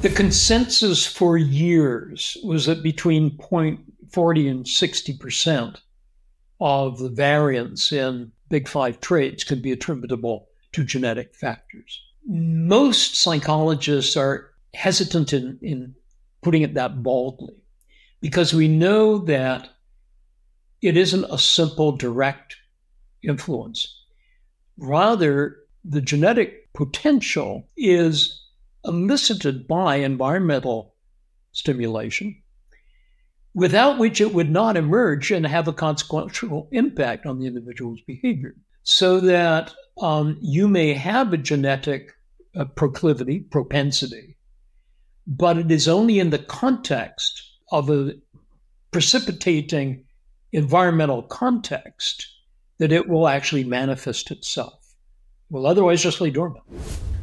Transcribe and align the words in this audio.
The 0.00 0.10
consensus 0.10 1.04
for 1.04 1.36
years 1.36 2.36
was 2.44 2.66
that 2.66 2.84
between 2.84 3.36
40 3.38 4.48
and 4.48 4.64
60% 4.64 5.80
of 6.60 6.98
the 7.00 7.08
variance 7.08 7.90
in 7.90 8.30
big 8.48 8.68
five 8.68 9.00
traits 9.00 9.42
could 9.42 9.60
be 9.60 9.72
attributable 9.72 10.46
to 10.70 10.84
genetic 10.84 11.34
factors. 11.34 12.00
Most 12.24 13.16
psychologists 13.16 14.16
are 14.16 14.52
hesitant 14.72 15.32
in, 15.32 15.58
in 15.62 15.96
putting 16.42 16.62
it 16.62 16.74
that 16.74 17.02
baldly 17.02 17.56
because 18.20 18.54
we 18.54 18.68
know 18.68 19.18
that 19.18 19.68
it 20.80 20.96
isn't 20.96 21.24
a 21.28 21.38
simple 21.38 21.90
direct 21.90 22.54
influence. 23.24 24.00
Rather, 24.76 25.56
the 25.84 26.00
genetic 26.00 26.72
potential 26.72 27.66
is 27.76 28.37
elicited 28.88 29.68
by 29.68 29.96
environmental 29.96 30.94
stimulation, 31.52 32.42
without 33.54 33.98
which 33.98 34.20
it 34.20 34.32
would 34.34 34.50
not 34.50 34.76
emerge 34.76 35.30
and 35.30 35.46
have 35.46 35.68
a 35.68 35.72
consequential 35.72 36.68
impact 36.72 37.26
on 37.26 37.38
the 37.38 37.46
individual's 37.46 38.00
behavior. 38.06 38.54
So 38.82 39.20
that 39.20 39.72
um, 40.00 40.38
you 40.40 40.66
may 40.66 40.94
have 40.94 41.32
a 41.32 41.36
genetic 41.36 42.14
uh, 42.56 42.64
proclivity, 42.64 43.40
propensity, 43.40 44.36
but 45.26 45.58
it 45.58 45.70
is 45.70 45.86
only 45.86 46.18
in 46.18 46.30
the 46.30 46.38
context 46.38 47.42
of 47.70 47.90
a 47.90 48.14
precipitating 48.90 50.04
environmental 50.52 51.22
context 51.22 52.26
that 52.78 52.92
it 52.92 53.08
will 53.08 53.28
actually 53.28 53.64
manifest 53.64 54.30
itself. 54.30 54.94
Will 55.50 55.66
otherwise 55.66 56.02
just 56.02 56.20
lay 56.20 56.30
dormant. 56.30 56.64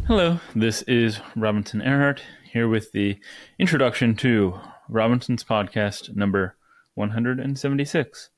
Hello, 0.08 0.40
this 0.55 0.84
is 0.84 1.20
Robinson 1.36 1.82
Erhardt 1.82 2.20
here 2.44 2.68
with 2.68 2.91
the 2.91 3.18
introduction 3.58 4.16
to 4.18 4.59
Robinson's 4.88 5.44
podcast 5.44 6.16
number 6.16 6.56
176. 6.94 8.30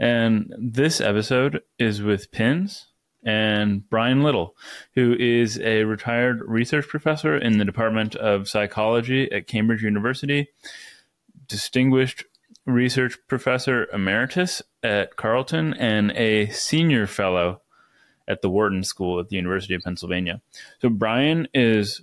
And 0.00 0.52
this 0.58 1.00
episode 1.00 1.62
is 1.78 2.02
with 2.02 2.32
Pins 2.32 2.88
and 3.24 3.88
Brian 3.88 4.24
Little, 4.24 4.56
who 4.96 5.14
is 5.14 5.60
a 5.60 5.84
retired 5.84 6.40
research 6.48 6.88
professor 6.88 7.36
in 7.36 7.58
the 7.58 7.64
Department 7.64 8.16
of 8.16 8.48
Psychology 8.48 9.30
at 9.30 9.46
Cambridge 9.46 9.84
University, 9.84 10.48
distinguished 11.46 12.24
research 12.66 13.18
professor 13.28 13.86
emeritus 13.92 14.62
at 14.82 15.14
Carleton, 15.14 15.74
and 15.74 16.10
a 16.16 16.48
senior 16.48 17.06
fellow 17.06 17.60
at 18.28 18.42
the 18.42 18.50
Wharton 18.50 18.82
School 18.82 19.20
at 19.20 19.28
the 19.28 19.36
University 19.36 19.74
of 19.74 19.82
Pennsylvania. 19.82 20.40
So 20.80 20.88
Brian 20.88 21.48
is 21.54 22.02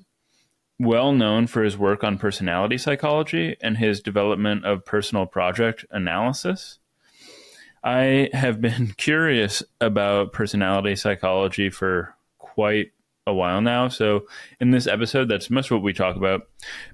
well 0.80 1.12
known 1.14 1.48
for 1.48 1.64
his 1.64 1.78
work 1.78 2.04
on 2.04 2.18
personality 2.18 2.78
psychology 2.78 3.56
and 3.62 3.78
his 3.78 4.02
development 4.02 4.66
of 4.66 4.86
personal 4.86 5.26
project 5.26 5.86
analysis. 5.92 6.80
I 7.84 8.30
have 8.34 8.62
been 8.62 8.94
curious 8.98 9.64
about 9.80 10.34
personality 10.34 10.96
psychology 10.96 11.70
for 11.70 12.16
quite 12.40 12.92
a 13.28 13.34
while 13.34 13.62
now. 13.62 13.88
So, 13.88 14.26
in 14.60 14.72
this 14.72 14.88
episode, 14.88 15.30
that's 15.30 15.50
much 15.50 15.70
what 15.70 15.84
we 15.84 15.94
talk 15.94 16.16
about, 16.16 16.48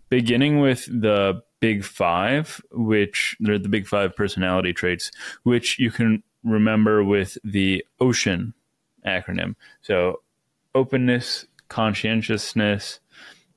beginning 0.09 0.59
with 0.59 0.86
the 0.86 1.42
big 1.59 1.83
five, 1.83 2.61
which 2.72 3.36
they're 3.39 3.58
the 3.58 3.70
big 3.70 3.88
five 3.88 4.16
personality 4.16 4.73
traits, 4.73 5.11
which 5.44 5.80
you 5.80 5.92
can 5.92 6.23
remember 6.44 7.03
with 7.03 7.38
the 7.44 7.83
OCEAN 8.00 8.53
acronym. 9.08 9.56
So 9.82 10.22
openness, 10.76 11.46
conscientiousness, 11.70 13.00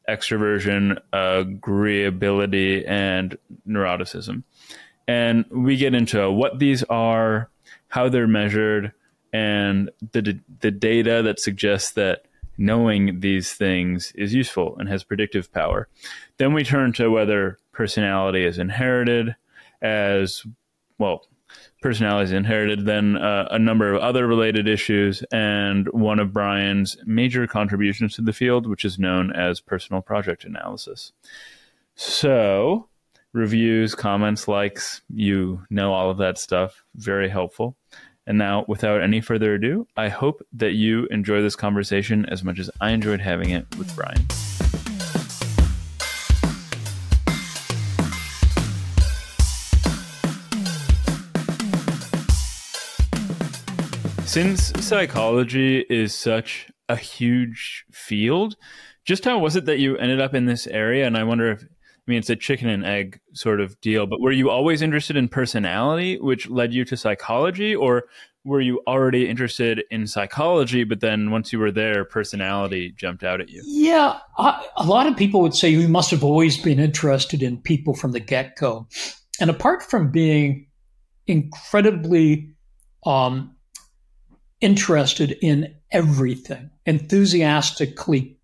extroversion, 0.09 0.99
agreeability, 1.13 2.89
and 2.89 3.37
neuroticism. 3.69 4.43
And 5.07 5.45
we 5.51 5.77
get 5.77 5.95
into 5.95 6.31
what 6.31 6.59
these 6.59 6.83
are, 6.85 7.51
how 7.89 8.09
they're 8.09 8.29
measured, 8.29 8.93
and 9.33 9.91
the, 10.13 10.41
the 10.61 10.71
data 10.71 11.23
that 11.23 11.39
suggests 11.39 11.93
that 11.93 12.25
knowing 12.59 13.21
these 13.21 13.53
things 13.55 14.13
is 14.15 14.35
useful 14.35 14.77
and 14.79 14.89
has 14.89 15.03
predictive 15.03 15.53
power. 15.53 15.89
Then 16.37 16.53
we 16.53 16.65
turn 16.65 16.93
to 16.95 17.11
whether 17.11 17.59
personality 17.73 18.45
is 18.45 18.59
inherited 18.59 19.35
as 19.81 20.45
well 20.99 21.27
personalities 21.81 22.33
inherited, 22.33 22.85
then 22.85 23.17
uh, 23.17 23.49
a 23.51 23.59
number 23.59 23.93
of 23.93 24.03
other 24.03 24.27
related 24.27 24.69
issues, 24.69 25.23
and 25.33 25.89
one 25.89 26.19
of 26.19 26.33
Brian's 26.33 26.97
major 27.07 27.47
contributions 27.47 28.15
to 28.17 28.23
the 28.23 28.33
field, 28.33 28.67
which 28.67 28.85
is 28.85 28.99
known 28.99 29.33
as 29.33 29.61
personal 29.61 30.03
project 30.03 30.45
analysis. 30.45 31.13
So, 31.95 32.89
reviews, 33.33 33.95
comments, 33.95 34.49
likes, 34.49 35.03
you 35.09 35.63
know 35.71 35.93
all 35.93 36.11
of 36.11 36.19
that 36.19 36.39
stuff. 36.39 36.85
Very 36.95 37.29
helpful. 37.29 37.77
And 38.27 38.39
now, 38.39 38.65
without 38.69 39.03
any 39.03 39.21
further 39.21 39.55
ado, 39.55 39.87
I 39.97 40.09
hope 40.09 40.43
that 40.53 40.73
you 40.73 41.07
enjoy 41.11 41.43
this 41.43 41.57
conversation 41.57 42.27
as 42.27 42.45
much 42.45 42.59
as 42.59 42.71
I 42.81 42.91
enjoyed 42.91 43.21
having 43.21 43.51
it 43.51 43.67
with 43.77 43.95
Brian. 43.97 44.27
Since 54.31 54.73
psychology 54.87 55.85
is 55.91 56.15
such 56.15 56.71
a 56.89 56.95
huge 56.95 57.85
field, 57.91 58.55
just 59.05 59.25
how 59.25 59.41
was 59.41 59.57
it 59.57 59.65
that 59.65 59.81
you 59.81 59.97
ended 59.97 60.21
up 60.21 60.35
in 60.35 60.47
this 60.47 60.69
area? 60.69 61.05
And 61.05 61.17
I 61.17 61.25
wonder 61.25 61.51
if, 61.51 61.65
I 61.65 61.67
mean, 62.07 62.19
it's 62.19 62.31
a 62.31 62.37
chicken 62.37 62.69
and 62.69 62.87
egg 62.87 63.19
sort 63.33 63.61
of 63.61 63.81
deal, 63.81 64.07
but 64.07 64.21
were 64.21 64.31
you 64.31 64.49
always 64.49 64.83
interested 64.83 65.17
in 65.17 65.27
personality, 65.27 66.17
which 66.21 66.49
led 66.49 66.73
you 66.73 66.85
to 66.85 66.97
psychology? 66.97 67.75
Or 67.75 68.05
were 68.45 68.61
you 68.61 68.81
already 68.87 69.29
interested 69.29 69.83
in 69.91 70.07
psychology, 70.07 70.85
but 70.85 71.01
then 71.01 71.33
once 71.33 71.53
you 71.53 71.59
were 71.59 71.73
there, 71.73 72.05
personality 72.05 72.93
jumped 72.97 73.25
out 73.25 73.41
at 73.41 73.49
you? 73.49 73.61
Yeah, 73.67 74.21
I, 74.39 74.65
a 74.77 74.85
lot 74.85 75.09
of 75.09 75.17
people 75.17 75.41
would 75.41 75.57
say 75.57 75.71
you 75.71 75.89
must 75.89 76.13
have 76.13 76.23
always 76.23 76.57
been 76.57 76.79
interested 76.79 77.43
in 77.43 77.61
people 77.61 77.95
from 77.95 78.13
the 78.13 78.21
get 78.21 78.55
go. 78.55 78.87
And 79.41 79.51
apart 79.51 79.83
from 79.83 80.13
being 80.13 80.69
incredibly 81.27 82.55
um, 83.05 83.57
interested 84.61 85.37
in 85.41 85.75
everything, 85.91 86.71
enthusiastically 86.87 88.37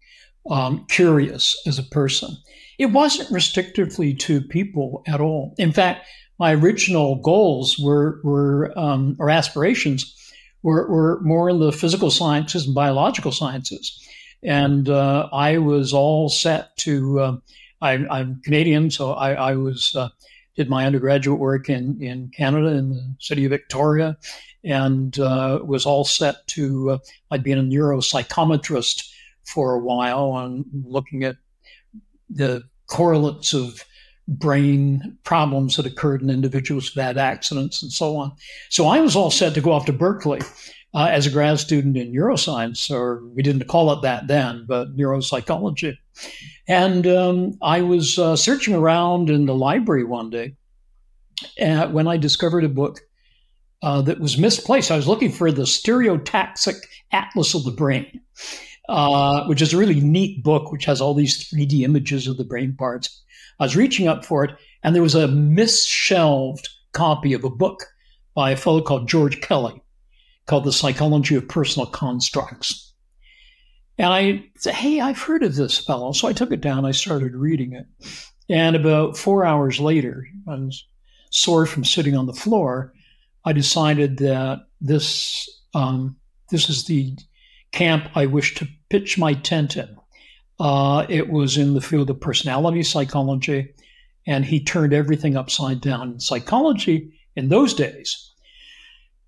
um, 0.51 0.87
curious 0.89 1.61
as 1.67 1.79
a 1.79 1.83
person. 1.83 2.37
It 2.79 2.87
wasn't 2.87 3.31
restrictively 3.31 4.19
to 4.21 4.41
people 4.41 5.03
at 5.07 5.21
all. 5.21 5.55
In 5.59 5.73
fact, 5.73 6.07
my 6.39 6.55
original 6.55 7.17
goals 7.17 7.79
were, 7.79 8.21
were 8.23 8.73
um, 8.79 9.17
or 9.19 9.31
aspirations 9.31 10.13
were, 10.63 10.89
were 10.89 11.21
more 11.23 11.49
in 11.49 11.61
the 11.61 11.73
physical 11.73 12.11
sciences 12.11 12.67
and 12.67 12.75
biological 12.75 13.33
sciences. 13.33 14.03
And 14.43 14.89
uh, 14.89 15.29
I 15.33 15.59
was 15.59 15.93
all 15.93 16.29
set 16.29 16.77
to, 16.79 17.21
uh, 17.21 17.37
I, 17.81 17.95
am 17.95 18.41
Canadian, 18.45 18.91
so 18.91 19.13
I, 19.13 19.33
I 19.33 19.55
was 19.55 19.95
uh, 19.97 20.11
did 20.57 20.69
my 20.69 20.87
undergraduate 20.87 21.39
work 21.39 21.69
in, 21.69 22.03
in 22.03 22.31
Canada 22.35 22.69
in 22.69 22.91
the 22.91 23.15
city 23.19 23.45
of 23.45 23.51
Victoria 23.51 24.17
and 24.67 25.19
uh, 25.21 25.61
was 25.65 25.87
all 25.87 26.05
set 26.05 26.47
to, 26.49 26.91
uh, 26.91 26.99
I'd 27.31 27.45
been 27.45 27.59
a 27.59 27.63
neuropsychometrist 27.63 29.09
for 29.45 29.75
a 29.75 29.79
while 29.79 30.37
and 30.39 30.65
looking 30.85 31.23
at 31.23 31.37
the 32.29 32.65
correlates 32.89 33.55
of 33.55 33.85
brain 34.29 35.17
problems 35.23 35.77
that 35.77 35.87
occurred 35.87 36.21
in 36.21 36.31
individuals 36.31 36.89
who've 36.89 37.03
had 37.03 37.17
accidents 37.17 37.81
and 37.81 37.93
so 37.93 38.17
on. 38.17 38.33
So 38.69 38.89
I 38.89 38.99
was 38.99 39.15
all 39.15 39.31
set 39.31 39.55
to 39.55 39.61
go 39.61 39.71
off 39.71 39.87
to 39.87 39.93
Berkeley 39.93 40.41
uh, 40.95 41.09
as 41.11 41.27
a 41.27 41.31
grad 41.31 41.61
student 41.61 41.97
in 41.97 42.13
neuroscience, 42.13 42.91
or 42.91 43.25
we 43.29 43.43
didn't 43.43 43.69
call 43.69 43.93
it 43.93 44.03
that 44.03 44.27
then, 44.27 44.65
but 44.67 44.97
neuropsychology. 44.97 45.97
And 46.67 47.07
um, 47.07 47.59
I 47.63 47.83
was 47.83 48.19
uh, 48.19 48.35
searching 48.35 48.75
around 48.75 49.31
in 49.31 49.47
the 49.47 49.55
library 49.55 50.03
one 50.03 50.31
day 50.31 50.57
uh, 51.61 51.87
when 51.89 52.09
I 52.09 52.17
discovered 52.17 52.65
a 52.65 52.69
book 52.69 53.01
uh, 53.87 54.03
that 54.03 54.19
was 54.19 54.37
misplaced. 54.37 54.91
I 54.91 54.97
was 54.97 55.07
looking 55.07 55.31
for 55.31 55.53
the 55.53 55.63
Stereotaxic 55.63 56.75
Atlas 57.13 57.55
of 57.55 57.63
the 57.63 57.71
Brain, 57.71 58.21
uh, 58.89 59.47
which 59.47 59.63
is 59.63 59.73
a 59.73 59.77
really 59.77 60.01
neat 60.01 60.43
book, 60.43 60.73
which 60.73 60.87
has 60.87 61.01
all 61.01 61.15
these 61.15 61.49
3D 61.49 61.83
images 61.83 62.27
of 62.27 62.37
the 62.37 62.45
brain 62.45 62.75
parts. 62.77 63.23
I 63.61 63.65
was 63.65 63.77
reaching 63.77 64.09
up 64.09 64.25
for 64.25 64.43
it, 64.43 64.51
and 64.83 64.93
there 64.93 65.05
was 65.05 65.15
a 65.15 65.29
misshelved 65.29 66.69
copy 66.95 67.33
of 67.33 67.45
a 67.45 67.49
book 67.49 67.85
by 68.35 68.51
a 68.51 68.57
fellow 68.57 68.83
called 68.83 69.09
George 69.09 69.41
Kelly 69.41 69.81
called 70.47 70.65
The 70.65 70.73
Psychology 70.73 71.37
of 71.37 71.47
Personal 71.47 71.87
Constructs. 71.87 72.93
And 73.99 74.13
I 74.13 74.47
said, 74.57 74.75
Hey, 74.75 75.01
I've 75.01 75.23
heard 75.23 75.45
of 75.45 75.55
this 75.55 75.79
fellow. 75.79 76.11
So 76.11 76.27
I 76.27 76.33
took 76.33 76.51
it 76.51 76.61
down, 76.61 76.85
I 76.85 76.91
started 76.91 77.37
reading 77.37 77.73
it. 77.73 77.87
And 78.49 78.75
about 78.75 79.17
four 79.17 79.45
hours 79.45 79.79
later, 79.79 80.27
I 80.49 80.57
was 80.57 80.85
sore 81.31 81.67
from 81.67 81.85
sitting 81.85 82.17
on 82.17 82.27
the 82.27 82.33
floor. 82.33 82.93
I 83.47 83.53
decided 83.53 84.19
that 84.19 84.67
this 84.81 85.49
um, 85.73 86.17
this 86.51 86.69
is 86.69 86.85
the 86.85 87.17
camp 87.73 88.09
I 88.15 88.27
wish 88.27 88.55
to 88.57 88.69
pitch 88.91 89.19
my 89.19 89.35
tent 89.35 89.77
in. 89.77 89.97
Uh, 90.59 91.07
it 91.09 91.31
was 91.31 91.57
in 91.57 91.75
the 91.75 91.81
field 91.81 92.11
of 92.11 92.21
personality 92.21 92.83
psychology, 92.83 93.75
and 94.27 94.45
he 94.45 94.63
turned 94.63 94.93
everything 94.93 95.37
upside 95.37 95.81
down. 95.81 96.13
In 96.13 96.21
psychology, 96.21 97.13
in 97.37 97.49
those 97.49 97.75
days, 97.75 98.33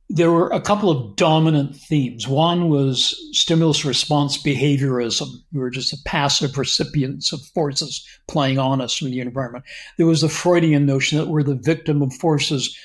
there 0.08 0.32
were 0.32 0.48
a 0.48 0.60
couple 0.60 0.90
of 0.90 1.16
dominant 1.16 1.76
themes. 1.76 2.26
One 2.26 2.70
was 2.70 3.14
stimulus 3.32 3.84
response 3.84 4.42
behaviorism. 4.42 5.28
We 5.52 5.60
were 5.60 5.70
just 5.70 5.90
the 5.90 5.98
passive 6.06 6.56
recipients 6.56 7.32
of 7.32 7.42
forces 7.54 8.06
playing 8.26 8.58
on 8.58 8.80
us 8.80 8.96
from 8.96 9.10
the 9.10 9.20
environment. 9.20 9.66
There 9.98 10.06
was 10.06 10.22
the 10.22 10.30
Freudian 10.30 10.86
notion 10.86 11.18
that 11.18 11.28
we're 11.28 11.42
the 11.42 11.54
victim 11.54 12.00
of 12.00 12.14
forces 12.14 12.76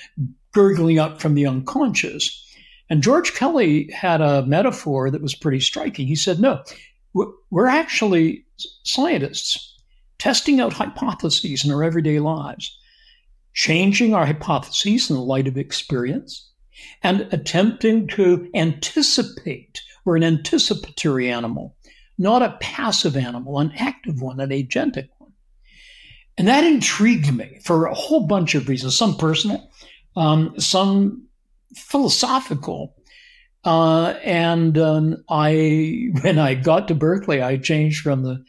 gurgling 0.54 1.00
up 1.00 1.20
from 1.20 1.36
the 1.36 1.46
unconscious. 1.46 2.40
And 2.90 3.04
George 3.04 3.34
Kelly 3.34 3.90
had 3.92 4.22
a 4.22 4.46
metaphor 4.46 5.10
that 5.10 5.22
was 5.22 5.36
pretty 5.36 5.60
striking. 5.60 6.08
He 6.08 6.16
said, 6.16 6.40
No, 6.40 6.64
we're 7.50 7.68
actually 7.68 8.46
scientists 8.84 9.74
testing 10.18 10.62
out 10.62 10.74
hypotheses 10.74 11.66
in 11.66 11.72
our 11.72 11.84
everyday 11.84 12.20
lives, 12.20 12.78
changing 13.54 14.14
our 14.14 14.26
hypotheses 14.26 15.10
in 15.10 15.16
the 15.16 15.22
light 15.22 15.48
of 15.48 15.58
experience 15.58 16.50
and 17.02 17.28
attempting 17.32 18.08
to 18.08 18.50
anticipate. 18.54 19.82
We're 20.06 20.16
an 20.16 20.24
anticipatory 20.24 21.30
animal, 21.30 21.76
not 22.18 22.42
a 22.42 22.58
passive 22.62 23.18
animal, 23.18 23.60
an 23.60 23.74
active 23.78 24.22
one, 24.22 24.40
an 24.40 24.50
agentic 24.50 25.10
one. 25.18 25.34
And 26.38 26.48
that 26.48 26.64
intrigued 26.64 27.34
me 27.34 27.60
for 27.64 27.86
a 27.86 27.94
whole 27.94 28.26
bunch 28.26 28.56
of 28.56 28.68
reasons, 28.68 28.98
some 28.98 29.18
personal, 29.18 29.70
um, 30.16 30.60
some 30.60 31.28
philosophical. 31.76 32.96
Uh, 33.66 34.16
and 34.24 34.78
um, 34.78 35.24
I, 35.30 36.10
when 36.22 36.40
I 36.40 36.56
got 36.56 36.88
to 36.90 36.96
Berkeley, 36.96 37.42
I 37.42 37.58
changed 37.58 38.02
from 38.02 38.24
the 38.24 38.44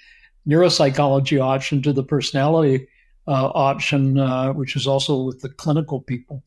neuropsychology 0.49 1.41
option 1.41 1.83
to 1.83 1.93
the 1.93 2.03
personality 2.03 2.89
uh, 3.27 3.47
option, 3.55 4.19
uh, 4.19 4.53
which 4.53 4.77
is 4.77 4.87
also 4.87 5.23
with 5.23 5.41
the 5.41 5.49
clinical 5.49 6.01
people. 6.01 6.43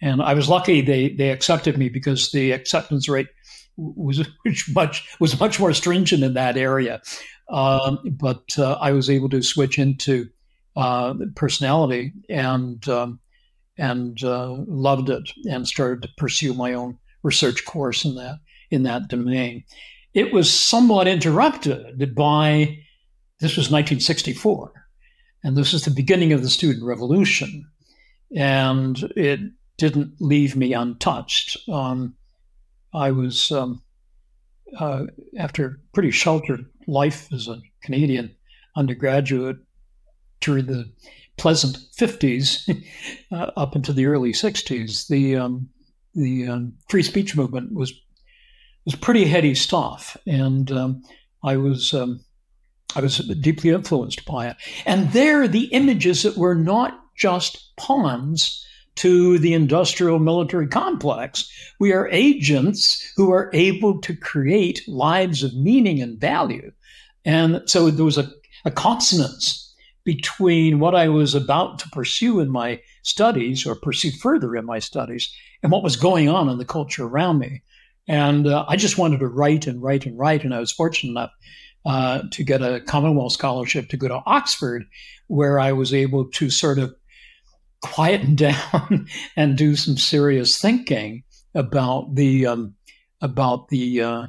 And 0.00 0.22
I 0.22 0.34
was 0.34 0.48
lucky 0.48 0.80
they 0.80 1.10
they 1.10 1.30
accepted 1.30 1.78
me 1.78 1.88
because 1.88 2.32
the 2.32 2.52
acceptance 2.52 3.08
rate 3.08 3.28
was 3.76 4.26
much 4.74 5.08
was 5.20 5.38
much 5.38 5.60
more 5.60 5.72
stringent 5.72 6.24
in 6.24 6.34
that 6.34 6.56
area. 6.56 7.00
Um, 7.48 7.98
but 8.04 8.58
uh, 8.58 8.78
I 8.80 8.92
was 8.92 9.10
able 9.10 9.28
to 9.30 9.42
switch 9.42 9.78
into 9.78 10.28
uh, 10.74 11.14
personality 11.34 12.12
and 12.28 12.86
um, 12.88 13.20
and 13.78 14.22
uh, 14.22 14.54
loved 14.66 15.08
it 15.08 15.30
and 15.44 15.66
started 15.66 16.02
to 16.02 16.08
pursue 16.16 16.54
my 16.54 16.74
own 16.74 16.98
research 17.22 17.64
course 17.64 18.04
in 18.04 18.14
that 18.16 18.38
in 18.70 18.82
that 18.84 19.08
domain. 19.08 19.64
It 20.14 20.32
was 20.32 20.52
somewhat 20.52 21.08
interrupted 21.08 22.14
by 22.14 22.78
this 23.40 23.56
was 23.56 23.70
1964, 23.70 24.72
and 25.42 25.56
this 25.56 25.74
is 25.74 25.84
the 25.84 25.90
beginning 25.90 26.32
of 26.32 26.42
the 26.42 26.50
student 26.50 26.84
revolution, 26.84 27.66
and 28.36 28.98
it 29.16 29.40
didn't 29.78 30.14
leave 30.20 30.54
me 30.54 30.74
untouched. 30.74 31.56
Um, 31.68 32.14
I 32.94 33.10
was, 33.10 33.50
um, 33.50 33.82
uh, 34.78 35.06
after 35.38 35.80
pretty 35.92 36.10
sheltered 36.10 36.66
life 36.86 37.32
as 37.32 37.48
a 37.48 37.60
Canadian 37.82 38.36
undergraduate 38.76 39.56
during 40.40 40.66
the 40.66 40.90
pleasant 41.36 41.78
50s 41.96 42.84
uh, 43.32 43.50
up 43.56 43.76
into 43.76 43.92
the 43.92 44.06
early 44.06 44.32
60s, 44.32 45.08
the 45.08 45.36
um, 45.36 45.68
the 46.14 46.46
um, 46.46 46.74
free 46.88 47.02
speech 47.02 47.36
movement 47.36 47.72
was 47.74 47.92
was 48.84 48.94
pretty 48.94 49.24
heady 49.24 49.54
stuff, 49.54 50.16
and 50.26 50.70
um, 50.72 51.02
I 51.42 51.56
was 51.56 51.94
um, 51.94 52.20
I 52.94 53.00
was 53.00 53.18
deeply 53.18 53.70
influenced 53.70 54.24
by 54.24 54.48
it. 54.48 54.56
And 54.86 55.10
there, 55.12 55.48
the 55.48 55.64
images 55.66 56.22
that 56.22 56.36
were 56.36 56.54
not 56.54 57.00
just 57.16 57.74
pawns 57.76 58.66
to 58.96 59.38
the 59.38 59.54
industrial 59.54 60.18
military 60.18 60.66
complex. 60.68 61.50
We 61.80 61.92
are 61.92 62.08
agents 62.08 63.12
who 63.16 63.32
are 63.32 63.50
able 63.54 64.00
to 64.02 64.14
create 64.14 64.86
lives 64.86 65.42
of 65.42 65.54
meaning 65.54 66.02
and 66.02 66.20
value. 66.20 66.72
And 67.24 67.62
so 67.66 67.90
there 67.90 68.04
was 68.04 68.18
a, 68.18 68.30
a 68.64 68.70
consonance 68.70 69.71
between 70.04 70.80
what 70.80 70.94
I 70.94 71.08
was 71.08 71.34
about 71.34 71.78
to 71.80 71.88
pursue 71.90 72.40
in 72.40 72.50
my 72.50 72.80
studies 73.02 73.66
or 73.66 73.74
pursue 73.74 74.10
further 74.10 74.56
in 74.56 74.64
my 74.64 74.78
studies 74.78 75.32
and 75.62 75.70
what 75.70 75.82
was 75.82 75.96
going 75.96 76.28
on 76.28 76.48
in 76.48 76.58
the 76.58 76.64
culture 76.64 77.04
around 77.04 77.38
me. 77.38 77.62
And 78.08 78.46
uh, 78.46 78.64
I 78.68 78.76
just 78.76 78.98
wanted 78.98 79.20
to 79.20 79.28
write 79.28 79.66
and 79.66 79.82
write 79.82 80.06
and 80.06 80.18
write. 80.18 80.44
And 80.44 80.54
I 80.54 80.60
was 80.60 80.72
fortunate 80.72 81.10
enough 81.12 81.30
uh, 81.84 82.22
to 82.32 82.44
get 82.44 82.62
a 82.62 82.80
Commonwealth 82.80 83.32
scholarship 83.32 83.88
to 83.88 83.96
go 83.96 84.08
to 84.08 84.22
Oxford, 84.26 84.84
where 85.28 85.58
I 85.60 85.72
was 85.72 85.94
able 85.94 86.26
to 86.30 86.50
sort 86.50 86.78
of 86.78 86.94
quieten 87.82 88.34
down 88.36 89.06
and 89.36 89.56
do 89.56 89.76
some 89.76 89.96
serious 89.96 90.60
thinking 90.60 91.22
about 91.54 92.14
the 92.14 92.46
um, 92.46 92.74
about 93.20 93.68
the 93.68 94.02
uh, 94.02 94.26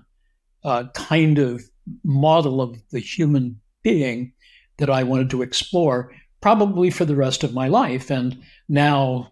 uh, 0.64 0.84
kind 0.94 1.40
of 1.40 1.64
model 2.04 2.62
of 2.62 2.78
the 2.92 3.00
human 3.00 3.60
being 3.84 4.34
that 4.78 4.90
I 4.90 5.04
wanted 5.04 5.30
to 5.32 5.42
explore, 5.42 6.12
probably 6.42 6.90
for 6.90 7.06
the 7.06 7.16
rest 7.16 7.44
of 7.44 7.54
my 7.54 7.68
life. 7.68 8.10
And 8.10 8.42
now, 8.68 9.32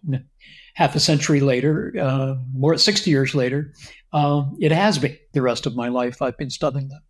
half 0.76 0.96
a 0.96 1.00
century 1.00 1.40
later, 1.40 1.94
uh, 2.00 2.36
more 2.54 2.78
sixty 2.78 3.12
years 3.12 3.36
later, 3.36 3.74
uh, 4.14 4.46
it 4.60 4.72
has 4.72 4.98
been 5.00 5.18
the 5.34 5.42
rest 5.42 5.66
of 5.66 5.76
my 5.76 5.90
life. 5.90 6.22
I've 6.22 6.38
been 6.38 6.50
studying 6.50 6.90
that 6.90 7.02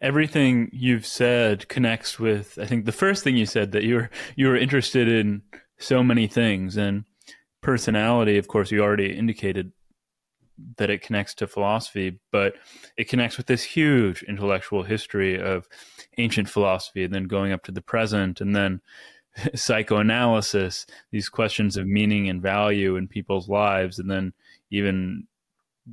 everything 0.00 0.70
you've 0.72 1.06
said 1.06 1.68
connects 1.68 2.18
with 2.18 2.58
I 2.60 2.66
think 2.66 2.84
the 2.84 2.92
first 2.92 3.24
thing 3.24 3.36
you 3.36 3.46
said 3.46 3.72
that 3.72 3.84
you're 3.84 4.10
you 4.36 4.48
were 4.48 4.56
interested 4.56 5.08
in 5.08 5.42
so 5.78 6.02
many 6.02 6.26
things 6.26 6.76
and 6.76 7.04
personality 7.62 8.38
of 8.38 8.48
course 8.48 8.70
you 8.70 8.80
already 8.80 9.16
indicated 9.16 9.72
that 10.76 10.90
it 10.90 11.02
connects 11.02 11.34
to 11.34 11.46
philosophy 11.46 12.18
but 12.32 12.54
it 12.96 13.08
connects 13.08 13.36
with 13.36 13.46
this 13.46 13.62
huge 13.62 14.22
intellectual 14.24 14.82
history 14.82 15.40
of 15.40 15.68
ancient 16.18 16.48
philosophy 16.48 17.04
and 17.04 17.14
then 17.14 17.24
going 17.24 17.52
up 17.52 17.62
to 17.62 17.72
the 17.72 17.82
present 17.82 18.40
and 18.40 18.54
then 18.54 18.80
psychoanalysis 19.54 20.86
these 21.10 21.28
questions 21.28 21.76
of 21.76 21.86
meaning 21.86 22.28
and 22.28 22.42
value 22.42 22.96
in 22.96 23.06
people's 23.06 23.48
lives 23.48 23.98
and 23.98 24.10
then 24.10 24.32
even 24.70 25.26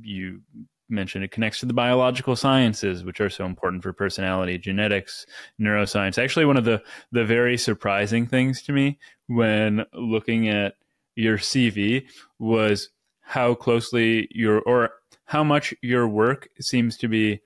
you 0.02 0.40
mentioned, 0.88 1.24
it 1.24 1.30
connects 1.30 1.60
to 1.60 1.66
the 1.66 1.74
biological 1.74 2.36
sciences, 2.36 3.04
which 3.04 3.20
are 3.20 3.30
so 3.30 3.44
important 3.44 3.82
for 3.82 3.92
personality, 3.92 4.58
genetics, 4.58 5.26
neuroscience. 5.60 6.22
Actually, 6.22 6.46
one 6.46 6.56
of 6.56 6.64
the 6.64 6.82
the 7.12 7.24
very 7.24 7.56
surprising 7.56 8.26
things 8.26 8.62
to 8.62 8.72
me 8.72 8.98
when 9.26 9.84
looking 9.92 10.48
at 10.48 10.74
your 11.14 11.38
CV 11.38 12.06
was 12.38 12.90
how 13.26 13.54
closely 13.54 14.28
your 14.30 14.60
or 14.62 14.90
how 15.24 15.42
much 15.42 15.74
your 15.82 16.06
work 16.06 16.48
seems 16.60 16.96
to 16.96 17.08
be 17.08 17.40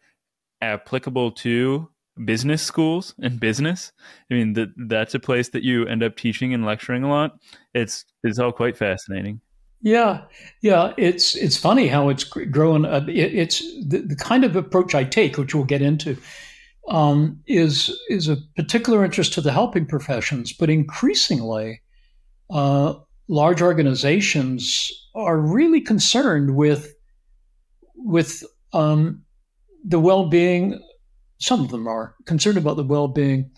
applicable 0.61 1.33
to 1.33 1.89
business 2.25 2.63
schools 2.63 3.15
and 3.23 3.41
business. 3.41 3.93
I 4.31 4.35
mean, 4.35 4.53
that 4.53 4.69
that's 4.77 5.15
a 5.15 5.21
place 5.21 5.49
that 5.49 5.63
you 5.63 5.87
end 5.87 6.03
up 6.03 6.17
teaching 6.17 6.53
and 6.53 6.67
lecturing 6.67 7.03
a 7.03 7.09
lot. 7.09 7.33
It's 7.75 8.05
it's 8.23 8.39
all 8.39 8.53
quite 8.53 8.77
fascinating. 8.77 9.41
Yeah, 9.81 10.25
yeah, 10.61 10.93
it's 10.99 11.35
it's 11.35 11.57
funny 11.57 11.89
how 11.89 12.11
it's 12.11 12.25
grown. 12.25 12.85
It, 12.85 13.35
it's 13.35 13.61
the, 13.87 14.05
the, 14.07 14.17
kind 14.17 14.45
of 14.45 14.55
approach 14.55 14.95
I 14.95 15.05
take, 15.05 15.39
which 15.39 15.55
we'll 15.55 15.65
get 15.65 15.81
into, 15.81 16.19
um, 16.91 17.41
is 17.47 17.99
is 18.11 18.29
a 18.29 18.37
particular 18.57 19.03
interest 19.03 19.33
to 19.35 19.41
the 19.41 19.53
helping 19.53 19.87
professions, 19.87 20.53
but 20.53 20.69
increasingly, 20.69 21.81
uh, 22.51 22.93
large 23.29 23.63
organizations 23.63 24.93
are 25.15 25.39
really 25.39 25.81
concerned 25.81 26.57
with 26.57 26.95
with 27.97 28.43
um, 28.73 29.23
the 29.85 30.01
well-being. 30.01 30.81
Some 31.39 31.61
of 31.61 31.71
them 31.71 31.87
are 31.87 32.15
concerned 32.27 32.59
about 32.59 32.77
the 32.77 32.85
well-being 32.85 33.51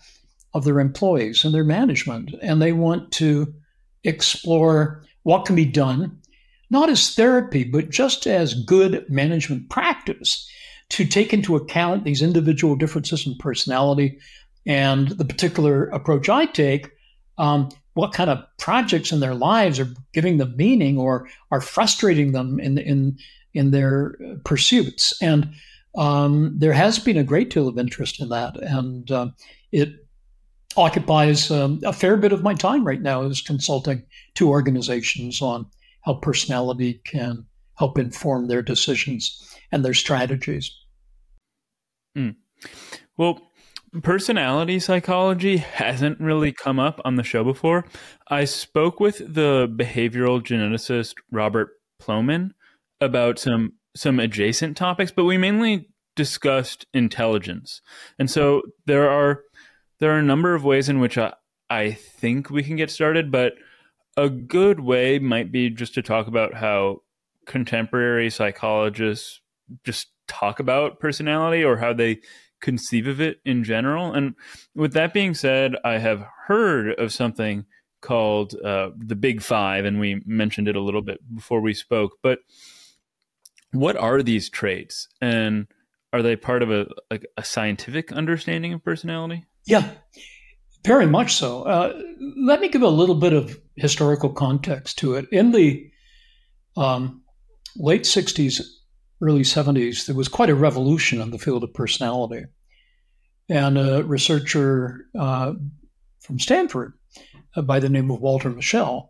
of 0.53 0.63
their 0.65 0.79
employees 0.79 1.43
and 1.43 1.53
their 1.53 1.63
management, 1.63 2.33
and 2.41 2.61
they 2.61 2.73
want 2.73 3.11
to 3.13 3.53
explore 4.03 5.03
what 5.23 5.45
can 5.45 5.55
be 5.55 5.65
done, 5.65 6.19
not 6.69 6.89
as 6.89 7.15
therapy, 7.15 7.63
but 7.63 7.89
just 7.89 8.27
as 8.27 8.53
good 8.65 9.05
management 9.09 9.69
practice 9.69 10.47
to 10.89 11.05
take 11.05 11.33
into 11.33 11.55
account 11.55 12.03
these 12.03 12.21
individual 12.21 12.75
differences 12.75 13.25
in 13.25 13.35
personality 13.37 14.19
and 14.65 15.09
the 15.09 15.25
particular 15.25 15.85
approach 15.85 16.29
I 16.29 16.45
take. 16.45 16.89
Um, 17.37 17.69
what 17.93 18.13
kind 18.13 18.29
of 18.29 18.43
projects 18.57 19.11
in 19.11 19.19
their 19.19 19.35
lives 19.35 19.79
are 19.79 19.89
giving 20.13 20.37
them 20.37 20.55
meaning 20.57 20.97
or 20.97 21.27
are 21.51 21.61
frustrating 21.61 22.31
them 22.31 22.59
in 22.59 22.77
in 22.77 23.17
in 23.53 23.71
their 23.71 24.15
pursuits 24.45 25.13
and 25.21 25.49
um, 25.95 26.57
there 26.57 26.73
has 26.73 26.97
been 26.97 27.17
a 27.17 27.23
great 27.23 27.51
deal 27.51 27.67
of 27.67 27.77
interest 27.77 28.19
in 28.19 28.29
that 28.29 28.55
and 28.57 29.11
uh, 29.11 29.27
it 29.71 29.89
occupies 30.75 31.51
um, 31.51 31.79
a 31.83 31.93
fair 31.93 32.17
bit 32.17 32.31
of 32.31 32.43
my 32.43 32.53
time 32.53 32.85
right 32.85 33.01
now 33.01 33.21
is 33.21 33.41
consulting 33.41 34.03
to 34.35 34.49
organizations 34.49 35.41
on 35.41 35.67
how 36.01 36.15
personality 36.15 37.01
can 37.05 37.45
help 37.75 37.97
inform 37.97 38.47
their 38.47 38.61
decisions 38.61 39.55
and 39.71 39.83
their 39.83 39.93
strategies. 39.93 40.71
Mm. 42.17 42.35
Well, 43.17 43.41
personality 44.01 44.79
psychology 44.79 45.57
hasn't 45.57 46.19
really 46.19 46.51
come 46.51 46.79
up 46.79 46.99
on 47.05 47.15
the 47.15 47.23
show 47.23 47.43
before. 47.43 47.85
I 48.27 48.45
spoke 48.45 48.99
with 48.99 49.19
the 49.19 49.67
behavioral 49.69 50.41
geneticist 50.41 51.15
Robert 51.31 51.69
Plomin 52.01 52.51
about 52.99 53.39
some 53.39 53.73
some 53.95 54.19
adjacent 54.19 54.75
topics, 54.75 55.11
but 55.11 55.25
we 55.25 55.37
mainly 55.37 55.89
discussed 56.15 56.85
intelligence. 56.93 57.81
And 58.17 58.29
so 58.29 58.63
there 58.85 59.09
are 59.09 59.43
there 59.99 60.11
are 60.11 60.19
a 60.19 60.23
number 60.23 60.55
of 60.55 60.63
ways 60.63 60.89
in 60.89 60.99
which 60.99 61.17
I, 61.17 61.33
I 61.69 61.91
think 61.91 62.49
we 62.49 62.63
can 62.63 62.75
get 62.75 62.91
started, 62.91 63.31
but 63.31 63.53
a 64.17 64.29
good 64.29 64.79
way 64.79 65.19
might 65.19 65.51
be 65.51 65.69
just 65.69 65.93
to 65.95 66.01
talk 66.01 66.27
about 66.27 66.53
how 66.53 67.01
contemporary 67.45 68.29
psychologists 68.29 69.41
just 69.83 70.07
talk 70.27 70.59
about 70.59 70.99
personality 70.99 71.63
or 71.63 71.77
how 71.77 71.93
they 71.93 72.19
conceive 72.63 73.05
of 73.05 73.21
it 73.21 73.39
in 73.45 73.63
general. 73.63 74.13
And 74.13 74.33
with 74.73 74.93
that 74.93 75.13
being 75.13 75.35
said, 75.35 75.75
I 75.83 75.99
have 75.99 76.25
heard 76.47 76.97
of 76.97 77.13
something 77.13 77.65
called 78.01 78.55
uh, 78.55 78.89
the 78.97 79.15
Big 79.15 79.41
Five, 79.41 79.85
and 79.85 79.99
we 79.99 80.23
mentioned 80.25 80.67
it 80.67 80.75
a 80.75 80.81
little 80.81 81.01
bit 81.01 81.19
before 81.35 81.61
we 81.61 81.73
spoke. 81.73 82.13
But 82.23 82.39
what 83.71 83.95
are 83.97 84.23
these 84.23 84.49
traits, 84.49 85.07
and 85.21 85.67
are 86.11 86.21
they 86.21 86.35
part 86.35 86.63
of 86.63 86.71
a 86.71 86.87
like 87.11 87.25
a 87.37 87.43
scientific 87.43 88.11
understanding 88.11 88.73
of 88.73 88.83
personality? 88.83 89.45
Yeah, 89.65 89.91
very 90.85 91.05
much 91.05 91.33
so. 91.33 91.63
Uh, 91.63 92.01
let 92.37 92.61
me 92.61 92.69
give 92.69 92.81
a 92.81 92.87
little 92.87 93.15
bit 93.15 93.33
of 93.33 93.59
historical 93.75 94.31
context 94.31 94.99
to 94.99 95.15
it. 95.15 95.27
In 95.31 95.51
the 95.51 95.89
um, 96.75 97.23
late 97.77 98.03
60s, 98.03 98.61
early 99.23 99.41
70s, 99.41 100.05
there 100.05 100.15
was 100.15 100.27
quite 100.27 100.49
a 100.49 100.55
revolution 100.55 101.21
in 101.21 101.31
the 101.31 101.39
field 101.39 101.63
of 101.63 101.73
personality. 101.73 102.43
And 103.49 103.77
a 103.77 104.03
researcher 104.03 105.05
uh, 105.17 105.53
from 106.19 106.39
Stanford 106.39 106.93
uh, 107.55 107.61
by 107.61 107.79
the 107.79 107.89
name 107.89 108.11
of 108.11 108.19
Walter 108.19 108.49
Mischel 108.49 109.09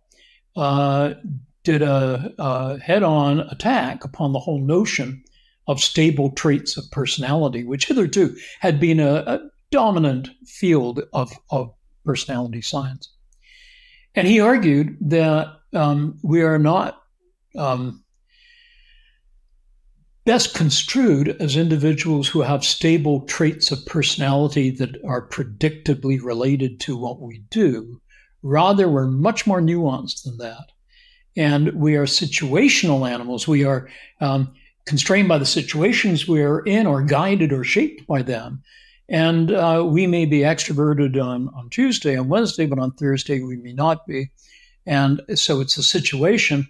uh, 0.55 1.13
did 1.63 1.81
a, 1.81 2.33
a 2.37 2.79
head 2.79 3.03
on 3.03 3.39
attack 3.39 4.03
upon 4.03 4.33
the 4.33 4.39
whole 4.39 4.61
notion 4.61 5.23
of 5.67 5.79
stable 5.79 6.31
traits 6.31 6.77
of 6.77 6.89
personality, 6.91 7.63
which 7.63 7.87
hitherto 7.87 8.35
had 8.59 8.79
been 8.79 8.99
a, 8.99 9.15
a 9.25 9.39
dominant 9.71 10.29
field 10.45 11.01
of, 11.13 11.31
of 11.49 11.73
personality 12.05 12.61
science. 12.61 13.09
And 14.13 14.27
he 14.27 14.39
argued 14.39 14.97
that 15.01 15.47
um, 15.73 16.19
we 16.21 16.43
are 16.43 16.59
not 16.59 17.01
um, 17.57 18.02
best 20.25 20.55
construed 20.55 21.29
as 21.41 21.57
individuals 21.57 22.27
who 22.27 22.41
have 22.41 22.63
stable 22.63 23.21
traits 23.21 23.71
of 23.71 23.85
personality 23.85 24.69
that 24.69 24.95
are 25.05 25.27
predictably 25.27 26.21
related 26.21 26.79
to 26.79 26.97
what 26.97 27.19
we 27.19 27.39
do. 27.49 27.99
Rather, 28.41 28.87
we're 28.87 29.07
much 29.07 29.45
more 29.45 29.61
nuanced 29.61 30.23
than 30.23 30.37
that. 30.37 30.71
And 31.35 31.73
we 31.73 31.95
are 31.95 32.05
situational 32.05 33.09
animals. 33.09 33.47
We 33.47 33.65
are 33.65 33.89
um, 34.21 34.53
constrained 34.85 35.27
by 35.27 35.39
the 35.39 35.45
situations 35.45 36.27
we 36.27 36.41
are 36.41 36.61
in 36.61 36.85
or 36.85 37.01
guided 37.01 37.51
or 37.51 37.63
shaped 37.63 38.05
by 38.07 38.21
them. 38.21 38.61
And 39.09 39.51
uh, 39.51 39.83
we 39.85 40.07
may 40.07 40.25
be 40.25 40.39
extroverted 40.39 41.21
on, 41.21 41.49
on 41.49 41.69
Tuesday 41.69 42.15
and 42.15 42.29
Wednesday, 42.29 42.65
but 42.65 42.79
on 42.79 42.91
Thursday 42.91 43.41
we 43.41 43.57
may 43.57 43.73
not 43.73 44.05
be. 44.07 44.31
And 44.85 45.21
so 45.35 45.59
it's 45.59 45.77
a 45.77 45.83
situation 45.83 46.67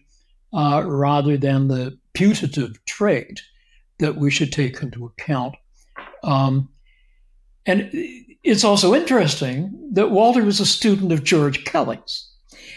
uh, 0.53 0.83
rather 0.85 1.37
than 1.37 1.67
the 1.67 1.97
putative 2.13 2.77
trait 2.85 3.41
that 3.99 4.15
we 4.15 4.31
should 4.31 4.51
take 4.51 4.81
into 4.81 5.05
account. 5.05 5.55
Um, 6.23 6.69
and 7.65 7.89
it's 8.43 8.63
also 8.63 8.93
interesting 8.93 9.89
that 9.93 10.11
Walter 10.11 10.43
was 10.43 10.59
a 10.59 10.65
student 10.65 11.11
of 11.11 11.23
George 11.23 11.63
Kelly's. 11.65 12.29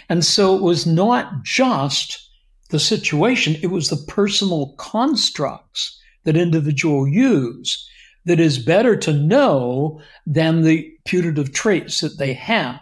And 0.08 0.24
so 0.24 0.56
it 0.56 0.62
was 0.62 0.86
not 0.86 1.42
just 1.42 2.22
the 2.70 2.78
situation, 2.78 3.56
it 3.62 3.68
was 3.68 3.88
the 3.88 4.04
personal 4.08 4.74
constructs 4.78 6.00
that 6.24 6.36
individual 6.36 7.06
use 7.06 7.88
that 8.24 8.40
is 8.40 8.58
better 8.58 8.96
to 8.96 9.12
know 9.12 10.00
than 10.26 10.62
the 10.62 10.92
putative 11.04 11.52
traits 11.52 12.00
that 12.00 12.18
they 12.18 12.32
have. 12.32 12.80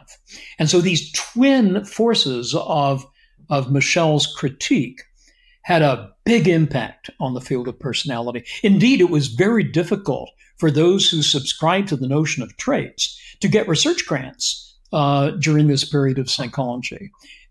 And 0.59 0.71
so 0.71 0.81
these 0.81 1.13
twin 1.13 1.85
forces 1.85 2.55
of, 2.55 3.07
of 3.51 3.71
Mischel's 3.71 4.27
critique 4.27 5.03
had 5.63 5.83
a 5.83 6.14
big 6.25 6.49
impact 6.49 7.11
on 7.21 7.35
the 7.35 7.41
field 7.41 7.69
of 7.69 7.79
personality. 7.79 8.45
Indeed, 8.63 9.01
it 9.01 9.11
was 9.11 9.29
very 9.29 9.63
difficult 9.63 10.31
for 10.57 10.71
those 10.71 11.09
who 11.09 11.23
subscribed 11.23 11.89
to 11.89 11.97
the 11.97 12.09
notion 12.09 12.43
of 12.43 12.57
traits 12.57 13.21
to 13.41 13.49
get 13.49 13.69
research 13.69 14.07
grants 14.07 14.75
uh, 14.93 15.31
during 15.33 15.67
this 15.67 15.85
period 15.85 16.19
of 16.19 16.31
psychology. 16.31 17.11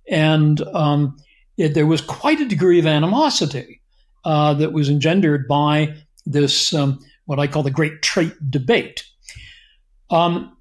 And 0.10 0.62
um, 0.74 1.18
it, 1.58 1.74
there 1.74 1.86
was 1.86 2.02
quite 2.02 2.40
a 2.40 2.48
degree 2.48 2.80
of 2.80 2.86
animosity 2.86 3.82
uh, 4.26 4.54
that 4.56 4.74
was 4.74 4.90
engendered 4.90 5.48
by 5.48 5.96
this 6.26 6.74
um, 6.74 7.00
what 7.26 7.40
I 7.40 7.48
call 7.48 7.64
the 7.64 7.72
great 7.72 8.02
trait 8.02 8.34
debate. 8.50 9.06
Um, 10.10 10.56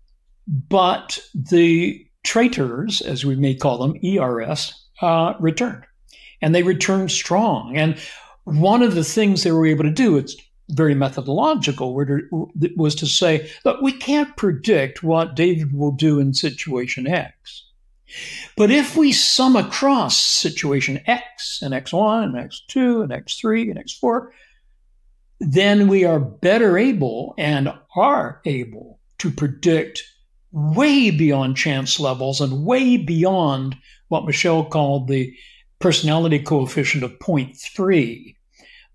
but 0.46 1.20
the 1.34 2.06
traitors, 2.24 3.00
as 3.00 3.24
we 3.24 3.36
may 3.36 3.54
call 3.54 3.78
them, 3.78 3.96
ERS, 4.04 4.74
uh, 5.00 5.34
returned. 5.40 5.84
And 6.42 6.54
they 6.54 6.62
returned 6.62 7.10
strong. 7.10 7.76
And 7.76 7.98
one 8.44 8.82
of 8.82 8.94
the 8.94 9.04
things 9.04 9.42
they 9.42 9.52
were 9.52 9.66
able 9.66 9.84
to 9.84 9.90
do, 9.90 10.18
it's 10.18 10.36
very 10.68 10.94
methodological, 10.94 11.94
was 12.76 12.94
to 12.96 13.06
say, 13.06 13.50
look, 13.64 13.80
we 13.80 13.92
can't 13.92 14.36
predict 14.36 15.02
what 15.02 15.36
David 15.36 15.72
will 15.72 15.92
do 15.92 16.18
in 16.18 16.34
situation 16.34 17.06
X. 17.06 17.64
But 18.56 18.70
if 18.70 18.96
we 18.96 19.12
sum 19.12 19.56
across 19.56 20.18
situation 20.18 21.00
X 21.06 21.60
and 21.62 21.72
X1 21.72 22.24
and 22.24 22.34
X2 22.34 23.04
and 23.04 23.12
X3 23.12 23.70
and 23.70 23.84
X4, 23.84 24.28
then 25.40 25.88
we 25.88 26.04
are 26.04 26.20
better 26.20 26.76
able 26.76 27.34
and 27.38 27.72
are 27.96 28.40
able 28.44 29.00
to 29.18 29.30
predict 29.30 30.04
way 30.52 31.10
beyond 31.10 31.56
chance 31.56 31.98
levels 31.98 32.40
and 32.40 32.66
way 32.66 32.96
beyond 32.96 33.76
what 34.08 34.24
Mischel 34.24 34.68
called 34.68 35.08
the 35.08 35.34
personality 35.82 36.38
coefficient 36.38 37.04
of 37.04 37.18
0.3 37.18 38.34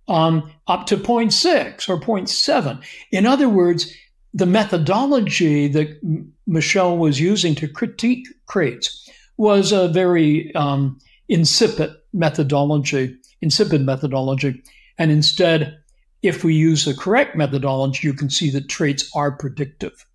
um, 0.08 0.52
up 0.68 0.88
to 0.88 0.98
0.6 0.98 1.90
or 1.90 2.00
0.7. 2.00 2.84
In 3.12 3.26
other 3.26 3.50
words, 3.50 3.94
the 4.34 4.46
methodology 4.46 5.68
that 5.68 6.02
Mischel 6.48 6.98
was 6.98 7.20
using 7.20 7.56
to 7.56 7.68
critique 7.68 8.28
traits 8.50 9.10
was 9.38 9.72
a 9.72 9.88
very 9.90 10.54
um, 10.56 10.98
insipid 11.28 11.92
methodology, 12.14 13.16
insipid 13.42 13.82
methodology, 13.82 14.62
and 14.98 15.12
instead 15.12 15.78
if 16.24 16.44
we 16.44 16.54
use 16.56 16.86
the 16.86 16.96
correct 16.96 17.36
methodology, 17.36 18.08
you 18.08 18.14
can 18.14 18.30
see 18.30 18.50
that 18.52 18.70
traits 18.70 19.10
are 19.14 19.32
predictive. 19.32 20.06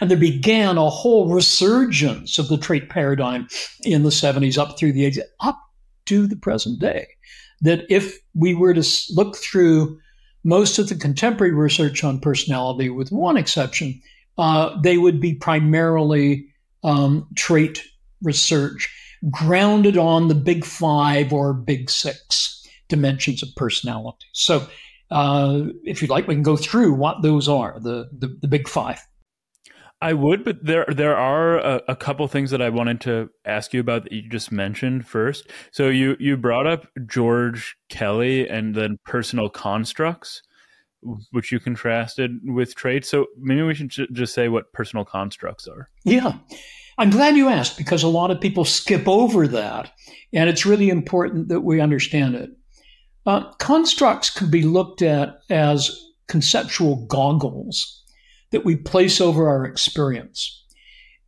And 0.00 0.10
there 0.10 0.18
began 0.18 0.78
a 0.78 0.90
whole 0.90 1.28
resurgence 1.28 2.38
of 2.38 2.48
the 2.48 2.58
trait 2.58 2.88
paradigm 2.88 3.48
in 3.84 4.02
the 4.02 4.10
70s 4.10 4.58
up 4.58 4.78
through 4.78 4.92
the 4.92 5.10
80s, 5.10 5.20
up 5.40 5.58
to 6.06 6.26
the 6.26 6.36
present 6.36 6.80
day. 6.80 7.06
That 7.60 7.84
if 7.88 8.18
we 8.34 8.54
were 8.54 8.74
to 8.74 8.84
look 9.10 9.36
through 9.36 9.98
most 10.44 10.78
of 10.78 10.88
the 10.88 10.94
contemporary 10.94 11.52
research 11.52 12.04
on 12.04 12.20
personality, 12.20 12.90
with 12.90 13.10
one 13.10 13.36
exception, 13.36 14.00
uh, 14.38 14.80
they 14.82 14.98
would 14.98 15.20
be 15.20 15.34
primarily 15.34 16.48
um, 16.84 17.26
trait 17.34 17.82
research 18.22 18.92
grounded 19.30 19.96
on 19.96 20.28
the 20.28 20.34
big 20.34 20.64
five 20.64 21.32
or 21.32 21.52
big 21.52 21.90
six 21.90 22.66
dimensions 22.88 23.42
of 23.42 23.48
personality. 23.56 24.26
So 24.32 24.66
uh, 25.10 25.62
if 25.84 26.00
you'd 26.00 26.10
like, 26.10 26.28
we 26.28 26.34
can 26.34 26.42
go 26.42 26.56
through 26.56 26.94
what 26.94 27.22
those 27.22 27.48
are, 27.48 27.80
the, 27.80 28.08
the, 28.16 28.36
the 28.40 28.48
big 28.48 28.68
five. 28.68 29.00
I 30.02 30.12
would, 30.12 30.44
but 30.44 30.64
there 30.64 30.84
there 30.88 31.16
are 31.16 31.58
a, 31.58 31.82
a, 31.88 31.96
couple 31.96 32.28
things 32.28 32.50
that 32.50 32.60
I 32.60 32.68
wanted 32.68 33.00
to 33.02 33.30
ask 33.46 33.72
you 33.72 33.80
about 33.80 34.04
that 34.04 34.12
you 34.12 34.28
just 34.28 34.52
mentioned 34.52 35.06
first. 35.06 35.48
So 35.70 35.88
you 35.88 36.16
you 36.20 36.36
brought 36.36 36.66
up 36.66 36.86
George 37.06 37.76
Kelly 37.88 38.46
and 38.46 38.74
then 38.74 38.98
personal 39.04 39.48
constructs, 39.48 40.42
which 41.32 41.50
you 41.50 41.58
contrasted 41.58 42.38
with 42.44 42.74
traits. 42.74 43.08
So 43.08 43.26
maybe 43.38 43.62
we 43.62 43.74
should 43.74 43.88
j- 43.88 44.08
just 44.12 44.34
say 44.34 44.48
what 44.48 44.70
personal 44.74 45.06
constructs 45.06 45.66
are. 45.66 45.88
Yeah, 46.04 46.34
I'm 46.98 47.10
glad 47.10 47.36
you 47.36 47.48
asked 47.48 47.78
because 47.78 48.02
a 48.02 48.08
lot 48.08 48.30
of 48.30 48.38
people 48.38 48.66
skip 48.66 49.08
over 49.08 49.48
that, 49.48 49.90
and 50.30 50.50
it's 50.50 50.66
really 50.66 50.90
important 50.90 51.48
that 51.48 51.62
we 51.62 51.80
understand 51.80 52.34
it. 52.34 52.50
Uh, 53.24 53.50
constructs 53.54 54.28
can 54.28 54.50
be 54.50 54.62
looked 54.62 55.00
at 55.00 55.38
as 55.48 55.98
conceptual 56.28 57.06
goggles 57.06 58.04
that 58.50 58.64
we 58.64 58.76
place 58.76 59.20
over 59.20 59.48
our 59.48 59.64
experience. 59.64 60.64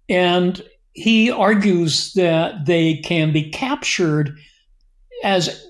And 0.08 0.62
he 0.92 1.30
argues 1.30 2.12
that 2.14 2.66
they 2.66 2.96
can 2.98 3.32
be 3.32 3.50
captured 3.50 4.36
as 5.22 5.64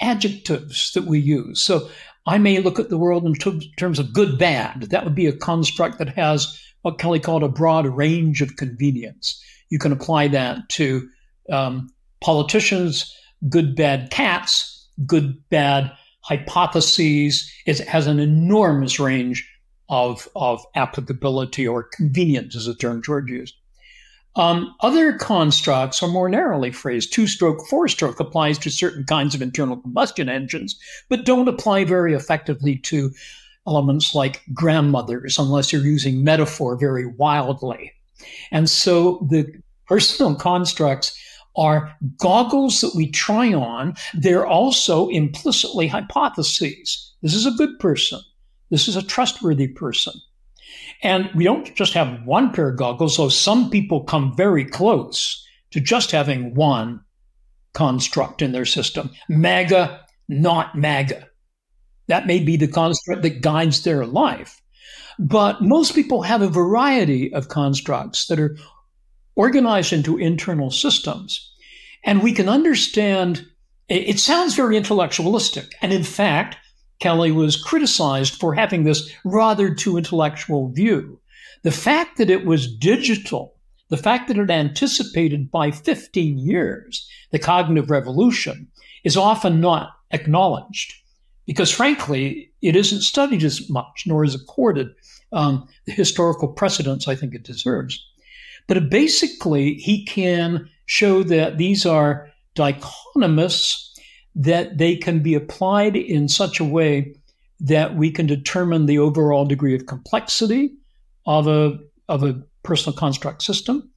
adjectives 0.00 0.92
that 0.92 1.04
we 1.04 1.18
use. 1.18 1.60
So 1.60 1.88
I 2.26 2.38
may 2.38 2.58
look 2.60 2.78
at 2.78 2.88
the 2.88 2.98
world 2.98 3.24
in 3.24 3.34
t- 3.34 3.72
terms 3.76 3.98
of 3.98 4.12
good 4.12 4.38
bad. 4.38 4.82
That 4.90 5.04
would 5.04 5.14
be 5.14 5.26
a 5.26 5.36
construct 5.36 5.98
that 5.98 6.10
has 6.10 6.60
what 6.82 6.98
Kelly 6.98 7.20
called 7.20 7.42
a 7.42 7.48
broad 7.48 7.86
range 7.86 8.42
of 8.42 8.56
convenience. 8.56 9.42
You 9.70 9.78
can 9.78 9.92
apply 9.92 10.28
that 10.28 10.68
to 10.70 11.08
um, 11.50 11.88
politicians, 12.20 13.16
good 13.48 13.74
bad 13.74 14.10
cats, 14.10 14.88
good 15.06 15.36
bad 15.48 15.92
hypotheses. 16.20 17.50
It 17.66 17.78
has 17.80 18.06
an 18.06 18.20
enormous 18.20 19.00
range 19.00 19.48
of, 19.92 20.26
of 20.34 20.64
applicability 20.74 21.68
or 21.68 21.82
convenience, 21.82 22.54
is 22.54 22.66
a 22.66 22.74
term 22.74 23.02
George 23.02 23.30
used. 23.30 23.54
Um, 24.36 24.74
other 24.80 25.12
constructs 25.18 26.02
are 26.02 26.08
more 26.08 26.30
narrowly 26.30 26.72
phrased. 26.72 27.12
Two 27.12 27.26
stroke, 27.26 27.66
four 27.68 27.86
stroke 27.88 28.18
applies 28.18 28.56
to 28.60 28.70
certain 28.70 29.04
kinds 29.04 29.34
of 29.34 29.42
internal 29.42 29.76
combustion 29.76 30.30
engines, 30.30 30.80
but 31.10 31.26
don't 31.26 31.46
apply 31.46 31.84
very 31.84 32.14
effectively 32.14 32.78
to 32.78 33.12
elements 33.66 34.14
like 34.14 34.40
grandmothers 34.54 35.38
unless 35.38 35.70
you're 35.70 35.84
using 35.84 36.24
metaphor 36.24 36.74
very 36.74 37.04
wildly. 37.04 37.92
And 38.50 38.70
so 38.70 39.26
the 39.30 39.46
personal 39.86 40.34
constructs 40.36 41.14
are 41.54 41.94
goggles 42.16 42.80
that 42.80 42.94
we 42.94 43.10
try 43.10 43.52
on. 43.52 43.94
They're 44.14 44.46
also 44.46 45.08
implicitly 45.08 45.86
hypotheses. 45.86 47.12
This 47.20 47.34
is 47.34 47.44
a 47.44 47.50
good 47.50 47.78
person. 47.78 48.20
This 48.72 48.88
is 48.88 48.96
a 48.96 49.02
trustworthy 49.02 49.68
person. 49.68 50.14
And 51.02 51.28
we 51.34 51.44
don't 51.44 51.74
just 51.74 51.92
have 51.92 52.24
one 52.24 52.52
pair 52.52 52.70
of 52.70 52.78
goggles, 52.78 53.18
though 53.18 53.28
some 53.28 53.68
people 53.68 54.02
come 54.02 54.34
very 54.34 54.64
close 54.64 55.46
to 55.72 55.78
just 55.78 56.10
having 56.10 56.54
one 56.54 57.04
construct 57.74 58.40
in 58.40 58.52
their 58.52 58.64
system. 58.64 59.10
MAGA, 59.28 60.00
not 60.30 60.74
MAGA. 60.74 61.28
That 62.08 62.26
may 62.26 62.42
be 62.42 62.56
the 62.56 62.66
construct 62.66 63.20
that 63.22 63.42
guides 63.42 63.84
their 63.84 64.06
life. 64.06 64.62
But 65.18 65.60
most 65.60 65.94
people 65.94 66.22
have 66.22 66.40
a 66.40 66.48
variety 66.48 67.30
of 67.34 67.48
constructs 67.48 68.26
that 68.28 68.40
are 68.40 68.56
organized 69.36 69.92
into 69.92 70.16
internal 70.16 70.70
systems. 70.70 71.52
And 72.04 72.22
we 72.22 72.32
can 72.32 72.48
understand, 72.48 73.46
it 73.90 74.18
sounds 74.18 74.54
very 74.54 74.78
intellectualistic. 74.78 75.74
And 75.82 75.92
in 75.92 76.04
fact, 76.04 76.56
Kelly 77.02 77.32
was 77.32 77.56
criticized 77.60 78.36
for 78.36 78.54
having 78.54 78.84
this 78.84 79.12
rather 79.24 79.74
too 79.74 79.96
intellectual 79.96 80.68
view. 80.68 81.18
The 81.62 81.72
fact 81.72 82.16
that 82.18 82.30
it 82.30 82.46
was 82.46 82.72
digital, 82.72 83.56
the 83.88 83.96
fact 83.96 84.28
that 84.28 84.38
it 84.38 84.52
anticipated 84.52 85.50
by 85.50 85.72
15 85.72 86.38
years 86.38 87.10
the 87.32 87.40
cognitive 87.40 87.90
revolution, 87.90 88.68
is 89.02 89.16
often 89.16 89.60
not 89.60 89.90
acknowledged 90.12 90.94
because, 91.44 91.72
frankly, 91.72 92.52
it 92.62 92.76
isn't 92.76 93.00
studied 93.00 93.42
as 93.42 93.68
much, 93.68 94.04
nor 94.06 94.22
is 94.22 94.36
accorded 94.36 94.94
um, 95.32 95.66
the 95.86 95.92
historical 95.92 96.46
precedence 96.46 97.08
I 97.08 97.16
think 97.16 97.34
it 97.34 97.42
deserves. 97.42 98.00
But 98.68 98.90
basically, 98.90 99.74
he 99.74 100.04
can 100.04 100.68
show 100.86 101.24
that 101.24 101.58
these 101.58 101.84
are 101.84 102.30
dichotomous 102.54 103.91
that 104.34 104.78
they 104.78 104.96
can 104.96 105.20
be 105.20 105.34
applied 105.34 105.96
in 105.96 106.28
such 106.28 106.60
a 106.60 106.64
way 106.64 107.14
that 107.60 107.96
we 107.96 108.10
can 108.10 108.26
determine 108.26 108.86
the 108.86 108.98
overall 108.98 109.44
degree 109.44 109.74
of 109.74 109.86
complexity 109.86 110.74
of 111.26 111.46
a, 111.46 111.78
of 112.08 112.22
a 112.22 112.42
personal 112.62 112.96
construct 112.96 113.42
system 113.42 113.88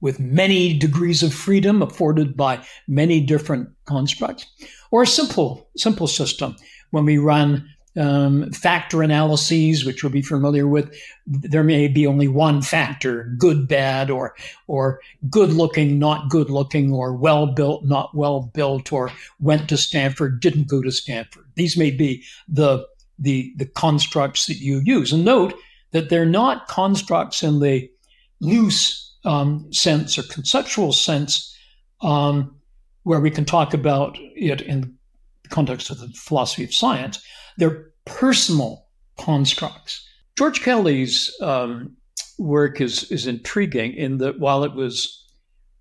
with 0.00 0.20
many 0.20 0.76
degrees 0.78 1.22
of 1.22 1.34
freedom 1.34 1.82
afforded 1.82 2.36
by 2.36 2.62
many 2.86 3.20
different 3.20 3.68
constructs, 3.84 4.46
or 4.90 5.02
a 5.02 5.06
simple, 5.06 5.68
simple 5.76 6.06
system 6.06 6.56
when 6.90 7.04
we 7.04 7.18
run 7.18 7.68
um, 7.98 8.50
factor 8.52 9.02
analyses, 9.02 9.84
which 9.84 10.02
we'll 10.02 10.12
be 10.12 10.22
familiar 10.22 10.66
with, 10.66 10.94
there 11.26 11.64
may 11.64 11.88
be 11.88 12.06
only 12.06 12.28
one 12.28 12.62
factor, 12.62 13.34
good, 13.38 13.66
bad, 13.66 14.10
or 14.10 14.34
or 14.66 15.00
good 15.28 15.50
looking, 15.50 15.98
not 15.98 16.30
good 16.30 16.48
looking, 16.48 16.92
or 16.92 17.12
well 17.12 17.46
built, 17.46 17.84
not 17.84 18.14
well 18.14 18.50
built, 18.54 18.92
or 18.92 19.10
went 19.40 19.68
to 19.68 19.76
Stanford, 19.76 20.40
didn't 20.40 20.68
go 20.68 20.82
to 20.82 20.92
Stanford. 20.92 21.44
These 21.56 21.76
may 21.76 21.90
be 21.90 22.22
the 22.46 22.86
the 23.18 23.52
the 23.56 23.66
constructs 23.66 24.46
that 24.46 24.58
you 24.58 24.80
use. 24.84 25.12
And 25.12 25.24
note 25.24 25.54
that 25.90 26.08
they're 26.08 26.26
not 26.26 26.68
constructs 26.68 27.42
in 27.42 27.60
the 27.60 27.90
loose 28.40 29.16
um, 29.24 29.70
sense 29.72 30.18
or 30.18 30.22
conceptual 30.22 30.92
sense, 30.92 31.56
um, 32.00 32.54
where 33.02 33.20
we 33.20 33.30
can 33.30 33.44
talk 33.44 33.74
about 33.74 34.16
it 34.20 34.60
in 34.60 34.96
the 35.42 35.48
context 35.48 35.90
of 35.90 35.98
the 35.98 36.08
philosophy 36.14 36.64
of 36.64 36.72
science. 36.72 37.20
They're 37.56 37.87
personal 38.08 38.86
constructs. 39.18 40.06
George 40.36 40.62
Kelly's 40.62 41.34
um, 41.40 41.96
work 42.38 42.80
is, 42.80 43.10
is 43.10 43.26
intriguing 43.26 43.92
in 43.94 44.18
that 44.18 44.38
while 44.38 44.64
it 44.64 44.74
was 44.74 45.24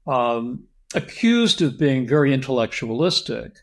um, 0.08 0.64
accused 0.94 1.62
of 1.62 1.80
being 1.80 2.08
very 2.08 2.34
intellectualistic, 2.34 3.54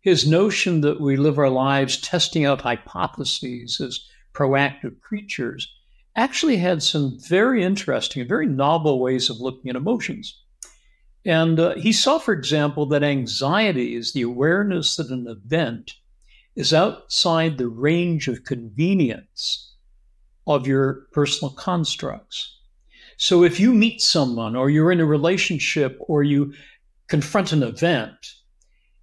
his 0.00 0.26
notion 0.26 0.82
that 0.82 1.00
we 1.00 1.16
live 1.16 1.38
our 1.38 1.50
lives 1.50 2.00
testing 2.00 2.44
out 2.44 2.60
hypotheses 2.60 3.80
as 3.80 4.06
proactive 4.34 5.00
creatures 5.00 5.72
actually 6.14 6.56
had 6.56 6.82
some 6.82 7.18
very 7.28 7.62
interesting 7.62 8.20
and 8.20 8.28
very 8.28 8.46
novel 8.46 9.00
ways 9.00 9.28
of 9.28 9.40
looking 9.40 9.68
at 9.68 9.76
emotions. 9.76 10.40
And 11.26 11.58
uh, 11.58 11.74
he 11.74 11.92
saw, 11.92 12.18
for 12.18 12.32
example, 12.32 12.86
that 12.86 13.02
anxiety 13.02 13.96
is 13.96 14.12
the 14.12 14.22
awareness 14.22 14.96
that 14.96 15.10
an 15.10 15.26
event 15.26 15.92
is 16.56 16.72
outside 16.72 17.58
the 17.58 17.68
range 17.68 18.28
of 18.28 18.44
convenience 18.44 19.74
of 20.46 20.66
your 20.66 21.06
personal 21.12 21.52
constructs. 21.52 22.58
So 23.18 23.44
if 23.44 23.60
you 23.60 23.72
meet 23.72 24.00
someone 24.00 24.56
or 24.56 24.70
you're 24.70 24.92
in 24.92 25.00
a 25.00 25.06
relationship 25.06 25.98
or 26.00 26.22
you 26.22 26.54
confront 27.08 27.52
an 27.52 27.62
event 27.62 28.14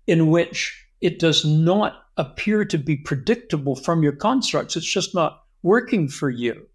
in 0.07 0.27
which 0.27 0.85
it 1.01 1.19
does 1.19 1.45
not 1.45 2.03
appear 2.17 2.65
to 2.65 2.77
be 2.77 2.95
predictable 2.95 3.75
from 3.75 4.03
your 4.03 4.15
constructs, 4.15 4.75
it's 4.75 4.85
just 4.91 5.15
not 5.15 5.43
working 5.63 6.07
for 6.07 6.29
you, 6.29 6.67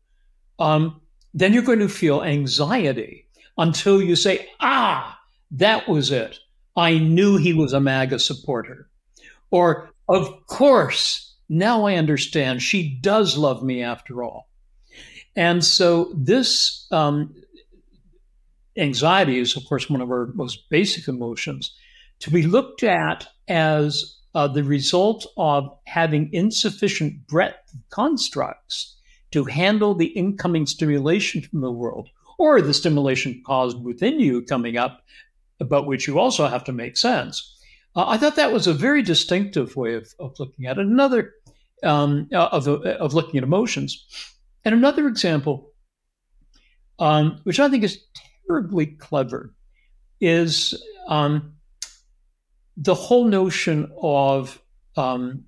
um, 0.58 1.00
then 1.34 1.52
you're 1.52 1.62
going 1.62 1.78
to 1.78 1.88
feel 1.88 2.22
anxiety 2.22 3.26
until 3.56 4.02
you 4.02 4.16
say, 4.16 4.48
ah, 4.60 5.18
that 5.50 5.88
was 5.88 6.10
it. 6.10 6.38
I 6.76 6.98
knew 6.98 7.36
he 7.36 7.52
was 7.52 7.72
a 7.72 7.80
MAGA 7.80 8.18
supporter. 8.18 8.88
Or 9.50 9.90
of 10.08 10.46
course, 10.46 11.34
now 11.48 11.86
I 11.86 11.94
understand. 11.94 12.62
She 12.62 12.98
does 13.00 13.36
love 13.36 13.62
me 13.62 13.82
after 13.82 14.22
all. 14.22 14.48
And 15.36 15.64
so 15.64 16.12
this 16.14 16.86
um, 16.90 17.34
anxiety 18.76 19.38
is, 19.38 19.56
of 19.56 19.64
course, 19.66 19.88
one 19.88 20.00
of 20.00 20.10
our 20.10 20.26
most 20.34 20.68
basic 20.70 21.08
emotions 21.08 21.74
to 22.20 22.30
be 22.30 22.42
looked 22.42 22.82
at 22.82 23.28
as 23.46 24.16
uh, 24.34 24.48
the 24.48 24.64
result 24.64 25.26
of 25.36 25.70
having 25.86 26.30
insufficient 26.32 27.26
breadth 27.26 27.72
of 27.72 27.80
constructs 27.90 28.96
to 29.30 29.44
handle 29.44 29.94
the 29.94 30.06
incoming 30.06 30.66
stimulation 30.66 31.42
from 31.42 31.60
the 31.60 31.70
world 31.70 32.08
or 32.38 32.62
the 32.62 32.74
stimulation 32.74 33.42
caused 33.44 33.82
within 33.82 34.20
you 34.20 34.42
coming 34.42 34.76
up, 34.76 35.02
about 35.60 35.86
which 35.86 36.06
you 36.06 36.18
also 36.18 36.46
have 36.46 36.62
to 36.64 36.72
make 36.72 36.96
sense. 36.96 37.57
Uh, 37.98 38.10
I 38.10 38.16
thought 38.16 38.36
that 38.36 38.52
was 38.52 38.68
a 38.68 38.72
very 38.72 39.02
distinctive 39.02 39.74
way 39.74 39.94
of, 39.94 40.14
of 40.20 40.38
looking 40.38 40.66
at 40.66 40.78
it. 40.78 40.86
Another 40.86 41.32
um, 41.82 42.28
uh, 42.32 42.48
of, 42.52 42.68
of 42.68 43.12
looking 43.12 43.38
at 43.38 43.42
emotions. 43.42 44.06
And 44.64 44.72
another 44.72 45.08
example, 45.08 45.72
um, 47.00 47.40
which 47.42 47.58
I 47.58 47.68
think 47.68 47.82
is 47.82 47.98
terribly 48.46 48.86
clever, 48.86 49.52
is 50.20 50.80
um, 51.08 51.54
the 52.76 52.94
whole 52.94 53.24
notion 53.24 53.90
of 54.00 54.62
um, 54.96 55.42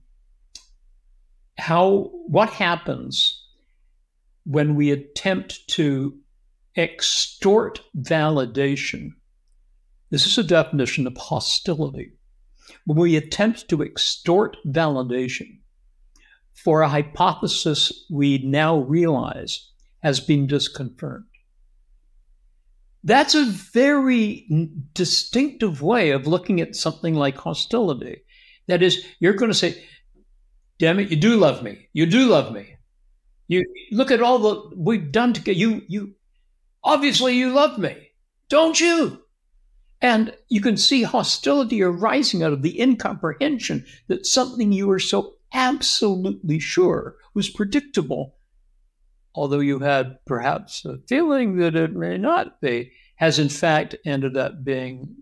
how 1.56 2.10
what 2.26 2.50
happens 2.50 3.46
when 4.44 4.74
we 4.74 4.90
attempt 4.90 5.68
to 5.68 6.18
extort 6.74 7.80
validation. 7.96 9.12
This 10.10 10.26
is 10.26 10.36
a 10.36 10.42
definition 10.42 11.06
of 11.06 11.16
hostility 11.16 12.14
we 12.86 13.16
attempt 13.16 13.68
to 13.68 13.82
extort 13.82 14.56
validation 14.66 15.58
for 16.54 16.82
a 16.82 16.88
hypothesis 16.88 18.04
we 18.10 18.38
now 18.38 18.78
realize 18.80 19.70
has 20.02 20.20
been 20.20 20.46
disconfirmed. 20.46 21.24
That's 23.02 23.34
a 23.34 23.46
very 23.46 24.46
distinctive 24.92 25.80
way 25.80 26.10
of 26.10 26.26
looking 26.26 26.60
at 26.60 26.76
something 26.76 27.14
like 27.14 27.36
hostility. 27.36 28.22
That 28.68 28.82
is, 28.82 29.04
you're 29.20 29.34
going 29.34 29.50
to 29.50 29.56
say, 29.56 29.82
damn 30.78 30.98
it, 30.98 31.10
you 31.10 31.16
do 31.16 31.36
love 31.36 31.62
me. 31.62 31.88
You 31.92 32.06
do 32.06 32.26
love 32.26 32.52
me. 32.52 32.76
You 33.48 33.64
look 33.90 34.10
at 34.10 34.22
all 34.22 34.38
the 34.38 34.70
we've 34.76 35.10
done 35.10 35.32
together. 35.32 35.58
You, 35.58 35.82
you, 35.88 36.14
obviously 36.84 37.36
you 37.36 37.50
love 37.52 37.78
me. 37.78 37.96
Don't 38.48 38.78
you? 38.78 39.22
And 40.02 40.34
you 40.48 40.60
can 40.60 40.76
see 40.76 41.02
hostility 41.02 41.82
arising 41.82 42.42
out 42.42 42.52
of 42.52 42.62
the 42.62 42.80
incomprehension 42.80 43.84
that 44.08 44.26
something 44.26 44.72
you 44.72 44.86
were 44.86 44.98
so 44.98 45.34
absolutely 45.52 46.58
sure 46.58 47.16
was 47.34 47.50
predictable, 47.50 48.36
although 49.34 49.60
you 49.60 49.78
had 49.80 50.18
perhaps 50.24 50.84
a 50.84 50.98
feeling 51.06 51.56
that 51.58 51.76
it 51.76 51.94
may 51.94 52.16
not 52.16 52.60
be, 52.60 52.92
has 53.16 53.38
in 53.38 53.50
fact 53.50 53.94
ended 54.06 54.36
up 54.36 54.64
being 54.64 55.16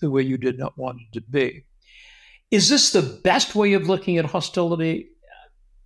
the 0.00 0.10
way 0.10 0.22
you 0.22 0.38
did 0.38 0.58
not 0.58 0.78
want 0.78 1.00
it 1.00 1.12
to 1.12 1.20
be. 1.20 1.64
Is 2.50 2.68
this 2.68 2.90
the 2.90 3.02
best 3.02 3.54
way 3.54 3.74
of 3.74 3.88
looking 3.88 4.18
at 4.18 4.24
hostility? 4.24 5.08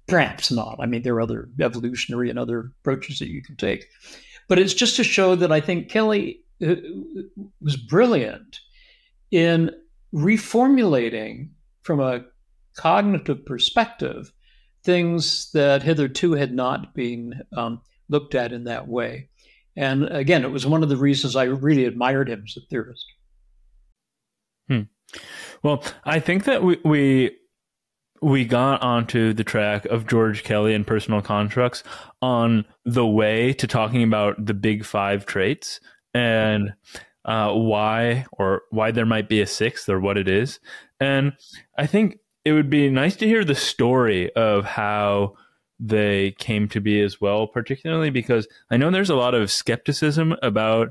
Perhaps 0.06 0.52
not. 0.52 0.76
I 0.80 0.87
mean, 0.87 1.02
there 1.02 1.14
are 1.14 1.20
other 1.20 1.48
evolutionary 1.61 2.30
and 2.30 2.38
other 2.38 2.72
approaches 2.80 3.18
that 3.18 3.28
you 3.28 3.42
can 3.42 3.56
take. 3.56 3.87
But 4.48 4.61
it's 4.61 4.74
just 4.74 4.96
to 4.96 5.04
show 5.04 5.35
that 5.35 5.50
I 5.50 5.61
think 5.61 5.88
Kelly 5.88 6.40
uh, 6.62 6.75
was 7.61 7.77
brilliant 7.77 8.61
in 9.31 9.71
reformulating 10.14 11.51
from 11.83 12.01
a 12.01 12.25
cognitive 12.77 13.45
perspective 13.45 14.33
things 14.85 15.51
that 15.53 15.83
hitherto 15.83 16.33
had 16.33 16.53
not 16.53 16.95
been 16.95 17.42
um, 17.57 17.81
looked 18.09 18.35
at 18.35 18.53
in 18.53 18.64
that 18.64 18.87
way. 18.87 19.29
And 19.77 20.05
again, 20.05 20.45
it 20.45 20.51
was 20.51 20.66
one 20.66 20.83
of 20.83 20.88
the 20.88 20.97
reasons 20.97 21.37
I 21.37 21.45
really 21.45 21.85
admired 21.85 22.29
him 22.29 22.45
as 22.47 22.57
a 22.57 22.61
theorist. 22.66 23.05
Hmm. 24.69 24.83
Well, 25.62 25.85
I 26.05 26.21
think 26.21 26.45
that 26.45 26.62
we, 26.62 26.79
we 26.85 27.37
we 28.23 28.45
got 28.45 28.83
onto 28.83 29.35
the 29.35 29.45
track 29.45 29.85
of 29.87 30.07
George 30.07 30.42
Kelly 30.42 30.75
and 30.75 30.87
personal 30.87 31.21
constructs 31.21 31.83
on 32.23 32.64
the 32.85 33.07
way 33.07 33.53
to 33.53 33.66
talking 33.66 34.03
about 34.03 34.45
the 34.45 34.55
big 34.55 34.85
five 34.85 35.27
traits 35.27 35.81
and 36.16 36.72
uh, 37.26 37.52
why 37.52 38.24
or 38.33 38.62
why 38.70 38.90
there 38.90 39.05
might 39.05 39.29
be 39.29 39.42
a 39.42 39.46
sixth 39.46 39.88
or 39.88 40.00
what 40.00 40.16
it 40.16 40.29
is. 40.29 40.59
And 40.98 41.35
I 41.76 41.87
think 41.87 42.18
it 42.46 42.52
would 42.52 42.70
be 42.70 42.88
nice 42.88 43.16
to 43.16 43.26
hear 43.26 43.44
the 43.44 43.55
story 43.55 44.33
of 44.35 44.64
how 44.64 45.35
they 45.79 46.31
came 46.38 46.68
to 46.68 46.81
be 46.81 47.02
as 47.02 47.20
well, 47.20 47.46
particularly 47.46 48.09
because 48.09 48.48
I 48.70 48.79
know 48.79 48.90
there's 48.90 49.11
a 49.11 49.16
lot 49.16 49.35
of 49.35 49.50
skepticism 49.50 50.35
about 50.42 50.90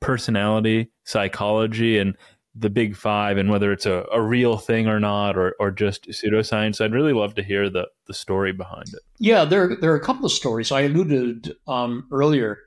personality, 0.00 0.90
psychology, 1.04 1.96
and 1.96 2.14
the 2.54 2.68
big 2.68 2.94
five 2.94 3.38
and 3.38 3.50
whether 3.50 3.72
it's 3.72 3.86
a, 3.86 4.04
a 4.12 4.20
real 4.20 4.58
thing 4.58 4.86
or 4.86 5.00
not 5.00 5.38
or, 5.38 5.56
or 5.58 5.70
just 5.70 6.06
pseudoscience. 6.08 6.84
I'd 6.84 6.92
really 6.92 7.14
love 7.14 7.34
to 7.36 7.42
hear 7.42 7.70
the, 7.70 7.88
the 8.06 8.14
story 8.14 8.52
behind 8.52 8.88
it. 8.88 9.00
Yeah 9.18 9.44
there, 9.44 9.74
there 9.80 9.90
are 9.92 9.96
a 9.96 10.04
couple 10.04 10.26
of 10.26 10.32
stories. 10.32 10.70
I 10.70 10.82
alluded 10.82 11.56
um, 11.66 12.06
earlier 12.12 12.58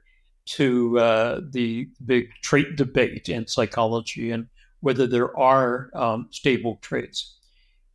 to 0.48 1.00
uh, 1.00 1.42
the 1.50 1.88
big 2.06 2.30
trait 2.42 2.76
debate 2.76 3.30
in 3.30 3.48
psychology 3.48 4.32
and 4.32 4.48
whether 4.80 5.08
there 5.08 5.38
are 5.38 5.90
um, 5.94 6.28
stable 6.32 6.78
traits 6.82 7.38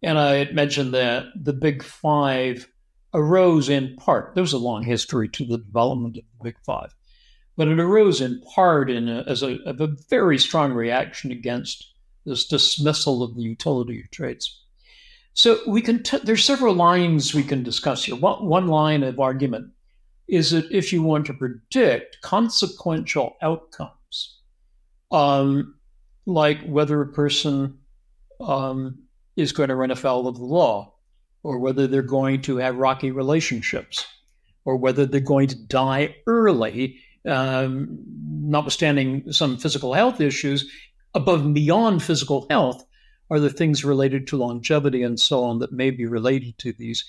and 0.03 0.19
i 0.19 0.35
had 0.35 0.55
mentioned 0.55 0.95
that 0.95 1.25
the 1.35 1.53
big 1.53 1.83
five 1.83 2.69
arose 3.15 3.69
in 3.69 3.97
part 3.97 4.35
there 4.35 4.43
was 4.43 4.53
a 4.53 4.59
long 4.59 4.83
history 4.83 5.29
to 5.29 5.45
the 5.45 5.59
development 5.59 6.17
of 6.17 6.25
the 6.39 6.45
big 6.45 6.57
five 6.65 6.95
but 7.57 7.69
it 7.69 7.79
arose 7.79 8.21
in 8.21 8.41
part 8.41 8.91
in 8.91 9.09
a, 9.09 9.25
as 9.27 9.43
a, 9.43 9.59
a, 9.67 9.87
very 10.09 10.39
strong 10.39 10.73
reaction 10.73 11.31
against 11.31 11.93
this 12.25 12.47
dismissal 12.47 13.23
of 13.23 13.35
the 13.35 13.43
utility 13.43 14.01
of 14.01 14.11
traits. 14.11 14.61
So 15.35 15.59
we 15.67 15.83
can 15.83 16.03
t- 16.03 16.19
there's 16.23 16.45
several 16.45 16.75
lines 16.75 17.35
we 17.35 17.43
can 17.43 17.63
discuss 17.63 18.05
here. 18.05 18.17
One, 18.17 18.47
one 18.47 18.69
line 18.69 19.03
of 19.03 19.19
argument 19.19 19.71
is 20.29 20.51
that 20.51 20.71
if 20.71 20.93
you 20.93 21.03
want 21.03 21.27
to 21.27 21.35
predict 21.35 22.19
consequential 22.23 23.37
outcomes, 23.43 24.39
um, 25.11 25.75
like 26.27 26.63
whether 26.65 27.01
a 27.01 27.13
person 27.13 27.79
um, 28.41 28.99
is 29.37 29.53
going 29.53 29.69
to 29.69 29.75
run 29.75 29.91
afoul 29.91 30.27
of 30.27 30.37
the 30.37 30.45
law, 30.45 30.95
or 31.43 31.59
whether 31.59 31.87
they're 31.87 32.03
going 32.03 32.41
to 32.43 32.57
have 32.57 32.77
rocky 32.77 33.11
relationships, 33.11 34.07
or 34.65 34.77
whether 34.77 35.05
they're 35.05 35.21
going 35.21 35.49
to 35.49 35.57
die 35.57 36.15
early 36.27 36.99
um, 37.27 37.99
notwithstanding 38.43 39.31
some 39.33 39.57
physical 39.57 39.95
health 39.95 40.21
issues, 40.21 40.71
above 41.15 41.45
and 41.45 41.55
beyond 41.55 42.03
physical 42.03 42.47
health 42.51 42.85
are 43.31 43.41
the 43.41 43.51
things 43.51 43.85
related 43.85 44.27
to 44.27 44.37
longevity 44.37 45.03
and 45.03 45.19
so 45.19 45.45
on 45.45 45.59
that 45.59 45.73
may 45.73 45.91
be 45.91 46.07
related 46.07 46.57
to 46.59 46.73
these. 46.73 47.05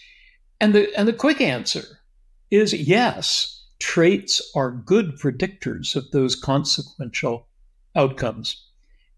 And 0.61 0.73
the 0.73 0.93
and 0.97 1.07
the 1.07 1.13
quick 1.13 1.41
answer 1.41 1.83
is 2.53 2.71
yes, 2.71 3.63
traits 3.79 4.41
are 4.55 4.71
good 4.71 5.17
predictors 5.17 5.95
of 5.95 6.09
those 6.11 6.35
consequential 6.35 7.47
outcomes. 7.95 8.67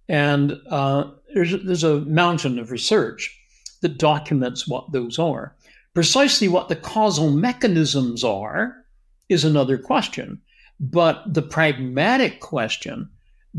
And 0.07 0.57
uh, 0.69 1.11
there's, 1.33 1.53
there's 1.63 1.83
a 1.83 1.99
mountain 2.01 2.57
of 2.57 2.71
research 2.71 3.37
that 3.81 3.97
documents 3.97 4.67
what 4.67 4.91
those 4.93 5.19
are. 5.19 5.53
Precisely 5.93 6.47
what 6.47 6.69
the 6.69 6.77
causal 6.77 7.29
mechanisms 7.29 8.23
are 8.23 8.85
is 9.27 9.43
another 9.43 9.77
question. 9.77 10.41
But 10.79 11.33
the 11.33 11.41
pragmatic 11.41 12.39
question 12.39 13.09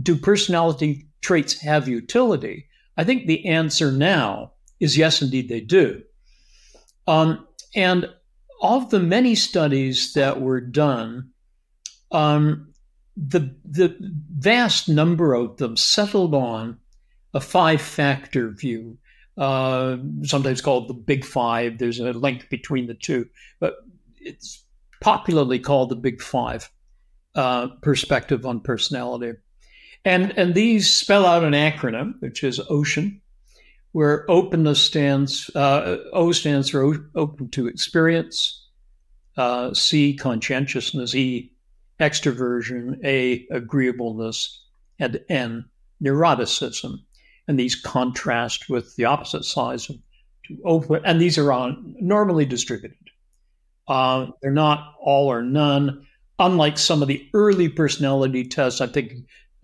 do 0.03 0.17
personality 0.17 1.07
traits 1.21 1.61
have 1.61 1.87
utility? 1.87 2.67
I 2.97 3.05
think 3.05 3.27
the 3.27 3.45
answer 3.47 3.93
now 3.93 4.53
is 4.81 4.97
yes, 4.97 5.21
indeed, 5.21 5.49
they 5.49 5.61
do. 5.61 6.03
Um, 7.07 7.47
and 7.75 8.09
of 8.67 8.91
the 8.91 9.01
many 9.01 9.35
studies 9.35 10.13
that 10.15 10.41
were 10.41 10.61
done, 10.61 11.31
um, 12.13 12.73
the, 13.17 13.55
the 13.65 13.97
vast 14.01 14.89
number 14.89 15.35
of 15.35 15.57
them 15.57 15.77
settled 15.77 16.35
on 16.35 16.79
a 17.35 17.41
five 17.41 17.81
factor 17.81 18.51
view, 18.51 18.99
uh, 19.39 19.97
sometimes 20.23 20.61
called 20.61 20.89
the 20.89 20.95
Big 20.95 21.25
Five. 21.25 21.79
There's 21.79 22.01
a 22.01 22.13
link 22.13 22.49
between 22.49 22.87
the 22.87 22.95
two, 22.95 23.29
but 23.61 23.77
it's 24.19 24.65
popularly 25.01 25.59
called 25.59 25.91
the 25.91 25.97
Big 25.97 26.23
Five 26.23 26.71
uh, 27.35 27.69
perspective 27.83 28.47
on 28.47 28.61
personality. 28.61 29.39
And, 30.05 30.37
and 30.39 30.55
these 30.55 30.91
spell 30.93 31.27
out 31.27 31.45
an 31.45 31.53
acronym, 31.53 32.15
which 32.21 32.45
is 32.45 32.61
OCEAN, 32.61 33.21
where 33.97 34.31
openness 34.31 34.79
stands, 34.79 35.49
uh, 35.57 35.97
O 36.13 36.31
stands 36.31 36.69
for 36.69 37.09
open 37.15 37.49
to 37.49 37.67
experience, 37.67 38.69
uh, 39.39 39.73
C, 39.73 40.15
conscientiousness, 40.15 41.15
E, 41.15 41.51
extroversion, 41.99 43.03
A, 43.03 43.47
agreeableness, 43.51 44.63
and 44.99 45.19
N, 45.31 45.65
neuroticism. 46.05 46.99
And 47.49 47.59
these 47.59 47.75
contrast 47.75 48.69
with 48.69 48.95
the 48.97 49.07
opposite 49.07 49.47
sides 49.47 49.89
of 49.89 49.97
open, 50.67 51.01
and 51.07 51.19
these 51.19 51.39
are 51.39 51.51
on 51.51 51.95
normally 51.99 52.45
distributed. 52.45 52.99
Uh, 53.89 54.27
they're 54.43 54.51
not 54.51 54.93
all 55.01 55.33
or 55.33 55.43
none, 55.43 56.07
unlike 56.39 56.77
some 56.77 57.01
of 57.01 57.09
the 57.09 57.27
early 57.33 57.71
personality 57.71 58.45
tests. 58.45 58.83
I 58.83 58.89
think 58.89 59.15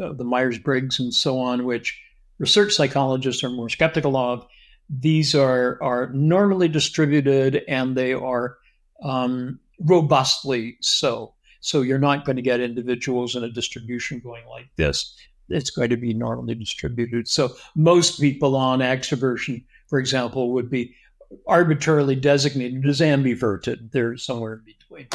uh, 0.01 0.15
the 0.15 0.25
Myers 0.25 0.59
Briggs 0.59 0.99
and 0.99 1.13
so 1.13 1.39
on, 1.39 1.67
which 1.67 2.01
research 2.43 2.75
psychologists 2.75 3.45
are 3.45 3.51
more 3.51 3.69
skeptical 3.69 4.17
of. 4.17 4.45
These 4.91 5.33
are, 5.33 5.81
are 5.81 6.11
normally 6.13 6.67
distributed 6.67 7.63
and 7.69 7.97
they 7.97 8.13
are 8.13 8.59
um, 9.05 9.61
robustly 9.79 10.77
so. 10.81 11.35
So 11.61 11.83
you're 11.83 12.01
not 12.01 12.25
going 12.25 12.35
to 12.35 12.43
get 12.43 12.59
individuals 12.59 13.37
in 13.37 13.45
a 13.45 13.49
distribution 13.49 14.19
going 14.19 14.45
like 14.49 14.69
this. 14.75 15.17
It's 15.49 15.71
going 15.71 15.91
to 15.91 15.97
be 15.97 16.13
normally 16.13 16.57
distributed. 16.57 17.29
So 17.29 17.55
most 17.77 18.21
people 18.21 18.57
on 18.57 18.81
extroversion, 18.81 19.65
for 19.87 20.01
example, 20.01 20.51
would 20.53 20.69
be 20.69 20.97
arbitrarily 21.47 22.17
designated 22.17 22.85
as 22.85 23.01
ambiverted. 23.01 23.93
They're 23.93 24.17
somewhere 24.17 24.55
in 24.55 24.65
between. 24.65 25.07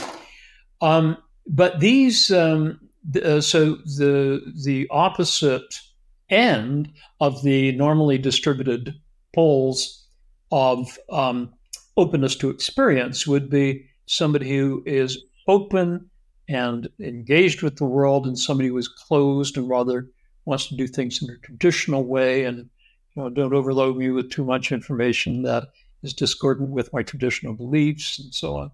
Um, 0.80 1.18
but 1.46 1.82
these 1.82 2.32
um, 2.32 2.80
uh, 3.22 3.42
so 3.42 3.76
the 3.86 4.42
the 4.64 4.88
opposite 4.90 5.82
end 6.30 6.92
of 7.20 7.42
the 7.44 7.72
normally 7.74 8.18
distributed 8.18 8.94
poles 9.34 10.06
of 10.52 10.98
um, 11.10 11.54
openness 11.96 12.36
to 12.36 12.50
experience 12.50 13.28
would 13.28 13.50
be 13.50 13.86
somebody 14.06 14.58
who 14.58 14.84
is 14.86 15.24
open 15.48 16.10
and 16.50 16.88
engaged 17.00 17.62
with 17.62 17.76
the 17.76 17.86
world, 17.86 18.26
and 18.26 18.40
somebody 18.40 18.70
who 18.70 18.78
is 18.78 18.88
closed 18.88 19.58
and 19.58 19.70
rather 19.70 20.08
wants 20.46 20.68
to 20.68 20.76
do 20.76 20.88
things 20.88 21.22
in 21.22 21.30
a 21.30 21.38
traditional 21.40 22.06
way 22.06 22.46
and 22.46 22.58
you 22.58 23.22
know 23.22 23.30
don't 23.30 23.54
overload 23.54 23.98
me 23.98 24.10
with 24.10 24.32
too 24.32 24.46
much 24.46 24.72
information 24.72 25.42
that 25.44 25.68
is 26.04 26.14
discordant 26.14 26.70
with 26.70 26.94
my 26.94 27.04
traditional 27.04 27.54
beliefs 27.54 28.20
and 28.20 28.34
so 28.34 28.56
on. 28.56 28.72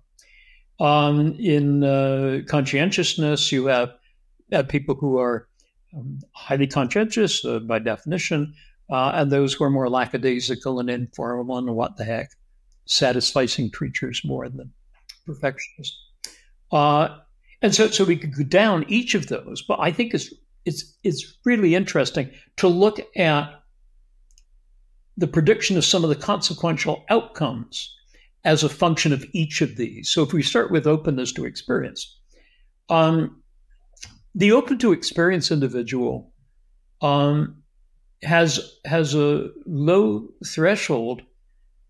Um, 0.79 1.35
in 1.39 1.83
uh, 1.83 2.41
conscientiousness, 2.47 3.51
you 3.51 3.65
have 3.65 3.93
uh, 4.51 4.63
people 4.63 4.95
who 4.95 5.17
are 5.17 5.47
um, 5.95 6.19
highly 6.34 6.67
conscientious 6.67 7.43
uh, 7.45 7.60
by 7.60 7.79
definition, 7.79 8.53
uh, 8.89 9.12
and 9.15 9.32
those 9.32 9.53
who 9.53 9.63
are 9.63 9.69
more 9.69 9.89
lackadaisical 9.89 10.79
and 10.79 10.89
informal 10.89 11.58
and 11.58 11.75
what 11.75 11.97
the 11.97 12.03
heck, 12.03 12.32
satisficing 12.88 13.71
creatures 13.71 14.21
more 14.25 14.49
than 14.49 14.71
perfectionists. 15.25 15.97
Uh, 16.71 17.17
and 17.62 17.73
so, 17.73 17.88
so 17.88 18.03
we 18.03 18.17
could 18.17 18.36
go 18.36 18.43
down 18.43 18.86
each 18.88 19.15
of 19.15 19.27
those, 19.27 19.62
but 19.62 19.79
I 19.79 19.91
think 19.91 20.13
it's 20.13 20.34
it's 20.65 20.97
it's 21.03 21.38
really 21.45 21.75
interesting 21.75 22.29
to 22.58 22.67
look 22.67 22.99
at 23.15 23.63
the 25.17 25.27
prediction 25.27 25.77
of 25.77 25.86
some 25.86 26.03
of 26.03 26.10
the 26.10 26.15
consequential 26.15 27.06
outcomes 27.10 27.95
as 28.45 28.63
a 28.63 28.69
function 28.69 29.13
of 29.13 29.25
each 29.34 29.62
of 29.62 29.75
these. 29.77 30.10
So 30.10 30.23
if 30.23 30.34
we 30.34 30.41
start 30.41 30.71
with 30.71 30.88
openness 30.88 31.32
to 31.34 31.45
experience, 31.45 32.19
um, 32.89 33.42
the 34.36 34.52
open 34.52 34.78
to 34.80 34.91
experience 34.91 35.52
individual 35.52 36.32
um, 37.02 37.63
has 38.24 38.60
has 38.86 39.13
a 39.13 39.50
low 39.65 40.28
threshold 40.46 41.22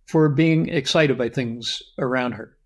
for 0.07 0.29
being 0.29 0.69
excited 0.69 1.17
by 1.17 1.29
things 1.29 1.81
around 1.97 2.33
her. 2.33 2.57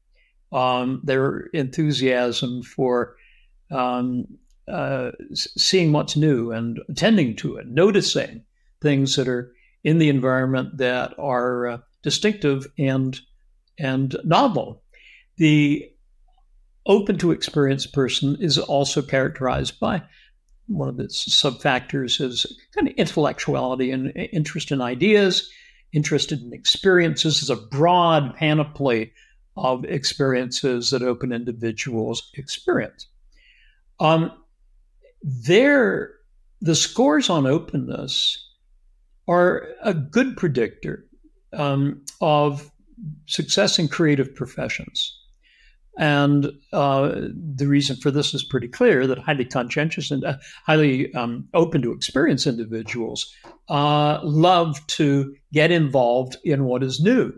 Um, 0.52 1.02
their 1.04 1.48
enthusiasm 1.54 2.63
for 2.63 3.16
um, 3.70 4.26
uh, 4.68 5.12
seeing 5.34 5.92
what's 5.92 6.16
new 6.16 6.52
and 6.52 6.80
attending 6.90 7.36
to 7.38 7.58
it, 7.58 7.68
noticing 7.68 8.44
things 8.82 9.16
that 9.16 9.28
are 9.28 9.54
in 9.84 9.98
the 9.98 10.10
environment 10.10 10.78
that 10.78 11.13
are 11.20 11.68
uh, 11.68 11.78
distinctive 12.02 12.66
and 12.78 13.20
and 13.78 14.16
novel. 14.24 14.82
The 15.38 15.92
open 16.88 17.17
to 17.19 17.32
experience 17.32 17.86
person 17.86 18.38
is 18.39 18.58
also 18.58 19.02
characterized 19.02 19.80
by 19.80 20.02
one 20.67 20.89
of 20.89 21.00
its 21.00 21.28
subfactors 21.30 22.19
is 22.19 22.45
kind 22.76 22.88
of 22.88 22.93
intellectuality 22.95 23.91
and 23.91 24.12
interest 24.34 24.71
in 24.71 24.82
ideas, 24.82 25.50
interested 25.93 26.41
in 26.41 26.54
experiences 26.54 27.41
is 27.41 27.50
a 27.50 27.56
broad 27.56 28.36
panoply 28.36 29.12
of 29.56 29.86
experiences 29.86 30.89
that 30.89 31.02
open 31.02 31.32
individuals 31.32 32.30
experience. 32.36 33.08
Um, 34.00 34.32
there, 35.23 36.12
the 36.62 36.76
scores 36.76 37.30
on 37.30 37.47
openness 37.47 38.43
are 39.28 39.67
a 39.84 39.93
good 39.93 40.38
predictor 40.38 41.06
um, 41.54 42.04
of 42.21 42.71
success 43.26 43.80
in 43.80 43.88
creative 43.88 44.34
professions. 44.36 45.16
And 45.97 46.51
uh, 46.73 47.15
the 47.55 47.67
reason 47.67 47.95
for 47.95 48.12
this 48.12 48.33
is 48.33 48.43
pretty 48.43 48.67
clear 48.67 49.07
that 49.07 49.17
highly 49.17 49.45
conscientious 49.45 50.12
and 50.12 50.23
uh, 50.23 50.38
highly 50.65 51.12
um, 51.15 51.47
open 51.55 51.81
to 51.81 51.91
experience 51.91 52.45
individuals 52.45 53.33
uh, 53.69 54.19
love 54.23 54.86
to 54.88 55.36
get 55.53 55.71
involved 55.71 56.38
in 56.43 56.65
what 56.65 56.83
is 56.83 57.01
new. 57.01 57.33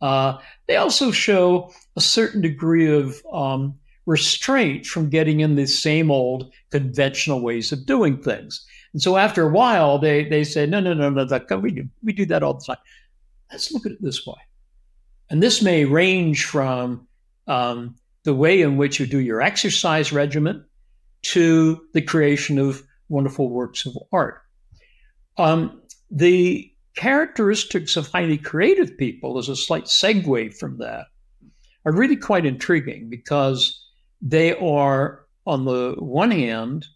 Uh, 0.00 0.36
they 0.66 0.76
also 0.76 1.12
show 1.12 1.72
a 1.96 2.00
certain 2.00 2.40
degree 2.40 2.92
of 2.92 3.22
um, 3.32 3.78
restraint 4.06 4.84
from 4.84 5.08
getting 5.08 5.40
in 5.40 5.54
the 5.54 5.66
same 5.66 6.10
old 6.10 6.52
conventional 6.70 7.40
ways 7.40 7.70
of 7.70 7.86
doing 7.86 8.20
things. 8.20 8.66
And 8.92 9.00
so 9.00 9.16
after 9.16 9.44
a 9.44 9.52
while, 9.52 9.98
they, 9.98 10.28
they 10.28 10.42
say, 10.42 10.66
no, 10.66 10.80
no, 10.80 10.92
no, 10.92 11.08
no, 11.08 11.24
that, 11.24 11.62
we, 11.62 11.70
do, 11.70 11.88
we 12.02 12.12
do 12.12 12.26
that 12.26 12.42
all 12.42 12.54
the 12.54 12.64
time. 12.64 12.82
Let's 13.52 13.70
look 13.70 13.86
at 13.86 13.92
it 13.92 14.02
this 14.02 14.26
way. 14.26 14.34
And 15.30 15.40
this 15.40 15.62
may 15.62 15.84
range 15.84 16.44
from 16.44 17.06
um, 17.46 17.96
the 18.24 18.34
way 18.34 18.60
in 18.60 18.76
which 18.76 19.00
you 19.00 19.06
do 19.06 19.18
your 19.18 19.42
exercise 19.42 20.12
regimen 20.12 20.64
to 21.22 21.80
the 21.94 22.02
creation 22.02 22.58
of 22.58 22.82
wonderful 23.08 23.48
works 23.48 23.86
of 23.86 23.96
art. 24.12 24.42
Um, 25.38 25.80
the 26.10 26.70
characteristics 26.96 27.96
of 27.96 28.08
highly 28.08 28.38
creative 28.38 28.96
people, 28.98 29.38
as 29.38 29.48
a 29.48 29.56
slight 29.56 29.84
segue 29.84 30.54
from 30.56 30.78
that, 30.78 31.06
are 31.84 31.92
really 31.92 32.16
quite 32.16 32.46
intriguing 32.46 33.08
because 33.08 33.86
they 34.20 34.54
are, 34.56 35.24
on 35.46 35.64
the 35.64 35.96
one 35.98 36.30
hand, 36.30 36.86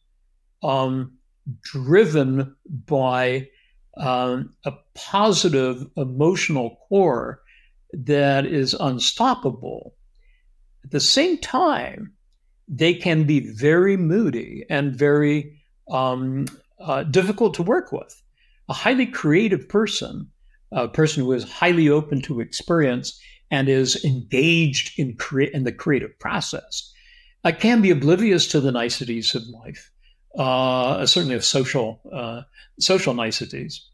um, 0.62 1.16
driven 1.62 2.54
by 2.86 3.48
um, 3.96 4.54
a 4.64 4.72
positive 4.94 5.86
emotional 5.96 6.78
core 6.88 7.40
that 7.92 8.46
is 8.46 8.74
unstoppable. 8.74 9.94
At 10.86 10.92
the 10.92 11.00
same 11.00 11.38
time, 11.38 12.12
they 12.68 12.94
can 12.94 13.24
be 13.24 13.52
very 13.52 13.96
moody 13.96 14.64
and 14.70 14.94
very 14.94 15.60
um, 15.90 16.46
uh, 16.78 17.02
difficult 17.02 17.54
to 17.54 17.64
work 17.64 17.90
with. 17.90 18.22
A 18.68 18.72
highly 18.72 19.06
creative 19.06 19.68
person, 19.68 20.30
a 20.70 20.86
person 20.86 21.24
who 21.24 21.32
is 21.32 21.42
highly 21.42 21.88
open 21.88 22.22
to 22.22 22.38
experience 22.38 23.20
and 23.50 23.68
is 23.68 24.04
engaged 24.04 24.96
in, 24.96 25.16
crea- 25.16 25.50
in 25.52 25.64
the 25.64 25.72
creative 25.72 26.16
process, 26.20 26.92
uh, 27.42 27.50
can 27.50 27.82
be 27.82 27.90
oblivious 27.90 28.46
to 28.46 28.60
the 28.60 28.70
niceties 28.70 29.34
of 29.34 29.42
life, 29.48 29.90
uh, 30.38 31.04
certainly 31.04 31.34
of 31.34 31.44
social 31.44 32.00
uh, 32.12 32.42
social 32.78 33.14
niceties, 33.14 33.84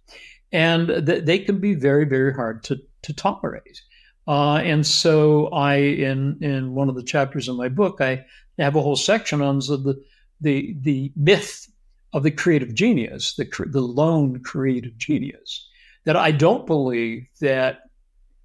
and 0.52 0.88
th- 1.06 1.24
they 1.24 1.38
can 1.38 1.58
be 1.58 1.74
very 1.74 2.04
very 2.04 2.34
hard 2.34 2.62
to 2.64 2.76
to 3.02 3.14
tolerate. 3.14 3.80
Uh, 4.26 4.56
and 4.56 4.86
so 4.86 5.48
I, 5.48 5.76
in 5.76 6.38
in 6.40 6.74
one 6.74 6.88
of 6.88 6.94
the 6.94 7.02
chapters 7.02 7.48
in 7.48 7.56
my 7.56 7.68
book, 7.68 8.00
I 8.00 8.24
have 8.58 8.76
a 8.76 8.82
whole 8.82 8.96
section 8.96 9.40
on 9.40 9.58
the 9.58 10.02
the 10.40 10.76
the 10.80 11.12
myth 11.16 11.68
of 12.12 12.22
the 12.22 12.30
creative 12.30 12.74
genius, 12.74 13.34
the 13.34 13.48
the 13.66 13.80
lone 13.80 14.42
creative 14.42 14.96
genius. 14.96 15.68
That 16.04 16.16
I 16.16 16.32
don't 16.32 16.66
believe 16.66 17.26
that 17.40 17.80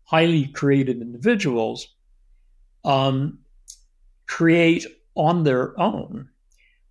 highly 0.04 0.48
creative 0.48 1.02
individuals 1.02 1.88
um, 2.86 3.40
create 4.26 4.86
on 5.16 5.44
their 5.44 5.80
own, 5.80 6.30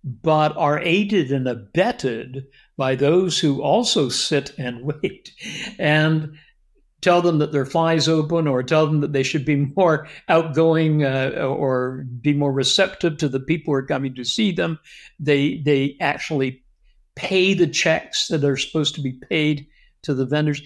but 0.03 0.55
are 0.55 0.79
aided 0.79 1.31
and 1.31 1.47
abetted 1.47 2.45
by 2.77 2.95
those 2.95 3.39
who 3.39 3.61
also 3.61 4.09
sit 4.09 4.51
and 4.57 4.81
wait. 5.01 5.31
And 5.79 6.37
tell 7.01 7.21
them 7.21 7.39
that 7.39 7.51
their 7.51 7.65
flies 7.65 8.07
open 8.07 8.47
or 8.47 8.63
tell 8.63 8.85
them 8.87 9.01
that 9.01 9.13
they 9.13 9.23
should 9.23 9.45
be 9.45 9.55
more 9.75 10.07
outgoing 10.29 11.03
uh, 11.03 11.31
or 11.47 12.05
be 12.21 12.33
more 12.33 12.51
receptive 12.51 13.17
to 13.17 13.29
the 13.29 13.39
people 13.39 13.73
who 13.73 13.77
are 13.77 13.85
coming 13.85 14.15
to 14.15 14.23
see 14.23 14.51
them. 14.51 14.79
They 15.19 15.57
they 15.59 15.97
actually 15.99 16.63
pay 17.15 17.53
the 17.53 17.67
checks 17.67 18.27
that 18.27 18.43
are 18.43 18.57
supposed 18.57 18.95
to 18.95 19.01
be 19.01 19.13
paid 19.13 19.67
to 20.03 20.13
the 20.13 20.25
vendors. 20.25 20.61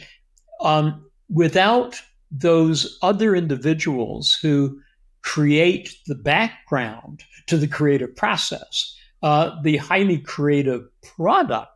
Um, 0.61 1.05
without 1.29 2.01
those 2.29 2.97
other 3.01 3.35
individuals 3.35 4.33
who 4.33 4.79
create 5.21 5.95
the 6.07 6.15
background 6.15 7.23
to 7.47 7.57
the 7.57 7.67
creative 7.67 8.15
process, 8.15 8.95
uh, 9.23 9.61
the 9.63 9.77
highly 9.77 10.17
creative 10.17 10.83
product 11.15 11.69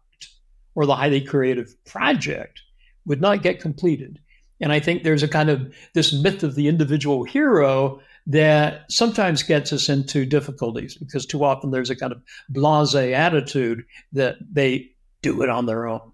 or 0.75 0.85
the 0.85 0.95
highly 0.95 1.21
creative 1.21 1.73
project 1.85 2.61
would 3.05 3.21
not 3.21 3.43
get 3.43 3.61
completed. 3.61 4.19
And 4.61 4.71
I 4.71 4.79
think 4.79 5.03
there's 5.03 5.23
a 5.23 5.27
kind 5.27 5.49
of 5.49 5.73
this 5.93 6.13
myth 6.13 6.43
of 6.43 6.55
the 6.55 6.67
individual 6.67 7.23
hero 7.23 7.99
that 8.27 8.91
sometimes 8.91 9.43
gets 9.43 9.71
us 9.71 9.89
into 9.89 10.25
difficulties 10.25 10.95
because 10.95 11.25
too 11.25 11.43
often 11.43 11.71
there's 11.71 11.89
a 11.89 11.95
kind 11.95 12.11
of 12.11 12.21
blase 12.49 12.95
attitude 12.95 13.83
that 14.13 14.37
they 14.51 14.89
do 15.21 15.41
it 15.41 15.49
on 15.49 15.65
their 15.65 15.87
own. 15.87 16.11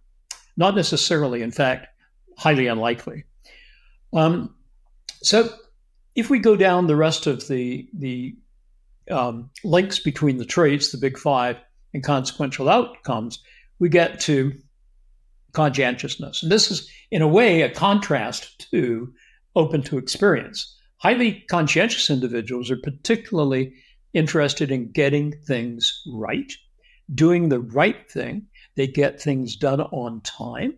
Not 0.58 0.76
necessarily, 0.76 1.42
in 1.42 1.52
fact, 1.52 1.88
highly 2.38 2.68
unlikely. 2.68 3.24
Um, 4.14 4.56
so 5.22 5.50
if 6.16 6.30
we 6.30 6.40
go 6.40 6.56
down 6.56 6.88
the 6.88 6.96
rest 6.96 7.28
of 7.28 7.48
the, 7.48 7.88
the 7.94 8.36
um, 9.10 9.50
links 9.64 10.00
between 10.00 10.38
the 10.38 10.46
traits, 10.46 10.92
the 10.92 10.98
big 10.98 11.18
five, 11.18 11.58
and 11.94 12.04
consequential 12.04 12.70
outcomes, 12.70 13.40
we 13.80 13.90
get 13.90 14.20
to 14.22 14.54
conscientiousness. 15.54 16.44
And 16.44 16.52
this 16.52 16.72
is, 16.72 16.90
in 17.12 17.22
a 17.22 17.28
way, 17.28 17.62
a 17.62 17.70
contrast 17.70 18.70
to 18.72 19.14
open 19.56 19.82
to 19.84 19.98
experience. 19.98 20.78
Highly 20.98 21.44
conscientious 21.50 22.10
individuals 22.10 22.72
are 22.72 22.78
particularly 22.78 23.74
interested 24.14 24.72
in 24.72 24.92
getting 24.92 25.34
things 25.46 26.02
right, 26.08 26.52
doing 27.14 27.50
the 27.50 27.60
right 27.60 28.10
thing. 28.10 28.48
They 28.76 28.88
get 28.88 29.22
things 29.22 29.56
done 29.56 29.82
on 29.82 30.22
time, 30.22 30.76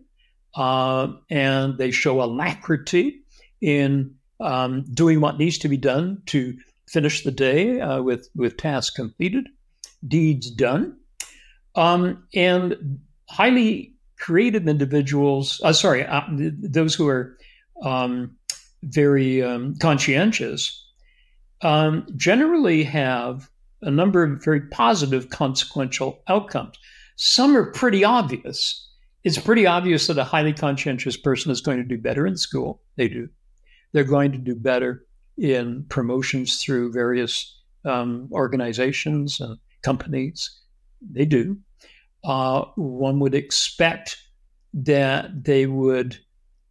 uh, 0.56 1.08
and 1.30 1.78
they 1.78 1.90
show 1.90 2.22
alacrity 2.22 3.20
in 3.60 4.14
um, 4.40 4.84
doing 4.92 5.20
what 5.20 5.38
needs 5.38 5.58
to 5.58 5.68
be 5.68 5.76
done 5.76 6.22
to 6.26 6.56
finish 6.88 7.22
the 7.22 7.30
day 7.30 7.80
uh, 7.80 8.02
with, 8.02 8.28
with 8.34 8.56
tasks 8.56 8.94
completed, 8.94 9.48
deeds 10.06 10.50
done. 10.50 10.96
Um, 11.76 12.26
and 12.34 13.00
highly 13.28 13.93
creative 14.24 14.66
individuals, 14.66 15.60
uh, 15.64 15.72
sorry, 15.72 16.02
uh, 16.02 16.22
those 16.30 16.94
who 16.94 17.06
are 17.06 17.36
um, 17.82 18.34
very 18.84 19.42
um, 19.42 19.74
conscientious, 19.80 20.82
um, 21.60 22.06
generally 22.16 22.82
have 22.82 23.50
a 23.82 23.90
number 23.90 24.22
of 24.22 24.42
very 24.42 24.62
positive 24.62 25.28
consequential 25.28 26.22
outcomes. 26.26 26.74
Some 27.16 27.54
are 27.54 27.70
pretty 27.72 28.02
obvious. 28.02 28.88
It's 29.24 29.36
pretty 29.36 29.66
obvious 29.66 30.06
that 30.06 30.16
a 30.16 30.24
highly 30.24 30.54
conscientious 30.54 31.18
person 31.18 31.52
is 31.52 31.60
going 31.60 31.76
to 31.76 31.84
do 31.84 31.98
better 31.98 32.26
in 32.26 32.38
school. 32.38 32.80
They 32.96 33.08
do. 33.08 33.28
They're 33.92 34.04
going 34.04 34.32
to 34.32 34.38
do 34.38 34.54
better 34.54 35.04
in 35.36 35.84
promotions 35.90 36.62
through 36.62 36.92
various 36.92 37.60
um, 37.84 38.30
organizations 38.32 39.38
and 39.38 39.58
companies. 39.82 40.50
They 41.12 41.26
do 41.26 41.58
uh, 42.24 42.64
one 42.76 43.20
would 43.20 43.34
expect 43.34 44.16
that 44.72 45.44
they 45.44 45.66
would 45.66 46.18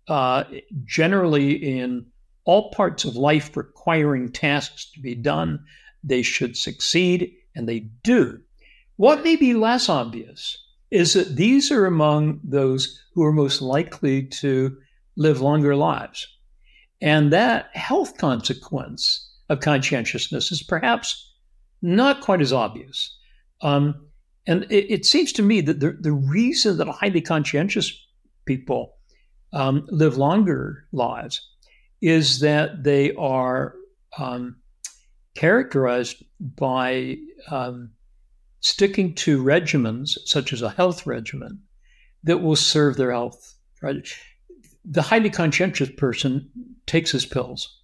uh, 0.08 0.44
generally 0.86 1.54
in 1.54 2.06
all 2.46 2.72
parts 2.72 3.06
of 3.06 3.16
life 3.16 3.56
requiring 3.56 4.32
tasks 4.32 4.92
to 4.92 5.00
be 5.00 5.16
done, 5.16 5.64
they 6.04 6.22
should 6.22 6.58
succeed, 6.58 7.34
and 7.56 7.70
they 7.70 7.80
do. 8.04 8.42
What 8.98 9.24
may 9.24 9.36
be 9.36 9.54
less 9.54 9.88
obvious 9.88 10.58
is 10.92 11.14
that 11.14 11.36
these 11.36 11.72
are 11.72 11.86
among 11.86 12.40
those 12.44 13.02
who 13.14 13.24
are 13.24 13.32
most 13.32 13.62
likely 13.62 14.24
to 14.24 14.78
live 15.16 15.42
longer 15.42 15.76
lives. 15.76 16.28
And 17.02 17.32
that 17.34 17.76
health 17.76 18.18
consequence 18.18 19.30
of 19.50 19.60
conscientiousness 19.60 20.52
is 20.52 20.62
perhaps 20.62 21.32
not 21.82 22.22
quite 22.22 22.42
as 22.42 22.54
obvious. 22.54 23.18
Um, 23.62 24.08
and 24.46 24.64
it, 24.70 24.92
it, 24.92 25.06
seems 25.06 25.32
to 25.34 25.42
me 25.42 25.62
that 25.62 25.80
the, 25.80 25.92
the 25.92 26.12
reason 26.12 26.78
that 26.78 26.88
highly 26.88 27.22
conscientious 27.22 28.06
people 28.46 28.96
um, 29.54 29.88
live 29.90 30.18
longer 30.18 30.86
lives 30.92 31.48
is 32.02 32.42
that 32.42 32.84
they 32.84 33.14
are 33.16 33.76
um, 34.18 34.58
characterized 35.36 36.24
by 36.40 37.18
um, 37.50 37.92
sticking 38.60 39.14
to 39.16 39.42
regimens, 39.42 40.18
such 40.26 40.52
as 40.52 40.62
a 40.62 40.70
health 40.70 41.06
regimen, 41.06 41.62
that 42.24 42.42
will 42.42 42.56
serve 42.56 42.98
their 42.98 43.12
health. 43.12 43.56
Right? 43.82 44.08
The 44.84 45.02
highly 45.02 45.30
conscientious 45.30 45.90
person 45.92 46.50
takes 46.86 47.12
his 47.12 47.26
pills 47.26 47.80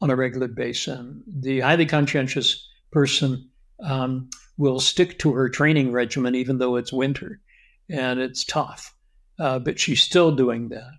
on 0.00 0.10
a 0.10 0.16
regular 0.16 0.48
basis. 0.48 1.00
The 1.26 1.60
highly 1.60 1.86
conscientious 1.86 2.68
person 2.90 3.48
um, 3.82 4.28
will 4.58 4.80
stick 4.80 5.18
to 5.20 5.32
her 5.32 5.48
training 5.48 5.92
regimen 5.92 6.34
even 6.34 6.58
though 6.58 6.76
it's 6.76 6.92
winter 6.92 7.40
and 7.88 8.20
it's 8.20 8.44
tough. 8.44 8.94
Uh, 9.38 9.58
but 9.58 9.78
she's 9.78 10.02
still 10.02 10.34
doing 10.34 10.68
that. 10.68 10.90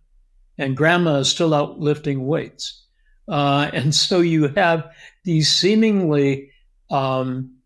And 0.57 0.75
grandma 0.75 1.17
is 1.17 1.29
still 1.29 1.53
out 1.53 1.79
lifting 1.79 2.25
weights. 2.25 2.85
Uh, 3.27 3.69
and 3.73 3.93
so 3.93 4.21
you 4.21 4.47
have 4.55 4.89
these 5.23 5.51
seemingly 5.51 6.51
um, 6.89 7.57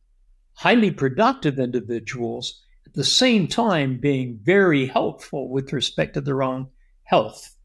highly 0.56 0.91
productive 0.91 1.60
individuals 1.60 2.62
at 2.86 2.93
the 2.93 3.03
same 3.03 3.47
time 3.47 3.99
being 3.99 4.39
very 4.41 4.88
helpful 4.88 5.49
with 5.49 5.73
respect 5.73 6.15
to 6.15 6.21
their 6.21 6.43
own 6.43 6.67
health. 7.03 7.56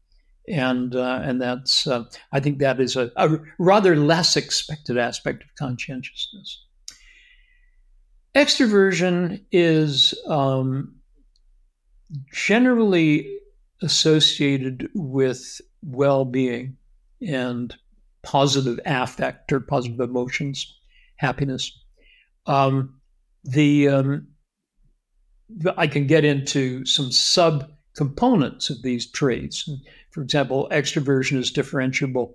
And, 0.47 0.95
uh, 0.95 1.21
and 1.23 1.41
that's, 1.41 1.85
uh, 1.85 2.05
I 2.31 2.39
think 2.39 2.59
that 2.59 2.79
is 2.79 2.95
a, 2.95 3.11
a 3.15 3.37
rather 3.59 3.95
less 3.95 4.35
expected 4.35 4.97
aspect 4.97 5.43
of 5.43 5.49
conscientiousness. 5.55 6.63
Extroversion 8.35 9.43
is 9.51 10.13
um, 10.27 10.95
generally 12.31 13.39
associated 13.81 14.89
with 14.93 15.61
well 15.83 16.25
being 16.25 16.77
and 17.27 17.75
positive 18.21 18.79
affect 18.85 19.51
or 19.51 19.59
positive 19.59 19.99
emotions, 19.99 20.79
happiness. 21.17 21.71
Um, 22.45 22.99
the 23.43 23.87
um, 23.87 24.27
I 25.77 25.87
can 25.87 26.07
get 26.07 26.25
into 26.25 26.85
some 26.85 27.11
sub 27.11 27.71
components 27.95 28.69
of 28.69 28.81
these 28.81 29.09
traits. 29.09 29.69
For 30.11 30.21
example, 30.21 30.67
extroversion 30.71 31.37
is 31.37 31.51
differentiable 31.51 32.33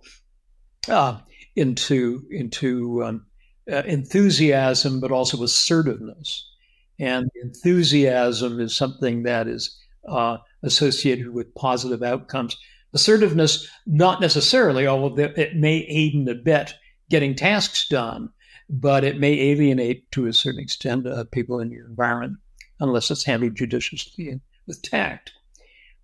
uh, 0.88 1.20
into 1.56 2.26
into 2.30 3.04
um, 3.04 3.26
uh, 3.70 3.82
enthusiasm, 3.86 5.00
but 5.00 5.12
also 5.12 5.42
assertiveness. 5.42 6.50
And 6.98 7.30
enthusiasm 7.42 8.60
is 8.60 8.74
something 8.74 9.24
that 9.24 9.48
is 9.48 9.76
uh, 10.08 10.38
associated 10.62 11.30
with 11.30 11.54
positive 11.54 12.02
outcomes. 12.02 12.56
Assertiveness, 12.92 13.68
not 13.86 14.20
necessarily, 14.20 14.86
although 14.86 15.24
it 15.24 15.56
may 15.56 15.78
aid 15.88 16.14
and 16.14 16.28
abet 16.28 16.74
getting 17.10 17.34
tasks 17.34 17.88
done, 17.88 18.28
but 18.70 19.04
it 19.04 19.18
may 19.18 19.32
alienate 19.50 20.10
to 20.12 20.26
a 20.26 20.32
certain 20.32 20.60
extent 20.60 21.06
uh, 21.06 21.24
people 21.32 21.60
in 21.60 21.70
your 21.70 21.86
environment 21.86 22.38
unless 22.80 23.10
it's 23.10 23.24
handled 23.24 23.54
judiciously 23.56 24.28
and 24.28 24.40
with 24.66 24.82
tact. 24.82 25.32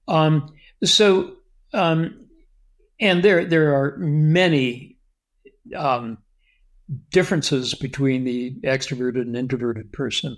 Um, 0.09 0.53
so, 0.85 1.37
um, 1.73 2.27
and 3.01 3.23
there 3.23 3.45
there 3.45 3.75
are 3.75 3.97
many 3.99 4.99
um, 5.75 6.19
differences 7.11 7.75
between 7.75 8.25
the 8.25 8.55
extroverted 8.65 9.23
and 9.23 9.37
introverted 9.37 9.93
person. 9.93 10.37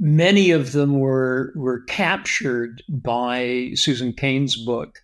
Many 0.00 0.50
of 0.50 0.72
them 0.72 0.98
were 0.98 1.52
were 1.54 1.82
captured 1.82 2.82
by 2.88 3.72
Susan 3.74 4.12
Cain's 4.12 4.56
book, 4.56 4.98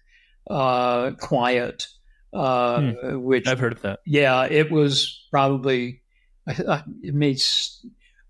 uh, 0.48 1.12
Quiet, 1.20 1.86
uh, 2.32 2.80
hmm. 2.80 3.22
which 3.22 3.46
I've 3.46 3.60
heard 3.60 3.72
of 3.72 3.82
that. 3.82 4.00
Yeah, 4.04 4.46
it 4.46 4.70
was 4.70 5.26
probably 5.30 6.02
it 6.46 7.14
may 7.14 7.36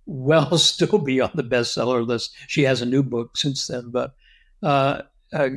well 0.07 0.59
still 0.59 0.99
be 0.99 1.21
on 1.21 1.31
the 1.35 1.43
bestseller 1.43 2.07
list. 2.07 2.35
She 2.47 2.63
has 2.65 2.83
a 2.83 2.87
new 2.87 3.03
book 3.03 3.37
since 3.37 3.67
then, 3.67 3.91
but 3.91 4.15
uh, 4.63 5.03
uh 5.33 5.49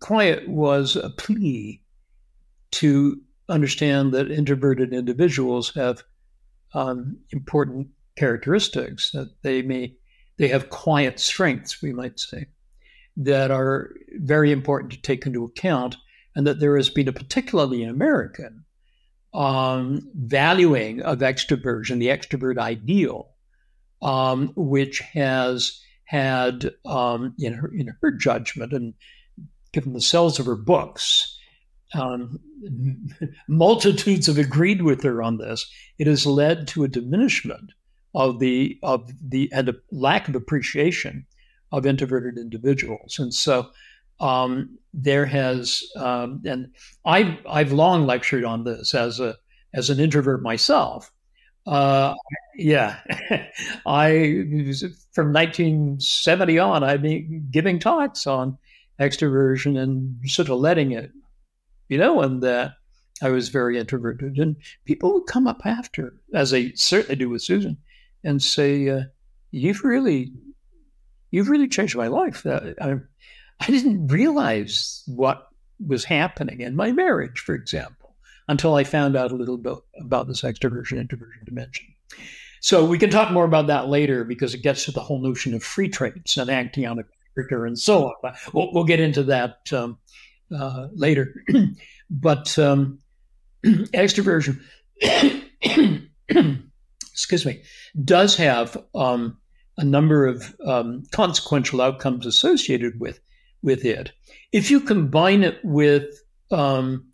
Quiet 0.00 0.48
was 0.48 0.96
a 0.96 1.10
plea 1.10 1.82
to 2.72 3.20
understand 3.48 4.12
that 4.12 4.30
introverted 4.30 4.92
individuals 4.92 5.74
have 5.74 6.02
um, 6.72 7.18
important 7.30 7.88
characteristics 8.16 9.10
that 9.10 9.30
they 9.42 9.62
may 9.62 9.94
they 10.36 10.48
have 10.48 10.70
quiet 10.70 11.18
strengths 11.20 11.82
we 11.82 11.92
might 11.92 12.18
say 12.18 12.46
that 13.16 13.50
are 13.50 13.92
very 14.18 14.50
important 14.50 14.92
to 14.92 15.00
take 15.00 15.26
into 15.26 15.44
account 15.44 15.96
and 16.34 16.46
that 16.46 16.60
there 16.60 16.76
has 16.76 16.88
been 16.88 17.08
a 17.08 17.12
particularly 17.12 17.82
american 17.82 18.64
um, 19.34 20.00
valuing 20.14 21.02
of 21.02 21.18
extroversion 21.18 21.98
the 21.98 22.06
extrovert 22.08 22.56
ideal 22.56 23.30
um, 24.00 24.52
which 24.54 25.00
has 25.00 25.80
had 26.04 26.70
um, 26.84 27.34
in 27.38 27.54
her 27.54 27.72
in 27.74 27.92
her 28.00 28.10
judgment 28.12 28.72
and 28.72 28.94
given 29.72 29.92
the 29.92 30.00
sales 30.00 30.38
of 30.38 30.46
her 30.46 30.56
books 30.56 31.33
um, 31.94 32.38
multitudes 33.48 34.26
have 34.26 34.38
agreed 34.38 34.82
with 34.82 35.02
her 35.02 35.22
on 35.22 35.38
this. 35.38 35.70
It 35.98 36.06
has 36.06 36.26
led 36.26 36.66
to 36.68 36.84
a 36.84 36.88
diminishment 36.88 37.72
of 38.14 38.38
the 38.38 38.78
of 38.82 39.10
the 39.20 39.50
and 39.52 39.68
a 39.68 39.74
lack 39.90 40.28
of 40.28 40.34
appreciation 40.34 41.26
of 41.72 41.86
introverted 41.86 42.38
individuals, 42.38 43.18
and 43.18 43.34
so 43.34 43.70
um, 44.20 44.78
there 44.92 45.26
has 45.26 45.82
um, 45.96 46.42
and 46.44 46.72
I've 47.04 47.38
I've 47.48 47.72
long 47.72 48.06
lectured 48.06 48.44
on 48.44 48.64
this 48.64 48.94
as 48.94 49.20
a 49.20 49.36
as 49.74 49.90
an 49.90 50.00
introvert 50.00 50.42
myself. 50.42 51.10
Uh, 51.66 52.14
yeah, 52.56 53.00
I 53.86 54.44
from 55.12 55.32
1970 55.32 56.58
on 56.58 56.84
I've 56.84 57.02
been 57.02 57.48
giving 57.50 57.78
talks 57.78 58.26
on 58.26 58.58
extroversion 59.00 59.78
and 59.78 60.18
sort 60.28 60.48
of 60.48 60.58
letting 60.58 60.92
it 60.92 61.10
you 61.94 62.00
know, 62.00 62.22
and 62.22 62.42
that 62.42 62.72
I 63.22 63.28
was 63.28 63.50
very 63.50 63.78
introverted. 63.78 64.36
And 64.38 64.56
people 64.84 65.14
would 65.14 65.26
come 65.28 65.46
up 65.46 65.62
after, 65.64 66.12
as 66.34 66.50
they 66.50 66.72
certainly 66.72 67.14
do 67.14 67.30
with 67.30 67.40
Susan, 67.40 67.76
and 68.24 68.42
say, 68.42 68.88
uh, 68.88 69.02
"You've 69.52 69.84
really, 69.84 70.32
you've 71.30 71.48
really 71.48 71.68
changed 71.68 71.94
my 71.94 72.08
life. 72.08 72.44
Uh, 72.44 72.72
I, 72.80 72.96
I 73.60 73.66
didn't 73.68 74.08
realize 74.08 75.04
what 75.06 75.46
was 75.86 76.04
happening 76.04 76.62
in 76.62 76.74
my 76.74 76.90
marriage, 76.90 77.38
for 77.38 77.54
example, 77.54 78.16
until 78.48 78.74
I 78.74 78.82
found 78.82 79.14
out 79.14 79.30
a 79.30 79.36
little 79.36 79.58
bit 79.58 79.78
about 80.00 80.26
this 80.26 80.42
extroversion 80.42 80.98
introversion 80.98 81.44
dimension." 81.44 81.86
So 82.60 82.84
we 82.84 82.98
can 82.98 83.10
talk 83.10 83.30
more 83.30 83.44
about 83.44 83.68
that 83.68 83.86
later 83.86 84.24
because 84.24 84.52
it 84.52 84.62
gets 84.62 84.86
to 84.86 84.90
the 84.90 85.00
whole 85.00 85.20
notion 85.20 85.54
of 85.54 85.62
free 85.62 85.88
traits 85.88 86.36
and 86.38 86.50
acting 86.50 86.86
on 86.86 86.98
a 86.98 87.04
character 87.36 87.66
and 87.66 87.78
so 87.78 88.06
on. 88.06 88.14
But 88.20 88.36
we'll, 88.52 88.72
we'll 88.72 88.84
get 88.84 88.98
into 88.98 89.22
that 89.24 89.72
um, 89.72 89.98
uh, 90.54 90.88
later. 90.94 91.34
but 92.10 92.58
um, 92.58 92.98
extroversion, 93.64 94.60
excuse 97.12 97.46
me, 97.46 97.62
does 98.04 98.36
have 98.36 98.76
um, 98.94 99.36
a 99.76 99.84
number 99.84 100.26
of 100.26 100.54
um, 100.66 101.04
consequential 101.12 101.80
outcomes 101.80 102.26
associated 102.26 103.00
with 103.00 103.20
with 103.62 103.84
it. 103.84 104.12
If 104.52 104.70
you 104.70 104.80
combine 104.80 105.42
it 105.42 105.58
with 105.64 106.22
um, 106.50 107.06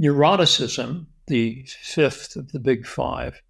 neuroticism, 0.00 1.06
the 1.28 1.64
fifth 1.68 2.36
of 2.36 2.50
the 2.52 2.58
big 2.58 2.84
five, 2.86 3.40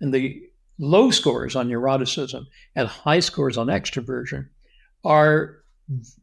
and 0.00 0.14
the 0.14 0.40
low 0.78 1.10
scores 1.10 1.56
on 1.56 1.68
neuroticism 1.68 2.46
and 2.74 2.88
high 2.88 3.20
scores 3.20 3.58
on 3.58 3.66
extroversion 3.66 4.48
are 5.04 5.59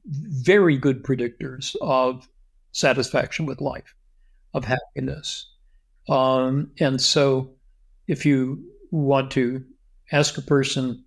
very 0.06 0.78
good 0.78 1.04
predictors 1.04 1.76
of 1.82 2.28
satisfaction 2.72 3.46
with 3.46 3.62
life, 3.62 3.96
of 4.54 4.66
happiness. 4.66 5.50
Um, 6.10 6.72
and 6.80 7.02
so, 7.02 7.52
if 8.08 8.26
you 8.26 8.64
want 8.92 9.32
to 9.32 9.64
ask 10.12 10.38
a 10.38 10.42
person 10.42 11.04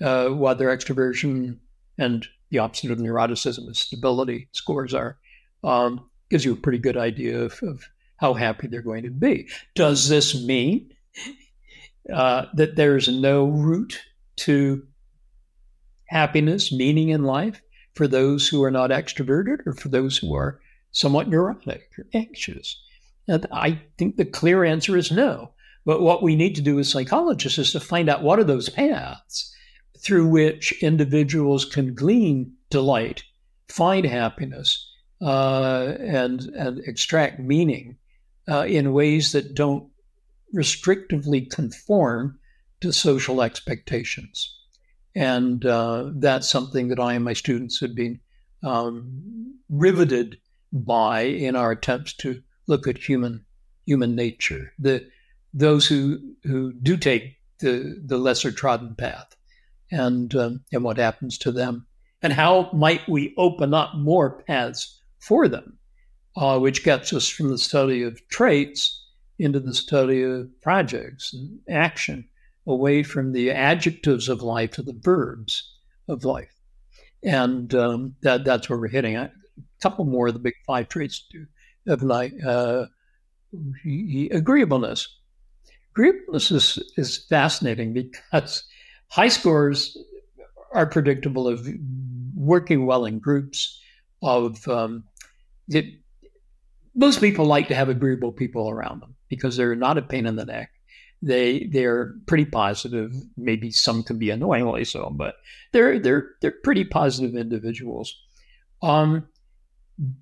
uh, 0.00 0.28
what 0.28 0.58
their 0.58 0.74
extroversion 0.74 1.58
and 1.98 2.26
the 2.50 2.58
opposite 2.58 2.90
of 2.90 2.98
neuroticism 2.98 3.68
is 3.68 3.78
stability 3.78 4.48
scores 4.52 4.94
are, 4.94 5.18
um, 5.62 6.08
gives 6.30 6.44
you 6.44 6.52
a 6.52 6.56
pretty 6.56 6.78
good 6.78 6.96
idea 6.96 7.38
of, 7.38 7.60
of 7.62 7.84
how 8.16 8.32
happy 8.32 8.66
they're 8.66 8.80
going 8.80 9.02
to 9.02 9.10
be. 9.10 9.48
Does 9.74 10.08
this 10.08 10.42
mean 10.42 10.90
uh, 12.12 12.46
that 12.54 12.76
there's 12.76 13.08
no 13.08 13.44
route 13.44 14.00
to 14.36 14.86
happiness, 16.06 16.72
meaning 16.72 17.10
in 17.10 17.24
life 17.24 17.60
for 18.00 18.08
those 18.08 18.48
who 18.48 18.64
are 18.64 18.70
not 18.70 18.88
extroverted 18.88 19.58
or 19.66 19.74
for 19.74 19.90
those 19.90 20.16
who 20.16 20.34
are 20.34 20.58
somewhat 20.90 21.28
neurotic 21.28 21.90
or 21.98 22.06
anxious? 22.14 22.80
And 23.28 23.46
I 23.52 23.82
think 23.98 24.16
the 24.16 24.24
clear 24.24 24.64
answer 24.64 24.96
is 24.96 25.12
no. 25.12 25.50
But 25.84 26.00
what 26.00 26.22
we 26.22 26.34
need 26.34 26.54
to 26.54 26.62
do 26.62 26.78
as 26.78 26.88
psychologists 26.88 27.58
is 27.58 27.72
to 27.72 27.80
find 27.80 28.08
out 28.08 28.22
what 28.22 28.38
are 28.38 28.44
those 28.44 28.70
paths 28.70 29.54
through 29.98 30.28
which 30.28 30.72
individuals 30.82 31.66
can 31.66 31.92
glean 31.94 32.54
delight, 32.70 33.22
find 33.68 34.06
happiness, 34.06 34.90
uh, 35.20 35.92
and 36.00 36.40
and 36.56 36.78
extract 36.86 37.38
meaning 37.38 37.98
uh, 38.48 38.64
in 38.66 38.94
ways 38.94 39.32
that 39.32 39.54
don't 39.54 39.90
restrictively 40.54 41.50
conform 41.50 42.38
to 42.80 42.94
social 42.94 43.42
expectations. 43.42 44.56
And 45.14 45.64
uh, 45.66 46.10
that's 46.14 46.48
something 46.48 46.88
that 46.88 47.00
I 47.00 47.14
and 47.14 47.24
my 47.24 47.32
students 47.32 47.80
have 47.80 47.94
been 47.94 48.20
um, 48.62 49.58
riveted 49.68 50.38
by 50.72 51.22
in 51.22 51.56
our 51.56 51.72
attempts 51.72 52.12
to 52.18 52.42
look 52.66 52.86
at 52.86 52.98
human 52.98 53.44
human 53.86 54.14
nature. 54.14 54.72
The 54.78 55.08
those 55.52 55.86
who 55.86 56.18
who 56.44 56.72
do 56.74 56.96
take 56.96 57.36
the 57.58 58.00
the 58.04 58.18
lesser 58.18 58.52
trodden 58.52 58.94
path, 58.94 59.34
and 59.90 60.34
um, 60.34 60.64
and 60.72 60.84
what 60.84 60.98
happens 60.98 61.38
to 61.38 61.52
them, 61.52 61.86
and 62.22 62.32
how 62.32 62.70
might 62.72 63.08
we 63.08 63.34
open 63.36 63.74
up 63.74 63.94
more 63.96 64.42
paths 64.42 65.00
for 65.18 65.48
them, 65.48 65.78
uh, 66.36 66.58
which 66.58 66.84
gets 66.84 67.12
us 67.12 67.28
from 67.28 67.48
the 67.48 67.58
study 67.58 68.02
of 68.02 68.26
traits 68.28 69.04
into 69.38 69.58
the 69.58 69.74
study 69.74 70.22
of 70.22 70.48
projects 70.60 71.32
and 71.32 71.58
action, 71.68 72.28
away 72.66 73.02
from 73.02 73.32
the 73.32 73.50
adjectives 73.50 74.28
of 74.28 74.42
life 74.42 74.72
to 74.72 74.82
the 74.82 74.98
verbs 75.00 75.78
of 76.08 76.24
life, 76.24 76.54
and 77.22 77.74
um, 77.74 78.14
that 78.22 78.44
that's 78.44 78.68
where 78.68 78.78
we're 78.78 78.88
hitting. 78.88 79.16
A 79.16 79.30
couple 79.82 80.04
more 80.04 80.28
of 80.28 80.34
the 80.34 80.40
big 80.40 80.54
five 80.66 80.88
traits 80.88 81.26
of 81.86 82.02
life. 82.02 82.32
Uh, 82.44 82.86
agreeableness 84.30 85.08
Agreeableness 85.92 86.50
is, 86.50 86.92
is 86.96 87.16
fascinating 87.16 87.92
because 87.92 88.64
high 89.08 89.28
scores 89.28 89.98
are 90.72 90.86
predictable 90.86 91.48
of 91.48 91.66
working 92.34 92.86
well 92.86 93.04
in 93.04 93.18
groups 93.18 93.80
of 94.22 94.66
um, 94.68 95.04
it, 95.68 95.86
most 96.94 97.20
people 97.20 97.44
like 97.44 97.68
to 97.68 97.74
have 97.74 97.88
agreeable 97.88 98.32
people 98.32 98.70
around 98.70 99.02
them 99.02 99.16
because 99.28 99.56
they're 99.56 99.74
not 99.74 99.98
a 99.98 100.02
pain 100.02 100.26
in 100.26 100.36
the 100.36 100.44
neck. 100.44 100.70
They 101.22 101.64
they're 101.64 102.14
pretty 102.26 102.46
positive. 102.46 103.12
Maybe 103.36 103.70
some 103.70 104.02
can 104.02 104.18
be 104.18 104.30
annoyingly 104.30 104.84
so, 104.84 105.10
but 105.10 105.36
they're 105.72 105.98
they're 105.98 106.30
they're 106.40 106.54
pretty 106.62 106.84
positive 106.84 107.36
individuals. 107.36 108.14
Um, 108.82 109.28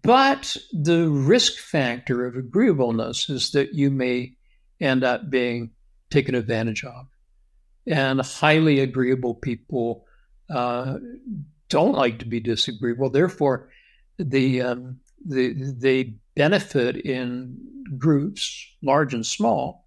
but 0.03 0.57
the 0.73 1.09
risk 1.09 1.59
factor 1.59 2.27
of 2.27 2.35
agreeableness 2.35 3.31
is 3.31 3.53
that 3.53 3.75
you 3.75 3.91
may 3.91 4.35
end 4.81 5.05
up 5.05 5.31
being 5.31 5.71
taken 6.11 6.35
advantage 6.35 6.85
of. 6.85 7.07
And 7.87 8.21
highly 8.21 8.81
agreeable 8.81 9.35
people 9.35 10.05
uh, 10.51 10.99
don't 11.69 11.95
like 11.95 12.19
to 12.19 12.27
be 12.27 12.41
disagreeable. 12.41 13.09
Therefore, 13.09 13.71
the, 14.19 14.63
um, 14.63 14.99
the, 15.25 15.55
they 15.79 16.15
benefit 16.35 16.97
in 16.97 17.57
groups, 17.97 18.67
large 18.83 19.15
and 19.15 19.25
small, 19.25 19.87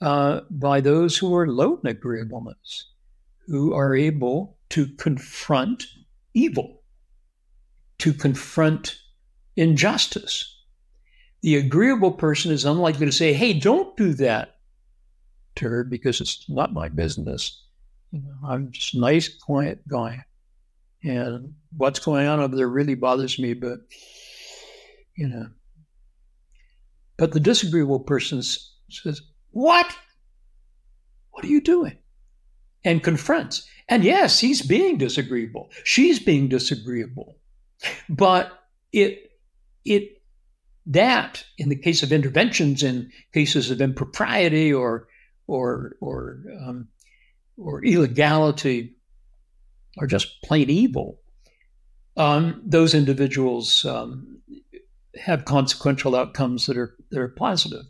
uh, 0.00 0.40
by 0.50 0.80
those 0.80 1.16
who 1.16 1.34
are 1.34 1.46
low 1.46 1.78
in 1.82 1.90
agreeableness, 1.90 2.90
who 3.46 3.74
are 3.74 3.94
able 3.94 4.56
to 4.70 4.86
confront 4.96 5.84
evil, 6.34 6.82
to 7.98 8.12
confront 8.12 8.96
injustice, 9.56 10.56
the 11.42 11.56
agreeable 11.56 12.12
person 12.12 12.52
is 12.52 12.64
unlikely 12.64 13.06
to 13.06 13.12
say, 13.12 13.32
hey, 13.32 13.52
don't 13.52 13.96
do 13.96 14.14
that 14.14 14.56
to 15.56 15.68
her 15.68 15.84
because 15.84 16.20
it's 16.20 16.48
not 16.48 16.72
my 16.72 16.88
business. 16.88 17.64
I'm 18.44 18.70
just 18.72 18.94
a 18.94 19.00
nice, 19.00 19.28
quiet 19.28 19.86
guy. 19.88 20.24
And 21.02 21.54
what's 21.76 21.98
going 21.98 22.26
on 22.26 22.40
over 22.40 22.54
there 22.54 22.68
really 22.68 22.94
bothers 22.94 23.38
me, 23.38 23.54
but, 23.54 23.80
you 25.16 25.28
know. 25.28 25.46
But 27.16 27.32
the 27.32 27.40
disagreeable 27.40 28.00
person 28.00 28.42
says, 28.42 29.22
What? 29.50 29.94
What 31.30 31.44
are 31.44 31.48
you 31.48 31.60
doing? 31.60 31.96
And 32.84 33.02
confronts. 33.02 33.68
And 33.88 34.04
yes, 34.04 34.40
he's 34.40 34.62
being 34.62 34.98
disagreeable. 34.98 35.70
She's 35.84 36.18
being 36.18 36.48
disagreeable. 36.48 37.36
But 38.08 38.52
it, 38.92 39.32
it 39.84 40.20
that, 40.86 41.44
in 41.58 41.68
the 41.68 41.76
case 41.76 42.02
of 42.02 42.12
interventions 42.12 42.82
in 42.82 43.10
cases 43.32 43.70
of 43.70 43.80
impropriety 43.80 44.72
or 44.72 45.08
or 45.46 45.96
or 46.00 46.42
um, 46.60 46.88
or 47.56 47.84
illegality, 47.84 48.94
or 49.98 50.06
just 50.06 50.42
plain 50.42 50.70
evil, 50.70 51.20
um, 52.16 52.62
those 52.64 52.94
individuals 52.94 53.84
um, 53.84 54.38
have 55.20 55.44
consequential 55.44 56.16
outcomes 56.16 56.66
that 56.66 56.76
are 56.76 56.96
that 57.10 57.20
are 57.20 57.28
positive. 57.28 57.84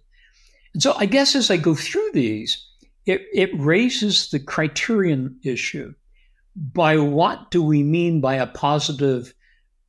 And 0.75 0.83
so, 0.83 0.95
I 0.97 1.07
guess 1.07 1.35
as 1.35 1.51
I 1.51 1.57
go 1.57 1.75
through 1.75 2.11
these, 2.13 2.67
it, 3.07 3.23
it 3.33 3.51
raises 3.55 4.31
the 4.31 4.39
criterion 4.39 5.39
issue. 5.43 5.95
By 6.57 6.97
what 6.99 7.51
do 7.51 7.63
we 7.63 7.83
mean 7.83 8.21
by 8.21 8.37
a 8.37 8.47
positive 8.47 9.35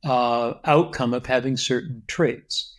uh, 0.04 0.54
outcome 0.64 1.14
of 1.14 1.26
having 1.26 1.56
certain 1.56 2.02
traits? 2.06 2.74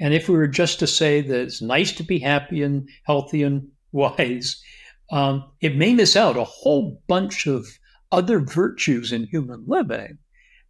And 0.00 0.14
if 0.14 0.28
we 0.28 0.36
were 0.36 0.48
just 0.48 0.78
to 0.80 0.86
say 0.86 1.20
that 1.20 1.40
it's 1.40 1.62
nice 1.62 1.92
to 1.92 2.04
be 2.04 2.18
happy 2.18 2.62
and 2.62 2.88
healthy 3.04 3.42
and 3.42 3.68
wise, 3.92 4.62
um, 5.10 5.44
it 5.60 5.76
may 5.76 5.94
miss 5.94 6.14
out 6.14 6.36
a 6.36 6.44
whole 6.44 7.02
bunch 7.06 7.46
of 7.46 7.66
other 8.12 8.38
virtues 8.40 9.12
in 9.12 9.24
human 9.24 9.64
living 9.66 10.18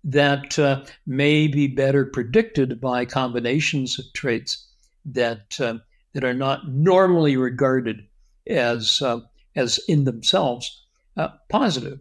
that 0.05 0.59
uh, 0.59 0.85
may 1.07 1.49
be 1.49 1.67
better 1.67 2.07
predicted 2.07 2.81
by 2.81 3.05
combinations 3.05 3.99
of 3.99 4.05
traits 4.15 4.67
that 5.05 5.61
uh, 5.61 5.75
that 6.15 6.25
are 6.25 6.35
not 6.35 6.69
normally 6.69 7.37
regarded 7.37 8.07
as 8.49 9.03
uh, 9.03 9.21
as 9.57 9.79
in 9.89 10.05
themselves 10.05 10.85
uh, 11.17 11.29
positive. 11.49 12.01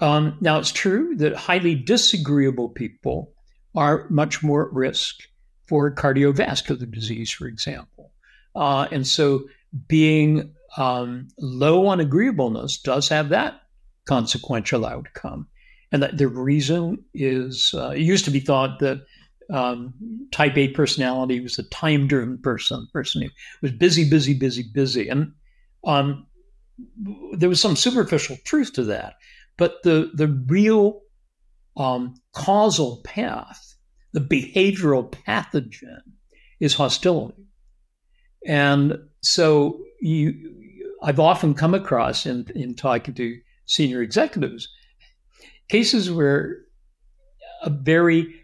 Um, 0.00 0.36
now, 0.40 0.58
it's 0.58 0.72
true 0.72 1.16
that 1.16 1.34
highly 1.34 1.74
disagreeable 1.74 2.68
people 2.68 3.32
are 3.74 4.06
much 4.10 4.42
more 4.42 4.66
at 4.66 4.72
risk 4.72 5.22
for 5.66 5.94
cardiovascular 5.94 6.90
disease, 6.90 7.30
for 7.30 7.46
example. 7.46 8.12
Uh, 8.54 8.86
and 8.92 9.06
so 9.06 9.44
being 9.88 10.54
um, 10.76 11.28
low 11.38 11.86
on 11.86 12.00
agreeableness 12.00 12.78
does 12.78 13.08
have 13.08 13.30
that 13.30 13.62
consequential 14.04 14.84
outcome. 14.84 15.48
And 15.90 16.02
that 16.02 16.18
the 16.18 16.28
reason 16.28 17.04
is 17.14 17.72
uh, 17.74 17.90
it 17.90 18.00
used 18.00 18.24
to 18.24 18.30
be 18.30 18.40
thought 18.40 18.80
that 18.80 19.04
um, 19.50 19.94
type 20.32 20.56
A 20.56 20.68
personality 20.68 21.40
was 21.40 21.58
a 21.58 21.68
time 21.68 22.06
driven 22.06 22.38
person, 22.38 22.86
person 22.92 23.22
who 23.22 23.28
was 23.62 23.72
busy, 23.72 24.08
busy, 24.08 24.34
busy, 24.34 24.64
busy. 24.72 25.08
And 25.08 25.32
um, 25.84 26.26
there 27.32 27.48
was 27.48 27.60
some 27.60 27.76
superficial 27.76 28.36
truth 28.44 28.72
to 28.74 28.84
that. 28.84 29.14
But 29.56 29.82
the, 29.82 30.10
the 30.14 30.28
real 30.28 31.00
um, 31.76 32.14
causal 32.32 33.00
path 33.04 33.74
the 34.14 34.20
behavioral 34.20 35.10
pathogen 35.10 36.00
is 36.60 36.72
hostility. 36.72 37.44
And 38.46 38.96
so 39.22 39.80
you, 40.00 40.54
I've 41.02 41.20
often 41.20 41.52
come 41.52 41.74
across 41.74 42.24
in, 42.24 42.46
in 42.54 42.76
talking 42.76 43.14
to 43.14 43.38
senior 43.66 44.02
executives 44.02 44.68
cases 45.68 46.10
where 46.10 46.58
a 47.62 47.70
very 47.70 48.34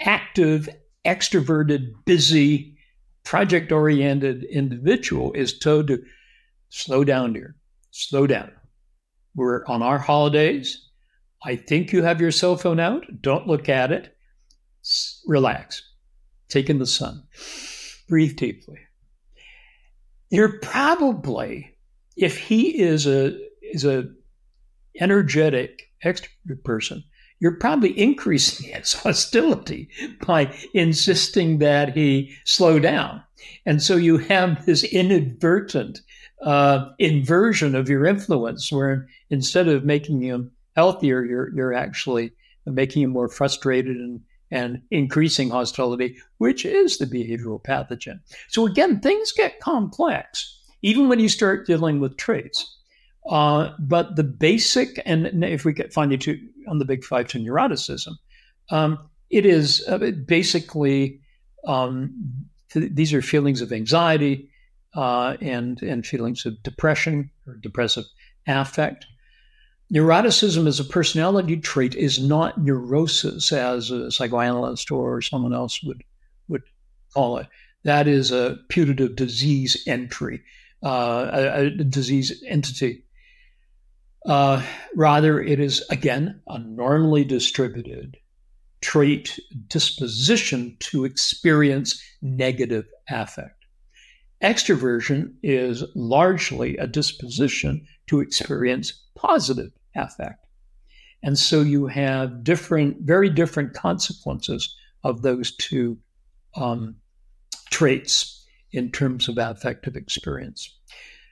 active, 0.00 0.68
extroverted, 1.04 1.92
busy, 2.04 2.76
project 3.24 3.72
oriented 3.72 4.44
individual 4.44 5.32
is 5.32 5.58
told 5.58 5.88
to 5.88 6.02
slow 6.68 7.04
down, 7.04 7.32
dear, 7.32 7.56
slow 7.90 8.26
down. 8.26 8.52
We're 9.34 9.64
on 9.66 9.82
our 9.82 9.98
holidays. 9.98 10.88
I 11.44 11.56
think 11.56 11.92
you 11.92 12.02
have 12.02 12.20
your 12.20 12.30
cell 12.30 12.56
phone 12.56 12.80
out. 12.80 13.04
Don't 13.20 13.46
look 13.46 13.68
at 13.68 13.92
it 13.92 14.16
relax, 15.26 15.82
take 16.48 16.70
in 16.70 16.78
the 16.78 16.86
sun, 16.86 17.24
breathe 18.08 18.36
deeply. 18.36 18.78
You're 20.30 20.58
probably, 20.58 21.76
if 22.16 22.38
he 22.38 22.80
is 22.80 23.06
a 23.06 23.36
is 23.62 23.84
a 23.84 24.08
energetic 25.00 25.90
extrovert 26.04 26.64
person, 26.64 27.04
you're 27.40 27.56
probably 27.56 27.98
increasing 27.98 28.72
his 28.72 28.92
hostility 29.02 29.88
by 30.26 30.54
insisting 30.74 31.58
that 31.58 31.96
he 31.96 32.34
slow 32.44 32.78
down. 32.78 33.22
And 33.64 33.82
so 33.82 33.96
you 33.96 34.18
have 34.18 34.64
this 34.66 34.84
inadvertent 34.84 36.00
uh, 36.42 36.90
inversion 36.98 37.74
of 37.74 37.88
your 37.88 38.06
influence, 38.06 38.70
where 38.70 39.08
instead 39.30 39.68
of 39.68 39.84
making 39.84 40.20
him 40.20 40.50
healthier, 40.74 41.24
you're 41.24 41.54
you're 41.54 41.74
actually 41.74 42.32
making 42.66 43.02
him 43.02 43.10
more 43.10 43.28
frustrated 43.28 43.96
and 43.96 44.20
and 44.50 44.80
increasing 44.90 45.50
hostility, 45.50 46.16
which 46.38 46.64
is 46.64 46.98
the 46.98 47.06
behavioral 47.06 47.62
pathogen. 47.62 48.20
So 48.48 48.66
again, 48.66 49.00
things 49.00 49.32
get 49.32 49.60
complex 49.60 50.56
even 50.82 51.08
when 51.08 51.18
you 51.18 51.28
start 51.28 51.66
dealing 51.66 51.98
with 52.00 52.16
traits. 52.16 52.75
Uh, 53.28 53.72
but 53.78 54.16
the 54.16 54.24
basic, 54.24 55.00
and 55.04 55.44
if 55.44 55.64
we 55.64 55.72
get 55.72 55.92
finally 55.92 56.18
to 56.18 56.38
on 56.68 56.78
the 56.78 56.84
big 56.84 57.04
five 57.04 57.26
to 57.28 57.38
neuroticism, 57.38 58.12
um, 58.70 58.98
it 59.30 59.44
is 59.44 59.84
uh, 59.88 59.98
basically 60.26 61.20
um, 61.66 62.46
th- 62.70 62.92
these 62.92 63.12
are 63.12 63.22
feelings 63.22 63.60
of 63.60 63.72
anxiety 63.72 64.48
uh, 64.94 65.36
and 65.40 65.82
and 65.82 66.06
feelings 66.06 66.46
of 66.46 66.62
depression 66.62 67.30
or 67.46 67.54
depressive 67.54 68.04
affect. 68.46 69.06
Neuroticism 69.92 70.66
as 70.66 70.80
a 70.80 70.84
personality 70.84 71.56
trait 71.56 71.94
is 71.94 72.18
not 72.18 72.58
neurosis, 72.58 73.52
as 73.52 73.90
a 73.90 74.10
psychoanalyst 74.10 74.90
or 74.90 75.22
someone 75.22 75.54
else 75.54 75.82
would 75.82 76.02
would 76.48 76.62
call 77.14 77.38
it. 77.38 77.46
That 77.84 78.08
is 78.08 78.32
a 78.32 78.58
putative 78.68 79.14
disease 79.14 79.80
entry, 79.86 80.42
uh, 80.82 81.30
a, 81.32 81.66
a, 81.66 81.70
disease 81.70 82.42
entity. 82.46 83.04
Uh, 84.26 84.60
rather, 84.96 85.40
it 85.40 85.60
is 85.60 85.84
again 85.88 86.40
a 86.48 86.58
normally 86.58 87.24
distributed 87.24 88.16
trait 88.80 89.38
disposition 89.68 90.76
to 90.80 91.04
experience 91.04 92.02
negative 92.22 92.86
affect. 93.08 93.64
Extroversion 94.42 95.32
is 95.42 95.84
largely 95.94 96.76
a 96.76 96.86
disposition 96.86 97.86
to 98.08 98.20
experience 98.20 98.92
positive 99.14 99.70
affect. 99.94 100.44
And 101.22 101.38
so 101.38 101.62
you 101.62 101.86
have 101.86 102.44
different, 102.44 103.00
very 103.00 103.30
different 103.30 103.74
consequences 103.74 104.76
of 105.04 105.22
those 105.22 105.56
two 105.56 105.98
um, 106.54 106.96
traits 107.70 108.44
in 108.72 108.90
terms 108.90 109.28
of 109.28 109.38
affective 109.38 109.96
experience. 109.96 110.75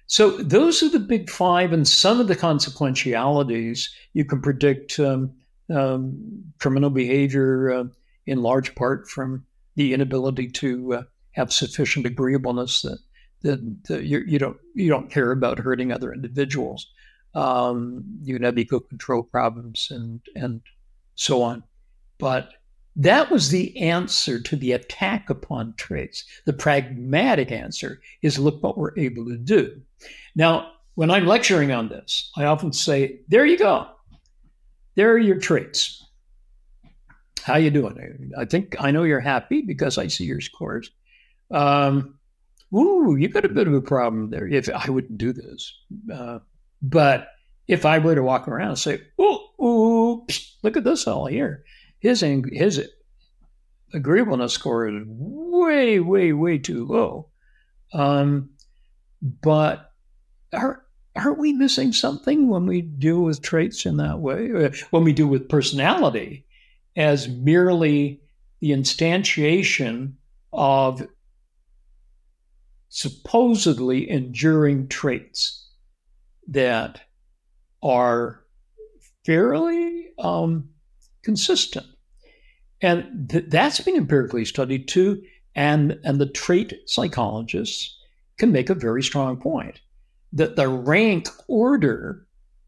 So 0.07 0.31
those 0.37 0.83
are 0.83 0.91
the 0.91 0.99
big 0.99 1.31
five, 1.31 1.73
and 1.73 1.89
some 1.89 2.21
of 2.21 2.29
the 2.29 2.37
consequentialities 2.37 3.89
you 4.13 4.25
can 4.25 4.43
predict 4.43 4.99
um, 5.01 5.33
um, 5.75 6.45
criminal 6.59 6.91
behavior 6.91 7.73
uh, 7.73 7.85
in 8.27 8.43
large 8.43 8.75
part 8.75 9.09
from 9.09 9.45
the 9.77 9.95
inability 9.95 10.49
to 10.49 10.95
uh, 10.95 11.03
have 11.33 11.53
sufficient 11.53 12.07
agreeableness 12.07 12.83
that 12.83 12.99
that, 13.43 13.85
that 13.85 14.05
you, 14.05 14.25
you 14.27 14.39
don't 14.39 14.57
you 14.75 14.89
don't 14.89 15.11
care 15.11 15.31
about 15.31 15.59
hurting 15.59 15.93
other 15.93 16.13
individuals. 16.13 16.91
Um, 17.35 18.05
you 18.23 18.35
can 18.35 18.45
have 18.45 18.59
ego 18.59 18.81
control 18.81 19.23
problems 19.23 19.89
and 19.91 20.21
and 20.35 20.61
so 21.15 21.43
on, 21.43 21.63
but 22.19 22.51
that 22.97 23.31
was 23.31 23.51
the 23.51 23.77
answer 23.77 24.41
to 24.41 24.57
the 24.57 24.73
attack 24.73 25.29
upon 25.29 25.75
traits. 25.77 26.25
The 26.45 26.53
pragmatic 26.53 27.51
answer 27.51 28.01
is 28.23 28.39
look 28.39 28.63
what 28.63 28.79
we're 28.79 28.97
able 28.97 29.27
to 29.27 29.37
do. 29.37 29.81
Now, 30.35 30.73
when 30.95 31.11
I'm 31.11 31.27
lecturing 31.27 31.73
on 31.73 31.89
this, 31.89 32.31
I 32.37 32.45
often 32.45 32.73
say, 32.73 33.21
there 33.29 33.47
you 33.47 33.59
go. 33.59 33.89
There 34.95 35.13
are 35.13 35.19
your 35.19 35.39
traits. 35.39 36.07
How 37.43 37.57
you 37.57 37.71
doing? 37.71 38.31
I 38.39 38.45
think 38.45 38.77
I 38.79 38.91
know 38.91 39.03
you're 39.03 39.21
happy 39.21 39.63
because 39.63 39.99
I 39.99 40.07
see 40.07 40.25
your 40.25 40.41
scores. 40.41 40.91
Um, 41.51 42.19
ooh, 42.75 43.17
you 43.17 43.29
got 43.29 43.45
a 43.45 43.49
bit 43.49 43.67
of 43.67 43.75
a 43.75 43.83
problem 43.83 44.31
there. 44.31 44.47
If 44.47 44.69
I 44.71 44.89
wouldn't 44.89 45.19
do 45.19 45.33
this, 45.33 45.77
uh, 46.13 46.39
but 46.81 47.29
if 47.69 47.85
I 47.85 47.99
were 47.99 48.15
to 48.15 48.23
walk 48.23 48.49
around 48.49 48.71
and 48.71 48.79
say, 48.79 49.01
ooh, 49.21 49.39
ooh, 49.63 50.27
look 50.63 50.77
at 50.77 50.85
this 50.85 51.07
all 51.07 51.27
here, 51.27 51.65
his 51.99 52.21
his 52.21 52.89
agreeableness 53.93 54.53
score 54.53 54.89
is 54.89 55.03
way, 55.07 56.01
way, 56.01 56.33
way 56.33 56.59
too 56.59 56.87
low. 56.87 57.29
Um, 57.93 58.51
but 59.23 59.93
are 60.55 60.85
aren't 61.17 61.39
we 61.39 61.53
missing 61.53 61.93
something 61.93 62.49
when 62.49 62.67
we 62.67 62.81
deal 62.81 63.21
with 63.21 63.43
traits 63.43 63.87
in 63.87 63.97
that 63.99 64.19
way? 64.21 64.51
Uh, 64.53 64.71
when 64.91 65.05
we 65.05 65.13
deal 65.13 65.29
with 65.29 65.49
personality 65.49 66.45
as 66.97 67.29
merely 67.29 68.21
the 68.61 68.71
instantiation 68.71 70.15
of 70.53 71.07
supposedly 72.89 74.09
enduring 74.09 74.89
traits 74.89 75.69
that 76.49 77.01
are 77.83 78.45
fairly 79.27 80.09
um, 80.19 80.69
consistent. 81.23 81.87
And 82.81 83.29
th- 83.31 83.47
that's 83.49 83.81
been 83.81 83.97
empirically 83.97 84.45
studied 84.45 84.89
too. 84.89 85.23
And, 85.57 85.99
and 86.05 86.21
the 86.21 86.27
trait 86.27 86.75
psychologists 86.87 87.97
can 88.39 88.53
make 88.53 88.71
a 88.71 88.75
very 88.75 89.03
strong 89.03 89.37
point 89.37 89.81
that 90.35 90.57
the 90.57 90.69
rank 90.69 91.29
order 91.49 92.27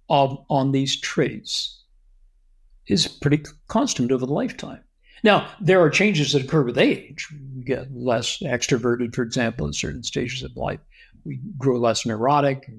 of 0.09 0.39
on 0.49 0.73
these 0.73 0.99
traits 0.99 1.83
is 2.87 3.09
pretty 3.09 3.45
constant 3.67 4.13
over 4.13 4.25
the 4.25 4.33
lifetime. 4.33 4.81
Now, 5.25 5.51
there 5.61 5.81
are 5.83 5.91
changes 5.91 6.33
that 6.33 6.45
occur 6.45 6.63
with 6.63 6.79
age. 6.79 7.29
We 7.57 7.65
get 7.65 7.93
less 7.93 8.39
extroverted, 8.39 9.15
for 9.15 9.23
example, 9.23 9.67
in 9.67 9.73
certain 9.73 10.05
stages 10.05 10.43
of 10.43 10.57
life. 10.57 10.79
We 11.25 11.41
grow 11.59 11.79
less 11.79 12.07
neurotic, 12.07 12.71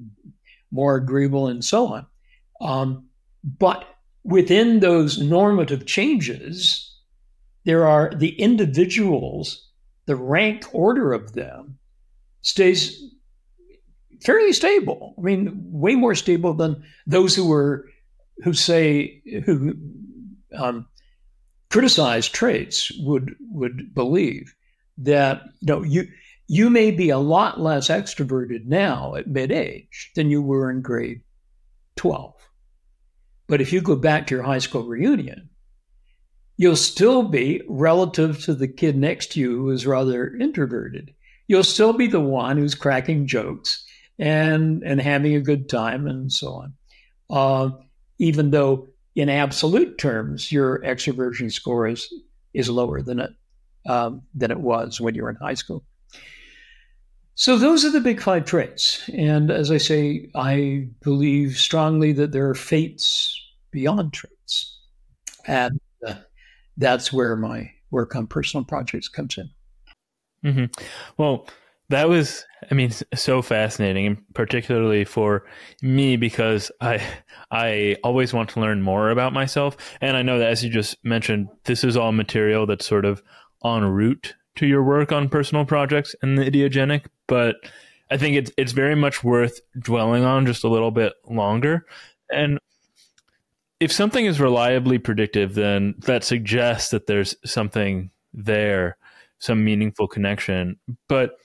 more 0.71 0.95
agreeable, 0.95 1.47
and 1.47 1.63
so 1.63 1.87
on. 1.87 2.05
Um, 2.61 3.07
but 3.43 3.85
within 4.23 4.79
those 4.79 5.21
normative 5.21 5.85
changes, 5.85 6.95
there 7.65 7.85
are 7.85 8.13
the 8.15 8.39
individuals, 8.39 9.67
the 10.05 10.15
rank 10.15 10.65
order 10.71 11.11
of 11.11 11.33
them 11.33 11.77
stays 12.41 13.03
fairly 14.21 14.53
stable. 14.53 15.15
I 15.17 15.21
mean, 15.21 15.51
way 15.71 15.95
more 15.95 16.15
stable 16.15 16.53
than 16.53 16.83
those 17.05 17.35
who 17.35 17.47
were 17.47 17.89
who 18.43 18.53
say 18.53 19.21
who 19.45 19.73
um, 20.55 20.85
criticize 21.69 22.27
traits 22.27 22.91
would 22.99 23.35
would 23.51 23.93
believe 23.93 24.55
that 24.97 25.43
you 25.59 25.67
know 25.67 25.83
you 25.83 26.07
you 26.47 26.69
may 26.69 26.91
be 26.91 27.09
a 27.09 27.17
lot 27.17 27.59
less 27.59 27.89
extroverted 27.89 28.65
now 28.65 29.15
at 29.15 29.27
mid 29.27 29.51
age 29.51 30.11
than 30.15 30.29
you 30.29 30.41
were 30.41 30.69
in 30.69 30.81
grade 30.81 31.21
12. 31.97 32.33
But 33.47 33.61
if 33.61 33.73
you 33.73 33.81
go 33.81 33.95
back 33.95 34.27
to 34.27 34.35
your 34.35 34.43
high 34.43 34.59
school 34.59 34.83
reunion, 34.83 35.49
you'll 36.57 36.75
still 36.75 37.23
be 37.23 37.61
relative 37.67 38.41
to 38.43 38.53
the 38.53 38.67
kid 38.67 38.97
next 38.97 39.31
to 39.33 39.39
you 39.39 39.57
who 39.57 39.69
is 39.69 39.87
rather 39.87 40.35
introverted. 40.37 41.13
You'll 41.47 41.63
still 41.63 41.93
be 41.93 42.07
the 42.07 42.19
one 42.19 42.57
who's 42.57 42.75
cracking 42.75 43.25
jokes 43.25 43.85
and 44.19 44.83
and 44.83 45.01
having 45.01 45.35
a 45.35 45.41
good 45.41 45.69
time 45.69 46.07
and 46.07 46.31
so 46.31 46.53
on. 46.53 46.73
Uh, 47.29 47.69
even 48.19 48.51
though 48.51 48.87
in 49.15 49.29
absolute 49.29 49.97
terms 49.97 50.51
your 50.51 50.79
extroversion 50.79 51.51
score 51.51 51.87
is 51.87 52.13
is 52.53 52.69
lower 52.69 53.01
than 53.01 53.19
it 53.19 53.31
um, 53.87 54.21
than 54.33 54.51
it 54.51 54.59
was 54.59 54.99
when 54.99 55.15
you 55.15 55.23
were 55.23 55.29
in 55.29 55.35
high 55.35 55.53
school. 55.53 55.83
So 57.35 57.57
those 57.57 57.85
are 57.85 57.91
the 57.91 58.01
big 58.01 58.19
five 58.19 58.45
traits, 58.45 59.07
and 59.13 59.51
as 59.51 59.69
I 59.69 59.77
say, 59.77 60.27
I 60.33 60.87
believe 61.03 61.57
strongly 61.57 62.11
that 62.13 62.31
there 62.31 62.49
are 62.49 62.55
fates 62.55 63.39
beyond 63.69 64.11
traits, 64.11 64.79
and 65.45 65.79
uh, 66.05 66.15
that's 66.77 67.13
where 67.13 67.35
my 67.35 67.71
work 67.91 68.15
on 68.15 68.25
personal 68.25 68.63
projects 68.63 69.07
comes 69.07 69.37
in. 69.37 69.49
Mm-hmm. 70.43 70.83
Well, 71.17 71.47
that 71.89 72.09
was, 72.09 72.45
I 72.69 72.73
mean, 72.73 72.91
so 73.15 73.41
fascinating, 73.41 74.23
particularly 74.33 75.05
for 75.05 75.45
me 75.81 76.17
because 76.17 76.71
I 76.81 77.01
I 77.51 77.95
always 78.03 78.33
want 78.33 78.49
to 78.51 78.59
learn 78.59 78.81
more 78.81 79.09
about 79.09 79.33
myself, 79.33 79.77
and 80.01 80.17
I 80.17 80.21
know 80.21 80.39
that 80.39 80.49
as 80.49 80.63
you 80.63 80.69
just 80.69 81.03
mentioned, 81.03 81.47
this 81.63 81.83
is 81.83 81.95
all 81.95 82.11
material 82.11 82.65
that's 82.65 82.85
sort 82.85 83.05
of 83.05 83.23
en 83.63 83.85
route 83.85 84.35
to 84.55 84.67
your 84.67 84.83
work 84.83 85.11
on 85.11 85.29
personal 85.29 85.65
projects 85.65 86.15
and 86.21 86.37
the 86.37 86.49
idiogenic, 86.49 87.05
but 87.27 87.55
I 88.09 88.17
think 88.17 88.35
it's 88.35 88.51
it's 88.57 88.71
very 88.71 88.95
much 88.95 89.23
worth 89.23 89.59
dwelling 89.79 90.23
on 90.23 90.45
just 90.45 90.63
a 90.63 90.69
little 90.69 90.91
bit 90.91 91.13
longer. 91.29 91.85
And 92.31 92.59
if 93.79 93.91
something 93.91 94.25
is 94.25 94.39
reliably 94.39 94.97
predictive, 94.97 95.53
then 95.53 95.95
that 95.99 96.23
suggests 96.23 96.89
that 96.91 97.07
there's 97.07 97.35
something 97.45 98.09
there, 98.33 98.97
some 99.39 99.63
meaningful 99.63 100.07
connection. 100.07 100.77
But 101.07 101.37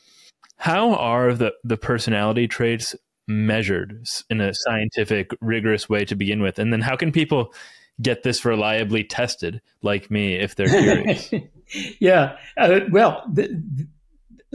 how 0.62 0.94
are 0.94 1.34
the, 1.34 1.52
the 1.64 1.76
personality 1.76 2.46
traits 2.46 2.94
measured 3.26 4.06
in 4.30 4.40
a 4.40 4.54
scientific, 4.54 5.32
rigorous 5.40 5.88
way 5.88 6.04
to 6.04 6.14
begin 6.14 6.40
with? 6.40 6.60
And 6.60 6.72
then 6.72 6.80
how 6.80 6.94
can 6.94 7.10
people 7.10 7.52
get 8.00 8.22
this 8.22 8.44
reliably 8.44 9.02
tested, 9.02 9.60
like 9.82 10.08
me, 10.08 10.36
if 10.36 10.54
they're 10.54 10.68
curious? 10.68 11.34
yeah. 11.98 12.36
Uh, 12.56 12.78
well, 12.92 13.24
the, 13.32 13.60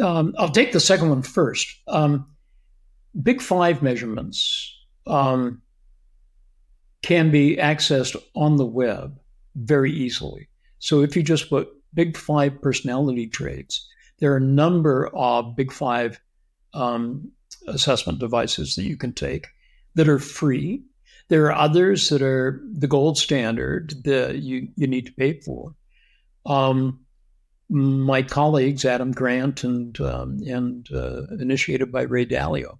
um, 0.01 0.33
I'll 0.37 0.47
take 0.47 0.71
the 0.71 0.79
second 0.79 1.09
one 1.09 1.23
first. 1.23 1.75
Um, 1.89 2.25
Big 3.21 3.41
Five 3.41 3.81
measurements 3.81 4.73
um, 5.07 5.61
can 7.01 7.31
be 7.31 7.57
accessed 7.57 8.15
on 8.33 8.55
the 8.55 8.65
web 8.65 9.19
very 9.57 9.91
easily. 9.91 10.47
So 10.79 11.01
if 11.01 11.17
you 11.17 11.21
just 11.21 11.49
put 11.49 11.67
Big 11.93 12.15
Five 12.15 12.61
personality 12.61 13.27
traits, 13.27 13.89
there 14.19 14.33
are 14.33 14.37
a 14.37 14.41
number 14.41 15.07
of 15.13 15.55
Big 15.55 15.71
Five 15.71 16.19
um, 16.73 17.31
assessment 17.67 18.19
devices 18.19 18.75
that 18.75 18.83
you 18.83 18.97
can 18.97 19.13
take 19.13 19.47
that 19.95 20.09
are 20.09 20.19
free. 20.19 20.83
There 21.29 21.45
are 21.45 21.55
others 21.55 22.09
that 22.09 22.21
are 22.21 22.61
the 22.71 22.87
gold 22.87 23.17
standard 23.17 23.93
that 24.05 24.37
you, 24.37 24.69
you 24.75 24.87
need 24.87 25.07
to 25.07 25.11
pay 25.11 25.39
for. 25.41 25.75
Um, 26.45 27.01
my 27.69 28.21
colleagues, 28.21 28.85
Adam 28.85 29.11
Grant 29.11 29.63
and, 29.63 29.99
um, 29.99 30.39
and 30.47 30.87
uh, 30.93 31.23
initiated 31.39 31.91
by 31.91 32.03
Ray 32.03 32.25
Dalio, 32.25 32.79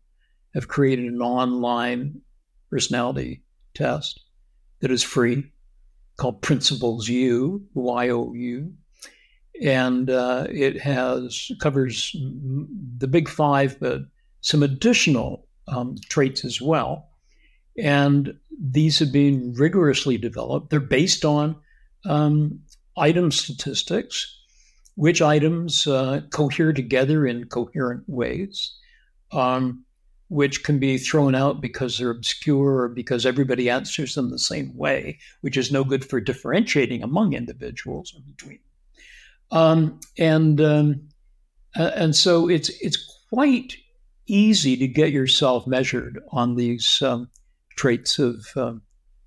have 0.54 0.70
created 0.70 1.06
an 1.06 1.22
online 1.22 2.22
personality 2.70 3.44
test 3.74 4.22
that 4.80 4.92
is 4.92 5.04
free 5.04 5.52
called 6.16 6.42
Principles 6.42 7.08
U, 7.10 7.66
Y 7.74 8.10
O 8.10 8.34
U. 8.34 8.74
And 9.62 10.10
uh, 10.10 10.48
it 10.50 10.80
has 10.82 11.52
covers 11.60 12.16
the 12.98 13.08
big 13.08 13.28
five, 13.28 13.80
but 13.80 14.02
some 14.42 14.64
additional 14.64 15.48
um, 15.68 15.96
traits 16.10 16.46
as 16.46 16.62
well. 16.62 17.10
And 17.78 18.38
these 18.60 19.00
have 19.00 19.12
been 19.12 19.54
rigorously 19.54 20.18
developed. 20.18 20.70
They're 20.70 20.80
based 20.80 21.26
on 21.26 21.56
um, 22.06 22.60
item 22.98 23.32
statistics, 23.32 24.36
which 24.96 25.22
items 25.22 25.86
uh, 25.86 26.22
cohere 26.32 26.74
together 26.74 27.28
in 27.28 27.46
coherent 27.46 28.04
ways, 28.08 28.74
um, 29.32 29.84
which 30.30 30.64
can 30.64 30.80
be 30.80 30.98
thrown 30.98 31.36
out 31.36 31.62
because 31.62 31.98
they're 31.98 32.10
obscure 32.10 32.82
or 32.82 32.90
because 32.90 33.26
everybody 33.26 33.70
answers 33.70 34.16
them 34.16 34.30
the 34.30 34.40
same 34.40 34.76
way, 34.76 35.20
which 35.42 35.56
is 35.58 35.72
no 35.72 35.84
good 35.84 36.04
for 36.04 36.20
differentiating 36.20 37.04
among 37.04 37.34
individuals 37.34 38.14
or 38.16 38.22
between. 38.22 38.60
Um, 39.52 40.00
and 40.18 40.60
um, 40.62 41.08
and 41.76 42.16
so 42.16 42.50
it's 42.50 42.70
it's 42.82 42.98
quite 43.30 43.76
easy 44.28 44.76
to 44.78 44.88
get 44.88 45.12
yourself 45.12 45.66
measured 45.66 46.20
on 46.32 46.56
these 46.56 47.02
um, 47.02 47.30
traits 47.76 48.20
of 48.20 48.46
um, 48.56 48.82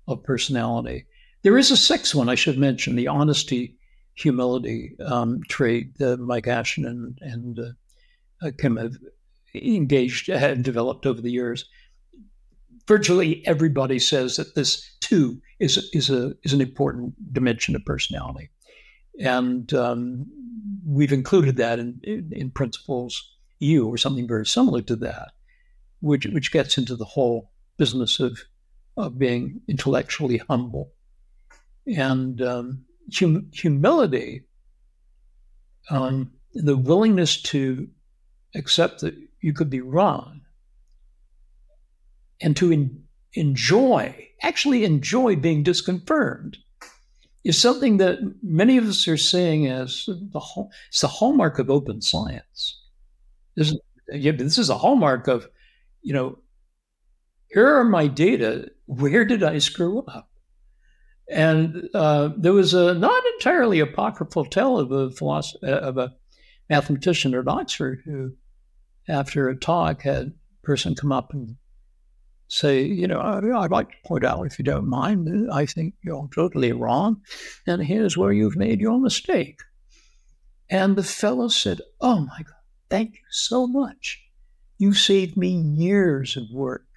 of 0.07 0.23
personality. 0.23 1.05
There 1.43 1.57
is 1.57 1.71
a 1.71 1.77
sixth 1.77 2.13
one 2.13 2.29
I 2.29 2.35
should 2.35 2.57
mention: 2.57 2.95
the 2.95 3.07
honesty, 3.07 3.77
humility 4.13 4.95
um, 5.05 5.41
trait 5.47 5.97
that 5.97 6.17
Mike 6.17 6.47
Ashton 6.47 6.85
and, 6.85 7.17
and 7.21 7.59
uh, 8.41 8.51
Kim 8.59 8.77
have 8.77 8.95
engaged 9.55 10.29
and 10.29 10.63
developed 10.63 11.05
over 11.05 11.21
the 11.21 11.31
years. 11.31 11.65
Virtually 12.87 13.45
everybody 13.47 13.99
says 13.99 14.37
that 14.37 14.55
this 14.55 14.97
too 14.99 15.41
is 15.59 15.89
is 15.93 16.09
a 16.09 16.33
is 16.43 16.53
an 16.53 16.61
important 16.61 17.33
dimension 17.33 17.75
of 17.75 17.85
personality, 17.85 18.49
and 19.19 19.73
um, 19.73 20.25
we've 20.85 21.11
included 21.11 21.57
that 21.57 21.79
in, 21.79 21.99
in, 22.03 22.31
in 22.31 22.51
principles 22.51 23.35
U 23.59 23.87
or 23.87 23.97
something 23.97 24.27
very 24.27 24.45
similar 24.45 24.81
to 24.83 24.95
that, 24.97 25.31
which 25.99 26.25
which 26.25 26.51
gets 26.51 26.77
into 26.77 26.95
the 26.95 27.05
whole 27.05 27.51
business 27.77 28.19
of 28.19 28.39
of 28.97 29.17
being 29.17 29.61
intellectually 29.67 30.37
humble. 30.37 30.91
And 31.87 32.41
um, 32.41 32.85
hum- 33.13 33.49
humility, 33.53 34.43
um, 35.89 36.31
the 36.53 36.77
willingness 36.77 37.41
to 37.43 37.87
accept 38.55 39.01
that 39.01 39.15
you 39.39 39.53
could 39.53 39.69
be 39.69 39.81
wrong 39.81 40.41
and 42.41 42.55
to 42.57 42.71
en- 42.71 43.03
enjoy, 43.33 44.27
actually 44.41 44.83
enjoy 44.83 45.35
being 45.35 45.63
disconfirmed, 45.63 46.57
is 47.43 47.59
something 47.59 47.97
that 47.97 48.19
many 48.43 48.77
of 48.77 48.87
us 48.87 49.07
are 49.07 49.17
seeing 49.17 49.67
as 49.67 50.05
the 50.05 50.41
it's 50.89 51.01
the 51.01 51.07
hallmark 51.07 51.59
of 51.59 51.69
open 51.69 52.01
science. 52.01 52.81
This 53.55 53.71
is, 53.71 53.79
yeah, 54.11 54.31
this 54.31 54.57
is 54.57 54.69
a 54.69 54.77
hallmark 54.77 55.27
of, 55.27 55.47
you 56.01 56.13
know, 56.13 56.37
here 57.49 57.67
are 57.67 57.83
my 57.83 58.07
data. 58.07 58.69
Where 58.85 59.25
did 59.25 59.43
I 59.43 59.57
screw 59.57 59.99
up? 60.01 60.29
And 61.29 61.89
uh, 61.93 62.29
there 62.37 62.53
was 62.53 62.73
a 62.73 62.93
not 62.93 63.23
entirely 63.35 63.79
apocryphal 63.79 64.45
tale 64.45 64.77
of 64.77 64.91
a 64.91 65.11
philosopher, 65.11 65.65
of 65.65 65.97
a 65.97 66.13
mathematician 66.69 67.33
at 67.33 67.47
Oxford 67.47 68.01
who, 68.05 68.33
after 69.07 69.49
a 69.49 69.55
talk, 69.55 70.01
had 70.03 70.27
a 70.27 70.65
person 70.65 70.95
come 70.95 71.11
up 71.11 71.33
and 71.33 71.55
say, 72.51 72.83
you 72.83 73.07
know, 73.07 73.21
I'd 73.21 73.71
like 73.71 73.89
to 73.89 74.07
point 74.07 74.25
out, 74.25 74.45
if 74.45 74.59
you 74.59 74.65
don't 74.65 74.87
mind, 74.87 75.49
I 75.51 75.65
think 75.65 75.93
you're 76.03 76.29
totally 76.35 76.73
wrong, 76.73 77.21
and 77.65 77.81
here's 77.81 78.17
where 78.17 78.33
you've 78.33 78.57
made 78.57 78.81
your 78.81 78.99
mistake. 78.99 79.61
And 80.69 80.95
the 80.95 81.03
fellow 81.03 81.47
said, 81.47 81.81
Oh 82.01 82.19
my 82.19 82.39
God, 82.39 82.63
thank 82.89 83.13
you 83.13 83.21
so 83.29 83.67
much. 83.67 84.21
You 84.77 84.93
saved 84.93 85.37
me 85.37 85.49
years 85.49 86.35
of 86.35 86.43
work. 86.51 86.87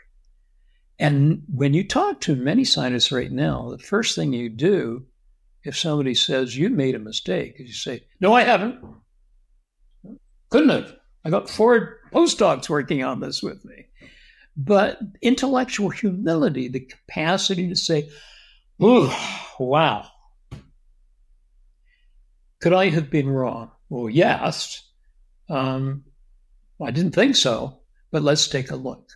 And 0.98 1.42
when 1.52 1.74
you 1.74 1.86
talk 1.86 2.20
to 2.22 2.34
many 2.34 2.64
scientists 2.64 3.12
right 3.12 3.30
now, 3.30 3.70
the 3.70 3.78
first 3.78 4.14
thing 4.14 4.32
you 4.32 4.48
do 4.48 5.07
if 5.62 5.78
somebody 5.78 6.14
says 6.14 6.57
you 6.57 6.68
made 6.68 6.94
a 6.94 7.00
mistake 7.00 7.55
is 7.59 7.68
you 7.68 7.74
say, 7.74 8.05
No, 8.20 8.32
I 8.32 8.42
haven't. 8.42 8.84
Couldn't 10.50 10.68
have. 10.68 10.94
I 11.24 11.30
got 11.30 11.48
four 11.48 11.98
postdocs 12.12 12.68
working 12.68 13.02
on 13.05 13.20
this 13.20 13.42
with 13.42 13.64
me. 13.64 13.86
But 14.57 14.98
intellectual 15.20 15.90
humility, 15.90 16.68
the 16.68 16.80
capacity 16.80 17.68
to 17.68 17.76
say, 17.76 18.09
Ooh, 18.82 19.11
wow. 19.59 20.07
Could 22.61 22.72
I 22.72 22.88
have 22.88 23.11
been 23.11 23.28
wrong? 23.28 23.70
Well, 23.88 24.09
yes. 24.09 24.82
Um, 25.48 26.05
I 26.82 26.90
didn't 26.90 27.14
think 27.14 27.36
so, 27.36 27.80
but 28.11 28.22
let's 28.22 28.48
take 28.48 28.70
a 28.70 28.76
look. 28.76 29.11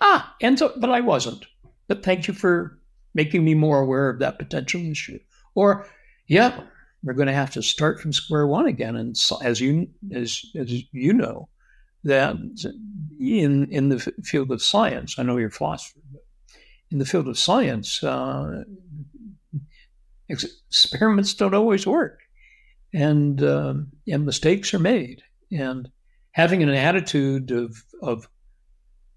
Ah, 0.00 0.34
and 0.40 0.58
so, 0.58 0.72
but 0.76 0.90
I 0.90 1.00
wasn't. 1.00 1.46
But 1.88 2.02
thank 2.02 2.28
you 2.28 2.34
for 2.34 2.78
making 3.14 3.44
me 3.44 3.54
more 3.54 3.80
aware 3.80 4.08
of 4.08 4.18
that 4.18 4.38
potential 4.38 4.80
issue. 4.80 5.18
Or, 5.54 5.86
yeah, 6.26 6.60
we're 7.02 7.14
going 7.14 7.28
to 7.28 7.34
have 7.34 7.50
to 7.52 7.62
start 7.62 8.00
from 8.00 8.12
square 8.12 8.46
one 8.46 8.66
again. 8.66 8.96
And 8.96 9.16
as 9.42 9.60
you 9.60 9.88
as 10.12 10.44
as 10.56 10.82
you 10.92 11.12
know, 11.12 11.48
that 12.04 12.36
in 13.20 13.70
in 13.70 13.88
the 13.88 14.00
field 14.24 14.50
of 14.50 14.62
science, 14.62 15.18
I 15.18 15.22
know 15.22 15.36
you're 15.36 15.48
a 15.48 15.52
philosopher, 15.52 16.00
but 16.12 16.22
in 16.90 16.98
the 16.98 17.06
field 17.06 17.28
of 17.28 17.38
science, 17.38 18.02
uh, 18.02 18.64
experiments 20.28 21.34
don't 21.34 21.54
always 21.54 21.86
work, 21.86 22.20
and 22.92 23.42
uh, 23.42 23.74
and 24.08 24.26
mistakes 24.26 24.74
are 24.74 24.78
made. 24.78 25.22
And 25.50 25.88
having 26.32 26.62
an 26.62 26.70
attitude 26.70 27.50
of 27.50 27.84
of 28.02 28.28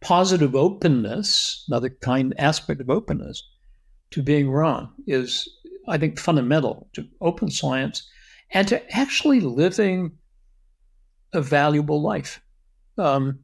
positive 0.02 0.56
openness, 0.56 1.66
another 1.68 1.90
kind 1.90 2.36
aspect 2.38 2.82
of 2.82 2.90
openness 2.90 3.44
to 4.12 4.22
being 4.22 4.52
wrong, 4.52 4.94
is, 5.08 5.50
I 5.88 5.98
think, 5.98 6.20
fundamental 6.20 6.88
to 6.94 7.08
open 7.22 7.50
science 7.50 8.08
and 8.52 8.68
to 8.68 8.96
actually 8.96 9.40
living 9.40 10.12
a 11.34 11.42
valuable 11.42 12.02
life. 12.02 12.40
Um, 12.98 13.40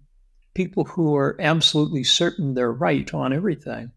people 0.54 0.84
who 0.84 1.16
are 1.16 1.38
absolutely 1.40 2.04
certain 2.04 2.54
they're 2.54 2.72
right 2.72 3.14
on 3.14 3.34
everything 3.34 3.92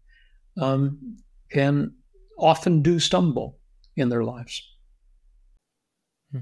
um, 0.59 1.17
can 1.51 1.93
often 2.37 2.81
do 2.81 2.99
stumble 2.99 3.57
in 3.95 4.09
their 4.09 4.23
lives. 4.23 4.61
Hmm. 6.31 6.39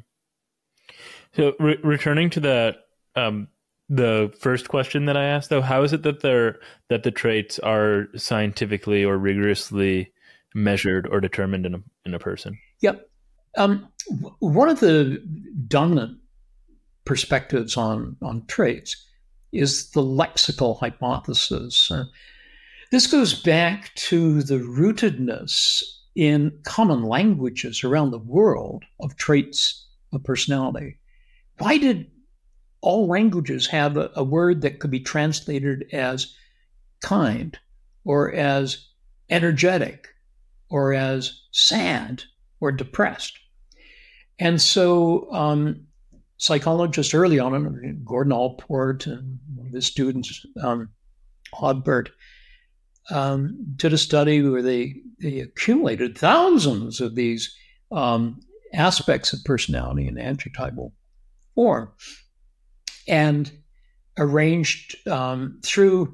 So, 1.36 1.53
re- 1.59 1.80
returning 1.84 2.30
to 2.32 2.39
that 2.41 2.78
um, 3.16 3.47
the 3.89 4.34
first 4.39 4.70
question 4.70 5.05
that 5.05 5.18
I 5.18 5.26
asked 5.26 5.49
though, 5.49 5.61
how 5.61 5.84
is 5.84 5.93
it 5.93 6.03
that 6.03 6.22
they're 6.22 6.59
that 6.89 7.03
the 7.03 7.11
traits 7.11 7.59
are 7.59 8.07
scientifically 8.16 9.03
or 9.03 9.18
rigorously 9.18 10.11
measured 10.55 11.07
or 11.07 11.20
determined 11.20 11.66
in 11.66 11.76
a 11.76 11.80
in 12.05 12.14
a 12.14 12.20
person? 12.20 12.57
Yep. 12.82 13.09
Um, 13.55 13.88
one 14.39 14.70
of 14.70 14.80
the 14.80 15.24
dominant 15.68 16.18
perspectives 17.06 17.78
on 17.78 18.16
on 18.22 18.45
traits 18.47 19.08
is 19.51 19.91
the 19.91 20.01
lexical 20.01 20.80
hypothesis. 20.80 21.91
Uh, 21.91 22.06
this 22.91 23.08
goes 23.08 23.34
back 23.34 23.93
to 23.95 24.41
the 24.43 24.60
rootedness 24.60 25.84
in 26.16 26.58
common 26.64 27.04
languages 27.04 27.84
around 27.84 28.12
the 28.12 28.20
world 28.20 28.84
of 28.99 29.16
traits 29.16 29.88
of 30.12 30.24
personality. 30.24 30.97
Why 31.58 31.78
did 31.78 32.10
all 32.84 33.08
languages 33.08 33.66
have 33.68 33.95
a, 33.97 34.12
a 34.16 34.24
word 34.24 34.62
that 34.62 34.80
could 34.80 34.91
be 34.91 34.99
translated 34.99 35.86
as 35.93 36.36
kind 37.01 37.58
or 38.04 38.32
as 38.34 38.88
energetic 39.30 40.10
or 40.70 40.93
as 40.93 41.41
sad 41.51 42.24
or 42.60 42.72
depressed. 42.72 43.39
And 44.39 44.62
so, 44.62 45.32
um, 45.32 45.88
psychologists 46.43 47.13
early 47.13 47.39
on, 47.39 48.01
Gordon 48.03 48.33
Allport 48.33 49.07
and 49.07 49.39
one 49.55 49.67
of 49.67 49.73
his 49.73 49.85
students, 49.85 50.45
um, 50.61 50.89
Odbert, 51.53 52.09
um, 53.11 53.55
did 53.77 53.93
a 53.93 53.97
study 53.97 54.41
where 54.41 54.61
they, 54.61 54.95
they 55.19 55.39
accumulated 55.39 56.17
thousands 56.17 56.99
of 56.99 57.15
these 57.15 57.55
um, 57.91 58.41
aspects 58.73 59.31
of 59.31 59.39
personality 59.45 60.05
in 60.05 60.17
adjectival 60.17 60.93
form 61.55 61.89
and 63.07 63.51
arranged 64.17 65.07
um, 65.07 65.59
through 65.63 66.13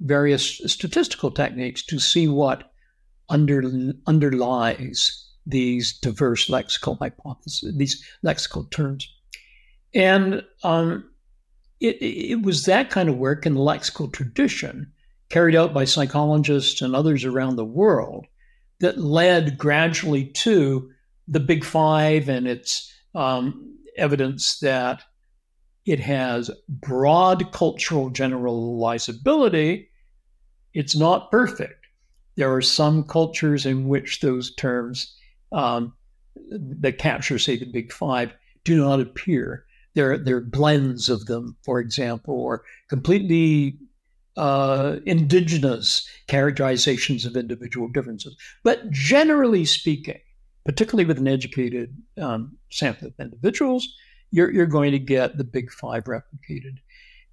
various 0.00 0.60
statistical 0.66 1.30
techniques 1.30 1.84
to 1.86 2.00
see 2.00 2.26
what 2.26 2.72
under, 3.28 3.62
underlies 4.08 5.24
these 5.46 5.96
diverse 6.00 6.48
lexical 6.48 6.98
hypotheses, 6.98 7.76
these 7.76 8.04
lexical 8.24 8.68
terms. 8.72 9.08
And 9.94 10.44
um, 10.62 11.08
it, 11.80 11.96
it 12.00 12.42
was 12.42 12.64
that 12.64 12.90
kind 12.90 13.08
of 13.08 13.16
work 13.16 13.46
in 13.46 13.54
the 13.54 13.60
lexical 13.60 14.12
tradition 14.12 14.92
carried 15.28 15.54
out 15.54 15.74
by 15.74 15.84
psychologists 15.84 16.80
and 16.80 16.94
others 16.94 17.24
around 17.24 17.56
the 17.56 17.64
world 17.64 18.26
that 18.80 18.98
led 18.98 19.58
gradually 19.58 20.24
to 20.24 20.90
the 21.26 21.40
Big 21.40 21.64
Five 21.64 22.28
and 22.28 22.46
its 22.46 22.92
um, 23.14 23.76
evidence 23.96 24.60
that 24.60 25.02
it 25.84 26.00
has 26.00 26.50
broad 26.68 27.52
cultural 27.52 28.10
generalizability. 28.10 29.88
It's 30.74 30.96
not 30.96 31.30
perfect. 31.30 31.86
There 32.36 32.54
are 32.54 32.62
some 32.62 33.04
cultures 33.04 33.66
in 33.66 33.88
which 33.88 34.20
those 34.20 34.54
terms 34.54 35.14
um, 35.50 35.92
that 36.50 36.98
capture, 36.98 37.38
say, 37.38 37.56
the 37.56 37.66
Big 37.66 37.92
Five 37.92 38.32
do 38.64 38.76
not 38.76 39.00
appear. 39.00 39.64
Are 39.98 40.40
blends 40.40 41.08
of 41.08 41.26
them, 41.26 41.56
for 41.64 41.80
example, 41.80 42.34
or 42.34 42.64
completely 42.88 43.78
uh, 44.38 45.00
indigenous 45.04 46.08
characterizations 46.28 47.26
of 47.26 47.36
individual 47.36 47.88
differences. 47.88 48.36
But 48.62 48.88
generally 48.90 49.64
speaking, 49.64 50.20
particularly 50.64 51.06
with 51.06 51.18
an 51.18 51.26
educated 51.28 51.96
um, 52.20 52.56
sample 52.70 53.08
of 53.08 53.14
individuals, 53.18 53.88
you're, 54.30 54.52
you're 54.52 54.66
going 54.66 54.92
to 54.92 54.98
get 54.98 55.36
the 55.36 55.44
big 55.44 55.72
five 55.72 56.04
replicated. 56.04 56.76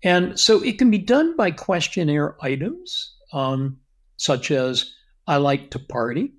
And 0.03 0.39
so 0.39 0.63
it 0.63 0.77
can 0.77 0.89
be 0.89 0.97
done 0.97 1.35
by 1.35 1.51
questionnaire 1.51 2.37
items, 2.43 3.15
um, 3.33 3.79
such 4.17 4.49
as 4.51 4.93
I 5.27 5.37
like 5.37 5.71
to 5.71 5.79
party. 5.79 6.33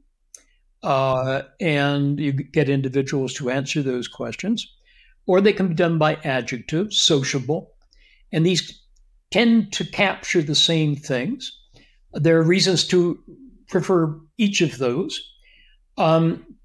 Uh, 0.82 1.42
and 1.60 2.18
you 2.20 2.32
get 2.32 2.68
individuals 2.68 3.34
to 3.34 3.50
answer 3.50 3.82
those 3.82 4.08
questions. 4.08 4.75
Or 5.26 5.40
they 5.40 5.52
can 5.52 5.68
be 5.68 5.74
done 5.74 5.98
by 5.98 6.16
adjectives, 6.16 6.98
sociable. 6.98 7.72
And 8.32 8.46
these 8.46 8.80
tend 9.30 9.72
to 9.72 9.84
capture 9.84 10.42
the 10.42 10.54
same 10.54 10.96
things. 10.96 11.52
There 12.12 12.38
are 12.38 12.42
reasons 12.42 12.86
to 12.88 13.18
prefer 13.68 14.18
each 14.38 14.60
of 14.60 14.78
those. 14.78 15.20
Um, 15.98 16.56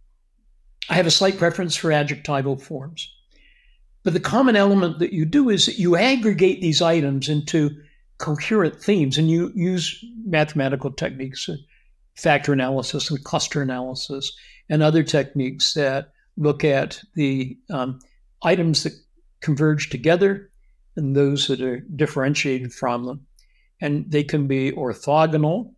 I 0.90 0.96
have 0.96 1.08
a 1.08 1.12
slight 1.12 1.38
preference 1.38 1.76
for 1.76 1.92
adjectival 1.92 2.58
forms. 2.58 3.12
But 4.04 4.14
the 4.14 4.20
common 4.20 4.56
element 4.56 5.00
that 5.00 5.14
you 5.14 5.26
do 5.26 5.50
is 5.50 5.66
that 5.66 5.80
you 5.80 5.96
aggregate 5.96 6.62
these 6.62 6.82
items 6.82 7.30
into 7.30 7.72
coherent 8.18 8.82
themes 8.82 9.18
and 9.18 9.30
you 9.30 9.52
use 9.56 10.04
mathematical 10.26 10.92
techniques, 10.92 11.48
uh, 11.50 11.56
factor 12.16 12.54
analysis 12.54 13.10
and 13.10 13.24
cluster 13.24 13.62
analysis, 13.62 14.32
and 14.70 14.82
other 14.82 15.04
techniques 15.04 15.74
that 15.74 16.12
look 16.38 16.64
at 16.64 17.02
the 17.16 17.58
um, 17.70 18.00
items 18.44 18.84
that 18.84 18.94
converge 19.42 19.90
together 19.90 20.52
and 20.96 21.16
those 21.16 21.48
that 21.48 21.62
are 21.62 21.80
differentiated 21.80 22.74
from 22.74 23.06
them. 23.06 23.26
And 23.80 24.10
they 24.10 24.24
can 24.24 24.48
be 24.48 24.72
orthogonal. 24.72 25.74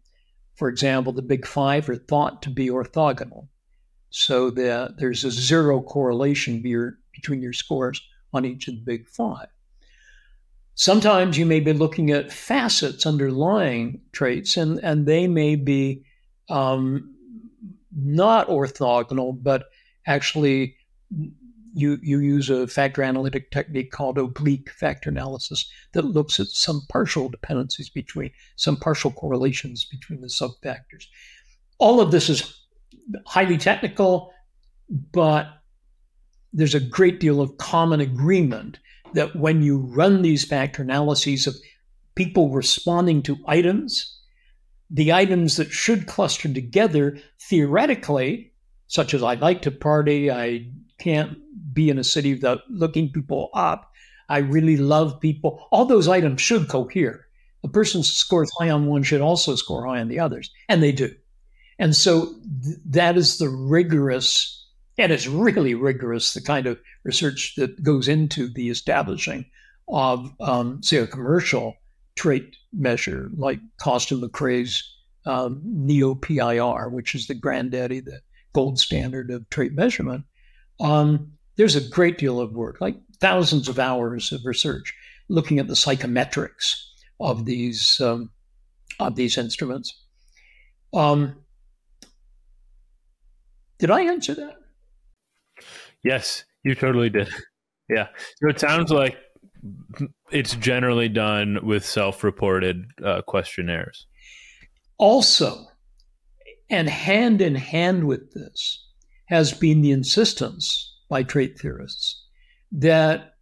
For 0.55 0.67
example, 0.67 1.13
the 1.13 1.21
big 1.21 1.45
five 1.45 1.89
are 1.89 1.95
thought 1.95 2.41
to 2.43 2.49
be 2.49 2.67
orthogonal. 2.69 3.47
So 4.09 4.51
that 4.51 4.97
there's 4.97 5.23
a 5.23 5.31
zero 5.31 5.81
correlation 5.81 6.61
between 7.11 7.41
your 7.41 7.53
scores 7.53 8.01
on 8.31 8.45
each 8.45 8.67
of 8.67 8.75
the 8.75 8.81
big 8.81 9.07
five. 9.07 9.47
Sometimes 10.75 11.37
you 11.37 11.45
may 11.45 11.59
be 11.59 11.73
looking 11.73 12.11
at 12.11 12.31
facets 12.31 13.05
underlying 13.05 14.01
traits, 14.11 14.57
and, 14.57 14.79
and 14.83 15.05
they 15.05 15.27
may 15.27 15.55
be 15.55 16.03
um, 16.49 17.15
not 17.95 18.47
orthogonal, 18.47 19.37
but 19.41 19.65
actually 20.07 20.75
you, 21.73 21.97
you 22.01 22.19
use 22.19 22.49
a 22.49 22.67
factor 22.67 23.03
analytic 23.03 23.51
technique 23.51 23.91
called 23.91 24.17
oblique 24.17 24.69
factor 24.69 25.09
analysis 25.09 25.69
that 25.93 26.05
looks 26.05 26.39
at 26.39 26.47
some 26.47 26.81
partial 26.89 27.29
dependencies 27.29 27.89
between, 27.89 28.31
some 28.55 28.77
partial 28.77 29.11
correlations 29.11 29.85
between 29.85 30.21
the 30.21 30.27
subfactors. 30.27 31.07
All 31.79 31.99
of 31.99 32.11
this 32.11 32.29
is 32.29 32.61
highly 33.25 33.57
technical, 33.57 34.31
but 34.89 35.47
there's 36.53 36.75
a 36.75 36.79
great 36.79 37.19
deal 37.19 37.41
of 37.41 37.57
common 37.57 37.99
agreement 37.99 38.77
that 39.13 39.35
when 39.35 39.61
you 39.61 39.77
run 39.77 40.21
these 40.21 40.45
factor 40.45 40.83
analyses 40.83 41.47
of 41.47 41.55
people 42.15 42.49
responding 42.49 43.21
to 43.23 43.37
items, 43.47 44.19
the 44.89 45.11
items 45.11 45.57
that 45.57 45.71
should 45.71 46.05
cluster 46.05 46.51
together 46.53 47.17
theoretically, 47.41 48.53
such 48.87 49.13
as 49.15 49.23
I 49.23 49.33
like 49.35 49.63
to 49.63 49.71
party, 49.71 50.29
I 50.29 50.67
can't 50.99 51.37
be 51.73 51.89
in 51.89 51.97
a 51.97 52.03
city 52.03 52.33
without 52.33 52.61
looking 52.69 53.11
people 53.11 53.49
up, 53.53 53.91
I 54.29 54.39
really 54.39 54.77
love 54.77 55.19
people, 55.19 55.67
all 55.71 55.85
those 55.85 56.07
items 56.07 56.41
should 56.41 56.69
cohere. 56.69 57.27
A 57.63 57.67
person 57.67 58.03
scores 58.03 58.51
high 58.59 58.69
on 58.69 58.87
one 58.87 59.03
should 59.03 59.21
also 59.21 59.55
score 59.55 59.85
high 59.85 60.01
on 60.01 60.07
the 60.07 60.19
others, 60.19 60.51
and 60.67 60.83
they 60.83 60.91
do. 60.91 61.13
And 61.79 61.95
so 61.95 62.35
th- 62.63 62.77
that 62.85 63.17
is 63.17 63.37
the 63.37 63.49
rigorous 63.49 64.63
and 64.97 65.11
it's 65.11 65.27
really 65.27 65.73
rigorous, 65.73 66.33
the 66.33 66.41
kind 66.41 66.67
of 66.67 66.79
research 67.03 67.55
that 67.57 67.81
goes 67.83 68.07
into 68.07 68.47
the 68.47 68.69
establishing 68.69 69.45
of, 69.87 70.31
um, 70.39 70.81
say, 70.83 70.97
a 70.97 71.07
commercial 71.07 71.75
trait 72.15 72.55
measure 72.71 73.29
like 73.35 73.59
Costa 73.81 74.15
and 74.15 74.23
McCrae's 74.23 74.83
um, 75.25 75.61
NEO 75.63 76.15
PI-R, 76.15 76.89
which 76.89 77.15
is 77.15 77.27
the 77.27 77.33
granddaddy, 77.33 78.01
the 78.01 78.21
gold 78.53 78.79
standard 78.79 79.31
of 79.31 79.49
trait 79.49 79.73
measurement. 79.73 80.25
Um, 80.79 81.33
there's 81.55 81.75
a 81.75 81.89
great 81.89 82.17
deal 82.17 82.39
of 82.39 82.53
work, 82.53 82.81
like 82.81 82.97
thousands 83.19 83.67
of 83.69 83.79
hours 83.79 84.31
of 84.31 84.41
research, 84.45 84.93
looking 85.29 85.59
at 85.59 85.67
the 85.67 85.75
psychometrics 85.75 86.75
of 87.19 87.45
these 87.45 88.01
um, 88.01 88.31
of 88.99 89.15
these 89.15 89.37
instruments. 89.37 89.93
Um, 90.93 91.35
did 93.79 93.91
I 93.91 94.01
answer 94.01 94.33
that? 94.35 94.57
Yes, 96.03 96.43
you 96.63 96.75
totally 96.75 97.09
did. 97.09 97.29
Yeah. 97.89 98.07
So 98.37 98.47
it 98.47 98.61
sounds 98.61 98.91
like 98.91 99.17
it's 100.31 100.55
generally 100.55 101.09
done 101.09 101.59
with 101.63 101.85
self-reported 101.85 102.85
uh, 103.03 103.21
questionnaires. 103.23 104.07
Also, 104.97 105.65
and 106.69 106.89
hand 106.89 107.41
in 107.41 107.55
hand 107.55 108.05
with 108.05 108.33
this 108.33 108.87
has 109.25 109.53
been 109.53 109.81
the 109.81 109.91
insistence 109.91 110.95
by 111.09 111.23
trait 111.23 111.59
theorists 111.59 112.23
that 112.71 113.35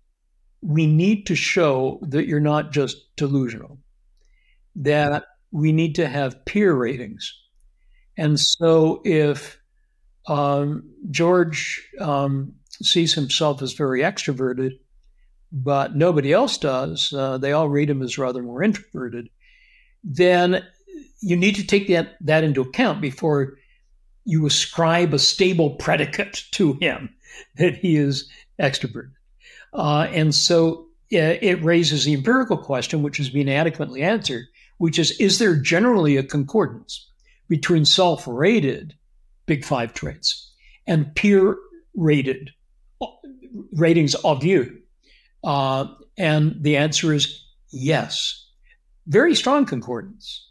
we 0.62 0.86
need 0.86 1.26
to 1.26 1.36
show 1.36 2.00
that 2.04 2.28
you're 2.28 2.40
not 2.40 2.72
just 2.72 3.16
delusional, 3.16 3.80
that 4.76 5.26
we 5.52 5.72
need 5.72 5.96
to 5.96 6.08
have 6.08 6.46
peer 6.46 6.74
ratings. 6.74 7.34
And 8.18 8.40
so 8.40 9.02
if 9.04 9.60
um, 10.28 10.84
George 11.10 11.90
um, 12.00 12.54
sees 12.70 13.14
himself 13.14 13.62
as 13.62 13.74
very 13.74 14.02
extroverted, 14.02 14.78
but 15.52 15.96
nobody 15.96 16.32
else 16.32 16.58
does. 16.58 17.12
Uh, 17.14 17.38
they 17.38 17.52
all 17.52 17.68
read 17.68 17.90
him 17.90 18.02
as 18.02 18.18
rather 18.18 18.42
more 18.42 18.64
introverted. 18.64 19.30
Then 20.04 20.64
you 21.22 21.36
need 21.36 21.56
to 21.56 21.66
take 21.66 21.88
that, 21.88 22.16
that 22.22 22.44
into 22.44 22.62
account 22.62 23.02
before 23.02 23.58
you 24.26 24.46
ascribe 24.46 25.14
a 25.14 25.20
stable 25.20 25.72
predicate 25.72 26.46
to 26.52 26.74
him 26.74 27.14
that 27.58 27.76
he 27.76 27.96
is 27.96 28.30
extroverted. 28.60 29.12
Uh, 29.74 30.08
and 30.12 30.36
so 30.36 30.88
uh, 31.14 31.38
it 31.42 31.64
raises 31.64 32.06
the 32.06 32.14
empirical 32.14 32.58
question, 32.58 33.04
which 33.04 33.18
has 33.18 33.30
been 33.30 33.50
adequately 33.50 34.02
answered, 34.02 34.46
which 34.78 35.00
is 35.00 35.12
Is 35.20 35.40
there 35.40 35.56
generally 35.56 36.18
a 36.18 36.24
concordance 36.24 37.08
between 37.48 37.86
self 37.86 38.28
rated 38.28 38.96
big 39.46 39.66
five 39.66 39.94
traits 39.94 40.52
and 40.88 41.14
peer 41.16 41.58
rated 41.96 42.52
ratings 43.74 44.16
of 44.16 44.44
you? 44.44 44.78
Uh, 45.44 45.88
and 46.18 46.56
the 46.62 46.78
answer 46.78 47.14
is 47.14 47.44
yes. 47.72 48.48
Very 49.08 49.36
strong 49.36 49.66
concordance. 49.66 50.48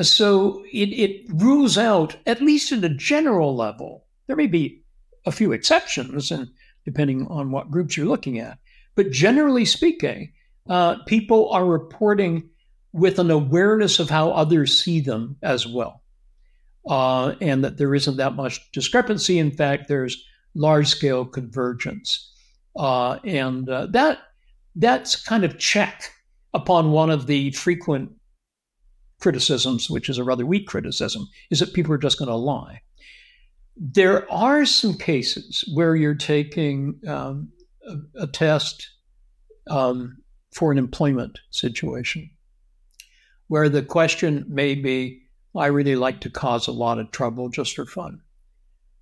So 0.00 0.64
it, 0.72 0.88
it 0.88 1.26
rules 1.28 1.78
out, 1.78 2.16
at 2.26 2.42
least 2.42 2.72
at 2.72 2.82
a 2.84 2.88
general 2.88 3.54
level, 3.54 4.06
there 4.26 4.36
may 4.36 4.48
be 4.48 4.82
a 5.26 5.32
few 5.32 5.52
exceptions, 5.52 6.30
and 6.30 6.48
depending 6.84 7.26
on 7.28 7.50
what 7.50 7.70
groups 7.70 7.96
you're 7.96 8.06
looking 8.06 8.38
at. 8.38 8.58
But 8.96 9.10
generally 9.10 9.64
speaking, 9.64 10.32
uh, 10.68 11.02
people 11.04 11.50
are 11.50 11.64
reporting 11.64 12.48
with 12.92 13.18
an 13.18 13.30
awareness 13.30 13.98
of 13.98 14.10
how 14.10 14.30
others 14.30 14.82
see 14.82 15.00
them 15.00 15.36
as 15.42 15.66
well, 15.66 16.02
uh, 16.88 17.34
and 17.40 17.64
that 17.64 17.76
there 17.76 17.94
isn't 17.94 18.16
that 18.16 18.34
much 18.34 18.70
discrepancy. 18.72 19.38
In 19.38 19.50
fact, 19.50 19.88
there's 19.88 20.24
large 20.54 20.88
scale 20.88 21.24
convergence, 21.24 22.32
uh, 22.76 23.18
and 23.24 23.68
uh, 23.68 23.86
that 23.86 24.18
that's 24.76 25.22
kind 25.22 25.44
of 25.44 25.58
check 25.58 26.10
upon 26.52 26.92
one 26.92 27.10
of 27.10 27.26
the 27.26 27.50
frequent 27.52 28.10
criticisms, 29.24 29.88
which 29.88 30.10
is 30.10 30.18
a 30.18 30.22
rather 30.22 30.44
weak 30.44 30.66
criticism, 30.66 31.26
is 31.50 31.58
that 31.58 31.72
people 31.72 31.94
are 31.94 31.98
just 31.98 32.18
going 32.18 32.28
to 32.28 32.34
lie. 32.34 32.82
There 33.74 34.30
are 34.30 34.66
some 34.66 34.92
cases 34.92 35.64
where 35.72 35.96
you're 35.96 36.14
taking 36.14 37.00
um, 37.08 37.50
a, 37.88 38.24
a, 38.24 38.26
test 38.26 38.86
um, 39.70 40.18
for 40.52 40.72
an 40.72 40.76
employment 40.76 41.38
situation 41.50 42.28
where 43.48 43.70
the 43.70 43.82
question 43.82 44.44
may 44.46 44.74
be, 44.74 45.22
I 45.56 45.68
really 45.68 45.96
like 45.96 46.20
to 46.20 46.30
cause 46.30 46.68
a 46.68 46.72
lot 46.72 46.98
of 46.98 47.10
trouble 47.10 47.48
just 47.48 47.76
for 47.76 47.86
fun, 47.86 48.20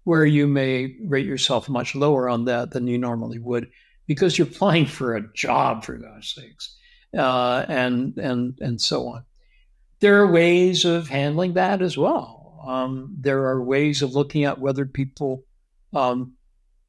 where 0.05 0.25
you 0.25 0.47
may 0.47 0.95
rate 1.05 1.27
yourself 1.27 1.69
much 1.69 1.97
lower 1.97 2.29
on 2.29 2.45
that 2.45 2.71
than 2.71 2.87
you 2.87 2.97
normally 2.97 3.41
would 3.41 3.69
because 4.07 4.39
you're 4.39 4.47
applying 4.47 4.87
for 4.87 5.17
a 5.17 5.33
job, 5.35 5.83
for 5.83 5.97
God's 5.97 6.33
sakes, 6.33 6.79
uh, 7.19 7.67
and, 7.69 8.17
and, 8.19 8.57
and 8.61 8.81
so 8.81 9.09
on. 9.09 9.25
There 10.03 10.21
are 10.21 10.27
ways 10.27 10.85
of 10.85 11.09
handling 11.09 11.53
that 11.53 11.81
as 11.81 11.97
well. 11.97 12.61
Um, 12.67 13.17
there 13.21 13.45
are 13.47 13.63
ways 13.63 14.03
of 14.03 14.17
looking 14.17 14.43
at 14.43 14.59
whether 14.59 14.85
people 14.85 15.45
um, 15.93 16.33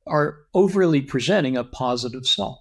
are 0.07 0.39
overly 0.55 0.99
presenting 0.99 1.55
a 1.55 1.63
positive 1.63 2.25
self. 2.25 2.59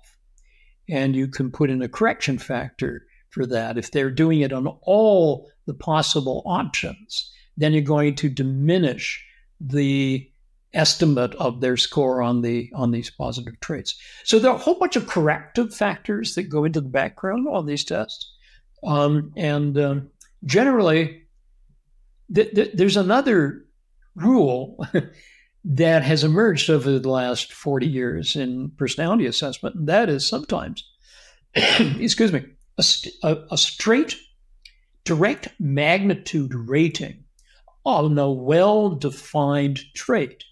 And 0.90 1.16
you 1.16 1.26
can 1.26 1.50
put 1.50 1.70
in 1.70 1.80
a 1.80 1.88
correction 1.88 2.36
factor 2.36 3.07
for 3.30 3.46
that. 3.46 3.78
If 3.78 3.92
they're 3.92 4.11
doing 4.11 4.40
it 4.40 4.53
on 4.53 4.66
all 4.82 5.48
the 5.64 5.72
possible 5.72 6.42
options, 6.44 7.32
then 7.57 7.72
you're 7.72 7.80
going 7.80 8.14
to 8.16 8.28
diminish 8.28 9.24
the 9.59 10.30
estimate 10.74 11.34
of 11.36 11.62
their 11.62 11.78
score 11.78 12.20
on 12.20 12.42
the 12.42 12.70
on 12.74 12.90
these 12.90 13.09
positive 13.09 13.59
traits. 13.61 13.94
So 14.24 14.38
there 14.38 14.50
are 14.50 14.57
a 14.57 14.61
whole 14.61 14.78
bunch 14.78 14.96
of 14.96 15.07
corrective 15.07 15.74
factors 15.74 16.34
that 16.34 16.50
go 16.50 16.64
into 16.64 16.82
the 16.82 16.90
background 16.90 17.48
on 17.48 17.64
these 17.64 17.84
tests, 17.84 18.30
um, 18.84 19.32
and 19.34 19.78
um, 19.78 20.11
generally, 20.45 21.22
th- 22.34 22.55
th- 22.55 22.72
there's 22.74 22.97
another 22.97 23.64
rule 24.14 24.84
that 25.64 26.03
has 26.03 26.24
emerged 26.24 26.68
over 26.70 26.99
the 26.99 27.09
last 27.09 27.53
40 27.53 27.86
years 27.86 28.36
in 28.36 28.72
personality 28.76 29.26
assessment, 29.26 29.76
and 29.76 29.88
that 29.88 30.09
is 30.09 30.26
sometimes, 30.26 30.88
excuse 31.55 32.32
me, 32.32 32.45
a, 32.78 32.82
st- 32.82 33.14
a, 33.22 33.38
a 33.51 33.59
straight 33.59 34.16
direct 35.05 35.49
magnitude 35.59 36.55
rating 36.55 37.24
on 37.84 38.18
a 38.18 38.30
well 38.30 38.90
defined 38.90 39.80
trait 39.95 40.45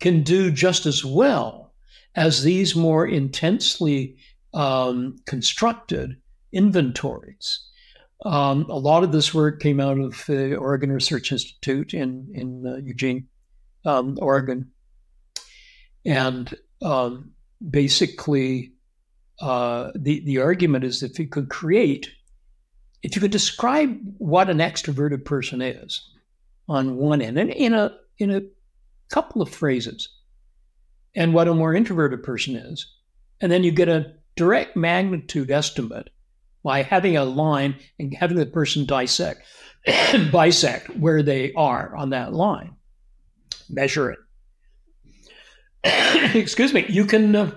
can 0.00 0.22
do 0.22 0.50
just 0.50 0.86
as 0.86 1.04
well 1.04 1.72
as 2.14 2.42
these 2.42 2.76
more 2.76 3.06
intensely 3.06 4.16
um, 4.52 5.16
constructed 5.26 6.16
inventories. 6.52 7.60
Um, 8.24 8.66
a 8.70 8.78
lot 8.78 9.04
of 9.04 9.12
this 9.12 9.34
work 9.34 9.60
came 9.60 9.80
out 9.80 9.98
of 9.98 10.24
the 10.26 10.56
Oregon 10.56 10.90
Research 10.90 11.30
Institute 11.30 11.92
in 11.92 12.28
in 12.32 12.66
uh, 12.66 12.76
Eugene, 12.76 13.28
um, 13.84 14.16
Oregon, 14.20 14.70
and 16.06 16.54
um, 16.80 17.32
basically, 17.70 18.72
uh, 19.40 19.90
the 19.94 20.24
the 20.24 20.38
argument 20.38 20.84
is 20.84 21.02
if 21.02 21.18
you 21.18 21.26
could 21.26 21.50
create, 21.50 22.08
if 23.02 23.14
you 23.14 23.20
could 23.20 23.30
describe 23.30 23.94
what 24.16 24.48
an 24.48 24.58
extroverted 24.58 25.26
person 25.26 25.60
is, 25.60 26.10
on 26.66 26.96
one 26.96 27.20
end, 27.20 27.38
and 27.38 27.50
in 27.50 27.74
a 27.74 27.94
in 28.18 28.30
a 28.30 28.42
couple 29.10 29.42
of 29.42 29.50
phrases, 29.50 30.08
and 31.14 31.34
what 31.34 31.48
a 31.48 31.54
more 31.54 31.74
introverted 31.74 32.22
person 32.22 32.56
is, 32.56 32.90
and 33.42 33.52
then 33.52 33.64
you 33.64 33.70
get 33.70 33.88
a 33.90 34.14
direct 34.34 34.76
magnitude 34.76 35.50
estimate 35.50 36.08
by 36.64 36.82
having 36.82 37.16
a 37.16 37.24
line 37.24 37.76
and 37.98 38.14
having 38.14 38.38
the 38.38 38.46
person 38.46 38.86
dissect, 38.86 39.42
bisect 40.32 40.88
where 40.96 41.22
they 41.22 41.52
are 41.52 41.94
on 41.94 42.10
that 42.10 42.32
line, 42.32 42.74
measure 43.68 44.10
it. 44.10 44.18
Excuse 46.34 46.72
me. 46.72 46.86
You 46.88 47.04
can 47.04 47.36
uh, 47.36 47.50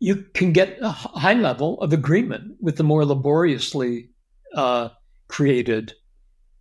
you 0.00 0.16
can 0.34 0.52
get 0.52 0.78
a 0.82 0.90
high 0.90 1.34
level 1.34 1.80
of 1.80 1.92
agreement 1.92 2.56
with 2.60 2.76
the 2.76 2.82
more 2.82 3.04
laboriously 3.04 4.10
uh, 4.54 4.88
created 5.28 5.94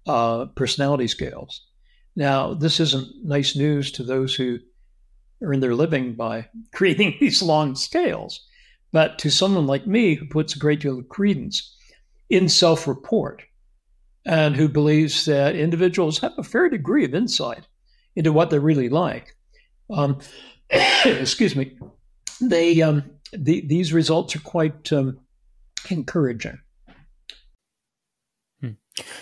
uh, 0.07 0.45
personality 0.55 1.07
scales. 1.07 1.65
Now, 2.15 2.53
this 2.53 2.79
isn't 2.79 3.07
nice 3.23 3.55
news 3.55 3.91
to 3.93 4.03
those 4.03 4.35
who 4.35 4.59
earn 5.41 5.59
their 5.59 5.75
living 5.75 6.13
by 6.13 6.47
creating 6.73 7.17
these 7.19 7.41
long 7.41 7.75
scales. 7.75 8.45
But 8.93 9.19
to 9.19 9.31
someone 9.31 9.67
like 9.67 9.87
me 9.87 10.13
who 10.13 10.25
puts 10.25 10.55
a 10.55 10.59
great 10.59 10.79
deal 10.79 10.99
of 10.99 11.09
credence 11.09 11.75
in 12.29 12.47
self 12.47 12.87
report 12.87 13.43
and 14.25 14.55
who 14.55 14.69
believes 14.69 15.25
that 15.25 15.55
individuals 15.55 16.19
have 16.19 16.33
a 16.37 16.43
fair 16.43 16.69
degree 16.69 17.03
of 17.03 17.13
insight 17.13 17.67
into 18.15 18.31
what 18.31 18.49
they're 18.49 18.61
really 18.61 18.87
like, 18.87 19.35
um, 19.89 20.19
excuse 21.03 21.55
me, 21.55 21.77
they, 22.39 22.81
um, 22.81 23.03
the, 23.33 23.65
these 23.67 23.91
results 23.91 24.35
are 24.35 24.41
quite 24.41 24.93
um, 24.93 25.19
encouraging. 25.89 26.59
Hmm. 28.61 28.71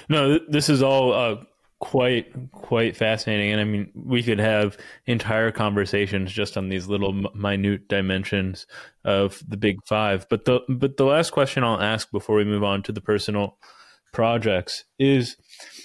No, 0.10 0.38
this 0.50 0.70
is 0.70 0.84
all 0.84 1.14
uh, 1.14 1.38
quite 1.82 2.32
quite 2.52 2.96
fascinating. 2.96 3.52
And 3.52 3.60
i 3.60 3.64
mean 3.66 3.92
we 3.96 4.24
could 4.24 4.40
have 4.40 4.78
entire 5.08 5.52
conversations 5.52 6.32
just 6.32 6.56
on 6.56 6.70
these 6.70 6.88
little 6.88 7.12
minute 7.12 7.90
dimensions 7.90 8.68
of 9.04 9.44
the 9.48 9.58
big 9.58 9.80
five. 9.88 10.28
But 10.30 10.46
the 10.46 10.62
but 10.70 10.96
the 10.96 11.06
last 11.06 11.32
question 11.32 11.64
i'll 11.64 11.82
ask 11.82 12.10
before 12.12 12.38
we 12.38 12.46
move 12.46 12.64
on 12.64 12.84
to 12.84 12.92
the 12.92 13.02
personal 13.02 13.58
projects 14.14 14.86
is 15.00 15.38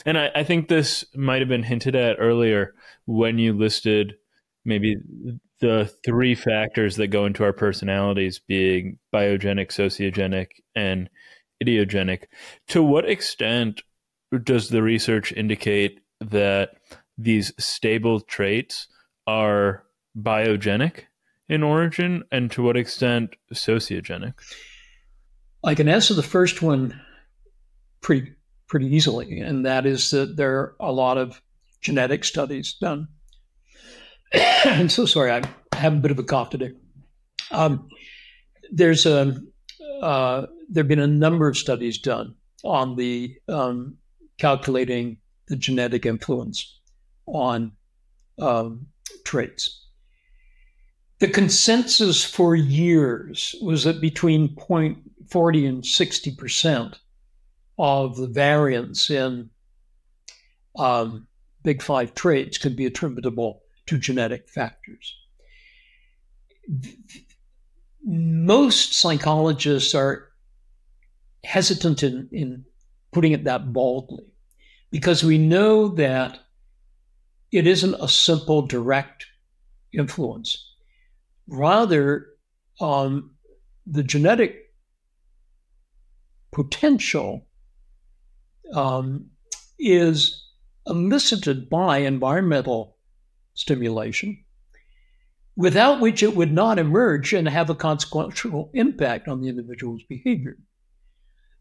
and 0.04 0.18
i, 0.18 0.30
I 0.34 0.44
think 0.44 0.68
this 0.68 1.04
might 1.14 1.40
have 1.40 1.48
been 1.48 1.62
hinted 1.62 1.96
at 1.96 2.16
earlier 2.18 2.74
when 3.06 3.38
you 3.38 3.52
listed 3.52 4.16
maybe 4.64 4.96
the 5.60 5.90
three 6.04 6.34
factors 6.34 6.96
that 6.96 7.06
go 7.06 7.24
into 7.24 7.44
our 7.44 7.52
personalities 7.52 8.40
being 8.40 8.98
biogenic 9.14 9.68
sociogenic 9.68 10.48
and 10.74 11.08
idiogenic 11.62 12.24
to 12.66 12.82
what 12.82 13.08
extent 13.08 13.80
does 14.42 14.68
the 14.68 14.82
research 14.82 15.32
indicate 15.32 16.00
that 16.20 16.76
these 17.18 17.52
stable 17.58 18.20
traits 18.20 18.88
are 19.26 19.84
biogenic 20.18 21.04
in 21.48 21.62
origin 21.62 22.24
and 22.30 22.50
to 22.50 22.62
what 22.62 22.76
extent 22.76 23.36
sociogenic? 23.52 24.34
I 25.64 25.74
can 25.74 25.88
answer 25.88 26.14
the 26.14 26.22
first 26.22 26.62
one 26.62 27.00
pretty 28.00 28.32
pretty 28.68 28.86
easily, 28.86 29.40
and 29.40 29.64
that 29.64 29.86
is 29.86 30.10
that 30.10 30.36
there 30.36 30.58
are 30.58 30.76
a 30.80 30.92
lot 30.92 31.18
of 31.18 31.40
genetic 31.80 32.24
studies 32.24 32.74
done. 32.74 33.08
I'm 34.64 34.88
so 34.88 35.06
sorry, 35.06 35.30
I 35.30 35.42
have 35.76 35.92
a 35.92 35.96
bit 35.96 36.10
of 36.10 36.18
a 36.18 36.24
cough 36.24 36.50
today. 36.50 36.72
Um, 37.50 37.88
there's 38.70 39.06
a 39.06 39.40
uh, 40.02 40.46
there 40.68 40.82
have 40.82 40.88
been 40.88 40.98
a 40.98 41.06
number 41.06 41.48
of 41.48 41.56
studies 41.56 41.98
done 41.98 42.34
on 42.64 42.96
the 42.96 43.36
um, 43.48 43.96
calculating 44.38 45.18
the 45.48 45.56
genetic 45.56 46.06
influence 46.06 46.80
on 47.26 47.72
um, 48.38 48.86
traits. 49.24 49.86
The 51.18 51.28
consensus 51.28 52.24
for 52.24 52.54
years 52.54 53.54
was 53.62 53.84
that 53.84 54.00
between 54.00 54.54
0.40 54.56 55.68
and 55.68 55.82
60% 55.82 56.96
of 57.78 58.16
the 58.16 58.26
variance 58.26 59.10
in 59.10 59.50
um, 60.76 61.26
big 61.62 61.82
five 61.82 62.14
traits 62.14 62.58
could 62.58 62.76
be 62.76 62.86
attributable 62.86 63.62
to 63.86 63.98
genetic 63.98 64.48
factors. 64.48 65.16
Most 68.04 68.92
psychologists 68.94 69.94
are 69.94 70.28
hesitant 71.44 72.02
in, 72.02 72.28
in 72.30 72.64
putting 73.16 73.32
it 73.32 73.44
that 73.44 73.72
baldly, 73.72 74.26
because 74.90 75.24
we 75.24 75.38
know 75.38 75.88
that 75.88 76.38
it 77.50 77.66
isn't 77.66 77.94
a 77.98 78.06
simple 78.06 78.60
direct 78.66 79.24
influence. 79.90 80.74
Rather, 81.48 82.26
um, 82.78 83.30
the 83.86 84.02
genetic 84.02 84.70
potential 86.52 87.46
um, 88.74 89.30
is 89.78 90.44
elicited 90.86 91.70
by 91.70 91.96
environmental 91.96 92.98
stimulation, 93.54 94.44
without 95.56 96.02
which 96.02 96.22
it 96.22 96.36
would 96.36 96.52
not 96.52 96.78
emerge 96.78 97.32
and 97.32 97.48
have 97.48 97.70
a 97.70 97.74
consequential 97.74 98.70
impact 98.74 99.26
on 99.26 99.40
the 99.40 99.48
individual's 99.48 100.02
behavior. 100.06 100.58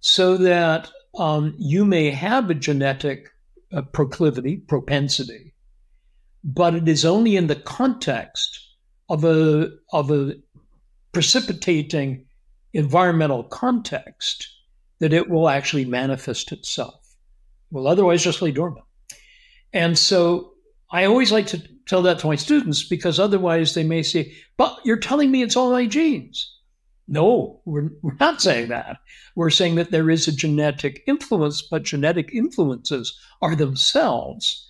So 0.02 0.36
that 0.36 0.92
um, 1.18 1.56
you 1.58 1.86
may 1.86 2.10
have 2.12 2.50
a 2.50 2.56
genetic 2.56 3.30
uh, 3.74 3.82
proclivity, 3.82 4.58
propensity, 4.58 5.54
but 6.44 6.76
it 6.76 6.88
is 6.88 7.06
only 7.06 7.36
in 7.36 7.48
the 7.48 7.56
context 7.56 8.60
of 9.10 9.24
a, 9.24 9.70
of 9.92 10.12
a 10.12 10.36
precipitating 11.12 12.26
environmental 12.74 13.44
context 13.44 14.48
that 15.00 15.14
it 15.14 15.30
will 15.30 15.50
actually 15.50 15.86
manifest 15.86 16.52
itself. 16.52 17.16
Will 17.72 17.88
otherwise 17.88 18.24
just 18.24 18.42
lay 18.42 18.52
dormant. 18.52 18.86
And 19.74 19.98
so 19.98 20.54
I 20.92 21.06
always 21.06 21.32
like 21.32 21.48
to 21.48 21.62
tell 21.88 22.02
that 22.04 22.20
to 22.20 22.28
my 22.28 22.36
students 22.36 22.84
because 22.84 23.20
otherwise 23.20 23.74
they 23.74 23.84
may 23.84 24.04
say, 24.04 24.34
but 24.58 24.78
you're 24.86 24.98
telling 24.98 25.32
me 25.32 25.42
it's 25.42 25.56
all 25.56 25.72
my 25.72 25.86
genes. 25.86 26.55
No, 27.08 27.62
we're, 27.66 27.90
we're 28.02 28.18
not 28.20 28.42
saying 28.42 28.70
that. 28.70 28.98
We're 29.36 29.52
saying 29.52 29.76
that 29.76 29.92
there 29.92 30.10
is 30.10 30.28
a 30.28 30.36
genetic 30.36 31.04
influence, 31.08 31.62
but 31.62 31.84
genetic 31.84 32.34
influences 32.34 33.18
are 33.42 33.56
themselves 33.56 34.68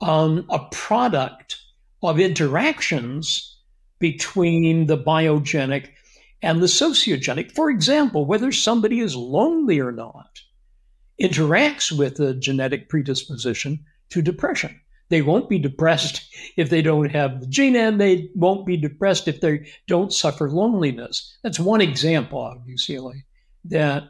um, 0.00 0.44
a 0.50 0.58
product 0.70 1.58
of 2.02 2.18
interactions 2.18 3.56
between 3.98 4.86
the 4.86 4.98
biogenic 4.98 5.90
and 6.42 6.60
the 6.60 6.66
sociogenic. 6.66 7.52
For 7.52 7.70
example, 7.70 8.26
whether 8.26 8.52
somebody 8.52 9.00
is 9.00 9.16
lonely 9.16 9.80
or 9.80 9.92
not 9.92 10.40
interacts 11.20 11.96
with 11.96 12.20
a 12.20 12.34
genetic 12.34 12.88
predisposition 12.88 13.84
to 14.10 14.20
depression. 14.20 14.80
They 15.08 15.22
won't 15.22 15.48
be 15.48 15.58
depressed 15.58 16.22
if 16.56 16.70
they 16.70 16.82
don't 16.82 17.10
have 17.10 17.40
the 17.40 17.46
gene, 17.46 17.76
and 17.76 18.00
they 18.00 18.30
won't 18.34 18.66
be 18.66 18.76
depressed 18.76 19.28
if 19.28 19.40
they 19.40 19.70
don't 19.86 20.12
suffer 20.12 20.50
loneliness. 20.50 21.36
That's 21.42 21.60
one 21.60 21.80
example, 21.80 22.40
obviously, 22.40 23.24
that 23.66 24.04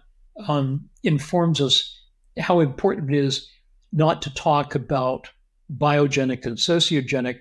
um, 0.48 0.88
informs 1.02 1.60
us 1.60 2.00
how 2.38 2.60
important 2.60 3.10
it 3.10 3.18
is 3.18 3.48
not 3.92 4.22
to 4.22 4.34
talk 4.34 4.74
about 4.74 5.30
biogenic 5.74 6.44
and 6.44 6.56
sociogenic 6.56 7.40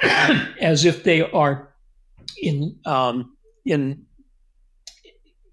as 0.60 0.84
if 0.84 1.04
they 1.04 1.22
are 1.30 1.74
in 2.40 2.78
um, 2.84 3.36
in 3.64 4.04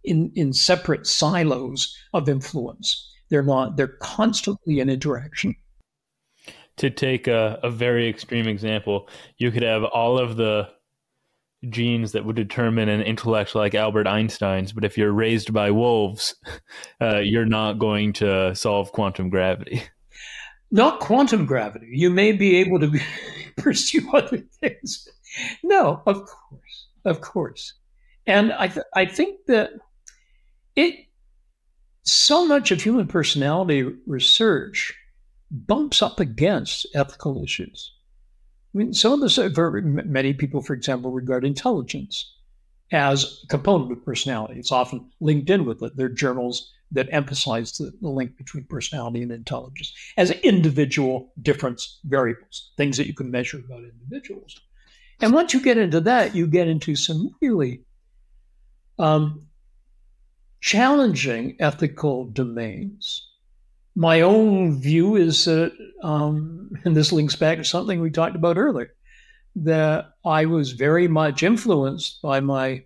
in 0.04 0.32
in 0.36 0.54
separate 0.54 1.08
silos 1.08 1.98
of 2.14 2.30
influence. 2.30 3.10
They're 3.30 3.44
not. 3.44 3.78
They're 3.78 3.88
constantly 3.88 4.80
in 4.80 4.90
interaction 4.90 5.56
to 6.78 6.90
take 6.90 7.28
a, 7.28 7.60
a 7.64 7.70
very 7.70 8.10
extreme 8.10 8.48
example, 8.48 9.08
you 9.38 9.52
could 9.52 9.64
have 9.64 9.84
all 9.84 10.18
of 10.18 10.36
the 10.36 10.70
genes 11.70 12.12
that 12.12 12.26
would 12.26 12.36
determine 12.36 12.90
an 12.90 13.02
intellect 13.02 13.56
like 13.56 13.76
Albert 13.76 14.08
Einstein's, 14.08 14.74
but 14.74 14.84
if 14.84 14.98
you're 14.98 15.12
raised 15.12 15.54
by 15.54 15.72
wolves, 15.72 16.36
uh, 17.02 17.20
you're 17.20 17.46
not 17.46 17.80
going 17.80 18.14
to 18.14 18.54
solve 18.56 18.92
quantum 18.92 19.30
gravity. 19.30 19.84
Not 20.72 21.02
quantum 21.02 21.46
gravity. 21.46 21.90
You 21.92 22.10
may 22.10 22.32
be 22.32 22.56
able 22.56 22.80
to 22.80 23.00
pursue 23.58 24.10
other 24.12 24.40
things. 24.60 25.08
No, 25.62 26.02
of 26.08 26.26
course, 26.26 26.88
of 27.06 27.22
course. 27.22 27.76
And 28.26 28.52
I, 28.54 28.70
th- 28.70 28.86
I 28.96 29.06
think 29.06 29.42
that 29.46 29.70
it 30.76 30.96
so 32.02 32.48
much 32.48 32.72
of 32.72 32.82
human 32.82 33.06
personality 33.08 33.88
research 34.08 34.96
bumps 35.54 36.02
up 36.02 36.20
against 36.20 36.88
ethical 36.96 37.44
issues. 37.44 37.94
I 38.74 38.80
mean, 38.80 38.94
some 38.94 39.14
of 39.14 39.20
the 39.22 39.52
for 39.54 39.82
many 39.82 40.34
people, 40.34 40.62
for 40.62 40.74
example, 40.74 41.12
regard 41.12 41.46
intelligence 41.46 42.34
as 42.92 43.42
a 43.44 43.48
component 43.48 43.92
of 43.92 44.04
personality. 44.04 44.60
It's 44.60 44.72
often 44.72 45.12
linked 45.20 45.50
in 45.50 45.66
with 45.66 45.82
it. 45.84 45.96
There 45.96 46.08
are 46.08 46.10
journals 46.10 46.72
that 46.92 47.08
emphasize 47.12 47.72
the, 47.74 47.92
the 48.02 48.10
link 48.10 48.38
between 48.38 48.66
personality 48.66 49.22
and 49.22 49.32
intelligence 49.32 49.94
as 50.18 50.32
individual 50.32 51.32
difference 51.42 52.00
variables, 52.06 52.72
things 52.78 52.98
that 52.98 53.08
you 53.08 53.14
can 53.14 53.32
measure 53.32 53.58
about 53.58 53.84
individuals. 53.84 54.60
And 55.22 55.34
once 55.34 55.54
you 55.54 55.62
get 55.62 55.78
into 55.78 56.02
that, 56.02 56.36
you 56.36 56.48
get 56.48 56.68
into 56.68 56.96
some 56.96 57.36
really 57.42 57.84
um, 59.00 59.48
challenging 60.62 61.56
ethical 61.60 62.26
domains 62.26 63.28
my 63.96 64.22
own 64.22 64.80
view 64.80 65.16
is 65.16 65.46
that, 65.46 65.72
um, 66.02 66.72
and 66.84 66.96
this 66.96 67.12
links 67.12 67.36
back 67.36 67.58
to 67.58 67.64
something 67.64 68.00
we 68.00 68.10
talked 68.10 68.36
about 68.36 68.58
earlier, 68.58 68.94
that 69.56 70.14
I 70.26 70.46
was 70.46 70.72
very 70.72 71.08
much 71.08 71.44
influenced 71.44 72.22
by 72.22 72.40
my 72.40 72.86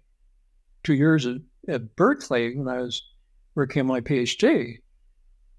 two 0.83 0.93
years 0.93 1.25
at, 1.25 1.37
at 1.67 1.95
Berkeley 1.95 2.57
when 2.57 2.67
I 2.67 2.81
was 2.81 3.01
working 3.55 3.81
on 3.81 3.87
my 3.87 4.01
PhD 4.01 4.79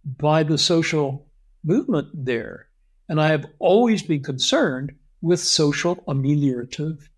by 0.05 0.43
the 0.43 0.59
social 0.59 1.27
movement 1.65 2.09
there. 2.15 2.69
And 3.09 3.21
I 3.21 3.29
have 3.29 3.47
always 3.59 4.03
been 4.03 4.23
concerned 4.23 4.93
with 5.23 5.41
social 5.41 5.97
ameliorative 6.09 7.09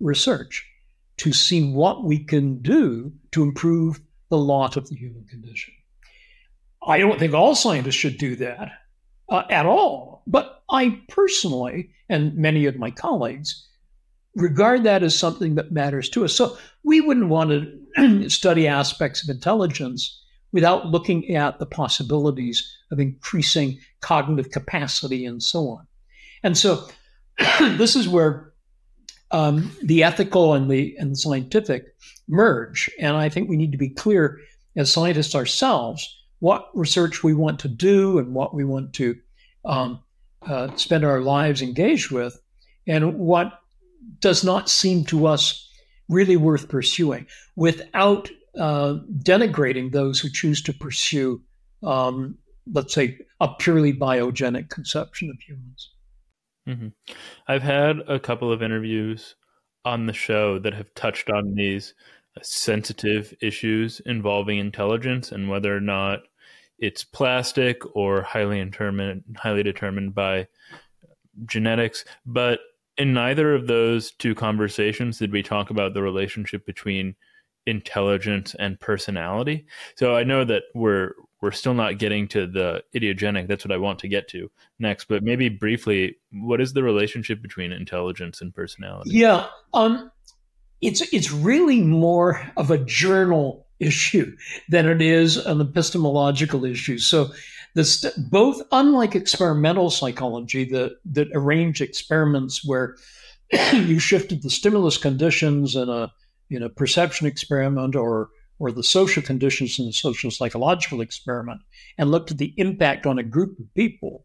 research 0.00 0.66
to 1.18 1.32
see 1.32 1.72
what 1.72 2.04
we 2.04 2.18
can 2.18 2.60
do 2.60 3.12
to 3.32 3.42
improve 3.42 4.00
the 4.30 4.38
lot 4.38 4.76
of 4.76 4.88
the 4.88 4.96
human 4.96 5.24
condition. 5.24 5.74
I 6.86 6.98
don't 6.98 7.18
think 7.18 7.34
all 7.34 7.54
scientists 7.54 7.94
should 7.94 8.18
do 8.18 8.36
that 8.36 8.70
uh, 9.28 9.42
at 9.50 9.66
all. 9.66 10.22
But 10.26 10.62
I 10.70 11.00
personally, 11.08 11.90
and 12.08 12.34
many 12.36 12.66
of 12.66 12.76
my 12.76 12.90
colleagues, 12.90 13.66
regard 14.34 14.84
that 14.84 15.02
as 15.02 15.16
something 15.16 15.54
that 15.54 15.72
matters 15.72 16.08
to 16.10 16.24
us. 16.24 16.34
So 16.34 16.56
we 16.82 17.00
wouldn't 17.00 17.28
want 17.28 17.50
to 17.96 18.28
study 18.30 18.66
aspects 18.66 19.22
of 19.22 19.34
intelligence 19.34 20.20
without 20.52 20.86
looking 20.86 21.34
at 21.34 21.58
the 21.58 21.66
possibilities 21.66 22.76
of 22.90 23.00
increasing 23.00 23.78
cognitive 24.00 24.50
capacity 24.50 25.26
and 25.26 25.42
so 25.42 25.68
on. 25.68 25.86
And 26.42 26.56
so 26.56 26.86
this 27.60 27.96
is 27.96 28.08
where 28.08 28.52
um, 29.30 29.72
the 29.82 30.04
ethical 30.04 30.54
and 30.54 30.70
the 30.70 30.96
and 30.98 31.12
the 31.12 31.16
scientific 31.16 31.94
merge. 32.28 32.88
And 33.00 33.16
I 33.16 33.28
think 33.28 33.48
we 33.48 33.56
need 33.56 33.72
to 33.72 33.78
be 33.78 33.88
clear 33.88 34.40
as 34.76 34.92
scientists 34.92 35.34
ourselves 35.34 36.23
what 36.40 36.70
research 36.74 37.22
we 37.22 37.34
want 37.34 37.58
to 37.60 37.68
do 37.68 38.18
and 38.18 38.34
what 38.34 38.54
we 38.54 38.64
want 38.64 38.92
to 38.94 39.16
um, 39.64 40.00
uh, 40.42 40.74
spend 40.76 41.04
our 41.04 41.20
lives 41.20 41.62
engaged 41.62 42.10
with, 42.10 42.38
and 42.86 43.18
what 43.18 43.60
does 44.20 44.44
not 44.44 44.68
seem 44.68 45.04
to 45.04 45.26
us 45.26 45.68
really 46.08 46.36
worth 46.36 46.68
pursuing 46.68 47.26
without 47.56 48.28
uh, 48.58 48.96
denigrating 49.18 49.92
those 49.92 50.20
who 50.20 50.28
choose 50.28 50.62
to 50.62 50.72
pursue, 50.72 51.42
um, 51.82 52.36
let's 52.72 52.94
say, 52.94 53.18
a 53.40 53.48
purely 53.58 53.92
biogenic 53.92 54.68
conception 54.68 55.30
of 55.30 55.40
humans. 55.40 55.90
Mm-hmm. 56.68 56.88
I've 57.48 57.62
had 57.62 58.00
a 58.08 58.18
couple 58.18 58.52
of 58.52 58.62
interviews 58.62 59.34
on 59.84 60.06
the 60.06 60.12
show 60.12 60.58
that 60.58 60.74
have 60.74 60.94
touched 60.94 61.30
on 61.30 61.54
these 61.54 61.94
sensitive 62.42 63.34
issues 63.40 64.00
involving 64.06 64.58
intelligence 64.58 65.32
and 65.32 65.48
whether 65.48 65.74
or 65.74 65.80
not 65.80 66.20
it's 66.78 67.04
plastic 67.04 67.82
or 67.96 68.22
highly 68.22 68.62
determined 68.64 69.22
highly 69.36 69.62
determined 69.62 70.14
by 70.14 70.46
genetics. 71.46 72.04
But 72.26 72.60
in 72.96 73.12
neither 73.12 73.54
of 73.54 73.66
those 73.66 74.12
two 74.12 74.34
conversations 74.34 75.18
did 75.18 75.32
we 75.32 75.42
talk 75.42 75.70
about 75.70 75.94
the 75.94 76.02
relationship 76.02 76.66
between 76.66 77.14
intelligence 77.66 78.54
and 78.58 78.78
personality. 78.78 79.66
So 79.96 80.14
i 80.14 80.24
know 80.24 80.44
that 80.44 80.64
we're 80.74 81.12
we're 81.40 81.52
still 81.52 81.74
not 81.74 81.98
getting 81.98 82.26
to 82.28 82.46
the 82.46 82.82
idiogenic 82.94 83.46
that's 83.48 83.64
what 83.64 83.72
i 83.72 83.76
want 83.76 83.98
to 83.98 84.08
get 84.08 84.28
to 84.28 84.50
next 84.78 85.06
but 85.06 85.22
maybe 85.22 85.48
briefly 85.50 86.16
what 86.32 86.60
is 86.60 86.72
the 86.72 86.82
relationship 86.82 87.42
between 87.42 87.72
intelligence 87.72 88.40
and 88.40 88.54
personality? 88.54 89.10
Yeah 89.10 89.46
um 89.72 90.10
it's 90.80 91.00
it's 91.12 91.32
really 91.32 91.80
more 91.80 92.40
of 92.56 92.70
a 92.70 92.78
journal 92.78 93.66
issue 93.80 94.36
than 94.68 94.86
it 94.86 95.02
is 95.02 95.36
an 95.36 95.60
epistemological 95.60 96.64
issue. 96.64 96.98
So, 96.98 97.30
this 97.74 98.04
both 98.30 98.62
unlike 98.70 99.14
experimental 99.14 99.90
psychology 99.90 100.64
that 100.66 100.96
that 101.06 101.28
arranged 101.34 101.80
experiments 101.80 102.64
where 102.64 102.96
you 103.72 103.98
shifted 103.98 104.42
the 104.42 104.50
stimulus 104.50 104.96
conditions 104.96 105.74
in 105.74 105.88
a 105.88 106.12
in 106.50 106.62
a 106.62 106.68
perception 106.68 107.26
experiment 107.26 107.96
or 107.96 108.30
or 108.58 108.70
the 108.70 108.82
social 108.82 109.22
conditions 109.22 109.78
in 109.78 109.86
a 109.86 109.92
social 109.92 110.30
psychological 110.30 111.00
experiment 111.00 111.60
and 111.98 112.10
looked 112.10 112.30
at 112.30 112.38
the 112.38 112.54
impact 112.56 113.06
on 113.06 113.18
a 113.18 113.22
group 113.24 113.58
of 113.58 113.74
people. 113.74 114.24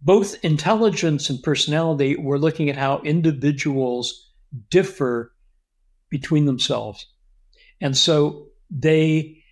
Both 0.00 0.44
intelligence 0.44 1.28
and 1.30 1.42
personality 1.42 2.16
were 2.16 2.38
looking 2.38 2.68
at 2.68 2.76
how 2.76 3.00
individuals 3.00 4.27
differ 4.70 5.32
between 6.10 6.46
themselves 6.46 7.06
and 7.80 7.96
so 7.96 8.48
they 8.70 9.42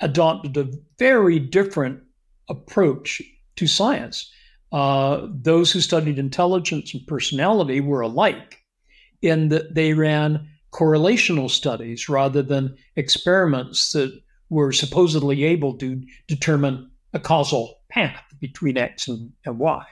adopted 0.00 0.56
a 0.56 0.70
very 0.98 1.38
different 1.38 2.00
approach 2.48 3.22
to 3.56 3.66
science. 3.66 4.30
Uh, 4.72 5.26
those 5.30 5.70
who 5.70 5.80
studied 5.80 6.18
intelligence 6.18 6.92
and 6.94 7.06
personality 7.06 7.80
were 7.80 8.00
alike 8.00 8.60
in 9.22 9.48
that 9.48 9.74
they 9.74 9.92
ran 9.92 10.48
correlational 10.72 11.48
studies 11.48 12.08
rather 12.08 12.42
than 12.42 12.76
experiments 12.96 13.92
that 13.92 14.12
were 14.50 14.72
supposedly 14.72 15.44
able 15.44 15.78
to 15.78 16.02
determine 16.26 16.90
a 17.12 17.20
causal 17.20 17.80
path 17.88 18.22
between 18.40 18.76
X 18.76 19.06
and, 19.06 19.32
and 19.46 19.58
Y. 19.58 19.84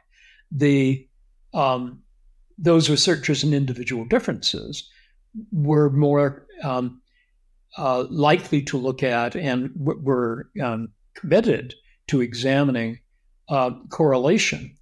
The 0.51 1.09
um, 1.55 2.02
those 2.63 2.89
researchers 2.89 3.43
in 3.43 3.53
individual 3.53 4.05
differences 4.05 4.89
were 5.51 5.91
more 5.91 6.47
um, 6.63 7.03
uh, 7.77 8.05
likely 8.09 8.63
to 8.63 8.79
look 8.79 9.03
at 9.03 9.35
and 9.35 9.75
w- 9.75 10.01
were 10.01 10.49
um, 10.63 10.89
committed 11.15 11.75
to 12.07 12.21
examining 12.21 12.99
uh, 13.49 13.71
correlation. 13.91 14.77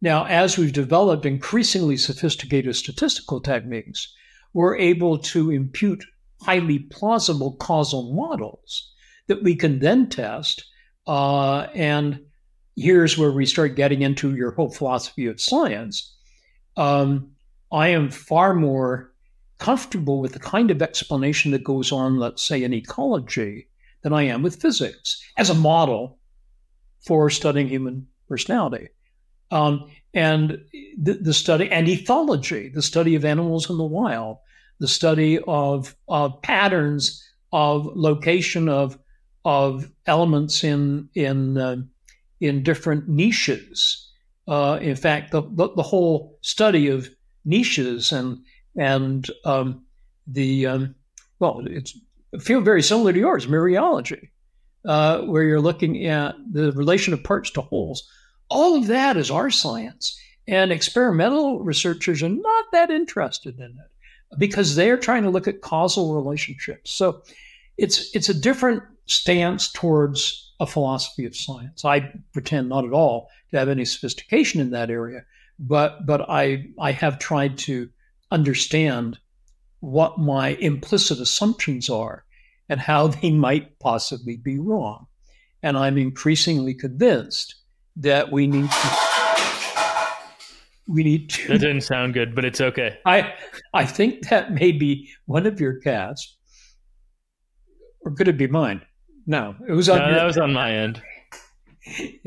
Now, 0.00 0.24
as 0.24 0.56
we've 0.56 0.72
developed 0.72 1.26
increasingly 1.26 1.98
sophisticated 1.98 2.74
statistical 2.74 3.40
techniques, 3.40 4.12
we're 4.54 4.76
able 4.76 5.18
to 5.18 5.50
impute 5.50 6.04
highly 6.40 6.78
plausible 6.78 7.56
causal 7.56 8.14
models 8.14 8.90
that 9.26 9.42
we 9.42 9.54
can 9.54 9.80
then 9.80 10.08
test. 10.08 10.64
Uh, 11.06 11.66
and 11.74 12.20
here's 12.76 13.18
where 13.18 13.32
we 13.32 13.44
start 13.44 13.76
getting 13.76 14.00
into 14.00 14.34
your 14.34 14.52
whole 14.52 14.70
philosophy 14.70 15.26
of 15.26 15.40
science. 15.40 16.16
Um, 16.80 17.32
I 17.70 17.88
am 17.88 18.10
far 18.10 18.54
more 18.54 19.12
comfortable 19.58 20.20
with 20.20 20.32
the 20.32 20.40
kind 20.40 20.70
of 20.70 20.80
explanation 20.80 21.50
that 21.50 21.62
goes 21.62 21.92
on, 21.92 22.16
let's 22.16 22.42
say, 22.42 22.62
in 22.62 22.72
ecology 22.72 23.68
than 24.02 24.14
I 24.14 24.22
am 24.22 24.42
with 24.42 24.60
physics 24.60 25.22
as 25.36 25.50
a 25.50 25.54
model 25.54 26.18
for 27.06 27.28
studying 27.28 27.68
human 27.68 28.06
personality. 28.28 28.88
Um, 29.50 29.90
and 30.14 30.58
the, 30.96 31.14
the, 31.14 31.34
study 31.34 31.70
and 31.70 31.86
ethology, 31.86 32.72
the 32.72 32.82
study 32.82 33.14
of 33.14 33.24
animals 33.24 33.68
in 33.68 33.76
the 33.76 33.84
wild, 33.84 34.38
the 34.78 34.88
study 34.88 35.38
of, 35.46 35.94
of 36.08 36.40
patterns 36.40 37.22
of 37.52 37.86
location 37.94 38.68
of 38.68 38.98
of 39.44 39.90
elements 40.06 40.62
in 40.62 41.08
in 41.14 41.58
uh, 41.58 41.76
in 42.40 42.62
different 42.62 43.08
niches. 43.08 44.09
Uh, 44.48 44.78
in 44.80 44.96
fact, 44.96 45.30
the, 45.30 45.42
the, 45.42 45.70
the 45.76 45.82
whole 45.82 46.38
study 46.42 46.88
of 46.88 47.08
niches 47.44 48.12
and 48.12 48.38
and 48.76 49.30
um, 49.44 49.84
the 50.26 50.66
um, 50.66 50.94
well, 51.38 51.62
it's 51.66 51.96
feel 52.40 52.60
very 52.60 52.82
similar 52.82 53.12
to 53.12 53.18
yours, 53.18 53.46
mereology, 53.46 54.28
uh, 54.84 55.22
where 55.22 55.42
you're 55.42 55.60
looking 55.60 56.06
at 56.06 56.34
the 56.52 56.72
relation 56.72 57.12
of 57.12 57.24
parts 57.24 57.50
to 57.50 57.60
wholes. 57.60 58.08
All 58.48 58.76
of 58.76 58.86
that 58.88 59.16
is 59.16 59.30
our 59.30 59.50
science, 59.50 60.18
and 60.48 60.72
experimental 60.72 61.60
researchers 61.60 62.22
are 62.22 62.28
not 62.28 62.64
that 62.72 62.90
interested 62.90 63.58
in 63.58 63.70
it 63.70 64.38
because 64.38 64.74
they're 64.76 64.96
trying 64.96 65.22
to 65.24 65.30
look 65.30 65.48
at 65.48 65.60
causal 65.60 66.14
relationships. 66.14 66.90
So 66.90 67.22
it's 67.78 68.14
it's 68.14 68.28
a 68.28 68.34
different 68.34 68.82
stance 69.06 69.70
towards 69.72 70.49
a 70.60 70.66
philosophy 70.66 71.24
of 71.24 71.34
science. 71.34 71.84
I 71.84 72.12
pretend 72.32 72.68
not 72.68 72.84
at 72.84 72.92
all 72.92 73.30
to 73.50 73.58
have 73.58 73.68
any 73.68 73.86
sophistication 73.86 74.60
in 74.60 74.70
that 74.70 74.90
area, 74.90 75.24
but 75.58 76.06
but 76.06 76.28
I 76.28 76.66
I 76.78 76.92
have 76.92 77.18
tried 77.18 77.58
to 77.58 77.88
understand 78.30 79.18
what 79.80 80.18
my 80.18 80.50
implicit 80.60 81.18
assumptions 81.18 81.88
are 81.88 82.24
and 82.68 82.78
how 82.78 83.06
they 83.22 83.30
might 83.30 83.78
possibly 83.80 84.36
be 84.36 84.58
wrong. 84.58 85.06
And 85.62 85.76
I'm 85.76 85.98
increasingly 85.98 86.74
convinced 86.74 87.54
that 87.96 88.30
we 88.30 88.46
need 88.46 88.70
to 88.70 89.10
we 90.88 91.04
need 91.04 91.30
to 91.30 91.48
That 91.48 91.58
didn't 91.58 91.82
sound 91.82 92.14
good, 92.14 92.34
but 92.34 92.44
it's 92.44 92.60
okay. 92.60 92.98
I 93.06 93.32
I 93.72 93.86
think 93.86 94.28
that 94.28 94.52
may 94.52 94.72
be 94.72 95.08
one 95.26 95.46
of 95.46 95.60
your 95.60 95.80
cats. 95.80 96.36
Or 98.02 98.12
could 98.12 98.28
it 98.28 98.38
be 98.38 98.46
mine? 98.46 98.80
No, 99.30 99.54
it 99.68 99.70
was 99.70 99.88
on. 99.88 99.98
No, 99.98 100.06
your, 100.06 100.14
that 100.16 100.24
was 100.24 100.38
on 100.38 100.52
my 100.52 100.72
end. 100.72 101.00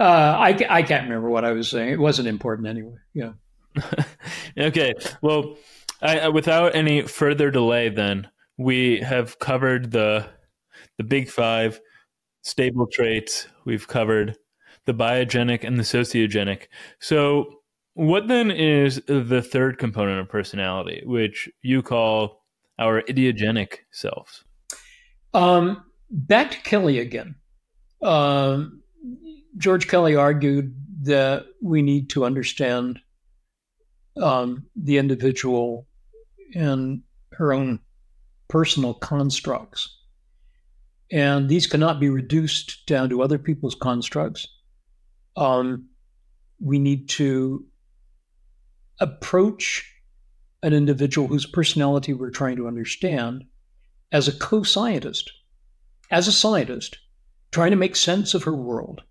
uh, 0.00 0.02
I 0.02 0.58
I 0.70 0.82
can't 0.82 1.04
remember 1.04 1.28
what 1.28 1.44
I 1.44 1.52
was 1.52 1.68
saying. 1.68 1.90
It 1.90 2.00
wasn't 2.00 2.26
important 2.26 2.66
anyway. 2.66 2.94
Yeah. 3.12 3.32
okay. 4.58 4.94
Well, 5.20 5.58
I, 6.00 6.28
without 6.28 6.74
any 6.74 7.02
further 7.02 7.50
delay, 7.50 7.90
then 7.90 8.30
we 8.56 9.00
have 9.00 9.38
covered 9.38 9.90
the 9.90 10.24
the 10.96 11.04
big 11.04 11.28
five 11.28 11.82
stable 12.40 12.86
traits. 12.90 13.46
We've 13.66 13.86
covered 13.86 14.38
the 14.86 14.94
biogenic 14.94 15.64
and 15.64 15.78
the 15.78 15.82
sociogenic. 15.82 16.68
So, 16.98 17.60
what 17.92 18.26
then 18.26 18.50
is 18.50 19.02
the 19.06 19.42
third 19.42 19.76
component 19.76 20.18
of 20.18 20.30
personality, 20.30 21.02
which 21.04 21.50
you 21.60 21.82
call 21.82 22.42
our 22.78 23.02
idiogenic 23.02 23.80
selves? 23.90 24.44
Um, 25.34 25.84
back 26.10 26.50
to 26.52 26.60
Kelly 26.62 26.98
again. 26.98 27.34
Um, 28.02 28.82
George 29.56 29.88
Kelly 29.88 30.14
argued 30.14 30.74
that 31.02 31.46
we 31.62 31.82
need 31.82 32.10
to 32.10 32.24
understand 32.24 33.00
um, 34.16 34.66
the 34.76 34.98
individual 34.98 35.86
and 36.54 37.02
her 37.32 37.52
own 37.52 37.80
personal 38.48 38.94
constructs. 38.94 39.96
And 41.10 41.48
these 41.48 41.66
cannot 41.66 42.00
be 42.00 42.08
reduced 42.08 42.86
down 42.86 43.08
to 43.10 43.22
other 43.22 43.38
people's 43.38 43.74
constructs. 43.74 44.46
Um, 45.36 45.88
we 46.60 46.78
need 46.78 47.08
to 47.10 47.64
approach 49.00 49.94
an 50.62 50.72
individual 50.72 51.28
whose 51.28 51.46
personality 51.46 52.12
we're 52.12 52.30
trying 52.30 52.56
to 52.56 52.66
understand 52.66 53.44
as 54.10 54.26
a 54.26 54.36
co 54.36 54.62
scientist 54.62 55.30
as 56.10 56.28
a 56.28 56.32
scientist, 56.32 56.98
trying 57.50 57.70
to 57.70 57.76
make 57.76 57.96
sense 57.96 58.34
of 58.34 58.44
her 58.44 58.54
world 58.54 59.02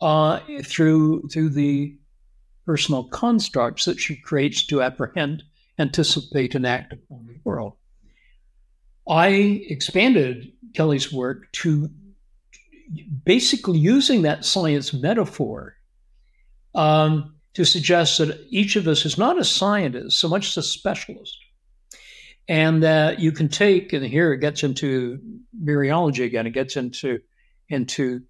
uh, 0.00 0.40
through 0.64 1.28
through 1.28 1.50
the 1.50 1.96
personal 2.66 3.04
constructs 3.04 3.84
that 3.84 3.98
she 3.98 4.16
creates 4.16 4.66
to 4.66 4.82
apprehend, 4.82 5.42
anticipate, 5.78 6.54
and 6.54 6.66
act 6.66 6.92
upon 6.92 7.26
the 7.26 7.36
world. 7.44 7.74
I 9.08 9.64
expanded 9.68 10.52
Kelly's 10.74 11.12
work 11.12 11.50
to 11.52 11.90
basically 13.24 13.78
using 13.78 14.22
that 14.22 14.44
science 14.44 14.92
metaphor 14.92 15.76
um, 16.74 17.34
to 17.54 17.64
suggest 17.64 18.18
that 18.18 18.46
each 18.50 18.76
of 18.76 18.86
us 18.86 19.04
is 19.04 19.18
not 19.18 19.38
a 19.38 19.44
scientist 19.44 20.18
so 20.18 20.28
much 20.28 20.48
as 20.48 20.56
a 20.58 20.62
specialist 20.62 21.36
and 22.52 22.82
that 22.82 23.18
you 23.18 23.32
can 23.32 23.48
take 23.48 23.94
and 23.94 24.04
here 24.04 24.34
it 24.34 24.38
gets 24.38 24.62
into 24.62 25.18
mereology 25.64 26.22
again 26.26 26.46
it 26.46 26.50
gets 26.50 26.76
into 26.76 27.18
into 27.70 28.20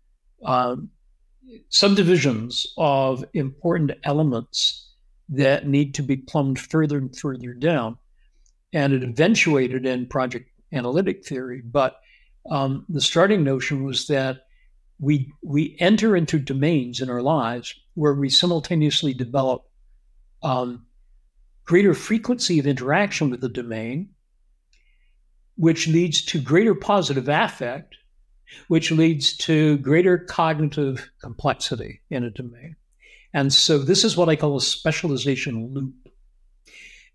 um, 0.45 0.91
subdivisions 1.71 2.73
of 2.77 3.25
important 3.35 3.91
elements 4.05 4.91
that 5.29 5.67
need 5.67 5.93
to 5.95 6.03
be 6.03 6.17
plumbed 6.17 6.61
further 6.61 6.99
and 6.99 7.19
further 7.19 7.53
down. 7.53 7.97
And 8.73 8.93
it 8.93 9.03
eventuated 9.03 9.87
in 9.87 10.07
project 10.07 10.49
analytic 10.73 11.27
theory 11.27 11.61
but 11.61 12.01
um, 12.49 12.87
the 12.89 13.01
starting 13.01 13.43
notion 13.43 13.83
was 13.83 14.07
that 14.07 14.47
we 15.01 15.33
we 15.43 15.77
enter 15.81 16.17
into 16.17 16.39
domains 16.39 17.01
in 17.01 17.11
our 17.11 17.23
lives 17.23 17.75
where 17.95 18.15
we 18.15 18.31
simultaneously 18.31 19.13
develop 19.13 19.65
um, 20.45 20.87
greater 21.65 21.95
frequency 21.95 22.59
of 22.59 22.67
interaction 22.67 23.31
with 23.31 23.41
the 23.41 23.49
domain, 23.49 24.11
which 25.57 25.89
leads 25.89 26.25
to 26.27 26.41
greater 26.41 26.75
positive 26.75 27.29
affect, 27.29 27.97
which 28.69 28.91
leads 28.91 29.37
to 29.37 29.79
greater 29.79 30.19
cognitive 30.19 31.11
complexity 31.21 32.01
in 32.11 32.25
a 32.25 32.31
domain. 32.31 32.77
And 33.35 33.53
so 33.53 33.79
this 33.79 34.05
is 34.05 34.17
what 34.17 34.29
I 34.29 34.37
call 34.37 34.57
a 34.57 34.61
specialization 34.61 35.73
loop. 35.73 35.95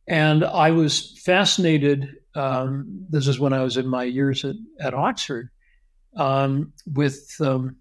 And 0.07 0.43
I 0.43 0.71
was 0.71 1.19
fascinated. 1.23 2.09
Um, 2.33 3.05
this 3.09 3.27
is 3.27 3.39
when 3.39 3.53
I 3.53 3.61
was 3.61 3.77
in 3.77 3.87
my 3.87 4.03
years 4.03 4.45
at, 4.45 4.55
at 4.79 4.93
Oxford 4.93 5.49
um, 6.15 6.73
with 6.85 7.35
um, 7.41 7.75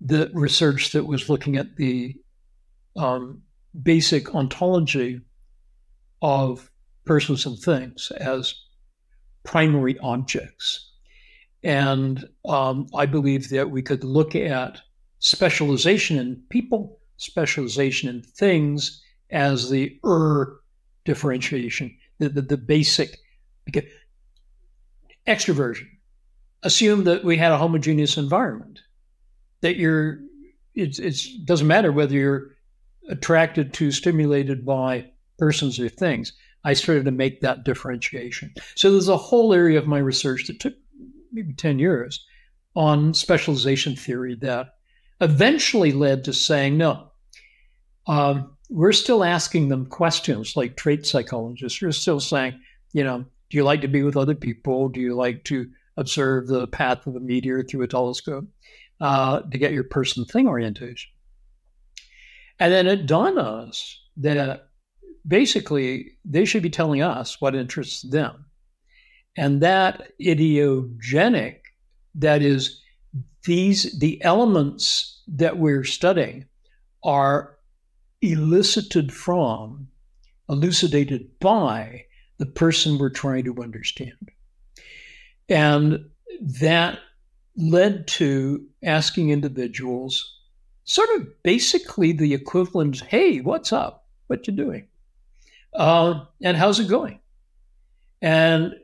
the 0.00 0.30
research 0.34 0.92
that 0.92 1.04
was 1.04 1.28
looking 1.28 1.56
at 1.56 1.76
the 1.76 2.14
um, 2.96 3.42
basic 3.82 4.34
ontology 4.34 5.20
of 6.22 6.70
persons 7.04 7.46
and 7.46 7.58
things 7.58 8.12
as 8.18 8.54
primary 9.42 9.98
objects. 9.98 10.90
And 11.62 12.28
um, 12.44 12.86
I 12.94 13.06
believe 13.06 13.50
that 13.50 13.70
we 13.70 13.82
could 13.82 14.04
look 14.04 14.34
at 14.34 14.80
specialization 15.18 16.18
in 16.18 16.42
people, 16.48 16.98
specialization 17.16 18.08
in 18.08 18.22
things 18.22 19.02
as 19.30 19.70
the 19.70 19.98
er 20.04 20.60
differentiation, 21.04 21.96
the, 22.18 22.28
the, 22.28 22.42
the 22.42 22.56
basic 22.56 23.18
extroversion. 25.26 25.88
Assume 26.62 27.04
that 27.04 27.24
we 27.24 27.36
had 27.36 27.52
a 27.52 27.58
homogeneous 27.58 28.16
environment. 28.16 28.80
that 29.64 29.76
you're 29.76 30.20
it's 30.74 30.98
it 30.98 31.46
doesn't 31.46 31.66
matter 31.66 31.90
whether 31.90 32.14
you're 32.14 32.53
attracted 33.08 33.72
to 33.74 33.90
stimulated 33.90 34.64
by 34.64 35.10
persons 35.38 35.78
or 35.78 35.88
things. 35.88 36.32
I 36.64 36.72
started 36.72 37.04
to 37.04 37.10
make 37.10 37.40
that 37.40 37.64
differentiation. 37.64 38.54
So 38.74 38.90
there's 38.90 39.08
a 39.08 39.16
whole 39.16 39.52
area 39.52 39.78
of 39.78 39.86
my 39.86 39.98
research 39.98 40.46
that 40.46 40.60
took 40.60 40.74
maybe 41.32 41.52
10 41.52 41.78
years 41.78 42.24
on 42.74 43.12
specialization 43.14 43.96
theory 43.96 44.36
that 44.36 44.74
eventually 45.20 45.92
led 45.92 46.24
to 46.24 46.32
saying, 46.32 46.78
no, 46.78 47.10
um, 48.06 48.56
we're 48.70 48.92
still 48.92 49.22
asking 49.22 49.68
them 49.68 49.86
questions 49.86 50.56
like 50.56 50.76
trait 50.76 51.06
psychologists. 51.06 51.80
We're 51.80 51.92
still 51.92 52.20
saying, 52.20 52.60
you 52.92 53.04
know, 53.04 53.24
do 53.50 53.56
you 53.56 53.64
like 53.64 53.82
to 53.82 53.88
be 53.88 54.02
with 54.02 54.16
other 54.16 54.34
people? 54.34 54.88
Do 54.88 55.00
you 55.00 55.14
like 55.14 55.44
to 55.44 55.68
observe 55.96 56.46
the 56.46 56.66
path 56.66 57.06
of 57.06 57.14
a 57.14 57.20
meteor 57.20 57.62
through 57.62 57.82
a 57.82 57.88
telescope 57.88 58.46
uh, 59.00 59.40
to 59.40 59.58
get 59.58 59.72
your 59.72 59.84
person 59.84 60.24
thing 60.24 60.48
orientation? 60.48 61.10
And 62.58 62.72
then 62.72 62.86
it 62.86 63.06
dawned 63.06 63.38
on 63.38 63.68
us 63.68 64.00
that 64.16 64.68
basically 65.26 66.12
they 66.24 66.44
should 66.44 66.62
be 66.62 66.70
telling 66.70 67.02
us 67.02 67.40
what 67.40 67.54
interests 67.54 68.02
them. 68.02 68.44
And 69.36 69.60
that 69.62 70.12
idiogenic, 70.20 71.56
that 72.14 72.42
is, 72.42 72.80
these 73.44 73.98
the 73.98 74.22
elements 74.24 75.22
that 75.28 75.58
we're 75.58 75.84
studying 75.84 76.46
are 77.02 77.56
elicited 78.22 79.12
from, 79.12 79.88
elucidated 80.48 81.38
by 81.40 82.04
the 82.38 82.46
person 82.46 82.96
we're 82.98 83.10
trying 83.10 83.44
to 83.44 83.62
understand. 83.62 84.30
And 85.48 86.06
that 86.40 87.00
led 87.56 88.06
to 88.08 88.66
asking 88.82 89.30
individuals 89.30 90.33
sort 90.84 91.08
of 91.16 91.42
basically 91.42 92.12
the 92.12 92.34
equivalent 92.34 93.00
hey, 93.00 93.40
what's 93.40 93.72
up? 93.72 94.06
What 94.26 94.46
you 94.46 94.54
doing? 94.54 94.88
Uh, 95.74 96.24
and 96.42 96.56
how's 96.56 96.80
it 96.80 96.88
going? 96.88 97.20
And 98.22 98.74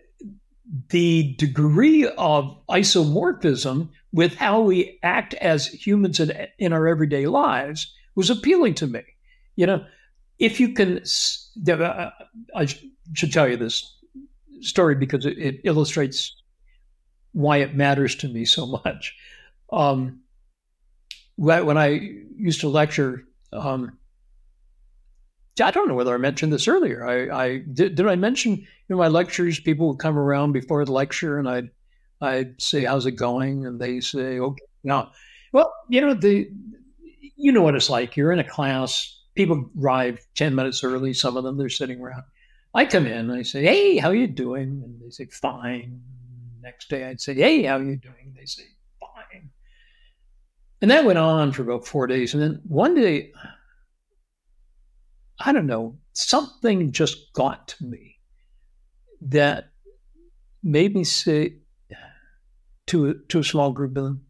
the 0.91 1.35
degree 1.39 2.07
of 2.19 2.57
isomorphism 2.69 3.89
with 4.13 4.35
how 4.35 4.61
we 4.61 4.99
act 5.03 5.35
as 5.35 5.67
humans 5.67 6.21
in, 6.21 6.47
in 6.59 6.73
our 6.73 6.87
everyday 6.87 7.27
lives 7.27 7.95
was 8.15 8.31
appealing 8.31 8.75
to 8.75 8.87
me. 8.87 9.03
You 9.57 9.67
know, 9.67 9.85
if 10.39 10.61
you 10.61 10.73
can, 10.73 11.03
uh, 11.69 12.11
I 12.55 12.67
should 13.15 13.33
tell 13.33 13.49
you 13.49 13.57
this 13.57 13.97
story 14.61 14.95
because 14.95 15.27
it, 15.27 15.39
it 15.39 15.61
illustrates 15.65 16.37
why 17.33 17.59
it 17.59 17.77
matters 17.77 18.15
to 18.17 18.29
me 18.29 18.45
so 18.45 18.67
much. 18.85 19.17
Um, 19.73 20.20
when 21.41 21.79
I 21.79 22.01
used 22.37 22.61
to 22.61 22.69
lecture, 22.69 23.25
um, 23.53 23.97
I 25.59 25.71
don't 25.71 25.89
know 25.89 25.95
whether 25.95 26.15
I 26.15 26.19
mentioned 26.19 26.53
this 26.53 26.69
earlier. 26.69 27.07
I, 27.07 27.45
I 27.45 27.59
did, 27.73 27.95
did 27.95 28.07
I 28.07 28.15
mention 28.17 28.67
in 28.91 28.97
my 28.97 29.09
lectures, 29.09 29.59
people 29.59 29.89
would 29.89 29.99
come 29.99 30.19
around 30.19 30.53
before 30.53 30.85
the 30.85 30.93
lecture 30.93 31.39
and 31.39 31.49
I'd, 31.49 31.71
I'd 32.21 32.61
say, 32.61 32.85
how's 32.85 33.07
it 33.07 33.13
going? 33.13 33.65
And 33.65 33.81
they 33.81 34.01
say, 34.01 34.39
okay. 34.39 34.65
Now, 34.85 35.13
well, 35.53 35.73
you 35.89 36.03
know, 36.03 36.13
the, 36.13 36.51
you 37.37 37.53
know 37.53 37.63
what 37.63 37.75
it's 37.75 37.89
like. 37.89 38.19
You're 38.19 38.33
in 38.33 38.39
a 38.39 38.45
class, 38.45 39.23
people 39.35 39.71
arrive 39.81 40.21
10 40.35 40.55
minutes 40.55 40.85
early. 40.85 41.15
Some 41.15 41.39
of 41.39 41.45
them, 41.45 41.57
they're 41.57 41.71
sitting 41.71 42.01
around. 42.01 42.25
I 42.75 42.85
come 42.85 43.07
in, 43.07 43.31
I 43.31 43.43
say, 43.43 43.63
hey, 43.63 43.97
how 43.97 44.11
you 44.11 44.27
doing? 44.27 44.83
And 44.85 45.01
they 45.01 45.11
say, 45.11 45.25
fine. 45.27 46.03
Next 46.63 46.91
day 46.91 47.07
I'd 47.07 47.21
say, 47.21 47.35
hey, 47.35 47.63
how 47.63 47.79
you 47.79 47.97
doing? 47.97 48.35
They 48.37 48.45
say. 48.45 48.65
And 50.83 50.91
that 50.91 51.05
went 51.05 51.19
on 51.19 51.53
for 51.53 51.63
about 51.63 51.87
four 51.87 52.07
days. 52.07 52.33
And 52.33 52.43
then 52.43 52.61
one 52.67 52.95
day, 52.95 53.33
I 55.39 55.53
don't 55.53 55.67
know, 55.67 55.99
something 56.13 56.93
just 56.93 57.33
got 57.35 57.69
to 57.69 57.85
me 57.85 58.19
that 59.23 59.71
made 60.63 60.95
me 60.95 61.05
say 61.05 61.57
to 62.87 63.11
a, 63.11 63.15
to 63.29 63.41
a 63.41 63.45
small 63.45 63.73
group 63.73 63.97
of 63.97 64.05
them, 64.05 64.23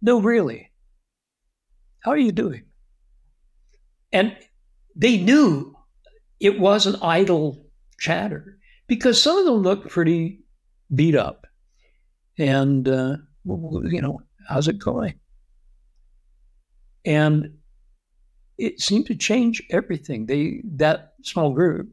no, 0.00 0.20
really, 0.20 0.70
how 2.00 2.10
are 2.10 2.18
you 2.18 2.32
doing? 2.32 2.64
And 4.12 4.36
they 4.96 5.18
knew 5.18 5.74
it 6.40 6.58
wasn't 6.58 7.02
idle 7.02 7.66
chatter 7.98 8.58
because 8.86 9.22
some 9.22 9.38
of 9.38 9.44
them 9.44 9.56
looked 9.56 9.88
pretty 9.88 10.40
beat 10.94 11.16
up. 11.16 11.46
And, 12.38 12.88
uh, 12.88 13.16
you 13.44 14.02
know, 14.02 14.20
how's 14.48 14.68
it 14.68 14.78
going? 14.78 15.14
And 17.04 17.58
it 18.56 18.80
seemed 18.80 19.06
to 19.06 19.14
change 19.14 19.62
everything. 19.70 20.26
They 20.26 20.62
that 20.76 21.14
small 21.22 21.52
group, 21.52 21.88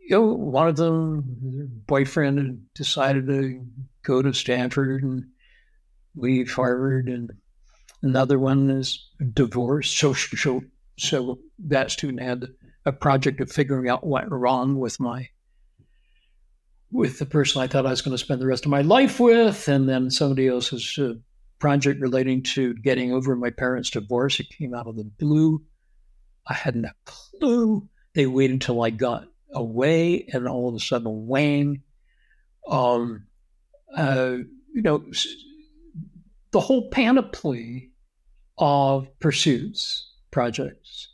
you 0.00 0.16
know, 0.16 0.32
one 0.32 0.68
of 0.68 0.76
them, 0.76 1.36
their 1.42 1.66
boyfriend 1.66 2.66
decided 2.74 3.26
to 3.26 3.66
go 4.02 4.22
to 4.22 4.32
Stanford 4.32 5.02
and 5.02 5.24
leave 6.14 6.52
Harvard, 6.52 7.08
and 7.08 7.32
another 8.02 8.38
one 8.38 8.70
is 8.70 9.08
divorced. 9.32 9.98
So, 9.98 10.12
so, 10.12 10.62
so 10.98 11.38
that 11.66 11.90
student 11.90 12.22
had 12.22 12.44
a 12.86 12.92
project 12.92 13.40
of 13.40 13.50
figuring 13.50 13.88
out 13.88 14.06
what 14.06 14.28
went 14.28 14.32
wrong 14.32 14.78
with 14.78 15.00
my 15.00 15.28
with 16.92 17.18
the 17.18 17.26
person 17.26 17.60
I 17.60 17.66
thought 17.66 17.86
I 17.86 17.90
was 17.90 18.02
going 18.02 18.16
to 18.16 18.22
spend 18.22 18.40
the 18.40 18.46
rest 18.46 18.64
of 18.64 18.70
my 18.70 18.82
life 18.82 19.18
with, 19.18 19.66
and 19.66 19.88
then 19.88 20.10
somebody 20.10 20.46
else's 20.46 20.96
uh, 20.96 21.14
project 21.64 21.98
relating 21.98 22.42
to 22.42 22.74
getting 22.74 23.10
over 23.10 23.34
my 23.34 23.48
parents' 23.48 23.88
divorce. 23.88 24.38
It 24.38 24.50
came 24.50 24.74
out 24.74 24.86
of 24.86 24.96
the 24.96 25.04
blue. 25.04 25.64
I 26.46 26.52
hadn't 26.52 26.84
a 26.84 26.92
clue. 27.06 27.88
They 28.14 28.26
waited 28.26 28.52
until 28.52 28.82
I 28.82 28.90
got 28.90 29.28
away, 29.50 30.28
and 30.30 30.46
all 30.46 30.68
of 30.68 30.74
a 30.74 30.78
sudden, 30.78 31.26
Wayne, 31.26 31.82
um, 32.68 33.24
uh, 33.96 34.36
you 34.74 34.82
know, 34.82 35.06
the 36.50 36.60
whole 36.60 36.90
panoply 36.90 37.92
of 38.58 39.08
pursuits, 39.18 40.12
projects 40.30 41.08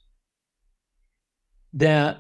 that 1.75 2.19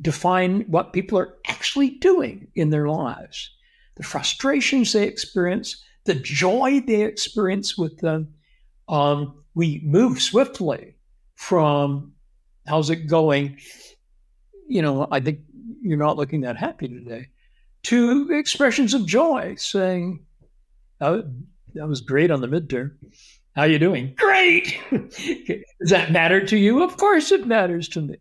define 0.00 0.62
what 0.68 0.94
people 0.94 1.18
are 1.18 1.34
actually 1.46 1.90
doing 1.98 2.48
in 2.54 2.70
their 2.70 2.88
lives, 2.88 3.50
the 3.98 4.04
frustrations 4.04 4.94
they 4.94 5.06
experience, 5.06 5.84
the 6.04 6.14
joy 6.14 6.82
they 6.86 7.02
experience 7.02 7.76
with 7.76 7.98
them. 7.98 8.34
Um, 8.88 9.44
we 9.54 9.80
move 9.84 10.22
swiftly 10.22 10.94
from 11.36 12.12
how's 12.66 12.90
it 12.90 13.06
going? 13.06 13.58
You 14.68 14.82
know, 14.82 15.08
I 15.10 15.20
think 15.20 15.40
you're 15.82 15.98
not 15.98 16.16
looking 16.16 16.42
that 16.42 16.56
happy 16.56 16.88
today, 16.88 17.28
to 17.84 18.30
expressions 18.32 18.94
of 18.94 19.06
joy, 19.06 19.54
saying, 19.56 20.24
oh, 21.00 21.22
that 21.74 21.88
was 21.88 22.00
great 22.00 22.30
on 22.30 22.40
the 22.40 22.48
midterm. 22.48 22.92
How 23.54 23.62
are 23.62 23.68
you 23.68 23.78
doing? 23.78 24.14
Great. 24.16 24.78
Does 24.90 25.90
that 25.90 26.12
matter 26.12 26.44
to 26.46 26.56
you? 26.56 26.82
Of 26.82 26.96
course 26.96 27.32
it 27.32 27.46
matters 27.46 27.88
to 27.90 28.00
me. 28.02 28.16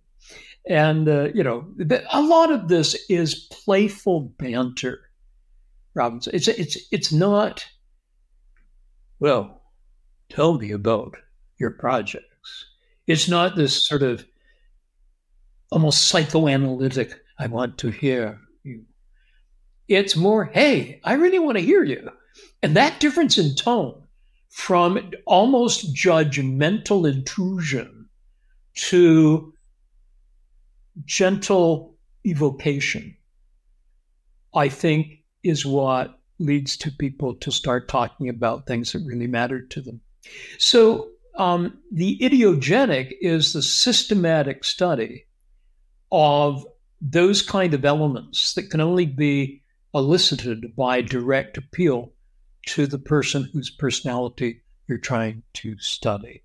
And, 0.68 1.08
uh, 1.08 1.30
you 1.34 1.44
know, 1.44 1.66
a 2.12 2.22
lot 2.22 2.52
of 2.52 2.68
this 2.68 2.96
is 3.10 3.48
playful 3.52 4.34
banter, 4.38 5.07
Robinson. 5.98 6.34
It's, 6.36 6.48
it's, 6.48 6.78
it's 6.92 7.12
not 7.12 7.66
well, 9.20 9.62
tell 10.30 10.58
me 10.58 10.72
about 10.72 11.18
your 11.58 11.72
projects. 11.72 12.66
It's 13.08 13.28
not 13.28 13.56
this 13.56 13.88
sort 13.88 14.04
of 14.04 14.26
almost 15.72 16.08
psychoanalytic, 16.08 17.14
I 17.40 17.48
want 17.48 17.78
to 17.80 17.90
hear 17.90 18.40
you. 18.64 18.86
It's 19.88 20.16
more, 20.16 20.46
hey, 20.46 21.02
I 21.04 21.14
really 21.14 21.40
want 21.40 21.58
to 21.58 21.64
hear 21.64 21.84
you. 21.84 22.12
And 22.62 22.76
that 22.76 23.00
difference 23.00 23.38
in 23.38 23.56
tone 23.56 24.04
from 24.50 25.12
almost 25.26 25.96
judgmental 25.96 27.12
intrusion 27.12 28.10
to 28.76 29.54
gentle 31.06 31.96
evocation, 32.26 33.16
I 34.54 34.70
think 34.70 35.24
is 35.44 35.66
what 35.66 36.20
leads 36.40 36.78
to 36.78 36.92
people 36.92 37.36
to 37.36 37.52
start 37.52 37.88
talking 37.88 38.30
about 38.30 38.68
things 38.68 38.92
that 38.92 39.04
really 39.06 39.28
matter 39.28 39.62
to 39.62 39.82
them. 39.82 40.02
So, 40.58 41.10
um, 41.36 41.78
the 41.92 42.18
idiogenic 42.20 43.14
is 43.22 43.54
the 43.54 43.62
systematic 43.62 44.64
study 44.64 45.26
of 46.12 46.66
those 47.00 47.42
kind 47.42 47.74
of 47.74 47.86
elements 47.86 48.54
that 48.56 48.72
can 48.72 48.82
only 48.82 49.06
be 49.06 49.62
elicited 49.94 50.76
by 50.76 51.02
direct 51.02 51.58
appeal 51.58 52.12
to 52.66 52.88
the 52.88 53.00
person 53.00 53.50
whose 53.54 53.70
personality 53.70 54.62
you're 54.88 54.98
trying 54.98 55.44
to 55.54 55.78
study. 55.80 56.44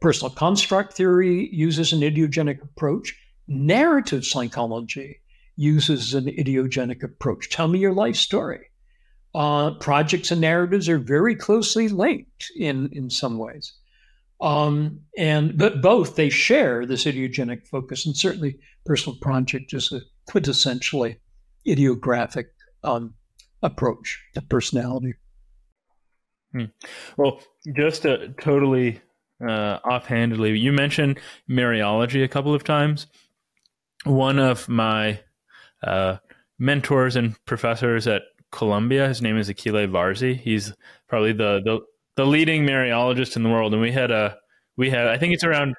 Personal 0.00 0.30
construct 0.30 0.92
theory 0.92 1.48
uses 1.52 1.92
an 1.92 2.00
idiogenic 2.00 2.62
approach. 2.62 3.16
Narrative 3.48 4.24
psychology 4.24 5.20
uses 5.56 6.14
an 6.14 6.26
idiogenic 6.26 7.02
approach. 7.02 7.50
Tell 7.50 7.68
me 7.68 7.78
your 7.78 7.92
life 7.92 8.16
story. 8.16 8.70
uh, 9.34 9.72
projects 9.74 10.30
and 10.30 10.40
narratives 10.40 10.88
are 10.88 10.98
very 10.98 11.34
closely 11.36 11.88
linked 11.88 12.50
in 12.56 12.90
in 12.92 13.10
some 13.10 13.38
ways. 13.38 13.72
Um, 14.40 15.00
and 15.18 15.56
but 15.56 15.82
both 15.82 16.16
they 16.16 16.30
share 16.30 16.86
this 16.86 17.04
idiogenic 17.04 17.66
focus, 17.68 18.06
and 18.06 18.16
certainly 18.16 18.58
personal 18.84 19.18
project 19.20 19.72
is 19.74 19.92
a 19.92 20.00
quintessentially 20.28 21.16
idiographic 21.66 22.46
um, 22.82 23.14
approach 23.62 24.20
to 24.34 24.42
personality. 24.42 25.14
Hmm. 26.52 26.64
Well, 27.16 27.40
just 27.76 28.02
to 28.02 28.34
totally 28.40 29.00
uh, 29.46 29.78
offhandedly, 29.84 30.58
you 30.58 30.72
mentioned 30.72 31.20
mereology 31.48 32.24
a 32.24 32.28
couple 32.28 32.54
of 32.54 32.64
times. 32.64 33.06
One 34.04 34.38
of 34.38 34.68
my 34.68 35.20
uh, 35.82 36.16
mentors 36.58 37.16
and 37.16 37.42
professors 37.44 38.06
at 38.06 38.22
Columbia, 38.50 39.08
his 39.08 39.22
name 39.22 39.36
is 39.36 39.48
Achille 39.48 39.86
Varzi. 39.86 40.38
He's 40.38 40.72
probably 41.08 41.32
the, 41.32 41.60
the 41.64 41.80
the 42.16 42.26
leading 42.26 42.66
mereologist 42.66 43.36
in 43.36 43.42
the 43.42 43.48
world, 43.48 43.72
and 43.72 43.80
we 43.80 43.92
had 43.92 44.10
a 44.10 44.36
we 44.76 44.90
had 44.90 45.06
I 45.06 45.18
think 45.18 45.34
it's 45.34 45.44
around 45.44 45.74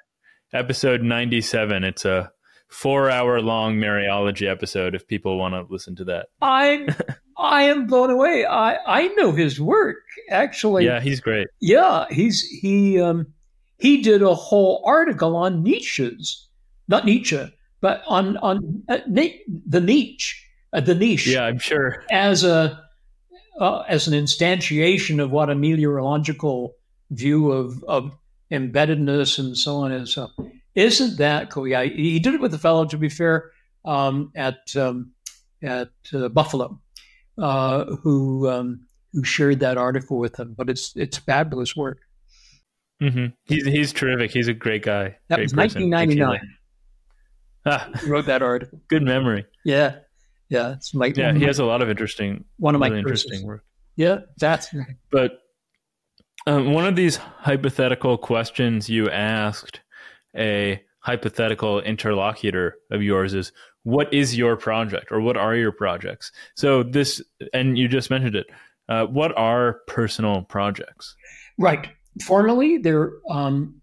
episode 0.53 1.01
ninety 1.01 1.41
seven. 1.41 1.83
It's 1.83 2.05
a 2.05 2.31
four 2.69 3.09
hour 3.09 3.41
long 3.41 3.75
mereology 3.75 4.49
episode. 4.49 4.95
If 4.95 5.07
people 5.07 5.37
want 5.37 5.53
to 5.53 5.71
listen 5.71 5.95
to 5.97 6.05
that, 6.05 6.27
I 6.41 6.87
I 7.37 7.63
am 7.63 7.85
blown 7.87 8.09
away. 8.09 8.45
I 8.45 8.77
I 8.85 9.07
know 9.09 9.33
his 9.33 9.59
work 9.59 9.97
actually. 10.29 10.85
Yeah, 10.85 11.01
he's 11.01 11.19
great. 11.19 11.47
Yeah, 11.59 12.05
he's 12.09 12.41
he 12.41 12.99
um 12.99 13.33
he 13.77 14.01
did 14.01 14.21
a 14.21 14.33
whole 14.33 14.81
article 14.85 15.35
on 15.35 15.63
Nietzsche's, 15.63 16.47
not 16.87 17.05
Nietzsche, 17.05 17.51
but 17.81 18.03
on 18.07 18.37
on 18.37 18.83
uh, 18.87 18.99
the 19.07 19.81
Nietzsche, 19.81 20.37
uh, 20.73 20.81
the 20.81 20.95
niche. 20.95 21.27
Yeah, 21.27 21.43
I'm 21.43 21.59
sure 21.59 22.03
as 22.09 22.43
a 22.43 22.83
uh, 23.59 23.83
as 23.87 24.07
an 24.07 24.13
instantiation 24.13 25.21
of 25.21 25.31
what 25.31 25.49
a 25.49 25.55
mereological 25.55 26.71
view 27.09 27.51
of 27.51 27.83
of 27.83 28.15
embeddedness 28.51 29.39
and 29.39 29.57
so 29.57 29.77
on 29.77 29.91
is. 29.91 30.13
So, 30.13 30.29
isn't 30.75 31.17
that 31.17 31.49
cool? 31.49 31.67
Yeah, 31.67 31.83
he 31.83 32.19
did 32.19 32.35
it 32.35 32.41
with 32.41 32.53
a 32.53 32.59
fellow, 32.59 32.85
to 32.85 32.97
be 32.97 33.09
fair, 33.09 33.51
um, 33.85 34.31
at 34.35 34.75
um, 34.75 35.11
at 35.61 35.91
uh, 36.13 36.29
Buffalo, 36.29 36.79
uh, 37.37 37.85
who 37.85 38.49
um, 38.49 38.87
who 39.13 39.23
shared 39.23 39.59
that 39.61 39.77
article 39.77 40.17
with 40.17 40.39
him. 40.39 40.53
But 40.57 40.69
it's 40.69 40.95
it's 40.95 41.17
fabulous 41.17 41.75
work. 41.75 41.99
Mm-hmm. 43.01 43.27
He's 43.45 43.65
he's 43.65 43.93
terrific. 43.93 44.31
He's 44.31 44.47
a 44.47 44.53
great 44.53 44.83
guy. 44.83 45.17
That 45.29 45.37
great 45.37 45.45
was 45.45 45.55
1999. 45.55 46.39
Ah, 47.65 47.89
wrote 48.07 48.25
that 48.25 48.41
article. 48.41 48.79
Good 48.87 49.03
memory. 49.03 49.45
Yeah, 49.63 49.97
yeah. 50.49 50.73
It's 50.73 50.93
like 50.93 51.17
yeah. 51.17 51.33
He 51.33 51.43
has 51.43 51.59
a 51.59 51.65
lot 51.65 51.81
of 51.81 51.89
interesting, 51.89 52.45
one 52.57 52.75
of 52.75 52.81
really 52.81 52.91
my 52.91 52.97
interesting 52.99 53.45
work. 53.45 53.63
Yeah, 53.95 54.19
that's. 54.39 54.73
But 55.11 55.39
um, 56.47 56.73
one 56.73 56.85
of 56.85 56.95
these 56.95 57.17
hypothetical 57.17 58.17
questions 58.17 58.89
you 58.89 59.09
asked 59.09 59.81
a 60.35 60.81
hypothetical 60.99 61.81
interlocutor 61.81 62.77
of 62.89 63.03
yours 63.03 63.33
is, 63.33 63.51
"What 63.83 64.11
is 64.13 64.35
your 64.35 64.55
project, 64.55 65.11
or 65.11 65.21
what 65.21 65.37
are 65.37 65.55
your 65.55 65.71
projects?" 65.71 66.31
So 66.55 66.83
this, 66.83 67.21
and 67.53 67.77
you 67.77 67.87
just 67.87 68.09
mentioned 68.09 68.35
it. 68.35 68.47
Uh, 68.89 69.05
what 69.05 69.37
are 69.37 69.81
personal 69.87 70.41
projects? 70.41 71.15
Right. 71.57 71.89
Formally, 72.23 72.77
they're 72.77 73.13
um, 73.29 73.81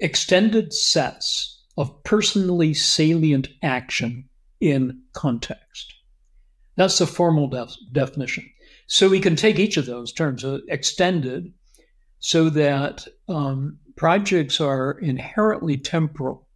extended 0.00 0.72
sets 0.72 1.57
of 1.78 2.02
personally 2.02 2.74
salient 2.74 3.48
action 3.62 4.28
in 4.60 5.00
context. 5.12 5.94
That's 6.76 6.98
the 6.98 7.06
formal 7.06 7.46
def- 7.46 7.76
definition. 7.92 8.50
So 8.88 9.08
we 9.08 9.20
can 9.20 9.36
take 9.36 9.60
each 9.60 9.76
of 9.76 9.86
those 9.86 10.12
terms, 10.12 10.44
uh, 10.44 10.58
extended, 10.68 11.52
so 12.18 12.50
that 12.50 13.06
um, 13.28 13.78
projects 13.96 14.60
are 14.60 14.98
inherently 14.98 15.76
temporal 15.76 16.48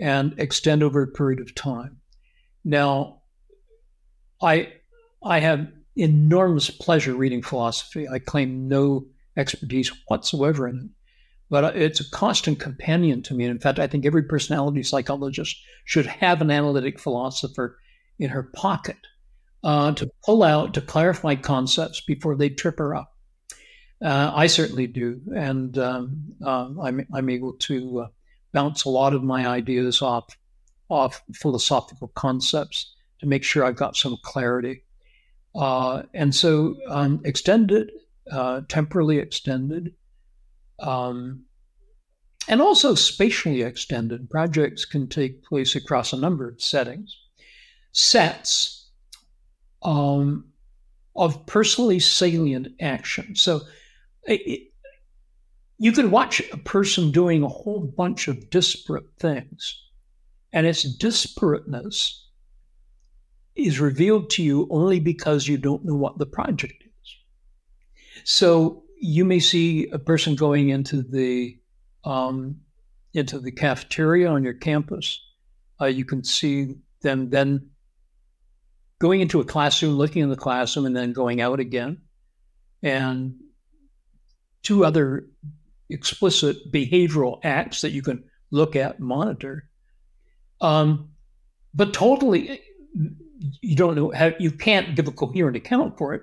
and 0.00 0.34
extend 0.38 0.84
over 0.84 1.02
a 1.02 1.08
period 1.08 1.40
of 1.40 1.52
time. 1.56 1.98
Now, 2.64 3.22
I 4.40 4.72
I 5.20 5.40
have 5.40 5.66
enormous 5.96 6.70
pleasure 6.70 7.14
reading 7.14 7.42
philosophy. 7.42 8.06
I 8.06 8.20
claim 8.20 8.68
no 8.68 9.06
expertise 9.36 9.90
whatsoever 10.06 10.68
in 10.68 10.76
it. 10.78 10.97
But 11.50 11.76
it's 11.76 12.00
a 12.00 12.10
constant 12.10 12.60
companion 12.60 13.22
to 13.22 13.34
me. 13.34 13.44
And 13.44 13.50
in 13.52 13.58
fact, 13.58 13.78
I 13.78 13.86
think 13.86 14.04
every 14.04 14.22
personality 14.22 14.82
psychologist 14.82 15.56
should 15.84 16.06
have 16.06 16.42
an 16.42 16.50
analytic 16.50 17.00
philosopher 17.00 17.78
in 18.18 18.30
her 18.30 18.42
pocket 18.42 18.98
uh, 19.64 19.92
to 19.92 20.10
pull 20.24 20.42
out, 20.42 20.74
to 20.74 20.80
clarify 20.80 21.34
concepts 21.36 22.02
before 22.02 22.36
they 22.36 22.50
trip 22.50 22.78
her 22.78 22.94
up. 22.94 23.14
Uh, 24.02 24.30
I 24.34 24.46
certainly 24.46 24.86
do. 24.86 25.20
And 25.34 25.76
um, 25.78 26.34
uh, 26.44 26.68
I'm, 26.82 27.06
I'm 27.14 27.30
able 27.30 27.54
to 27.54 28.00
uh, 28.00 28.06
bounce 28.52 28.84
a 28.84 28.90
lot 28.90 29.14
of 29.14 29.24
my 29.24 29.46
ideas 29.46 30.02
off, 30.02 30.26
off 30.90 31.22
philosophical 31.34 32.08
concepts 32.08 32.94
to 33.20 33.26
make 33.26 33.42
sure 33.42 33.64
I've 33.64 33.76
got 33.76 33.96
some 33.96 34.16
clarity. 34.22 34.84
Uh, 35.54 36.02
and 36.12 36.34
so 36.34 36.76
um, 36.88 37.20
extended 37.24 37.90
uh, 38.30 38.62
temporally 38.68 39.18
extended, 39.18 39.94
um, 40.80 41.44
and 42.48 42.62
also 42.62 42.94
spatially 42.94 43.62
extended. 43.62 44.30
Projects 44.30 44.84
can 44.84 45.08
take 45.08 45.44
place 45.44 45.76
across 45.76 46.12
a 46.12 46.16
number 46.16 46.48
of 46.48 46.62
settings. 46.62 47.16
Sets 47.92 48.90
um, 49.82 50.44
of 51.16 51.44
personally 51.46 51.98
salient 51.98 52.68
action. 52.80 53.34
So 53.34 53.60
it, 54.24 54.68
you 55.78 55.92
can 55.92 56.10
watch 56.10 56.40
a 56.52 56.56
person 56.56 57.12
doing 57.12 57.42
a 57.42 57.48
whole 57.48 57.80
bunch 57.80 58.28
of 58.28 58.50
disparate 58.50 59.06
things, 59.18 59.80
and 60.52 60.66
its 60.66 60.98
disparateness 60.98 62.24
is 63.54 63.80
revealed 63.80 64.30
to 64.30 64.42
you 64.42 64.66
only 64.70 65.00
because 65.00 65.46
you 65.46 65.58
don't 65.58 65.84
know 65.84 65.94
what 65.94 66.18
the 66.18 66.26
project 66.26 66.82
is. 66.82 67.16
So 68.24 68.84
you 69.00 69.24
may 69.24 69.40
see 69.40 69.88
a 69.90 69.98
person 69.98 70.34
going 70.34 70.68
into 70.68 71.02
the 71.02 71.58
um, 72.04 72.60
into 73.14 73.38
the 73.38 73.52
cafeteria 73.52 74.28
on 74.28 74.44
your 74.44 74.54
campus. 74.54 75.20
Uh, 75.80 75.86
you 75.86 76.04
can 76.04 76.24
see 76.24 76.76
them 77.02 77.30
then 77.30 77.70
going 78.98 79.20
into 79.20 79.40
a 79.40 79.44
classroom, 79.44 79.94
looking 79.94 80.22
in 80.22 80.30
the 80.30 80.36
classroom, 80.36 80.86
and 80.86 80.96
then 80.96 81.12
going 81.12 81.40
out 81.40 81.60
again. 81.60 82.02
And 82.82 83.34
two 84.62 84.84
other 84.84 85.26
explicit 85.88 86.72
behavioral 86.72 87.40
acts 87.42 87.80
that 87.80 87.90
you 87.90 88.02
can 88.02 88.24
look 88.50 88.76
at, 88.76 89.00
monitor. 89.00 89.68
Um, 90.60 91.10
but 91.74 91.92
totally, 91.92 92.60
you 93.60 93.76
don't 93.76 93.94
know 93.94 94.10
how 94.10 94.32
you 94.38 94.50
can't 94.50 94.96
give 94.96 95.08
a 95.08 95.12
coherent 95.12 95.56
account 95.56 95.96
for 95.96 96.14
it. 96.14 96.22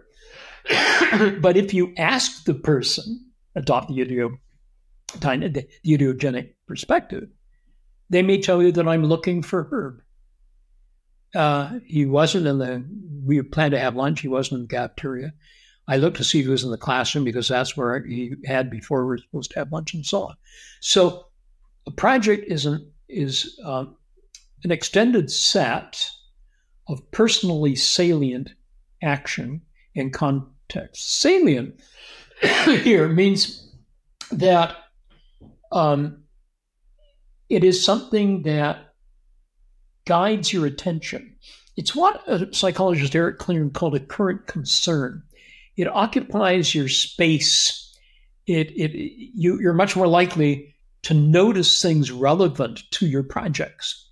But 1.39 1.57
if 1.57 1.73
you 1.73 1.93
ask 1.97 2.43
the 2.45 2.53
person, 2.53 3.31
adopt 3.55 3.89
the 3.89 3.95
idio, 3.95 4.37
the 5.19 5.67
idiogenic 5.85 6.53
perspective, 6.67 7.29
they 8.09 8.21
may 8.21 8.41
tell 8.41 8.61
you 8.61 8.71
that 8.71 8.87
I'm 8.87 9.05
looking 9.05 9.41
for 9.41 9.67
Herb. 9.71 10.01
Uh, 11.35 11.79
he 11.85 12.05
wasn't 12.05 12.47
in 12.47 12.59
the, 12.59 12.85
we 13.25 13.41
planned 13.41 13.71
to 13.71 13.79
have 13.79 13.95
lunch. 13.95 14.21
He 14.21 14.27
wasn't 14.27 14.59
in 14.59 14.67
the 14.67 14.75
cafeteria. 14.75 15.33
I 15.87 15.97
looked 15.97 16.17
to 16.17 16.23
see 16.23 16.39
if 16.39 16.45
he 16.45 16.51
was 16.51 16.63
in 16.63 16.71
the 16.71 16.77
classroom 16.77 17.25
because 17.25 17.47
that's 17.47 17.77
where 17.77 18.03
he 18.03 18.33
had 18.45 18.69
before 18.69 19.03
we 19.03 19.09
were 19.09 19.17
supposed 19.17 19.51
to 19.51 19.59
have 19.59 19.71
lunch 19.71 19.93
and 19.93 20.05
so 20.05 20.23
on. 20.23 20.35
So 20.79 21.27
a 21.85 21.91
project 21.91 22.45
is 22.47 22.65
an, 22.65 22.91
is 23.07 23.59
uh, 23.63 23.85
an 24.63 24.71
extended 24.71 25.29
set 25.29 26.09
of 26.87 27.11
personally 27.11 27.75
salient 27.75 28.53
action 29.03 29.61
and 29.95 30.13
con- 30.13 30.49
text. 30.69 31.19
Salient 31.21 31.79
here 32.65 33.07
means 33.07 33.73
that 34.31 34.75
um, 35.71 36.23
it 37.49 37.63
is 37.63 37.83
something 37.83 38.43
that 38.43 38.93
guides 40.05 40.53
your 40.53 40.65
attention. 40.65 41.35
It's 41.77 41.95
what 41.95 42.23
a 42.27 42.53
psychologist 42.53 43.15
Eric 43.15 43.39
Klinger 43.39 43.69
called 43.69 43.95
a 43.95 43.99
current 43.99 44.47
concern. 44.47 45.23
It 45.75 45.87
occupies 45.87 46.73
your 46.73 46.87
space. 46.87 47.93
It, 48.47 48.71
it 48.71 48.91
you, 48.93 49.59
you're 49.59 49.73
much 49.73 49.95
more 49.95 50.07
likely 50.07 50.73
to 51.03 51.13
notice 51.13 51.81
things 51.81 52.11
relevant 52.11 52.83
to 52.91 53.05
your 53.07 53.23
projects. 53.23 54.09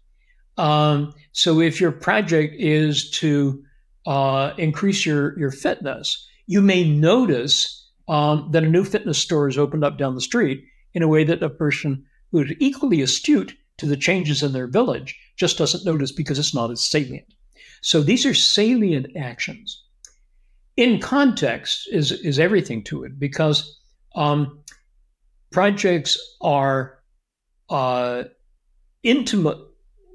Um, 0.58 1.14
so 1.32 1.60
if 1.60 1.80
your 1.80 1.92
project 1.92 2.56
is 2.60 3.10
to 3.12 3.64
uh, 4.06 4.54
increase 4.58 5.06
your 5.06 5.38
your 5.40 5.52
fitness, 5.52 6.28
you 6.48 6.62
may 6.62 6.84
notice 6.84 7.90
um, 8.08 8.50
that 8.52 8.64
a 8.64 8.70
new 8.70 8.84
fitness 8.84 9.18
store 9.18 9.48
is 9.48 9.58
opened 9.58 9.84
up 9.84 9.98
down 9.98 10.16
the 10.16 10.22
street 10.22 10.66
in 10.94 11.04
a 11.04 11.08
way 11.08 11.24
that 11.24 11.42
a 11.44 11.50
person 11.50 12.06
who 12.32 12.40
is 12.42 12.52
equally 12.60 13.02
astute 13.02 13.56
to 13.78 13.86
the 13.86 13.98
changes 13.98 14.44
in 14.44 14.54
their 14.54 14.68
village 14.68 15.18
just 15.38 15.58
doesn't 15.58 15.86
notice 15.86 16.12
because 16.12 16.38
it's 16.38 16.54
not 16.54 16.72
as 16.72 16.82
salient. 16.82 17.34
So 17.82 18.02
these 18.02 18.26
are 18.26 18.34
salient 18.34 19.08
actions. 19.18 19.84
in 20.78 21.00
context 21.00 21.88
is 21.92 22.12
is 22.12 22.40
everything 22.40 22.84
to 22.84 23.04
it 23.04 23.20
because 23.20 23.80
um, 24.16 24.64
projects 25.52 26.18
are 26.42 27.00
uh, 27.70 28.24
intimate 29.04 29.58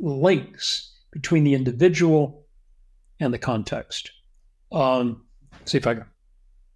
links 0.00 0.92
between 1.12 1.44
the 1.44 1.54
individual 1.54 2.46
and 3.20 3.32
the 3.32 3.38
context. 3.38 4.12
Um, 4.72 5.24
see 5.64 5.78
if 5.78 5.86
I 5.86 5.94
can. 5.94 6.04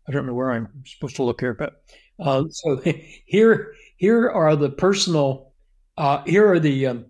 I 0.09 0.13
don't 0.13 0.27
know 0.27 0.35
where 0.35 0.53
I'm 0.53 0.69
supposed 0.85 1.17
to 1.17 1.23
look 1.23 1.41
here, 1.41 1.55
but 1.55 1.83
uh, 2.19 2.45
so 2.51 2.81
here 3.27 3.75
here 3.97 4.31
are 4.31 4.57
the 4.57 4.71
personal. 4.71 5.53
Uh, 5.97 6.23
here 6.25 6.51
are 6.51 6.61
the 6.61 6.87
um, 6.87 7.07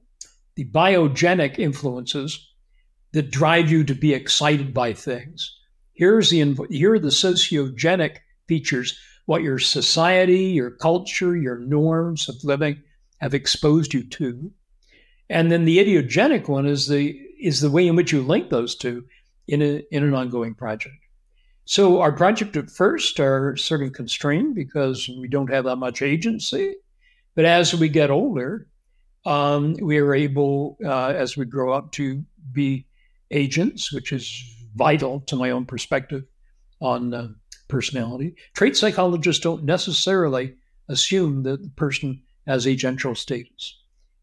the 0.56 0.64
biogenic 0.66 1.58
influences 1.58 2.48
that 3.12 3.30
drive 3.30 3.70
you 3.70 3.84
to 3.84 3.94
be 3.94 4.12
excited 4.12 4.74
by 4.74 4.92
things. 4.92 5.58
Here's 5.94 6.30
the 6.30 6.56
here 6.70 6.94
are 6.94 6.98
the 6.98 7.08
sociogenic 7.08 8.18
features, 8.48 8.98
what 9.26 9.42
your 9.42 9.58
society, 9.58 10.44
your 10.46 10.70
culture, 10.70 11.36
your 11.36 11.58
norms 11.58 12.28
of 12.28 12.42
living 12.42 12.82
have 13.20 13.34
exposed 13.34 13.94
you 13.94 14.02
to. 14.08 14.50
And 15.30 15.50
then 15.50 15.64
the 15.64 15.78
idiogenic 15.78 16.48
one 16.48 16.66
is 16.66 16.88
the 16.88 17.18
is 17.40 17.60
the 17.60 17.70
way 17.70 17.86
in 17.86 17.96
which 17.96 18.12
you 18.12 18.22
link 18.22 18.50
those 18.50 18.74
two 18.74 19.04
in 19.46 19.62
a 19.62 19.82
in 19.90 20.02
an 20.02 20.14
ongoing 20.14 20.54
project. 20.54 20.96
So 21.64 22.00
our 22.00 22.12
project 22.12 22.56
at 22.56 22.70
first 22.70 23.20
are 23.20 23.56
sort 23.56 23.82
of 23.82 23.92
constrained 23.92 24.54
because 24.54 25.08
we 25.08 25.28
don't 25.28 25.50
have 25.50 25.64
that 25.64 25.76
much 25.76 26.02
agency. 26.02 26.74
But 27.34 27.44
as 27.44 27.74
we 27.74 27.88
get 27.88 28.10
older, 28.10 28.66
um, 29.24 29.74
we 29.80 29.98
are 29.98 30.14
able, 30.14 30.76
uh, 30.84 31.08
as 31.08 31.36
we 31.36 31.44
grow 31.44 31.72
up, 31.72 31.92
to 31.92 32.24
be 32.52 32.86
agents, 33.30 33.92
which 33.92 34.12
is 34.12 34.42
vital 34.74 35.20
to 35.20 35.36
my 35.36 35.50
own 35.50 35.64
perspective 35.64 36.24
on 36.80 37.14
uh, 37.14 37.28
personality. 37.68 38.34
Trait 38.54 38.76
psychologists 38.76 39.42
don't 39.42 39.64
necessarily 39.64 40.56
assume 40.88 41.44
that 41.44 41.62
the 41.62 41.70
person 41.70 42.22
has 42.46 42.66
agential 42.66 43.16
status. 43.16 43.78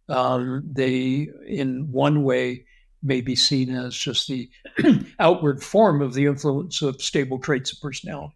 Um, 0.09 0.63
they, 0.69 1.29
in 1.47 1.91
one 1.91 2.23
way, 2.23 2.65
may 3.01 3.21
be 3.21 3.35
seen 3.35 3.73
as 3.73 3.95
just 3.95 4.27
the 4.27 4.49
outward 5.19 5.63
form 5.63 6.01
of 6.01 6.13
the 6.13 6.25
influence 6.25 6.81
of 6.81 7.01
stable 7.01 7.39
traits 7.39 7.71
of 7.71 7.81
personality. 7.81 8.35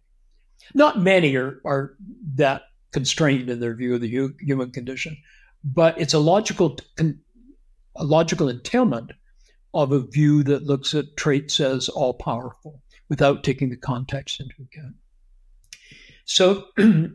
Not 0.74 1.00
many 1.00 1.36
are, 1.36 1.60
are 1.64 1.94
that 2.34 2.62
constrained 2.92 3.50
in 3.50 3.60
their 3.60 3.74
view 3.74 3.94
of 3.94 4.00
the 4.00 4.10
hu- 4.10 4.34
human 4.40 4.70
condition, 4.70 5.16
but 5.62 6.00
it's 6.00 6.14
a 6.14 6.18
logical 6.18 6.78
a 7.96 8.04
logical 8.04 8.48
entailment 8.48 9.12
of 9.72 9.92
a 9.92 10.00
view 10.00 10.42
that 10.44 10.64
looks 10.64 10.94
at 10.94 11.16
traits 11.16 11.60
as 11.60 11.88
all 11.88 12.14
powerful 12.14 12.80
without 13.08 13.44
taking 13.44 13.70
the 13.70 13.76
context 13.76 14.40
into 14.40 14.54
account. 14.62 14.94
So, 16.24 16.64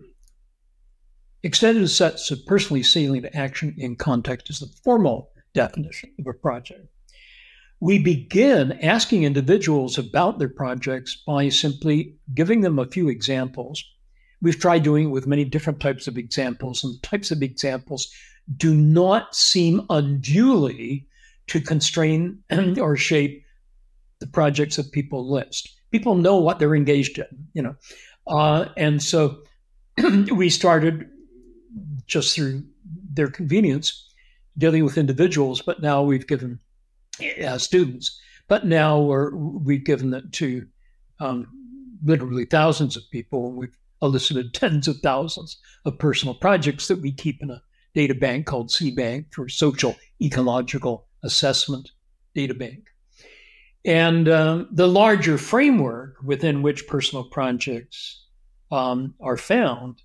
extended 1.44 1.88
sets 1.90 2.32
of 2.32 2.46
personally 2.46 2.84
salient 2.84 3.28
action 3.34 3.74
in 3.78 3.96
context 3.96 4.50
is 4.50 4.60
the 4.60 4.68
formal 4.84 5.32
definition 5.54 6.12
of 6.20 6.28
a 6.28 6.34
project. 6.34 6.88
We 7.82 7.98
begin 7.98 8.74
asking 8.84 9.24
individuals 9.24 9.98
about 9.98 10.38
their 10.38 10.50
projects 10.50 11.16
by 11.16 11.48
simply 11.50 12.16
giving 12.34 12.62
them 12.62 12.78
a 12.78 12.86
few 12.86 13.08
examples. 13.08 13.84
We've 14.42 14.60
tried 14.60 14.84
doing 14.84 15.06
it 15.06 15.12
with 15.12 15.28
many 15.28 15.46
different 15.46 15.80
types 15.80 16.08
of 16.08 16.18
examples, 16.18 16.84
and 16.84 17.02
types 17.04 17.32
of 17.32 17.42
examples 17.42 18.14
do 18.58 18.74
not 18.74 19.34
seem 19.34 19.86
unduly 19.90 21.08
to 21.48 21.62
constrain 21.62 22.40
or 22.80 22.98
shape 22.98 23.44
the 24.20 24.28
projects 24.28 24.76
that 24.76 24.92
people 24.92 25.30
list. 25.30 25.70
People 25.92 26.16
know 26.16 26.36
what 26.38 26.60
they're 26.60 26.76
engaged 26.76 27.18
in, 27.18 27.48
you 27.54 27.62
know, 27.62 27.76
uh, 28.28 28.66
and 28.76 29.02
so 29.02 29.42
we 30.34 30.50
started 30.50 31.10
just 32.06 32.36
through 32.36 32.64
their 33.14 33.30
convenience 33.30 34.06
dealing 34.58 34.84
with 34.84 34.98
individuals, 34.98 35.62
but 35.62 35.82
now 35.82 36.04
we've 36.04 36.28
given 36.28 36.60
uh, 37.46 37.58
students, 37.58 38.20
but 38.48 38.66
now 38.66 39.00
we're, 39.00 39.36
we've 39.36 39.86
given 39.86 40.14
it 40.14 40.32
to 40.34 40.68
um, 41.20 41.48
literally 42.04 42.46
thousands 42.46 42.96
of 42.98 43.04
people. 43.12 43.52
We've 43.52 43.78
elicited 44.02 44.54
tens 44.54 44.88
of 44.88 44.98
thousands 45.00 45.58
of 45.86 46.00
personal 46.00 46.34
projects 46.34 46.88
that 46.88 47.02
we 47.02 47.12
keep 47.12 47.42
in 47.42 47.52
a 47.52 47.62
data 47.94 48.16
bank 48.16 48.46
called 48.46 48.70
SEAbank 48.70 49.34
for 49.34 49.50
social 49.50 49.96
ecological 50.22 51.08
assessment 51.24 51.92
data 52.34 52.54
bank. 52.54 52.86
And 53.86 54.28
um, 54.30 54.68
the 54.72 54.88
larger 54.88 55.38
framework 55.38 56.16
within 56.24 56.62
which 56.62 56.88
personal 56.88 57.24
projects 57.24 58.26
um, 58.72 59.16
are 59.20 59.38
found 59.38 60.02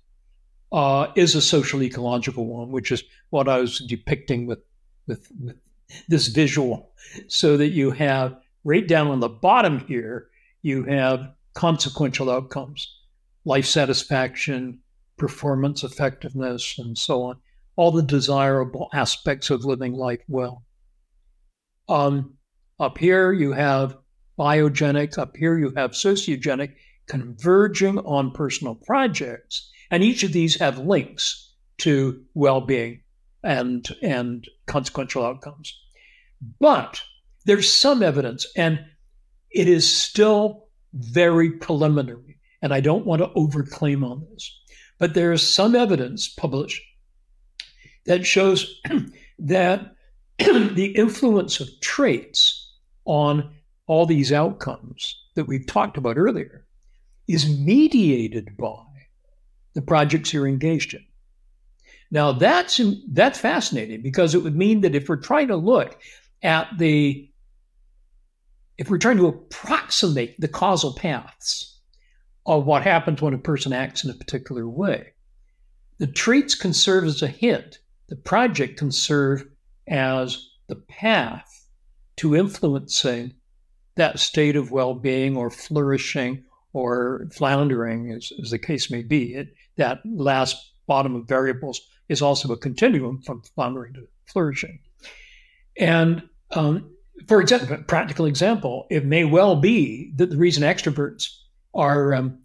uh, 0.71 1.07
is 1.15 1.35
a 1.35 1.41
social 1.41 1.83
ecological 1.83 2.45
one, 2.47 2.71
which 2.71 2.91
is 2.91 3.03
what 3.29 3.47
I 3.47 3.59
was 3.59 3.79
depicting 3.79 4.45
with, 4.45 4.59
with, 5.07 5.29
with 5.39 5.57
this 6.07 6.27
visual, 6.27 6.91
so 7.27 7.57
that 7.57 7.69
you 7.69 7.91
have 7.91 8.37
right 8.63 8.87
down 8.87 9.07
on 9.07 9.19
the 9.19 9.29
bottom 9.29 9.79
here, 9.79 10.27
you 10.61 10.83
have 10.83 11.31
consequential 11.53 12.29
outcomes, 12.29 12.99
life 13.45 13.65
satisfaction, 13.65 14.79
performance 15.17 15.83
effectiveness, 15.83 16.77
and 16.77 16.97
so 16.97 17.23
on, 17.23 17.37
all 17.75 17.91
the 17.91 18.03
desirable 18.03 18.89
aspects 18.93 19.49
of 19.49 19.65
living 19.65 19.93
life 19.93 20.21
well. 20.27 20.63
Um, 21.87 22.35
up 22.79 22.97
here 22.97 23.31
you 23.31 23.53
have 23.53 23.97
biogenic, 24.37 25.17
up 25.17 25.37
here 25.37 25.57
you 25.57 25.71
have 25.75 25.91
sociogenic, 25.91 26.73
converging 27.07 27.99
on 27.99 28.31
personal 28.31 28.75
projects. 28.75 29.71
And 29.91 30.03
each 30.03 30.23
of 30.23 30.33
these 30.33 30.59
have 30.59 30.79
links 30.79 31.53
to 31.79 32.23
well 32.33 32.61
being 32.61 33.01
and, 33.45 33.87
and 34.01 34.47
consequential 34.65 35.23
outcomes. 35.23 35.73
But 36.59 37.01
there's 37.45 37.71
some 37.71 38.03
evidence, 38.03 38.45
and 38.55 38.83
it 39.51 39.67
is 39.67 39.89
still 39.89 40.67
very 40.93 41.51
preliminary. 41.51 42.39
And 42.61 42.73
I 42.73 42.79
don't 42.79 43.05
want 43.05 43.21
to 43.21 43.27
overclaim 43.29 44.03
on 44.09 44.25
this, 44.31 44.59
but 44.97 45.13
there 45.13 45.31
is 45.31 45.47
some 45.47 45.75
evidence 45.75 46.27
published 46.27 46.81
that 48.05 48.25
shows 48.25 48.81
that 49.39 49.95
the 50.37 50.93
influence 50.95 51.59
of 51.59 51.69
traits 51.81 52.73
on 53.05 53.53
all 53.87 54.05
these 54.05 54.31
outcomes 54.31 55.21
that 55.35 55.47
we've 55.47 55.67
talked 55.67 55.97
about 55.97 56.17
earlier 56.17 56.65
is 57.27 57.47
mediated 57.59 58.57
by 58.57 58.83
the 59.73 59.81
projects 59.81 60.33
you're 60.33 60.47
engaged 60.47 60.93
in. 60.93 61.05
Now 62.11 62.31
that's 62.31 62.79
that's 63.11 63.39
fascinating 63.39 64.01
because 64.01 64.35
it 64.35 64.43
would 64.43 64.55
mean 64.55 64.81
that 64.81 64.95
if 64.95 65.09
we're 65.09 65.15
trying 65.17 65.47
to 65.47 65.55
look 65.55 65.99
at 66.43 66.67
the 66.77 67.29
if 68.77 68.89
we're 68.89 68.97
trying 68.97 69.17
to 69.17 69.27
approximate 69.27 70.39
the 70.39 70.47
causal 70.47 70.93
paths 70.93 71.79
of 72.45 72.65
what 72.65 72.83
happens 72.83 73.21
when 73.21 73.33
a 73.33 73.39
person 73.39 73.73
acts 73.73 74.03
in 74.03 74.11
a 74.11 74.15
particular 74.15 74.67
way, 74.67 75.13
the 75.97 76.07
traits 76.07 76.55
can 76.55 76.73
serve 76.73 77.05
as 77.05 77.21
a 77.21 77.27
hint. 77.27 77.79
The 78.07 78.15
project 78.15 78.77
can 78.77 78.91
serve 78.91 79.45
as 79.87 80.49
the 80.67 80.75
path 80.75 81.67
to 82.17 82.35
influencing 82.35 83.33
that 83.95 84.19
state 84.19 84.55
of 84.55 84.71
well 84.71 84.93
being 84.93 85.37
or 85.37 85.49
flourishing 85.49 86.43
or 86.73 87.27
floundering, 87.33 88.11
as, 88.11 88.31
as 88.41 88.51
the 88.51 88.59
case 88.59 88.91
may 88.91 89.01
be. 89.01 89.33
It, 89.33 89.55
that 89.77 89.99
last 90.05 90.73
bottom 90.87 91.15
of 91.15 91.27
variables 91.27 91.81
is 92.09 92.21
also 92.21 92.51
a 92.51 92.57
continuum 92.57 93.21
from 93.21 93.41
floundering 93.55 93.93
to 93.93 94.07
flourishing. 94.25 94.79
And 95.77 96.23
um, 96.51 96.91
for 97.27 97.41
example, 97.41 97.77
practical 97.87 98.25
example, 98.25 98.87
it 98.89 99.05
may 99.05 99.25
well 99.25 99.55
be 99.55 100.11
that 100.15 100.29
the 100.29 100.37
reason 100.37 100.63
extroverts 100.63 101.29
are 101.73 102.13
um, 102.13 102.39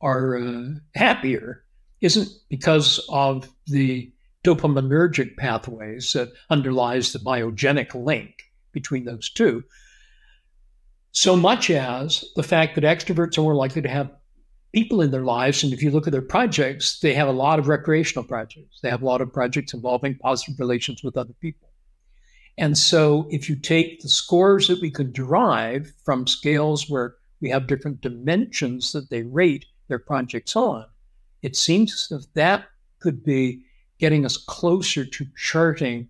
are 0.00 0.36
uh, 0.38 0.64
happier 0.94 1.64
isn't 2.00 2.28
because 2.48 3.04
of 3.08 3.48
the 3.66 4.12
dopaminergic 4.44 5.36
pathways 5.36 6.12
that 6.12 6.32
underlies 6.48 7.12
the 7.12 7.18
biogenic 7.18 7.94
link 7.94 8.44
between 8.72 9.04
those 9.04 9.28
two, 9.30 9.64
so 11.10 11.34
much 11.34 11.70
as 11.70 12.24
the 12.36 12.42
fact 12.42 12.76
that 12.76 12.84
extroverts 12.84 13.36
are 13.36 13.42
more 13.42 13.54
likely 13.54 13.82
to 13.82 13.88
have 13.88 14.10
people 14.78 15.00
in 15.00 15.10
their 15.10 15.24
lives. 15.24 15.64
And 15.64 15.72
if 15.72 15.82
you 15.82 15.90
look 15.90 16.06
at 16.06 16.12
their 16.12 16.22
projects, 16.22 17.00
they 17.00 17.12
have 17.12 17.26
a 17.26 17.32
lot 17.32 17.58
of 17.58 17.66
recreational 17.66 18.22
projects. 18.22 18.78
They 18.80 18.90
have 18.90 19.02
a 19.02 19.06
lot 19.06 19.20
of 19.20 19.32
projects 19.32 19.74
involving 19.74 20.16
positive 20.18 20.60
relations 20.60 21.02
with 21.02 21.16
other 21.16 21.34
people. 21.40 21.68
And 22.58 22.78
so 22.78 23.26
if 23.28 23.48
you 23.48 23.56
take 23.56 24.00
the 24.00 24.08
scores 24.08 24.68
that 24.68 24.80
we 24.80 24.92
could 24.92 25.12
derive 25.12 25.92
from 26.04 26.28
scales 26.28 26.88
where 26.88 27.16
we 27.40 27.48
have 27.50 27.66
different 27.66 28.00
dimensions 28.00 28.92
that 28.92 29.10
they 29.10 29.22
rate 29.22 29.66
their 29.88 29.98
projects 29.98 30.54
on, 30.54 30.84
it 31.42 31.56
seems 31.56 32.06
that 32.08 32.26
that 32.34 32.66
could 33.00 33.24
be 33.24 33.64
getting 33.98 34.24
us 34.24 34.36
closer 34.36 35.04
to 35.04 35.26
charting 35.36 36.08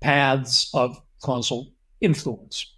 paths 0.00 0.70
of 0.74 1.00
causal 1.22 1.72
influence. 2.02 2.74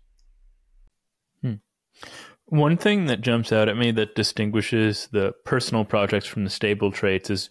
One 2.55 2.76
thing 2.76 3.06
that 3.06 3.20
jumps 3.20 3.51
out 3.51 3.68
at 3.68 3.76
me 3.76 3.90
that 3.90 4.14
distinguishes 4.14 5.09
the 5.10 5.32
personal 5.44 5.85
projects 5.85 6.26
from 6.26 6.44
the 6.44 6.51
stable 6.51 6.93
traits 6.93 7.28
is 7.28 7.51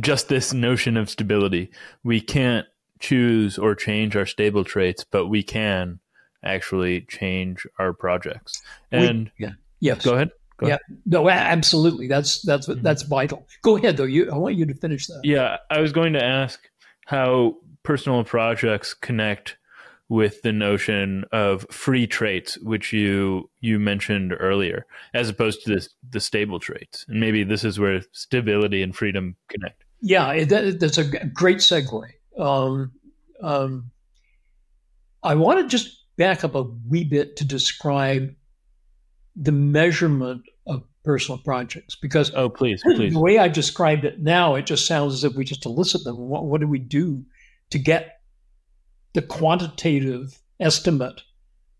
just 0.00 0.28
this 0.28 0.52
notion 0.52 0.96
of 0.96 1.08
stability. 1.08 1.70
We 2.02 2.20
can't 2.20 2.66
choose 2.98 3.58
or 3.58 3.76
change 3.76 4.16
our 4.16 4.26
stable 4.26 4.64
traits, 4.64 5.04
but 5.04 5.28
we 5.28 5.44
can 5.44 6.00
actually 6.44 7.02
change 7.02 7.64
our 7.78 7.92
projects. 7.92 8.60
And 8.90 9.30
we, 9.38 9.46
yeah, 9.46 9.52
yes, 9.78 10.04
go 10.04 10.14
ahead. 10.14 10.30
Go 10.56 10.66
yeah, 10.66 10.74
ahead. 10.74 10.98
no, 11.06 11.28
absolutely. 11.28 12.08
That's 12.08 12.42
that's 12.42 12.66
mm-hmm. 12.66 12.82
that's 12.82 13.04
vital. 13.04 13.46
Go 13.62 13.76
ahead, 13.76 13.96
though. 13.98 14.02
You, 14.02 14.32
I 14.32 14.36
want 14.36 14.56
you 14.56 14.66
to 14.66 14.74
finish 14.74 15.06
that. 15.06 15.20
Yeah, 15.22 15.58
I 15.70 15.80
was 15.80 15.92
going 15.92 16.14
to 16.14 16.24
ask 16.24 16.60
how 17.06 17.54
personal 17.84 18.24
projects 18.24 18.94
connect 18.94 19.58
with 20.10 20.42
the 20.42 20.52
notion 20.52 21.24
of 21.30 21.64
free 21.70 22.04
traits, 22.04 22.58
which 22.58 22.92
you 22.92 23.48
you 23.60 23.78
mentioned 23.78 24.34
earlier, 24.38 24.84
as 25.14 25.30
opposed 25.30 25.62
to 25.62 25.74
this, 25.74 25.88
the 26.10 26.20
stable 26.20 26.58
traits. 26.58 27.06
And 27.08 27.20
maybe 27.20 27.44
this 27.44 27.64
is 27.64 27.78
where 27.78 28.02
stability 28.12 28.82
and 28.82 28.94
freedom 28.94 29.36
connect. 29.48 29.84
Yeah, 30.02 30.44
that, 30.44 30.80
that's 30.80 30.98
a 30.98 31.04
great 31.04 31.58
segue. 31.58 32.02
Um, 32.36 32.92
um, 33.40 33.90
I 35.22 35.36
want 35.36 35.60
to 35.60 35.68
just 35.68 36.04
back 36.16 36.42
up 36.42 36.56
a 36.56 36.64
wee 36.88 37.04
bit 37.04 37.36
to 37.36 37.44
describe 37.44 38.34
the 39.36 39.52
measurement 39.52 40.42
of 40.66 40.82
personal 41.04 41.38
projects 41.38 41.94
because 41.94 42.30
oh 42.34 42.50
please 42.50 42.82
please 42.82 43.14
the 43.14 43.18
way 43.18 43.38
i 43.38 43.48
described 43.48 44.04
it 44.04 44.20
now 44.20 44.54
it 44.54 44.66
just 44.66 44.86
sounds 44.86 45.14
as 45.14 45.24
if 45.24 45.34
we 45.34 45.44
just 45.44 45.64
elicit 45.64 46.04
them 46.04 46.18
what, 46.18 46.44
what 46.44 46.60
do 46.60 46.66
we 46.66 46.78
do 46.78 47.24
to 47.70 47.78
get 47.78 48.19
the 49.12 49.22
quantitative 49.22 50.40
estimate 50.58 51.22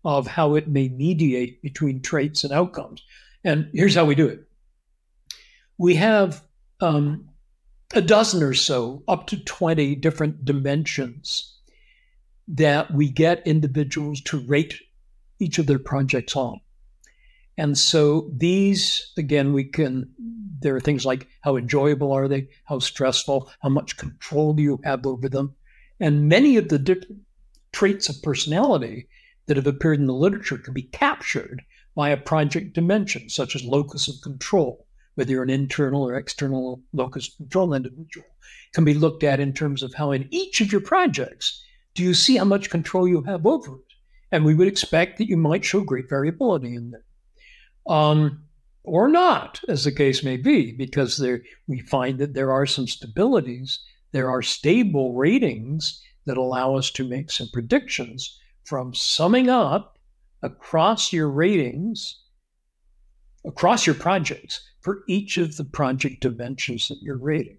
of 0.03 0.27
how 0.27 0.55
it 0.55 0.67
may 0.67 0.89
mediate 0.89 1.61
between 1.61 2.01
traits 2.01 2.43
and 2.43 2.51
outcomes. 2.51 3.03
And 3.43 3.69
here's 3.73 3.95
how 3.95 4.05
we 4.05 4.15
do 4.15 4.27
it 4.27 4.47
we 5.77 5.95
have 5.95 6.43
um, 6.79 7.29
a 7.93 8.01
dozen 8.01 8.43
or 8.43 8.53
so, 8.53 9.03
up 9.07 9.27
to 9.27 9.43
20 9.43 9.95
different 9.95 10.45
dimensions 10.45 11.57
that 12.47 12.91
we 12.93 13.09
get 13.09 13.45
individuals 13.47 14.21
to 14.21 14.39
rate 14.39 14.75
each 15.39 15.57
of 15.57 15.67
their 15.67 15.79
projects 15.79 16.35
on. 16.35 16.59
And 17.57 17.77
so 17.77 18.29
these, 18.35 19.11
again, 19.17 19.53
we 19.53 19.65
can, 19.65 20.09
there 20.59 20.75
are 20.75 20.79
things 20.79 21.05
like 21.05 21.27
how 21.41 21.57
enjoyable 21.57 22.11
are 22.11 22.27
they, 22.27 22.47
how 22.65 22.79
stressful, 22.79 23.51
how 23.61 23.69
much 23.69 23.97
control 23.97 24.53
do 24.53 24.63
you 24.63 24.79
have 24.83 25.05
over 25.05 25.27
them, 25.27 25.55
and 26.01 26.27
many 26.27 26.57
of 26.57 26.67
the 26.69 26.79
different 26.79 27.19
traits 27.71 28.09
of 28.09 28.21
personality 28.23 29.07
that 29.45 29.55
have 29.55 29.67
appeared 29.67 29.99
in 29.99 30.07
the 30.07 30.13
literature 30.13 30.57
can 30.57 30.73
be 30.73 30.81
captured 30.81 31.61
by 31.95 32.09
a 32.09 32.17
project 32.17 32.73
dimension, 32.73 33.29
such 33.29 33.55
as 33.55 33.63
locus 33.63 34.07
of 34.07 34.15
control, 34.23 34.87
whether 35.15 35.31
you're 35.31 35.43
an 35.43 35.49
internal 35.49 36.03
or 36.03 36.15
external 36.15 36.81
locus 36.91 37.27
of 37.29 37.37
control 37.37 37.73
individual, 37.73 38.25
can 38.73 38.83
be 38.83 38.95
looked 38.95 39.23
at 39.23 39.39
in 39.39 39.53
terms 39.53 39.83
of 39.83 39.93
how 39.93 40.11
in 40.11 40.27
each 40.31 40.59
of 40.59 40.71
your 40.71 40.81
projects 40.81 41.63
do 41.93 42.01
you 42.01 42.13
see 42.13 42.37
how 42.37 42.45
much 42.45 42.69
control 42.69 43.07
you 43.07 43.21
have 43.23 43.45
over 43.45 43.75
it. 43.75 43.93
And 44.31 44.43
we 44.43 44.55
would 44.55 44.67
expect 44.67 45.17
that 45.17 45.27
you 45.27 45.37
might 45.37 45.65
show 45.65 45.81
great 45.81 46.09
variability 46.09 46.75
in 46.75 46.91
there. 46.91 47.05
Um, 47.87 48.45
or 48.83 49.07
not, 49.07 49.59
as 49.67 49.83
the 49.83 49.91
case 49.91 50.23
may 50.23 50.37
be, 50.37 50.71
because 50.71 51.17
there 51.17 51.41
we 51.67 51.79
find 51.81 52.17
that 52.19 52.33
there 52.33 52.51
are 52.51 52.65
some 52.65 52.87
stabilities 52.87 53.77
there 54.11 54.29
are 54.29 54.41
stable 54.41 55.13
ratings 55.13 56.01
that 56.25 56.37
allow 56.37 56.75
us 56.75 56.91
to 56.91 57.07
make 57.07 57.31
some 57.31 57.49
predictions 57.51 58.39
from 58.63 58.93
summing 58.93 59.49
up 59.49 59.97
across 60.41 61.11
your 61.11 61.29
ratings, 61.29 62.21
across 63.45 63.85
your 63.85 63.95
projects 63.95 64.61
for 64.81 65.03
each 65.07 65.37
of 65.37 65.57
the 65.57 65.63
project 65.63 66.21
dimensions 66.21 66.87
that 66.87 66.99
you're 67.01 67.17
rating. 67.17 67.57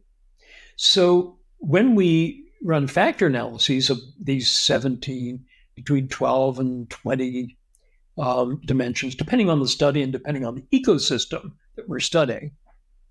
So 0.76 1.38
when 1.58 1.94
we 1.94 2.44
run 2.62 2.86
factor 2.86 3.26
analyses 3.26 3.90
of 3.90 3.98
these 4.20 4.48
17, 4.50 5.44
between 5.74 6.08
12 6.08 6.58
and 6.58 6.90
20 6.90 7.56
um, 8.18 8.60
dimensions, 8.64 9.14
depending 9.14 9.48
on 9.48 9.60
the 9.60 9.68
study 9.68 10.02
and 10.02 10.12
depending 10.12 10.44
on 10.44 10.54
the 10.54 10.80
ecosystem 10.80 11.52
that 11.76 11.88
we're 11.88 12.00
studying. 12.00 12.52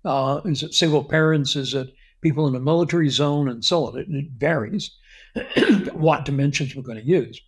Uh, 0.04 0.40
is 0.44 0.62
it 0.62 0.74
single 0.74 1.04
parents? 1.04 1.56
Is 1.56 1.74
it 1.74 1.92
people 2.22 2.46
in 2.46 2.54
a 2.54 2.60
military 2.60 3.10
zone 3.10 3.48
and 3.48 3.64
so 3.64 3.86
on. 3.86 3.98
It, 3.98 4.06
it 4.08 4.30
varies 4.38 4.96
what 5.92 6.24
dimensions 6.24 6.74
we're 6.74 6.82
going 6.82 6.98
to 6.98 7.04
use. 7.04 7.40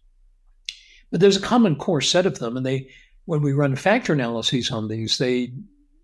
But 1.11 1.21
there's 1.21 1.37
a 1.37 1.41
common 1.43 1.77
core 1.77 2.01
set 2.01 2.27
of 2.27 2.39
them, 2.39 2.57
and 2.57 2.67
they, 2.67 2.91
when 3.25 3.41
we 3.41 3.53
run 3.53 3.77
factor 3.77 4.13
analyses 4.13 4.71
on 4.71 4.89
these, 4.89 5.17
they 5.17 5.55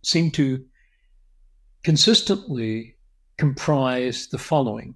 seem 0.03 0.31
to 0.33 0.65
consistently 1.83 2.97
comprise 3.37 4.29
the 4.29 4.39
following. 4.39 4.95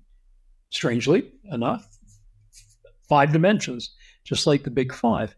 Strangely 0.71 1.33
enough, 1.53 1.87
five 3.09 3.33
dimensions, 3.33 3.95
just 4.25 4.47
like 4.47 4.65
the 4.65 4.71
big 4.71 4.93
five. 4.93 5.35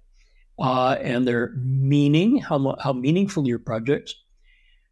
Uh, 0.58 0.96
and 1.02 1.26
their 1.26 1.52
meaning, 1.56 2.38
how, 2.38 2.76
how 2.80 2.92
meaningful 2.92 3.46
your 3.46 3.58
projects. 3.58 4.14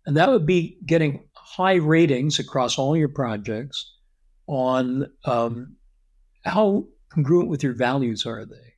And 0.06 0.16
that 0.16 0.30
would 0.30 0.44
be 0.44 0.78
getting 0.84 1.24
high 1.44 1.74
ratings 1.74 2.38
across 2.38 2.78
all 2.78 2.96
your 2.96 3.08
projects 3.08 3.92
on 4.46 5.06
um, 5.26 5.76
how 6.44 6.86
congruent 7.10 7.48
with 7.48 7.62
your 7.62 7.74
values 7.74 8.24
are 8.24 8.46
they? 8.46 8.74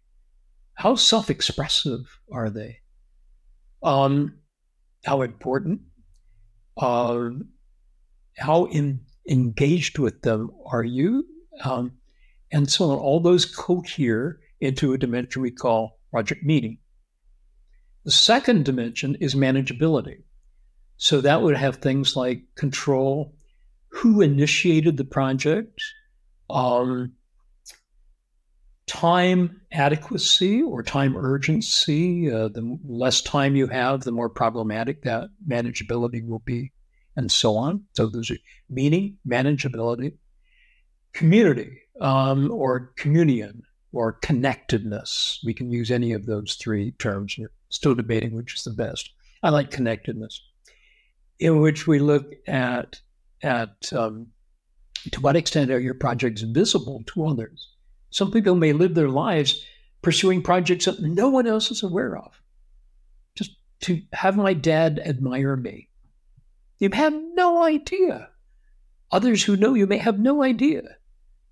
How 0.75 0.97
self 0.97 1.31
expressive 1.31 2.19
are 2.33 2.51
they? 2.51 2.79
Um, 3.83 4.39
how 5.05 5.23
important? 5.23 5.81
Uh, 6.77 7.31
how 8.37 8.65
in, 8.67 9.01
engaged 9.31 9.99
with 9.99 10.23
them 10.23 10.51
are 10.67 10.85
you? 10.85 11.25
Um, 11.65 11.93
and 12.53 12.69
so 12.69 12.91
on. 12.91 12.99
All 12.99 13.21
those 13.21 13.47
cohere 13.47 14.41
into 14.61 14.93
a 14.93 14.99
dimension 14.99 15.41
we 15.41 15.51
call 15.51 15.99
project 16.11 16.43
meaning. 16.45 16.79
The 18.05 18.11
second 18.11 18.65
dimension 18.65 19.17
is 19.21 19.35
manageability. 19.35 20.23
So 20.99 21.21
that 21.21 21.43
would 21.43 21.57
have 21.57 21.77
things 21.77 22.17
like 22.17 22.43
control, 22.55 23.35
who 23.89 24.21
initiated 24.21 24.97
the 24.97 25.05
project, 25.05 25.81
um, 26.49 27.13
time 28.87 29.61
adequacy 29.73 30.63
or 30.63 30.83
time 30.83 31.17
urgency. 31.17 32.31
Uh, 32.31 32.49
the 32.49 32.79
less 32.87 33.21
time 33.21 33.57
you 33.57 33.67
have, 33.67 34.03
the 34.03 34.13
more 34.13 34.31
problematic 34.31 35.03
that 35.03 35.29
manageability 35.47 36.27
will 36.27 36.41
be, 36.41 36.73
and 37.15 37.31
so 37.31 37.57
on. 37.57 37.85
So 37.95 38.07
those 38.07 38.31
are 38.31 38.39
meaning, 38.71 39.19
manageability, 39.27 40.15
community 41.13 41.79
um, 42.01 42.51
or 42.51 42.93
communion 42.97 43.63
or 43.93 44.13
connectedness. 44.13 45.43
We 45.45 45.53
can 45.53 45.71
use 45.71 45.91
any 45.91 46.13
of 46.13 46.27
those 46.27 46.55
three 46.55 46.93
terms. 46.93 47.37
We're 47.39 47.53
still 47.69 47.95
debating 47.95 48.35
which 48.35 48.55
is 48.55 48.65
the 48.65 48.71
best. 48.71 49.11
I 49.43 49.51
like 49.51 49.71
connectedness 49.71 50.41
in 51.39 51.61
which 51.61 51.87
we 51.87 51.99
look 51.99 52.33
at 52.47 53.01
at 53.43 53.93
um, 53.93 54.29
to 55.13 55.21
what 55.21 55.37
extent 55.37 55.71
are 55.71 55.81
your 55.81 55.95
projects 55.95 56.43
visible 56.43 57.03
to 57.07 57.27
others. 57.27 57.71
Some 58.11 58.31
people 58.31 58.55
may 58.55 58.73
live 58.73 58.95
their 58.95 59.09
lives 59.09 59.65
pursuing 60.03 60.43
projects 60.43 60.87
that 60.87 61.01
no 61.01 61.29
one 61.29 61.47
else 61.47 61.71
is 61.71 61.83
aware 61.83 62.17
of. 62.17 62.41
Just 63.35 63.53
to 63.81 64.03
have 64.13 64.37
my 64.37 64.55
dad 64.55 65.01
admire 65.05 65.57
me. 65.57 65.89
You 66.79 66.91
have 66.93 67.15
no 67.35 67.63
idea. 67.63 68.31
Others 69.13 69.45
who 69.45 69.57
know 69.57 69.75
you 69.75 69.87
may 69.87 69.99
have 69.99 70.19
no 70.19 70.43
idea 70.43 70.83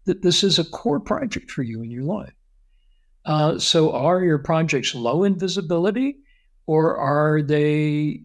that 0.04 0.22
this 0.22 0.44
is 0.44 0.58
a 0.58 0.64
core 0.64 1.00
project 1.00 1.50
for 1.50 1.62
you 1.62 1.82
in 1.82 1.90
your 1.90 2.02
life. 2.02 2.34
Uh, 3.24 3.58
so, 3.58 3.92
are 3.92 4.22
your 4.22 4.38
projects 4.38 4.94
low 4.94 5.24
in 5.24 5.38
visibility, 5.38 6.18
or 6.66 6.96
are 6.96 7.40
they 7.40 8.22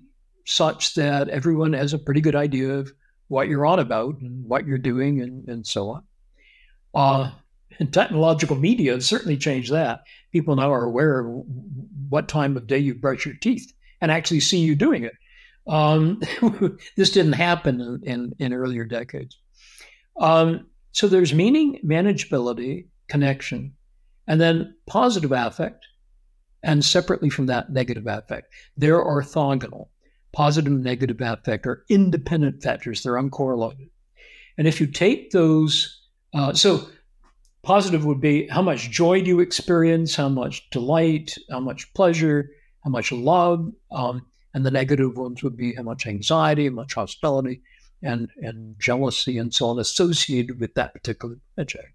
such 0.50 0.96
that 0.96 1.30
everyone 1.30 1.74
has 1.74 1.94
a 1.94 2.00
pretty 2.00 2.22
good 2.22 2.36
idea 2.36 2.74
of 2.74 2.92
what 3.28 3.48
you're 3.48 3.68
on 3.68 3.78
about 3.78 4.20
and 4.20 4.44
what 4.46 4.66
you're 4.66 4.80
doing 4.80 5.22
and, 5.22 5.48
and 5.48 5.66
so 5.66 5.90
on. 5.90 6.04
Uh, 6.96 7.32
and 7.80 7.94
technological 7.94 8.56
media 8.56 8.94
has 8.94 9.06
certainly 9.06 9.38
changed 9.38 9.72
that. 9.72 10.02
People 10.32 10.56
now 10.56 10.74
are 10.74 10.86
aware 10.86 11.20
of 11.20 11.44
what 12.10 12.28
time 12.28 12.58
of 12.58 12.66
day 12.66 12.80
you 12.80 12.96
brush 12.96 13.28
your 13.28 13.36
teeth 13.36 13.72
and 14.02 14.12
actually 14.12 14.40
see 14.40 14.58
you 14.58 14.76
doing 14.76 15.04
it. 15.04 15.14
Um, 15.68 16.20
this 16.98 17.12
didn't 17.12 17.34
happen 17.34 17.80
in, 17.80 18.02
in, 18.04 18.36
in 18.40 18.54
earlier 18.54 18.86
decades. 18.86 19.38
Um, 20.20 20.66
so 20.94 21.08
there's 21.08 21.32
meaning, 21.32 21.80
manageability, 21.86 22.88
connection, 23.08 23.76
and 24.26 24.42
then 24.42 24.76
positive 24.88 25.32
affect, 25.32 25.86
and 26.64 26.84
separately 26.84 27.30
from 27.30 27.46
that, 27.46 27.72
negative 27.72 28.08
affect. 28.08 28.52
They're 28.76 29.04
orthogonal 29.04 29.90
positive 30.32 30.72
and 30.72 30.84
negative 30.84 31.18
affect 31.22 31.66
are 31.66 31.84
independent 31.90 32.62
factors, 32.62 33.04
they're 33.04 33.14
uncorrelated. 33.14 33.90
And 34.58 34.68
if 34.68 34.80
you 34.80 34.88
take 34.88 35.32
those, 35.32 36.02
uh, 36.34 36.54
so 36.54 36.88
positive 37.64 38.06
would 38.06 38.22
be 38.22 38.48
how 38.48 38.62
much 38.62 38.92
joy 38.92 39.22
do 39.22 39.28
you 39.28 39.40
experience, 39.40 40.16
how 40.16 40.30
much 40.30 40.70
delight, 40.70 41.36
how 41.50 41.60
much 41.60 41.94
pleasure, 41.94 42.50
how 42.84 42.90
much 42.90 43.12
love, 43.12 43.72
um, 43.92 44.26
and 44.54 44.66
the 44.66 44.72
negative 44.72 45.18
ones 45.18 45.44
would 45.44 45.58
be 45.58 45.76
how 45.76 45.84
much 45.84 46.08
anxiety, 46.08 46.68
how 46.68 46.74
much 46.74 46.96
hostility, 46.96 47.62
and, 48.02 48.30
and 48.38 48.76
jealousy 48.80 49.38
and 49.38 49.54
so 49.54 49.68
on 49.68 49.80
associated 49.80 50.60
with 50.60 50.74
that 50.76 50.94
particular 50.94 51.36
project. 51.56 51.94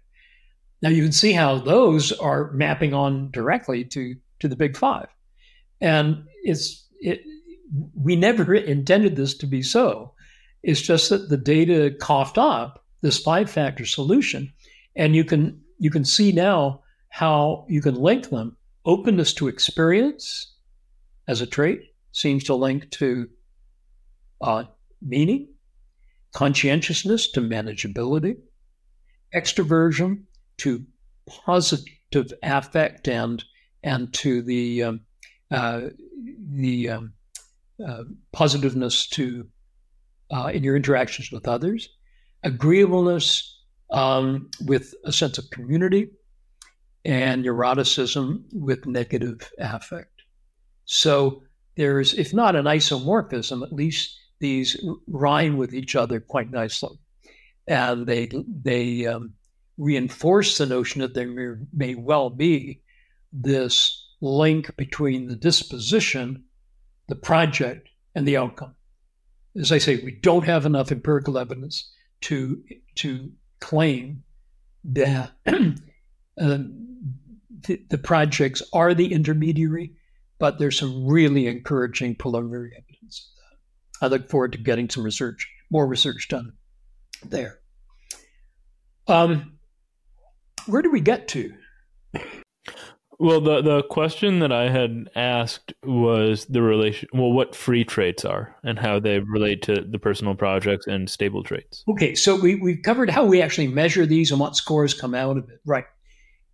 Now 0.81 0.89
you 0.89 1.03
can 1.03 1.11
see 1.11 1.33
how 1.33 1.59
those 1.59 2.11
are 2.11 2.51
mapping 2.51 2.93
on 2.93 3.31
directly 3.31 3.83
to, 3.85 4.15
to 4.39 4.47
the 4.47 4.55
big 4.55 4.77
five. 4.77 5.07
And 5.81 6.25
it's 6.43 6.87
it 6.99 7.21
we 7.93 8.15
never 8.15 8.53
intended 8.55 9.15
this 9.15 9.35
to 9.37 9.47
be 9.47 9.61
so. 9.61 10.13
It's 10.63 10.81
just 10.81 11.09
that 11.09 11.29
the 11.29 11.37
data 11.37 11.95
coughed 11.99 12.37
up 12.37 12.83
this 13.01 13.19
five 13.19 13.49
factor 13.49 13.85
solution. 13.85 14.51
And 14.95 15.15
you 15.15 15.23
can 15.23 15.61
you 15.77 15.91
can 15.91 16.05
see 16.05 16.31
now 16.31 16.81
how 17.09 17.65
you 17.69 17.81
can 17.81 17.95
link 17.95 18.29
them. 18.29 18.57
Openness 18.85 19.33
to 19.33 19.47
experience 19.47 20.53
as 21.27 21.41
a 21.41 21.45
trait 21.45 21.81
seems 22.11 22.43
to 22.45 22.55
link 22.55 22.89
to 22.91 23.29
uh, 24.41 24.63
meaning, 25.01 25.49
conscientiousness 26.33 27.31
to 27.31 27.41
manageability, 27.41 28.37
extroversion 29.33 30.23
to 30.57 30.85
positive 31.27 32.31
affect 32.43 33.07
and 33.07 33.43
and 33.83 34.13
to 34.13 34.41
the 34.41 34.83
um, 34.83 35.01
uh, 35.51 35.81
the 36.53 36.89
um, 36.89 37.13
uh, 37.85 38.03
positiveness 38.31 39.07
to 39.07 39.47
uh, 40.31 40.51
in 40.53 40.63
your 40.63 40.75
interactions 40.75 41.31
with 41.31 41.47
others, 41.47 41.89
agreeableness 42.43 43.59
um, 43.91 44.49
with 44.65 44.93
a 45.03 45.11
sense 45.11 45.37
of 45.37 45.49
community, 45.51 46.09
and 47.03 47.45
neuroticism 47.45 48.43
with 48.51 48.85
negative 48.85 49.51
affect. 49.59 50.23
So 50.85 51.43
there's, 51.75 52.13
if 52.13 52.33
not 52.33 52.55
an 52.55 52.65
isomorphism, 52.65 53.63
at 53.63 53.73
least 53.73 54.17
these 54.39 54.83
rhyme 55.07 55.57
with 55.57 55.73
each 55.73 55.95
other 55.95 56.19
quite 56.19 56.51
nicely, 56.51 56.97
and 57.67 58.07
they 58.07 58.29
they 58.47 59.05
um, 59.05 59.33
reinforce 59.77 60.57
the 60.57 60.65
notion 60.65 61.01
that 61.01 61.13
there 61.13 61.27
may, 61.27 61.65
may 61.73 61.95
well 61.95 62.29
be 62.29 62.81
this 63.31 64.01
link 64.21 64.75
between 64.77 65.27
the 65.27 65.35
disposition, 65.35 66.44
the 67.07 67.15
project, 67.15 67.89
and 68.15 68.27
the 68.27 68.37
outcome. 68.37 68.75
As 69.59 69.71
I 69.71 69.77
say, 69.77 69.97
we 69.97 70.11
don't 70.11 70.45
have 70.45 70.65
enough 70.65 70.91
empirical 70.91 71.37
evidence 71.37 71.91
to 72.21 72.63
to 72.95 73.31
claim 73.59 74.23
that 74.83 75.31
uh, 75.47 76.57
the, 77.67 77.81
the 77.89 77.97
projects 77.97 78.61
are 78.73 78.93
the 78.93 79.11
intermediary, 79.11 79.93
but 80.39 80.59
there's 80.59 80.79
some 80.79 81.07
really 81.07 81.47
encouraging 81.47 82.15
preliminary 82.15 82.71
evidence 82.77 83.31
of 83.31 83.37
that. 83.99 84.05
I 84.05 84.09
look 84.09 84.29
forward 84.29 84.51
to 84.53 84.57
getting 84.57 84.89
some 84.89 85.03
research, 85.03 85.49
more 85.69 85.87
research 85.87 86.27
done 86.27 86.53
there. 87.23 87.59
Um, 89.07 89.57
where 90.67 90.81
do 90.81 90.91
we 90.91 91.01
get 91.01 91.27
to? 91.29 91.53
Well, 93.19 93.39
the 93.39 93.61
the 93.61 93.83
question 93.83 94.39
that 94.39 94.51
I 94.51 94.69
had 94.69 95.09
asked 95.15 95.73
was 95.83 96.45
the 96.45 96.61
relation. 96.61 97.07
Well, 97.13 97.31
what 97.31 97.55
free 97.55 97.83
traits 97.83 98.25
are 98.25 98.55
and 98.63 98.77
how 98.77 98.99
they 98.99 99.19
relate 99.19 99.61
to 99.63 99.81
the 99.81 99.99
personal 99.99 100.35
projects 100.35 100.87
and 100.87 101.09
stable 101.09 101.43
traits. 101.43 101.83
Okay, 101.87 102.15
so 102.15 102.35
we 102.39 102.55
we've 102.55 102.81
covered 102.83 103.09
how 103.09 103.25
we 103.25 103.41
actually 103.41 103.67
measure 103.67 104.05
these 104.05 104.31
and 104.31 104.39
what 104.39 104.55
scores 104.55 104.93
come 104.93 105.15
out 105.15 105.37
of 105.37 105.49
it, 105.49 105.59
right? 105.65 105.85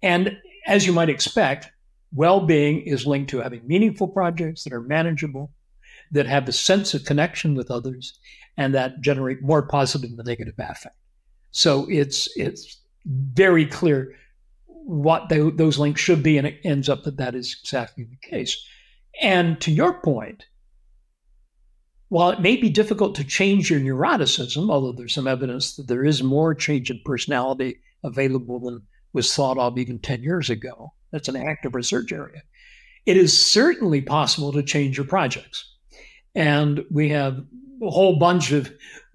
And 0.04 0.38
as 0.68 0.86
you 0.86 0.94
might 0.94 1.10
expect, 1.10 1.72
well-being 2.14 2.82
is 2.82 3.08
linked 3.08 3.30
to 3.32 3.40
having 3.40 3.66
meaningful 3.66 4.08
projects 4.08 4.64
that 4.64 4.74
are 4.74 4.82
manageable, 4.82 5.52
that 6.12 6.28
have 6.28 6.48
a 6.48 6.52
sense 6.52 6.94
of 6.94 7.06
connection 7.06 7.56
with 7.56 7.72
others, 7.72 8.20
and 8.58 8.76
that 8.76 9.02
generate 9.02 9.42
more 9.42 9.64
positive 9.64 10.16
than 10.16 10.26
negative 10.26 10.54
affect. 10.60 10.96
So 11.52 11.88
it's 11.90 12.30
it's 12.38 12.82
very 13.06 13.66
clear 13.66 14.16
what 14.86 15.30
they, 15.30 15.40
those 15.50 15.80
links 15.80 16.02
should 16.02 16.24
be, 16.24 16.38
and 16.38 16.48
it 16.48 16.60
ends 16.64 16.90
up 16.90 17.04
that 17.04 17.18
that 17.18 17.36
is 17.36 17.58
exactly 17.62 18.04
the 18.04 18.30
case. 18.30 18.64
And 19.22 19.60
to 19.62 19.72
your 19.72 20.02
point, 20.02 20.46
while 22.10 22.32
it 22.32 22.42
may 22.42 22.58
be 22.58 22.70
difficult 22.70 23.16
to 23.16 23.24
change 23.24 23.72
your 23.72 23.80
neuroticism, 23.80 24.70
although 24.70 24.92
there's 24.92 25.14
some 25.14 25.28
evidence 25.28 25.76
that 25.76 25.88
there 25.88 26.04
is 26.04 26.22
more 26.22 26.54
change 26.54 26.92
in 26.92 27.00
personality 27.06 27.80
available 28.04 28.60
than 28.60 28.82
was 29.14 29.34
thought 29.34 29.58
of 29.58 29.78
even 29.78 30.00
10 30.00 30.24
years 30.24 30.50
ago, 30.50 30.94
that's 31.12 31.30
an 31.30 31.36
active 31.36 31.76
research 31.76 32.12
area. 32.12 32.42
It 33.06 33.18
is 33.18 33.46
certainly 33.46 34.02
possible 34.02 34.52
to 34.52 34.64
change 34.64 34.98
your 34.98 35.08
projects. 35.08 35.74
And 36.36 36.84
we 36.92 37.10
have 37.10 37.44
a 37.82 37.90
whole 37.90 38.20
bunch 38.20 38.52
of 38.52 38.72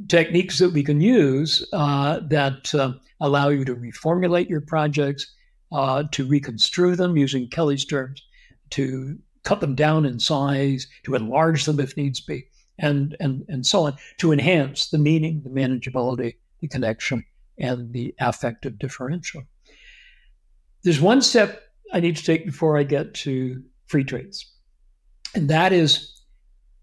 techniques 0.08 0.58
that 0.58 0.72
we 0.72 0.82
can 0.82 1.00
use 1.00 1.66
uh, 1.72 2.20
that 2.28 2.74
uh, 2.74 2.92
allow 3.20 3.48
you 3.48 3.64
to 3.64 3.76
reformulate 3.76 4.48
your 4.48 4.60
projects, 4.60 5.34
uh, 5.72 6.04
to 6.12 6.26
reconstrue 6.26 6.96
them 6.96 7.16
using 7.16 7.48
Kelly's 7.48 7.84
terms, 7.84 8.22
to 8.70 9.18
cut 9.44 9.60
them 9.60 9.74
down 9.74 10.04
in 10.04 10.18
size, 10.18 10.86
to 11.04 11.14
enlarge 11.14 11.64
them 11.64 11.80
if 11.80 11.96
needs 11.96 12.20
be, 12.20 12.46
and, 12.78 13.16
and, 13.20 13.44
and 13.48 13.66
so 13.66 13.86
on, 13.86 13.96
to 14.18 14.32
enhance 14.32 14.90
the 14.90 14.98
meaning, 14.98 15.42
the 15.42 15.50
manageability, 15.50 16.34
the 16.60 16.68
connection, 16.68 17.24
and 17.58 17.92
the 17.92 18.14
affective 18.20 18.78
differential. 18.78 19.42
There's 20.82 21.00
one 21.00 21.22
step 21.22 21.62
I 21.92 22.00
need 22.00 22.16
to 22.16 22.24
take 22.24 22.44
before 22.44 22.76
I 22.76 22.82
get 22.82 23.14
to 23.14 23.62
free 23.86 24.04
traits, 24.04 24.52
and 25.34 25.48
that 25.48 25.72
is 25.72 26.20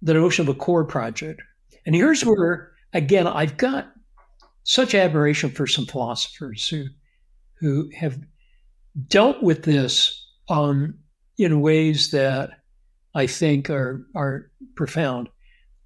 the 0.01 0.13
notion 0.13 0.47
of 0.47 0.55
a 0.55 0.57
core 0.57 0.85
project. 0.85 1.41
And 1.85 1.95
here's 1.95 2.23
where, 2.25 2.71
again, 2.93 3.27
I've 3.27 3.57
got 3.57 3.91
such 4.63 4.95
admiration 4.95 5.49
for 5.49 5.67
some 5.67 5.85
philosophers 5.85 6.67
who 6.67 6.85
who 7.59 7.89
have 7.95 8.19
dealt 9.07 9.41
with 9.41 9.63
this 9.63 10.27
um, 10.49 10.95
in 11.37 11.61
ways 11.61 12.11
that 12.11 12.51
I 13.15 13.27
think 13.27 13.69
are 13.69 14.05
are 14.15 14.51
profound. 14.75 15.29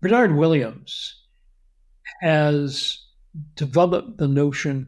Bernard 0.01 0.35
Williams 0.35 1.15
has 2.21 3.03
developed 3.55 4.17
the 4.17 4.27
notion 4.27 4.87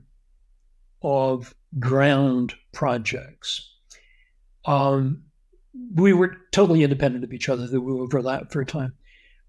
of 1.01 1.53
ground 1.79 2.53
projects. 2.71 3.73
Um, 4.65 5.23
we 5.95 6.13
were 6.13 6.37
totally 6.51 6.83
independent 6.83 7.23
of 7.23 7.33
each 7.33 7.49
other; 7.49 7.67
that 7.67 7.81
we 7.81 7.93
overlapped 7.93 8.51
for 8.51 8.61
a 8.61 8.65
time, 8.65 8.93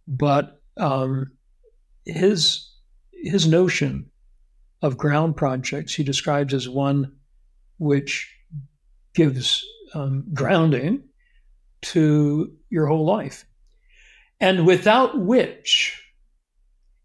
but 0.07 0.61
um, 0.77 1.33
his 2.05 2.71
his 3.13 3.47
notion 3.47 4.11
of 4.83 4.97
ground 4.97 5.37
projects 5.37 5.95
he 5.95 6.03
describes 6.03 6.55
as 6.55 6.69
one 6.69 7.13
which 7.79 8.35
gives 9.21 9.67
um, 9.93 10.25
grounding 10.33 11.03
to 11.83 12.57
your 12.71 12.87
whole 12.87 13.05
life, 13.05 13.45
and 14.41 14.67
without 14.67 15.19
which 15.19 16.03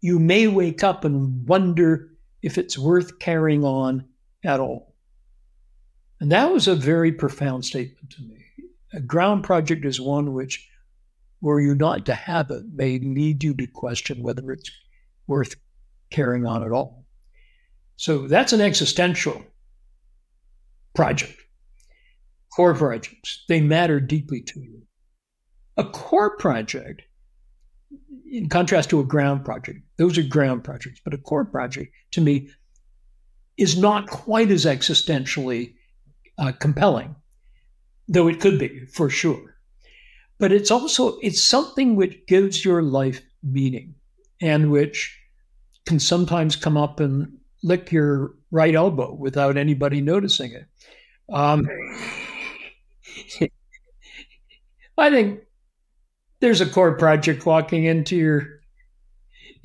you 0.00 0.18
may 0.18 0.46
wake 0.46 0.82
up 0.82 1.04
and 1.04 1.46
wonder 1.46 2.08
if 2.40 2.56
it's 2.56 2.78
worth 2.78 3.18
carrying 3.18 3.64
on 3.64 4.06
at 4.42 4.60
all. 4.60 4.94
And 6.18 6.32
that 6.32 6.50
was 6.50 6.66
a 6.66 6.74
very 6.74 7.12
profound 7.12 7.66
statement 7.66 8.08
to 8.12 8.22
me. 8.22 8.46
A 8.94 9.00
ground 9.00 9.44
project 9.44 9.84
is 9.84 10.00
one 10.00 10.32
which, 10.32 10.66
were 11.42 11.60
you 11.60 11.74
not 11.74 12.06
to 12.06 12.14
have 12.14 12.50
it, 12.50 12.62
may 12.72 12.98
lead 12.98 13.44
you 13.44 13.52
to 13.56 13.66
question 13.66 14.22
whether 14.22 14.52
it's 14.52 14.70
worth 15.26 15.54
carrying 16.08 16.46
on 16.46 16.64
at 16.64 16.72
all. 16.72 17.04
So 17.96 18.26
that's 18.26 18.54
an 18.54 18.62
existential 18.62 19.44
project. 20.94 21.42
Core 22.56 22.74
projects, 22.74 23.44
they 23.48 23.60
matter 23.60 24.00
deeply 24.00 24.40
to 24.40 24.60
you. 24.60 24.80
A 25.76 25.84
core 25.84 26.38
project, 26.38 27.02
in 28.32 28.48
contrast 28.48 28.88
to 28.88 29.00
a 29.00 29.04
ground 29.04 29.44
project, 29.44 29.80
those 29.98 30.16
are 30.16 30.22
ground 30.22 30.64
projects, 30.64 30.98
but 31.04 31.12
a 31.12 31.18
core 31.18 31.44
project 31.44 31.92
to 32.12 32.22
me 32.22 32.48
is 33.58 33.76
not 33.76 34.08
quite 34.08 34.50
as 34.50 34.64
existentially 34.64 35.74
uh, 36.38 36.52
compelling, 36.52 37.14
though 38.08 38.26
it 38.26 38.40
could 38.40 38.58
be 38.58 38.86
for 38.86 39.10
sure. 39.10 39.56
But 40.38 40.50
it's 40.50 40.70
also 40.70 41.18
it's 41.18 41.42
something 41.42 41.94
which 41.94 42.26
gives 42.26 42.64
your 42.64 42.80
life 42.80 43.20
meaning 43.42 43.96
and 44.40 44.70
which 44.70 45.14
can 45.84 46.00
sometimes 46.00 46.56
come 46.56 46.78
up 46.78 47.00
and 47.00 47.36
lick 47.62 47.92
your 47.92 48.34
right 48.50 48.74
elbow 48.74 49.12
without 49.12 49.58
anybody 49.58 50.00
noticing 50.00 50.52
it. 50.52 50.66
Um, 51.28 51.68
I 54.98 55.10
think 55.10 55.40
there's 56.40 56.60
a 56.60 56.66
core 56.66 56.96
project 56.96 57.46
walking 57.46 57.84
into 57.84 58.16
your 58.16 58.60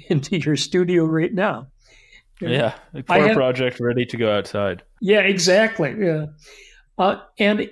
into 0.09 0.37
your 0.37 0.55
studio 0.55 1.05
right 1.05 1.33
now. 1.33 1.67
Yeah, 2.39 2.73
a 2.93 3.03
core 3.03 3.27
have, 3.27 3.35
project 3.35 3.79
ready 3.79 4.05
to 4.05 4.17
go 4.17 4.31
outside. 4.35 4.83
Yeah, 4.99 5.19
exactly. 5.19 5.95
Yeah, 5.99 6.25
uh, 6.97 7.19
and 7.37 7.69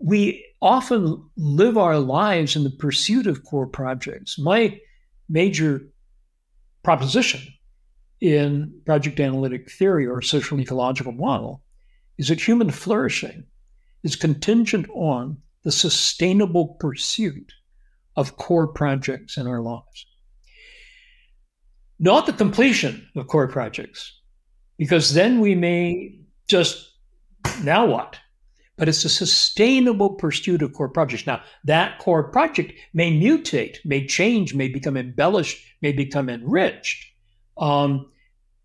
we 0.00 0.44
often 0.60 1.30
live 1.36 1.78
our 1.78 1.98
lives 1.98 2.56
in 2.56 2.64
the 2.64 2.70
pursuit 2.70 3.26
of 3.26 3.44
core 3.44 3.66
projects. 3.66 4.38
My 4.38 4.78
major 5.28 5.82
proposition 6.82 7.40
in 8.20 8.72
project 8.84 9.20
analytic 9.20 9.70
theory 9.70 10.06
or 10.06 10.22
social 10.22 10.60
ecological 10.60 11.12
model 11.12 11.62
is 12.18 12.28
that 12.28 12.46
human 12.46 12.70
flourishing 12.70 13.44
is 14.04 14.14
contingent 14.14 14.86
on 14.94 15.38
the 15.64 15.72
sustainable 15.72 16.76
pursuit 16.78 17.52
of 18.16 18.36
core 18.36 18.68
projects 18.68 19.36
in 19.36 19.46
our 19.46 19.60
lives. 19.60 20.06
Not 21.98 22.26
the 22.26 22.32
completion 22.32 23.08
of 23.16 23.26
core 23.26 23.48
projects, 23.48 24.20
because 24.78 25.14
then 25.14 25.40
we 25.40 25.54
may 25.54 26.18
just, 26.48 26.92
now 27.62 27.86
what? 27.86 28.18
But 28.76 28.88
it's 28.88 29.04
a 29.04 29.08
sustainable 29.08 30.10
pursuit 30.10 30.60
of 30.60 30.74
core 30.74 30.88
projects. 30.88 31.26
Now, 31.26 31.40
that 31.64 31.98
core 31.98 32.24
project 32.30 32.72
may 32.92 33.12
mutate, 33.12 33.78
may 33.84 34.06
change, 34.06 34.54
may 34.54 34.68
become 34.68 34.96
embellished, 34.96 35.64
may 35.80 35.92
become 35.92 36.28
enriched. 36.28 37.06
Um, 37.56 38.10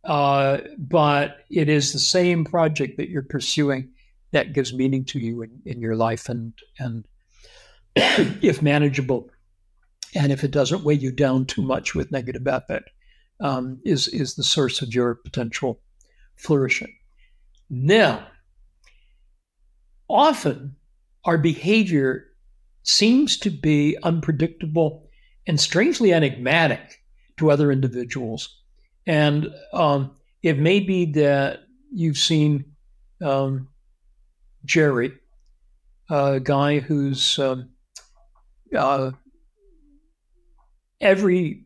uh, 0.03 0.59
but 0.77 1.37
it 1.49 1.69
is 1.69 1.93
the 1.93 1.99
same 1.99 2.43
project 2.43 2.97
that 2.97 3.09
you're 3.09 3.21
pursuing 3.21 3.91
that 4.31 4.53
gives 4.53 4.73
meaning 4.73 5.05
to 5.05 5.19
you 5.19 5.41
in, 5.41 5.61
in 5.65 5.81
your 5.81 5.95
life 5.95 6.29
and 6.29 6.53
and 6.77 7.05
if 7.95 8.61
manageable. 8.61 9.29
And 10.15 10.31
if 10.31 10.43
it 10.43 10.51
doesn't 10.51 10.83
weigh 10.83 10.95
you 10.95 11.11
down 11.11 11.45
too 11.45 11.61
much 11.61 11.93
with 11.93 12.11
negative 12.11 12.47
affect 12.47 12.89
um, 13.39 13.79
is 13.85 14.07
is 14.07 14.35
the 14.35 14.43
source 14.43 14.81
of 14.81 14.93
your 14.93 15.15
potential 15.15 15.81
flourishing. 16.35 16.95
Now 17.69 18.27
often 20.09 20.75
our 21.25 21.37
behavior 21.37 22.25
seems 22.83 23.37
to 23.37 23.49
be 23.49 23.97
unpredictable 24.03 25.07
and 25.47 25.59
strangely 25.59 26.13
enigmatic 26.13 27.03
to 27.37 27.51
other 27.51 27.71
individuals. 27.71 28.61
And 29.05 29.47
um, 29.73 30.11
it 30.41 30.57
may 30.57 30.79
be 30.79 31.05
that 31.13 31.61
you've 31.93 32.17
seen 32.17 32.65
um, 33.23 33.67
Jerry, 34.65 35.13
a 36.09 36.39
guy 36.39 36.79
who's 36.79 37.39
um, 37.39 37.69
uh, 38.75 39.11
every 41.01 41.65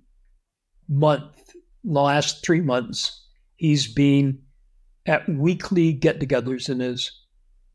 month, 0.88 1.54
the 1.84 2.02
last 2.02 2.46
three 2.46 2.62
months, 2.62 3.28
he's 3.56 3.92
been 3.92 4.40
at 5.06 5.28
weekly 5.28 5.94
get-togethers 5.94 6.70
in 6.70 6.80
his 6.80 7.12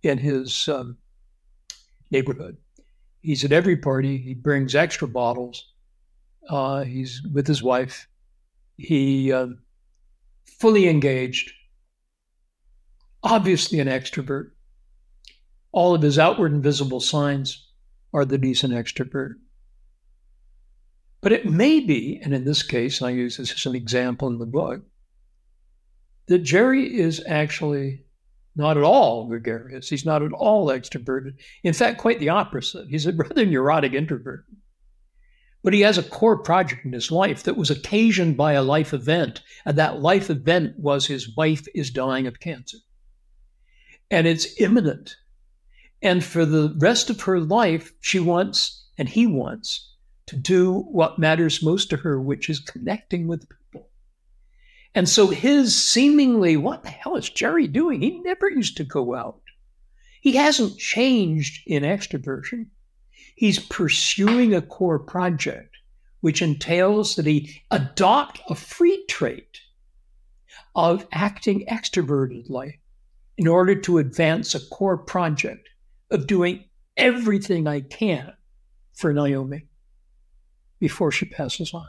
in 0.03 0.19
his 0.19 0.69
um, 0.69 0.97
neighborhood. 2.11 2.57
He's 3.21 3.45
at 3.45 3.53
every 3.53 3.77
party. 3.77 4.17
He 4.17 4.35
brings 4.35 4.75
extra 4.75 5.09
bottles. 5.09 5.73
Uh, 6.49 6.85
he's 6.85 7.21
with 7.35 7.47
his 7.47 7.63
wife 7.63 8.09
he 8.79 9.33
uh, 9.33 9.49
fully 10.47 10.89
engaged, 10.89 11.53
obviously 13.23 13.81
an 13.81 13.89
extrovert. 13.89 14.53
All 15.73 15.95
of 15.95 16.03
his 16.03 16.19
outward 16.19 16.53
and 16.53 16.63
visible 16.63 17.01
signs 17.01 17.69
are 18.13 18.25
that 18.25 18.43
he's 18.43 18.65
an 18.65 18.71
extrovert. 18.71 19.35
But 21.21 21.33
it 21.33 21.47
may 21.47 21.81
be, 21.81 22.21
and 22.23 22.33
in 22.33 22.45
this 22.45 22.63
case, 22.63 23.03
I 23.03 23.11
use 23.11 23.37
this 23.37 23.53
as 23.53 23.67
an 23.67 23.75
example 23.75 24.29
in 24.29 24.39
the 24.39 24.47
book, 24.47 24.83
that 26.27 26.39
Jerry 26.41 26.99
is 26.99 27.23
actually 27.27 28.05
not 28.55 28.77
at 28.77 28.83
all 28.83 29.27
gregarious. 29.27 29.89
He's 29.89 30.05
not 30.05 30.23
at 30.23 30.33
all 30.33 30.67
extroverted. 30.67 31.35
In 31.63 31.73
fact, 31.73 31.99
quite 31.99 32.19
the 32.19 32.29
opposite. 32.29 32.89
He's 32.89 33.07
a 33.07 33.13
rather 33.17 33.47
neurotic 33.47 33.95
introvert. 33.95 34.45
But 35.63 35.73
he 35.73 35.81
has 35.81 35.99
a 35.99 36.03
core 36.03 36.39
project 36.39 36.85
in 36.85 36.93
his 36.93 37.11
life 37.11 37.43
that 37.45 37.57
was 37.57 37.71
occasioned 37.71 38.37
by 38.37 38.53
a 38.53 38.63
life 38.63 38.93
event. 38.93 39.43
And 39.65 39.77
that 39.79 40.01
life 40.01 40.31
event 40.31 40.79
was 40.79 41.07
his 41.07 41.37
wife 41.37 41.67
is 41.75 41.91
dying 41.91 42.27
of 42.27 42.41
cancer. 42.41 42.79
And 44.11 44.27
it's 44.27 44.61
imminent. 44.61 45.17
And 46.01 46.23
for 46.23 46.45
the 46.45 46.75
rest 46.79 47.11
of 47.11 47.23
her 47.23 47.41
life, 47.41 47.93
she 48.01 48.21
wants, 48.21 48.87
and 48.97 49.09
he 49.09 49.27
wants, 49.27 49.95
to 50.27 50.37
do 50.37 50.81
what 50.91 51.19
matters 51.19 51.63
most 51.63 51.91
to 51.91 51.97
her, 51.97 52.21
which 52.21 52.51
is 52.51 52.61
connecting 52.61 53.27
with 53.27 53.49
people. 53.49 53.89
And 54.95 55.09
so 55.09 55.29
his 55.29 55.75
seemingly, 55.75 56.57
what 56.57 56.83
the 56.83 56.91
hell 56.91 57.17
is 57.17 57.29
Jerry 57.29 57.67
doing? 57.67 58.03
He 58.03 58.21
never 58.21 58.51
used 58.51 58.77
to 58.77 58.85
go 58.85 59.15
out. 59.15 59.41
He 60.21 60.37
hasn't 60.37 60.79
changed 60.79 61.63
in 61.67 61.83
extroversion. 61.83 62.67
He's 63.35 63.59
pursuing 63.59 64.55
a 64.55 64.63
core 64.63 64.99
project, 64.99 65.77
which 66.21 66.43
entails 66.43 67.17
that 67.17 67.27
he 67.27 67.63
adopt 67.71 68.41
a 68.49 68.55
free 68.55 69.05
trait 69.09 69.61
of 70.75 71.07
acting 71.13 71.65
extrovertedly 71.67 72.79
in 73.37 73.47
order 73.47 73.75
to 73.77 73.99
advance 73.99 74.55
a 74.55 74.67
core 74.69 74.99
project 74.99 75.69
of 76.11 76.27
doing 76.27 76.65
everything 76.97 77.67
I 77.67 77.81
can 77.81 78.33
for 78.95 79.13
Naomi 79.13 79.67
before 80.81 81.13
she 81.13 81.27
passes 81.27 81.73
on. 81.75 81.89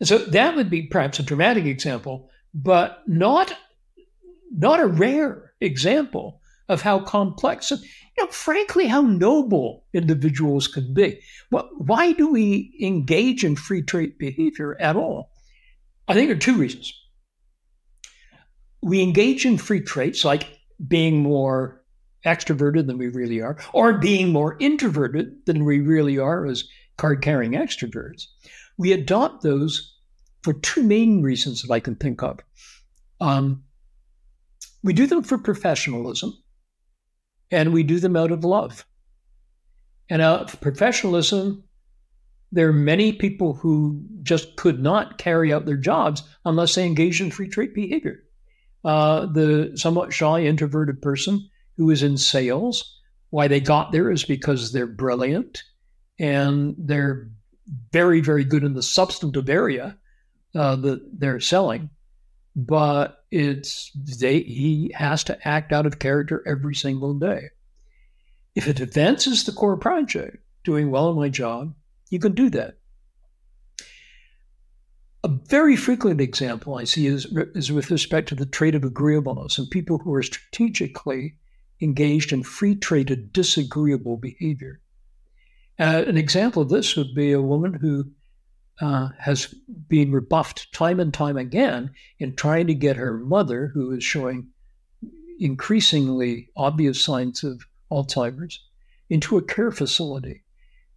And 0.00 0.08
so 0.08 0.18
that 0.18 0.56
would 0.56 0.70
be 0.70 0.82
perhaps 0.82 1.18
a 1.18 1.22
dramatic 1.22 1.64
example, 1.64 2.28
but 2.52 3.02
not, 3.06 3.54
not 4.50 4.80
a 4.80 4.86
rare 4.86 5.52
example 5.60 6.40
of 6.68 6.82
how 6.82 7.00
complex 7.00 7.70
and 7.70 7.80
you 8.16 8.24
know, 8.24 8.30
frankly, 8.30 8.86
how 8.86 9.00
noble 9.00 9.84
individuals 9.94 10.68
can 10.68 10.92
be. 10.92 11.20
Well, 11.50 11.68
why 11.78 12.12
do 12.12 12.30
we 12.30 12.76
engage 12.82 13.44
in 13.44 13.56
free 13.56 13.82
trait 13.82 14.18
behavior 14.18 14.76
at 14.80 14.96
all? 14.96 15.30
I 16.08 16.14
think 16.14 16.28
there 16.28 16.36
are 16.36 16.40
two 16.40 16.56
reasons. 16.56 16.92
We 18.82 19.02
engage 19.02 19.46
in 19.46 19.56
free 19.56 19.80
traits 19.80 20.24
like 20.24 20.58
being 20.86 21.22
more 21.22 21.81
extroverted 22.24 22.86
than 22.86 22.98
we 22.98 23.08
really 23.08 23.40
are, 23.40 23.58
or 23.72 23.98
being 23.98 24.30
more 24.30 24.56
introverted 24.60 25.34
than 25.46 25.64
we 25.64 25.80
really 25.80 26.18
are 26.18 26.46
as 26.46 26.64
card 26.96 27.22
carrying 27.22 27.52
extroverts. 27.52 28.26
We 28.78 28.92
adopt 28.92 29.42
those 29.42 29.96
for 30.42 30.54
two 30.54 30.82
main 30.82 31.22
reasons 31.22 31.62
that 31.62 31.72
I 31.72 31.80
can 31.80 31.94
think 31.94 32.22
of. 32.22 32.40
Um, 33.20 33.64
we 34.82 34.92
do 34.92 35.06
them 35.06 35.22
for 35.22 35.38
professionalism 35.38 36.36
and 37.50 37.72
we 37.72 37.82
do 37.82 38.00
them 38.00 38.16
out 38.16 38.32
of 38.32 38.44
love. 38.44 38.84
And 40.10 40.20
out 40.20 40.52
of 40.52 40.60
professionalism, 40.60 41.64
there 42.50 42.68
are 42.68 42.72
many 42.72 43.12
people 43.12 43.54
who 43.54 44.02
just 44.22 44.56
could 44.56 44.82
not 44.82 45.18
carry 45.18 45.52
out 45.52 45.64
their 45.64 45.76
jobs 45.76 46.22
unless 46.44 46.74
they 46.74 46.84
engaged 46.84 47.20
in 47.20 47.30
free 47.30 47.48
trait 47.48 47.74
behavior. 47.74 48.18
Uh, 48.84 49.26
the 49.26 49.72
somewhat 49.76 50.12
shy, 50.12 50.42
introverted 50.42 51.00
person 51.00 51.48
who 51.76 51.90
is 51.90 52.02
in 52.02 52.16
sales, 52.16 53.00
why 53.30 53.48
they 53.48 53.60
got 53.60 53.92
there 53.92 54.10
is 54.10 54.24
because 54.24 54.72
they're 54.72 54.86
brilliant 54.86 55.62
and 56.18 56.74
they're 56.78 57.30
very, 57.92 58.20
very 58.20 58.44
good 58.44 58.64
in 58.64 58.74
the 58.74 58.82
substantive 58.82 59.48
area 59.48 59.96
uh, 60.54 60.76
that 60.76 61.00
they're 61.18 61.40
selling 61.40 61.90
but 62.54 63.24
it's 63.30 63.90
they 63.94 64.40
he 64.40 64.92
has 64.94 65.24
to 65.24 65.48
act 65.48 65.72
out 65.72 65.86
of 65.86 65.98
character 65.98 66.42
every 66.46 66.74
single 66.74 67.14
day. 67.14 67.50
If 68.54 68.68
it 68.68 68.80
advances 68.80 69.44
the 69.44 69.52
core 69.52 69.78
project, 69.78 70.38
doing 70.64 70.90
well 70.90 71.10
in 71.10 71.16
my 71.16 71.30
job, 71.30 71.74
you 72.10 72.18
can 72.18 72.32
do 72.32 72.50
that. 72.50 72.78
A 75.24 75.28
very 75.28 75.76
frequent 75.76 76.20
example 76.20 76.76
I 76.76 76.84
see 76.84 77.06
is, 77.06 77.26
is 77.54 77.70
with 77.70 77.90
respect 77.90 78.28
to 78.28 78.34
the 78.34 78.44
trait 78.44 78.74
of 78.74 78.84
agreeableness 78.84 79.56
and 79.56 79.70
people 79.70 79.98
who 79.98 80.12
are 80.12 80.22
strategically 80.22 81.36
engaged 81.82 82.32
in 82.32 82.42
free 82.42 82.74
traded 82.74 83.32
disagreeable 83.32 84.16
behavior. 84.16 84.80
Uh, 85.78 86.04
an 86.06 86.16
example 86.16 86.62
of 86.62 86.68
this 86.68 86.96
would 86.96 87.14
be 87.14 87.32
a 87.32 87.42
woman 87.42 87.74
who 87.74 88.04
uh, 88.80 89.08
has 89.18 89.54
been 89.88 90.12
rebuffed 90.12 90.72
time 90.72 91.00
and 91.00 91.12
time 91.12 91.36
again 91.36 91.90
in 92.18 92.34
trying 92.34 92.66
to 92.66 92.74
get 92.74 92.96
her 92.96 93.18
mother, 93.18 93.70
who 93.74 93.92
is 93.92 94.04
showing 94.04 94.46
increasingly 95.38 96.48
obvious 96.56 97.02
signs 97.02 97.42
of 97.42 97.62
Alzheimer's, 97.90 98.60
into 99.10 99.36
a 99.36 99.42
care 99.42 99.70
facility. 99.70 100.42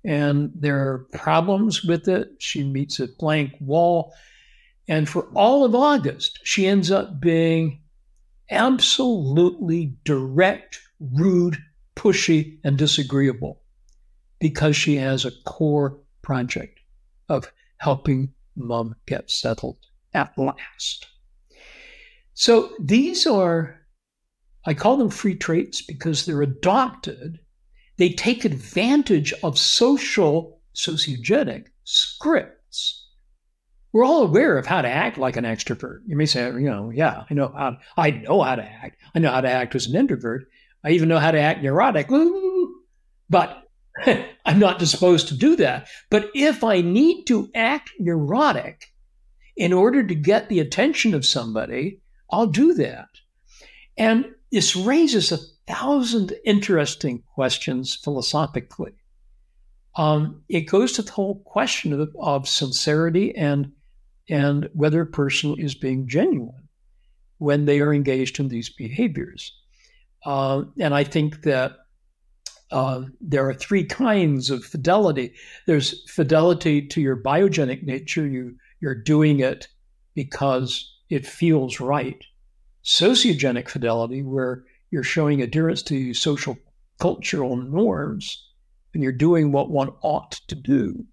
And 0.04 0.52
there 0.54 0.78
are 0.78 1.08
problems 1.14 1.84
with 1.84 2.08
it. 2.08 2.30
She 2.40 2.64
meets 2.64 3.00
a 3.00 3.08
blank 3.08 3.54
wall. 3.60 4.14
And 4.88 5.10
for 5.10 5.28
all 5.36 5.66
of 5.66 5.74
August, 5.74 6.40
she 6.44 6.68
ends 6.68 6.92
up 6.92 7.20
being 7.20 7.82
absolutely 8.50 9.94
direct, 10.04 10.80
rude, 11.00 11.58
pushy, 11.96 12.60
and 12.64 12.78
disagreeable 12.78 13.62
because 14.40 14.76
she 14.76 14.96
has 14.96 15.26
a 15.26 15.32
core 15.46 15.98
project 16.22 16.80
of 17.30 17.52
helping 17.78 18.34
mom 18.56 18.96
get 19.06 19.30
settled 19.30 19.78
at 20.14 20.38
last. 20.38 21.08
So 22.34 22.74
these 22.80 23.26
are, 23.26 23.82
I 24.66 24.74
call 24.74 24.98
them 24.98 25.10
free 25.10 25.36
traits 25.36 25.82
because 25.82 26.26
they're 26.26 26.42
adopted 26.42 27.40
they 27.98 28.10
take 28.10 28.44
advantage 28.44 29.34
of 29.44 29.58
social 29.58 30.60
sociogenic 30.76 31.68
scripts. 31.86 33.05
We're 33.96 34.04
all 34.04 34.24
aware 34.24 34.58
of 34.58 34.66
how 34.66 34.82
to 34.82 34.90
act 34.90 35.18
like 35.18 35.38
an 35.38 35.46
extrovert. 35.46 36.00
You 36.06 36.18
may 36.18 36.26
say, 36.26 36.48
you 36.48 36.70
know, 36.70 36.90
yeah, 36.94 37.24
I 37.30 37.34
know 37.34 37.48
how 37.48 37.78
I 37.96 38.12
know 38.12 38.42
how 38.42 38.58
to 38.58 38.62
act. 38.62 38.98
I 39.16 39.20
know 39.20 39.32
how 39.32 39.40
to 39.40 39.50
act 39.50 39.74
as 39.74 39.88
an 39.88 39.96
introvert. 39.96 40.50
I 40.84 40.90
even 40.90 41.08
know 41.08 41.18
how 41.18 41.32
to 41.32 41.40
act 41.40 41.64
neurotic. 41.64 42.10
But 43.30 43.64
I'm 44.46 44.60
not 44.60 44.80
disposed 44.80 45.30
to 45.30 45.38
do 45.38 45.56
that. 45.56 45.88
But 46.10 46.30
if 46.36 46.62
I 46.62 46.82
need 46.82 47.24
to 47.28 47.50
act 47.56 47.92
neurotic 47.98 48.92
in 49.56 49.72
order 49.72 50.06
to 50.06 50.14
get 50.14 50.50
the 50.50 50.60
attention 50.60 51.14
of 51.14 51.26
somebody, 51.26 52.02
I'll 52.30 52.48
do 52.48 52.74
that. 52.74 53.08
And 53.98 54.26
this 54.52 54.76
raises 54.76 55.32
a 55.32 55.40
thousand 55.68 56.34
interesting 56.44 57.24
questions 57.34 57.96
philosophically. 57.96 58.92
Um, 59.96 60.42
it 60.50 60.64
goes 60.64 60.92
to 60.94 61.02
the 61.02 61.14
whole 61.14 61.40
question 61.46 61.94
of, 61.94 62.14
of 62.20 62.50
sincerity 62.50 63.34
and 63.34 63.72
and 64.30 64.70
whether 64.74 65.02
a 65.02 65.08
person 65.08 65.56
is 65.58 65.76
being 65.76 66.08
genuine 66.08 66.68
when 67.38 67.66
they 67.66 67.80
are 67.82 67.94
engaged 67.94 68.40
in 68.40 68.48
these 68.48 68.70
behaviors. 68.70 69.54
Uh, 70.26 70.64
and 70.80 70.94
I 70.94 71.04
think 71.04 71.44
that 71.44 71.74
uh, 72.72 73.04
there 73.22 73.48
are 73.48 73.54
three 73.54 73.84
kinds 73.84 74.50
of 74.50 74.66
fidelity. 74.66 75.34
There's 75.68 76.10
fidelity 76.12 76.88
to 76.88 77.02
your 77.02 77.16
biogenic 77.16 77.84
nature. 77.84 78.26
You 78.28 78.56
you're 78.82 78.96
doing 78.96 79.40
it 79.40 79.68
because 80.16 80.92
it 81.10 81.26
feels 81.26 81.80
right. 81.80 82.24
Sociogenic 82.84 83.70
fidelity, 83.70 84.24
where 84.24 84.64
you're 84.92 85.04
showing 85.04 85.42
adherence 85.42 85.84
to 85.84 86.14
social 86.14 86.58
cultural 87.00 87.56
norms 87.56 88.48
and 88.94 89.04
you're 89.04 89.12
doing 89.12 89.52
what 89.52 89.70
one 89.70 89.90
ought 90.02 90.32
to 90.48 90.56
do. 90.56 91.06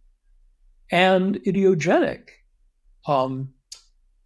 And 0.91 1.37
idiogenic, 1.47 2.29
um, 3.07 3.53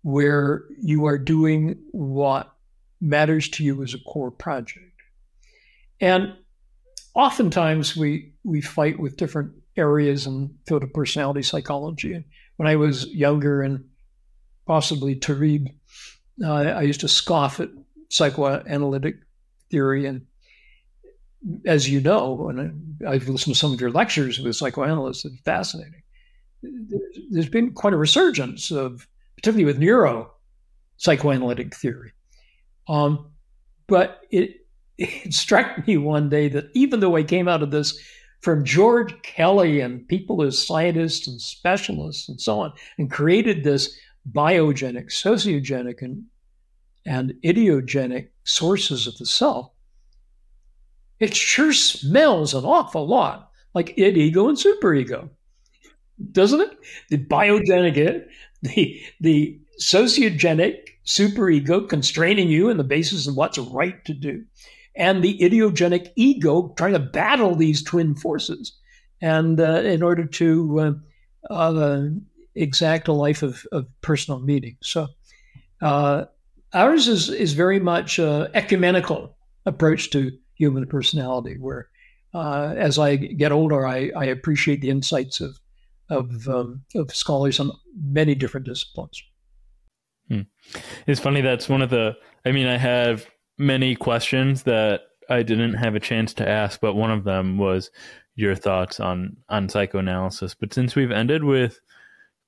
where 0.02 0.64
you 0.80 1.06
are 1.06 1.18
doing 1.18 1.78
what 1.92 2.52
matters 3.00 3.48
to 3.50 3.64
you 3.64 3.82
as 3.82 3.94
a 3.94 3.98
core 3.98 4.30
project. 4.30 4.84
And 6.00 6.34
oftentimes 7.14 7.96
we 7.96 8.32
we 8.44 8.60
fight 8.60 8.98
with 8.98 9.16
different 9.16 9.52
areas 9.76 10.26
in 10.26 10.54
field 10.66 10.82
of 10.82 10.92
personality 10.92 11.42
psychology. 11.42 12.24
When 12.56 12.68
I 12.68 12.76
was 12.76 13.06
younger 13.08 13.62
and 13.62 13.84
possibly 14.66 15.14
to 15.16 15.66
uh, 16.44 16.52
I 16.52 16.82
used 16.82 17.00
to 17.00 17.08
scoff 17.08 17.60
at 17.60 17.70
psychoanalytic 18.10 19.16
theory. 19.70 20.06
And 20.06 20.26
as 21.64 21.88
you 21.88 22.00
know, 22.00 22.48
and 22.48 23.02
I've 23.06 23.28
listened 23.28 23.54
to 23.54 23.58
some 23.58 23.72
of 23.72 23.80
your 23.80 23.90
lectures 23.90 24.38
with 24.38 24.56
psychoanalysts, 24.56 25.24
it's 25.24 25.40
fascinating. 25.44 26.02
There's 26.62 27.48
been 27.48 27.72
quite 27.72 27.92
a 27.92 27.98
resurgence 27.98 28.70
of, 28.70 29.06
particularly 29.36 29.64
with 29.64 29.78
neuro 29.78 30.32
psychoanalytic 30.96 31.74
theory. 31.74 32.12
Um, 32.88 33.30
but 33.86 34.20
it, 34.30 34.66
it 34.98 35.34
struck 35.34 35.86
me 35.86 35.96
one 35.96 36.28
day 36.28 36.48
that 36.48 36.70
even 36.74 37.00
though 37.00 37.16
I 37.16 37.22
came 37.22 37.48
out 37.48 37.62
of 37.62 37.70
this 37.70 37.98
from 38.40 38.64
George 38.64 39.20
Kelly 39.22 39.80
and 39.80 40.06
people 40.08 40.42
as 40.42 40.64
scientists 40.64 41.26
and 41.26 41.40
specialists 41.40 42.28
and 42.28 42.40
so 42.40 42.60
on, 42.60 42.72
and 42.98 43.10
created 43.10 43.64
this 43.64 43.98
biogenic, 44.32 45.06
sociogenic, 45.06 46.02
and 46.02 46.24
and 47.04 47.34
idiogenic 47.44 48.28
sources 48.42 49.06
of 49.06 49.16
the 49.18 49.26
self, 49.26 49.70
it 51.20 51.34
sure 51.34 51.72
smells 51.72 52.52
an 52.52 52.64
awful 52.64 53.06
lot 53.06 53.50
like 53.74 53.96
id 53.96 54.16
ego 54.16 54.48
and 54.48 54.58
superego, 54.58 55.28
doesn't 56.32 56.60
it? 56.60 56.78
The 57.10 57.18
biogenic, 57.18 58.26
the 58.62 59.00
the 59.20 59.60
sociogenic 59.80 60.76
superego 61.04 61.88
constraining 61.88 62.48
you 62.48 62.68
in 62.68 62.76
the 62.76 62.84
basis 62.84 63.26
of 63.26 63.36
what's 63.36 63.58
right 63.58 64.04
to 64.04 64.14
do, 64.14 64.44
and 64.94 65.22
the 65.22 65.38
idiogenic 65.38 66.12
ego 66.16 66.74
trying 66.76 66.94
to 66.94 66.98
battle 66.98 67.54
these 67.54 67.82
twin 67.82 68.14
forces, 68.14 68.72
and 69.20 69.60
uh, 69.60 69.82
in 69.82 70.02
order 70.02 70.24
to 70.24 70.80
uh, 71.50 71.52
uh, 71.52 72.08
exact 72.54 73.08
a 73.08 73.12
life 73.12 73.42
of, 73.42 73.66
of 73.72 73.86
personal 74.00 74.40
meaning. 74.40 74.76
So. 74.80 75.08
Uh, 75.82 76.24
Ours 76.72 77.08
is, 77.08 77.30
is 77.30 77.54
very 77.54 77.80
much 77.80 78.18
an 78.18 78.48
ecumenical 78.52 79.34
approach 79.64 80.10
to 80.10 80.32
human 80.54 80.86
personality, 80.86 81.56
where 81.58 81.88
uh, 82.34 82.74
as 82.76 82.98
I 82.98 83.16
get 83.16 83.52
older, 83.52 83.86
I, 83.86 84.10
I 84.14 84.24
appreciate 84.26 84.82
the 84.82 84.90
insights 84.90 85.40
of 85.40 85.58
of, 86.08 86.48
um, 86.48 86.82
of 86.94 87.14
scholars 87.14 87.60
on 87.60 87.72
many 87.94 88.34
different 88.34 88.66
disciplines. 88.66 89.22
Hmm. 90.28 90.42
It's 91.06 91.20
funny. 91.20 91.40
That's 91.40 91.68
one 91.68 91.82
of 91.82 91.90
the. 91.90 92.16
I 92.44 92.52
mean, 92.52 92.66
I 92.66 92.76
have 92.76 93.26
many 93.58 93.94
questions 93.94 94.64
that 94.64 95.02
I 95.30 95.42
didn't 95.42 95.74
have 95.74 95.94
a 95.94 96.00
chance 96.00 96.34
to 96.34 96.48
ask, 96.48 96.80
but 96.80 96.94
one 96.94 97.10
of 97.10 97.24
them 97.24 97.58
was 97.58 97.90
your 98.34 98.56
thoughts 98.56 98.98
on 98.98 99.36
on 99.48 99.68
psychoanalysis. 99.68 100.54
But 100.54 100.74
since 100.74 100.96
we've 100.96 101.12
ended 101.12 101.44
with 101.44 101.80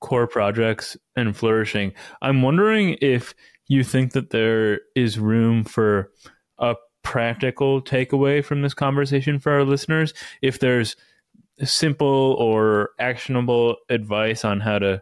core 0.01 0.27
projects 0.27 0.97
and 1.15 1.35
flourishing, 1.35 1.93
I'm 2.21 2.41
wondering 2.41 2.97
if 3.01 3.33
you 3.67 3.83
think 3.83 4.11
that 4.11 4.31
there 4.31 4.81
is 4.95 5.19
room 5.19 5.63
for 5.63 6.11
a 6.57 6.75
practical 7.03 7.81
takeaway 7.81 8.43
from 8.43 8.61
this 8.61 8.73
conversation 8.73 9.39
for 9.39 9.51
our 9.51 9.63
listeners? 9.63 10.13
If 10.41 10.59
there's 10.59 10.95
simple 11.63 12.35
or 12.39 12.91
actionable 12.99 13.77
advice 13.89 14.45
on 14.45 14.59
how 14.59 14.79
to 14.79 15.01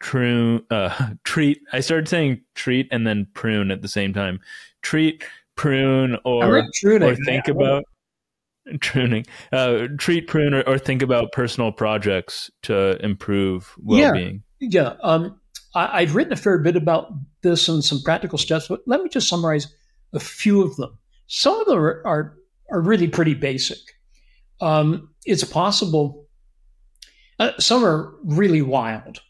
true, 0.00 0.64
uh, 0.70 1.10
treat, 1.24 1.60
I 1.72 1.80
started 1.80 2.08
saying 2.08 2.42
treat 2.54 2.88
and 2.90 3.06
then 3.06 3.26
prune 3.34 3.70
at 3.70 3.82
the 3.82 3.88
same 3.88 4.12
time. 4.12 4.40
Treat, 4.82 5.24
prune, 5.56 6.16
or, 6.24 6.64
or 6.84 7.16
think 7.16 7.48
about 7.48 7.84
pruning 8.80 9.24
uh, 9.52 9.88
treat 9.98 10.26
prune 10.26 10.54
or, 10.54 10.62
or, 10.62 10.78
think 10.78 11.02
about 11.02 11.32
personal 11.32 11.72
projects 11.72 12.50
to 12.62 13.02
improve 13.04 13.74
well-being 13.78 14.42
yeah, 14.58 14.82
yeah. 14.82 14.96
Um, 15.02 15.40
I, 15.74 16.00
have 16.00 16.14
written 16.14 16.32
a 16.32 16.36
fair 16.36 16.58
bit 16.58 16.76
about 16.76 17.12
this 17.42 17.68
and 17.68 17.84
some 17.84 18.02
practical 18.02 18.38
steps, 18.38 18.68
but 18.68 18.80
let 18.86 19.02
me 19.02 19.08
just 19.08 19.28
summarize 19.28 19.72
a 20.12 20.20
few 20.20 20.62
of 20.62 20.76
them. 20.76 20.98
Some 21.28 21.60
of 21.60 21.66
them 21.66 21.78
are, 21.78 22.02
are, 22.04 22.36
are 22.70 22.80
really 22.80 23.06
pretty 23.06 23.34
basic. 23.34 23.78
Um, 24.60 25.09
it's 25.24 25.44
possible, 25.44 26.26
uh, 27.38 27.52
some 27.58 27.84
are 27.84 28.14
really 28.24 28.62
wild. 28.62 29.20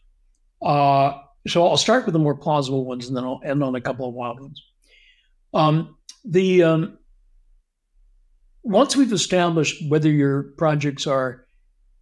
Uh, 0.61 1.13
so 1.47 1.67
I'll 1.67 1.77
start 1.77 2.05
with 2.05 2.13
the 2.13 2.19
more 2.19 2.35
plausible 2.35 2.85
ones 2.85 3.07
and 3.07 3.17
then 3.17 3.23
I'll 3.23 3.41
end 3.43 3.63
on 3.63 3.75
a 3.75 3.81
couple 3.81 4.07
of 4.07 4.13
wild 4.13 4.39
ones. 4.39 4.63
Um, 5.53 5.97
the 6.23 6.63
um, 6.63 6.97
once 8.63 8.95
we've 8.95 9.11
established 9.11 9.83
whether 9.89 10.09
your 10.09 10.43
projects 10.57 11.07
are 11.07 11.45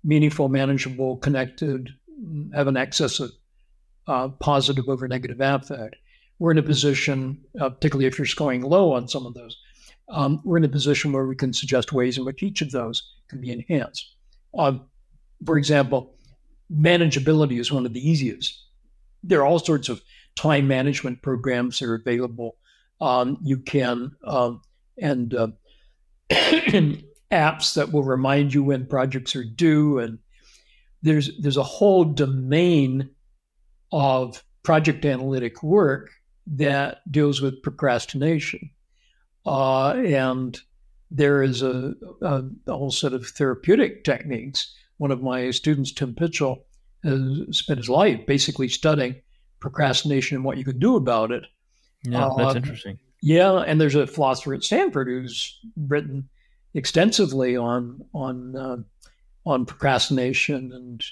meaningful, 0.03 0.49
manageable, 0.49 1.17
connected, 1.17 1.89
have 2.53 2.67
an 2.67 2.77
excess 2.77 3.19
of 3.19 3.31
uh, 4.07 4.27
positive 4.39 4.89
over 4.89 5.07
negative 5.07 5.39
affect, 5.39 5.95
we're 6.39 6.51
in 6.51 6.57
a 6.57 6.63
position, 6.63 7.37
uh, 7.59 7.69
particularly 7.69 8.07
if 8.07 8.17
you're 8.17 8.25
scoring 8.25 8.61
low 8.61 8.93
on 8.93 9.07
some 9.07 9.25
of 9.25 9.33
those, 9.33 9.57
um, 10.09 10.41
we're 10.43 10.57
in 10.57 10.63
a 10.63 10.69
position 10.69 11.11
where 11.11 11.25
we 11.25 11.35
can 11.35 11.53
suggest 11.53 11.93
ways 11.93 12.17
in 12.17 12.25
which 12.25 12.43
each 12.43 12.61
of 12.61 12.71
those 12.71 13.03
can 13.29 13.39
be 13.39 13.51
enhanced. 13.51 14.15
Um, 14.57 14.87
for 15.45 15.57
example, 15.57 16.15
manageability 16.71 17.59
is 17.59 17.71
one 17.71 17.85
of 17.85 17.93
the 17.93 18.07
easiest. 18.07 18.65
There 19.23 19.41
are 19.41 19.45
all 19.45 19.59
sorts 19.59 19.89
of 19.89 20.01
time 20.35 20.67
management 20.67 21.21
programs 21.21 21.79
that 21.79 21.85
are 21.85 21.95
available. 21.95 22.57
Um, 23.01 23.37
you 23.43 23.57
can, 23.57 24.15
um, 24.23 24.61
and 24.97 25.33
uh, 25.33 25.47
apps 26.29 27.75
that 27.75 27.91
will 27.91 28.03
remind 28.03 28.53
you 28.53 28.63
when 28.63 28.85
projects 28.85 29.35
are 29.35 29.43
due. 29.43 29.99
And 29.99 30.19
there's, 31.01 31.29
there's 31.39 31.57
a 31.57 31.63
whole 31.63 32.03
domain 32.03 33.09
of 33.91 34.43
project 34.63 35.05
analytic 35.05 35.61
work 35.63 36.09
that 36.47 36.99
deals 37.11 37.41
with 37.41 37.61
procrastination. 37.61 38.71
Uh, 39.49 39.93
and 39.93 40.59
there 41.09 41.41
is 41.41 41.63
a, 41.63 41.93
a, 42.21 42.43
a, 42.67 42.71
whole 42.71 42.91
set 42.91 43.13
of 43.13 43.25
therapeutic 43.25 44.03
techniques. 44.03 44.75
One 44.97 45.09
of 45.09 45.23
my 45.23 45.49
students, 45.49 45.91
Tim 45.91 46.13
Pychyl, 46.13 46.61
has 47.03 47.57
spent 47.57 47.79
his 47.79 47.89
life 47.89 48.25
basically 48.27 48.67
studying 48.67 49.15
procrastination 49.59 50.35
and 50.35 50.45
what 50.45 50.57
you 50.57 50.63
can 50.63 50.77
do 50.77 50.95
about 50.95 51.31
it. 51.31 51.45
Yeah, 52.03 52.29
that's 52.37 52.53
uh, 52.53 52.57
interesting. 52.57 52.99
Yeah, 53.21 53.57
and 53.57 53.81
there's 53.81 53.95
a 53.95 54.07
philosopher 54.07 54.53
at 54.53 54.63
Stanford 54.63 55.07
who's 55.07 55.59
written 55.75 56.29
extensively 56.73 57.57
on 57.57 58.05
on 58.13 58.55
uh, 58.55 58.77
on 59.45 59.65
procrastination 59.65 60.71
and 60.73 61.03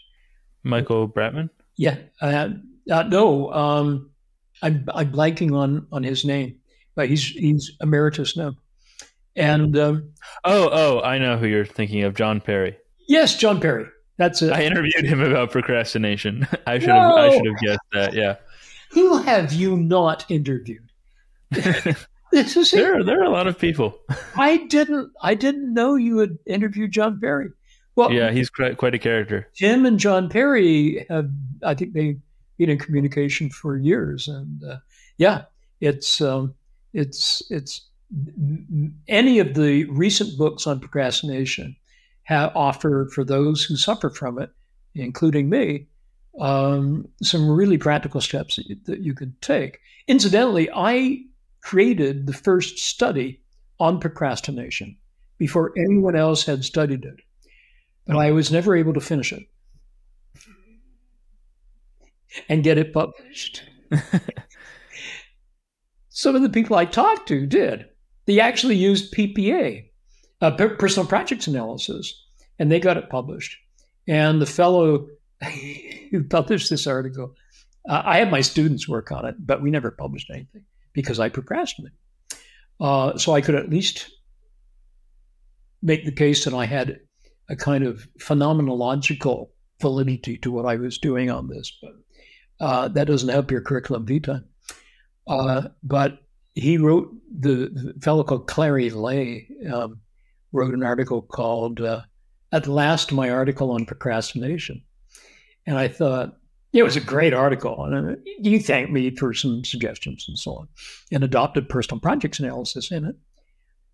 Michael 0.64 1.10
Bratman. 1.10 1.50
Yeah, 1.76 1.98
uh, 2.22 2.50
uh, 2.92 3.04
no, 3.04 3.52
um, 3.52 4.12
I'm 4.62 4.86
I'm 4.94 5.12
blanking 5.12 5.56
on 5.56 5.88
on 5.92 6.04
his 6.04 6.24
name, 6.24 6.60
but 6.98 7.08
he's 7.08 7.24
he's 7.28 7.72
emeritus 7.80 8.36
now, 8.36 8.56
And 9.36 9.78
um, 9.78 10.14
oh, 10.44 10.70
oh, 10.72 11.02
I 11.02 11.20
know 11.20 11.38
who 11.38 11.46
you're 11.46 11.64
thinking 11.64 12.04
of, 12.04 12.16
John 12.16 12.42
Perry. 12.42 12.76
Yes, 13.08 13.38
John 13.38 13.62
Perry. 13.62 13.86
That's 14.18 14.42
it. 14.42 14.52
I 14.52 14.64
interviewed 14.64 15.06
him 15.06 15.22
about 15.22 15.52
procrastination. 15.52 16.48
I 16.68 16.80
should 16.80 16.90
have. 16.90 17.12
I 17.12 17.30
should 17.30 17.46
have 17.46 17.60
guessed 17.60 17.80
that. 17.94 18.14
Yeah. 18.14 18.38
Who 18.92 19.20
have 19.20 19.54
you 19.54 19.78
not 19.78 20.26
interviewed? 20.28 20.90
this 21.52 22.58
is 22.58 22.72
there. 22.72 23.04
There 23.04 23.22
are 23.22 23.26
a 23.26 23.30
lot 23.30 23.46
of 23.46 23.60
people. 23.60 24.00
I 24.36 24.66
didn't. 24.66 25.12
I 25.22 25.36
didn't 25.36 25.72
know 25.72 25.96
you 25.96 26.18
had 26.18 26.40
interviewed 26.48 26.92
John 26.92 27.20
Perry. 27.20 27.50
Well, 27.96 28.12
yeah, 28.12 28.32
he's 28.32 28.50
quite, 28.50 28.78
quite 28.78 28.96
a 28.96 29.00
character. 29.00 29.50
Jim 29.56 29.86
and 29.86 30.00
John 30.00 30.30
Perry 30.30 31.06
have. 31.10 31.30
I 31.64 31.76
think 31.76 31.94
they've 31.94 32.20
been 32.58 32.72
in 32.72 32.80
communication 32.80 33.52
for 33.52 33.78
years, 33.78 34.28
and 34.28 34.64
uh, 34.64 34.78
yeah, 35.18 35.44
it's 35.80 36.22
um, 36.22 36.56
it's 36.98 37.44
it's 37.52 37.88
any 39.08 39.40
of 39.40 39.54
the 39.54 39.86
recent 39.86 40.38
books 40.38 40.66
on 40.66 40.80
procrastination 40.80 41.76
have 42.24 42.52
offered 42.56 43.12
for 43.12 43.24
those 43.24 43.64
who 43.64 43.76
suffer 43.76 44.10
from 44.10 44.40
it, 44.40 44.50
including 44.96 45.50
me, 45.50 45.88
um, 46.40 47.08
some 47.22 47.50
really 47.50 47.78
practical 47.78 48.20
steps 48.20 48.56
that 48.56 48.66
you, 48.66 48.78
that 48.86 49.00
you 49.02 49.14
could 49.14 49.40
take. 49.42 49.80
Incidentally, 50.08 50.70
I 50.74 51.24
created 51.62 52.26
the 52.26 52.34
first 52.34 52.80
study 52.80 53.42
on 53.80 54.00
procrastination 54.00 54.98
before 55.38 55.74
anyone 55.78 56.16
else 56.16 56.46
had 56.46 56.66
studied 56.66 57.06
it, 57.06 57.20
but 58.08 58.18
I 58.18 58.32
was 58.32 58.52
never 58.52 58.76
able 58.76 58.94
to 58.94 59.02
finish 59.02 59.32
it 59.32 59.44
and 62.50 62.64
get 62.64 62.80
it 62.80 62.92
published. 62.92 63.64
Some 66.18 66.36
of 66.36 66.42
the 66.42 66.50
people 66.50 66.76
I 66.76 66.86
talked 66.86 67.28
to 67.28 67.46
did. 67.46 67.86
They 68.26 68.40
actually 68.40 68.76
used 68.76 69.14
PPA, 69.14 69.88
uh, 70.42 70.50
personal 70.50 71.08
projects 71.08 71.46
analysis, 71.46 72.12
and 72.58 72.72
they 72.72 72.80
got 72.80 72.98
it 72.98 73.12
published. 73.12 73.56
And 74.08 74.42
the 74.42 74.48
fellow 74.48 75.10
who 76.12 76.24
published 76.24 76.72
this 76.72 76.88
article, 76.88 77.36
uh, 77.88 78.02
I 78.04 78.18
had 78.18 78.32
my 78.32 78.42
students 78.42 78.90
work 78.90 79.12
on 79.12 79.28
it, 79.28 79.36
but 79.38 79.62
we 79.62 79.70
never 79.70 79.92
published 79.92 80.32
anything 80.34 80.64
because 80.92 81.20
I 81.20 81.30
procrastinated. 81.30 81.96
Uh, 82.80 83.16
so 83.20 83.36
I 83.36 83.42
could 83.42 83.54
at 83.54 83.70
least 83.70 84.10
make 85.84 86.04
the 86.04 86.12
case 86.12 86.46
that 86.46 86.56
I 86.56 86.66
had 86.66 87.00
a 87.48 87.56
kind 87.56 87.84
of 87.84 88.08
phenomenological 88.20 89.50
validity 89.80 90.40
to 90.40 90.52
what 90.52 90.66
I 90.66 90.78
was 90.78 90.98
doing 90.98 91.30
on 91.30 91.48
this, 91.48 91.78
but 91.80 91.92
uh, 92.60 92.88
that 92.88 93.06
doesn't 93.06 93.30
help 93.30 93.52
your 93.52 93.62
curriculum 93.62 94.08
vitae. 94.08 94.42
Uh, 95.28 95.70
but 95.84 96.20
he 96.56 96.78
wrote 96.78 97.14
the, 97.40 97.70
the 97.72 97.94
fellow 98.02 98.24
called 98.24 98.48
Clarry 98.48 98.90
Lay 98.90 99.48
um, 99.72 100.00
wrote 100.52 100.74
an 100.74 100.84
article 100.84 101.22
called 101.22 101.82
uh, 101.82 102.02
"At 102.52 102.68
Last: 102.68 103.12
My 103.12 103.30
Article 103.30 103.72
on 103.72 103.86
Procrastination," 103.86 104.84
and 105.66 105.78
I 105.78 105.88
thought 105.88 106.38
it 106.74 106.84
was 106.84 106.96
a 106.96 107.02
great 107.02 107.34
article. 107.34 107.84
And 107.84 108.18
he 108.26 108.60
thanked 108.60 108.92
me 108.92 109.16
for 109.16 109.34
some 109.34 109.64
suggestions 109.64 110.26
and 110.28 110.38
so 110.38 110.52
on, 110.54 110.68
and 111.12 111.24
adopted 111.24 111.70
personal 111.70 112.00
projects 112.00 112.40
analysis 112.40 112.92
in 112.92 113.06
it. 113.06 113.16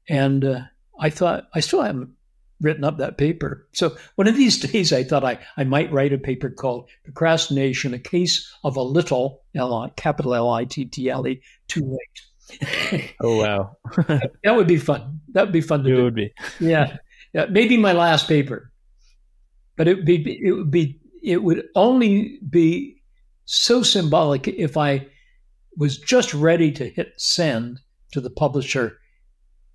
And 0.08 0.46
uh, 0.46 0.62
I 1.00 1.10
thought 1.10 1.48
I 1.54 1.60
still 1.60 1.82
haven't 1.82 2.12
written 2.64 2.84
up 2.84 2.98
that 2.98 3.18
paper. 3.18 3.68
So 3.74 3.96
one 4.16 4.28
of 4.28 4.36
these 4.36 4.58
days, 4.60 4.92
I 4.92 5.04
thought 5.04 5.24
I, 5.24 5.38
I 5.58 5.66
might 5.66 5.92
write 5.92 6.14
a 6.14 6.18
paper 6.18 6.50
called 6.50 6.90
"Procrastination: 7.04 7.94
A 7.94 8.00
Case 8.00 8.52
of 8.64 8.78
a 8.78 8.82
Little 8.82 9.44
L-I, 9.54 9.90
capital 9.90 10.34
L 10.34 10.50
I 10.50 10.66
T 10.66 10.86
T 10.86 11.10
L 11.10 11.28
E 11.28 11.42
Too 11.68 11.86
Late." 11.86 13.14
oh 13.22 13.38
wow, 13.38 13.78
that 14.44 14.56
would 14.56 14.68
be 14.68 14.78
fun. 14.78 15.20
That 15.34 15.44
would 15.44 15.54
be 15.54 15.62
fun 15.62 15.84
to 15.84 15.90
it 15.90 15.96
do. 15.96 16.00
It 16.00 16.04
would 16.04 16.16
be. 16.16 16.34
yeah, 16.60 16.98
yeah, 17.34 17.46
maybe 17.50 17.78
my 17.78 17.94
last 17.94 18.28
paper, 18.28 18.72
but 19.76 19.88
it 19.88 19.98
would 19.98 20.06
be 20.06 20.40
it 20.44 20.52
would 20.54 20.72
be 20.72 21.00
it 21.22 21.44
would 21.44 21.64
only 21.76 22.40
be 22.50 23.02
so 23.46 23.84
symbolic 23.84 24.48
if 24.48 24.78
I 24.78 25.08
was 25.78 25.98
just 25.98 26.34
ready 26.34 26.72
to 26.72 26.90
hit 26.90 27.14
send 27.18 27.80
to 28.12 28.22
the 28.22 28.30
publisher, 28.30 28.98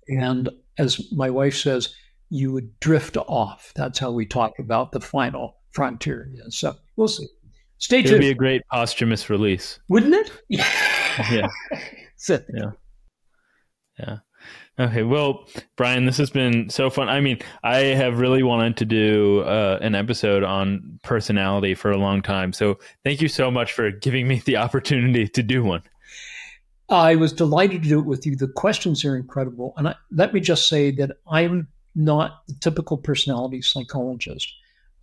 and 0.07 0.49
as 0.77 1.11
my 1.11 1.29
wife 1.29 1.57
says, 1.57 1.93
you 2.29 2.51
would 2.51 2.79
drift 2.79 3.17
off. 3.17 3.71
That's 3.75 3.99
how 3.99 4.11
we 4.11 4.25
talk 4.25 4.53
about 4.59 4.91
the 4.91 5.01
final 5.01 5.55
frontier. 5.71 6.29
So 6.49 6.75
we'll 6.95 7.07
see. 7.07 7.27
Stay 7.79 8.01
tuned. 8.01 8.07
It 8.07 8.13
would 8.13 8.21
be 8.21 8.29
a 8.29 8.35
great 8.35 8.61
posthumous 8.71 9.29
release, 9.29 9.79
wouldn't 9.89 10.15
it? 10.15 10.31
Yeah. 10.49 11.47
yeah. 12.29 12.37
yeah. 12.53 12.71
Yeah. 13.99 14.17
Okay. 14.79 15.03
Well, 15.03 15.45
Brian, 15.75 16.05
this 16.05 16.17
has 16.17 16.29
been 16.29 16.69
so 16.69 16.89
fun. 16.89 17.09
I 17.09 17.19
mean, 17.19 17.39
I 17.63 17.77
have 17.77 18.19
really 18.19 18.43
wanted 18.43 18.77
to 18.77 18.85
do 18.85 19.41
uh, 19.41 19.79
an 19.81 19.95
episode 19.95 20.43
on 20.43 20.99
personality 21.03 21.75
for 21.75 21.91
a 21.91 21.97
long 21.97 22.21
time. 22.21 22.53
So 22.53 22.79
thank 23.03 23.21
you 23.21 23.27
so 23.27 23.51
much 23.51 23.73
for 23.73 23.91
giving 23.91 24.27
me 24.27 24.41
the 24.45 24.55
opportunity 24.55 25.27
to 25.27 25.43
do 25.43 25.63
one. 25.63 25.81
I 26.87 27.15
was 27.15 27.33
delighted 27.33 27.83
to 27.83 27.89
do 27.89 27.99
it 27.99 28.05
with 28.05 28.25
you. 28.25 28.37
The 28.37 28.47
questions 28.47 29.03
are 29.03 29.17
incredible. 29.17 29.73
And 29.75 29.89
I, 29.89 29.95
let 30.11 30.33
me 30.33 30.39
just 30.39 30.69
say 30.69 30.91
that 30.91 31.11
I'm 31.29 31.67
not 31.95 32.45
the 32.47 32.55
typical 32.61 32.97
personality 32.97 33.61
psychologist. 33.61 34.51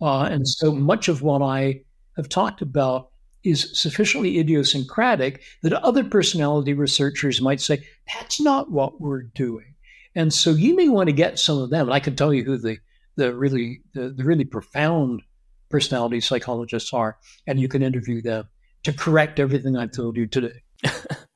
Uh, 0.01 0.23
and 0.23 0.47
so 0.47 0.71
much 0.71 1.07
of 1.07 1.21
what 1.21 1.41
I 1.41 1.81
have 2.15 2.29
talked 2.29 2.61
about 2.61 3.09
is 3.43 3.79
sufficiently 3.79 4.39
idiosyncratic 4.39 5.41
that 5.63 5.73
other 5.73 6.03
personality 6.03 6.73
researchers 6.73 7.41
might 7.41 7.61
say, 7.61 7.81
that's 8.13 8.41
not 8.41 8.71
what 8.71 8.99
we're 8.99 9.23
doing. 9.23 9.73
And 10.15 10.33
so 10.33 10.51
you 10.51 10.75
may 10.75 10.89
want 10.89 11.07
to 11.07 11.13
get 11.13 11.39
some 11.39 11.59
of 11.59 11.69
them. 11.69 11.87
And 11.87 11.93
I 11.93 11.99
can 11.99 12.15
tell 12.15 12.33
you 12.33 12.43
who 12.43 12.57
the, 12.57 12.77
the 13.15 13.33
really 13.35 13.81
the, 13.93 14.09
the 14.09 14.23
really 14.23 14.45
profound 14.45 15.21
personality 15.69 16.21
psychologists 16.21 16.93
are, 16.93 17.17
and 17.45 17.59
you 17.59 17.67
can 17.67 17.83
interview 17.83 18.21
them 18.21 18.47
to 18.83 18.93
correct 18.93 19.39
everything 19.39 19.77
I've 19.77 19.91
told 19.91 20.17
you 20.17 20.27
today. 20.27 20.61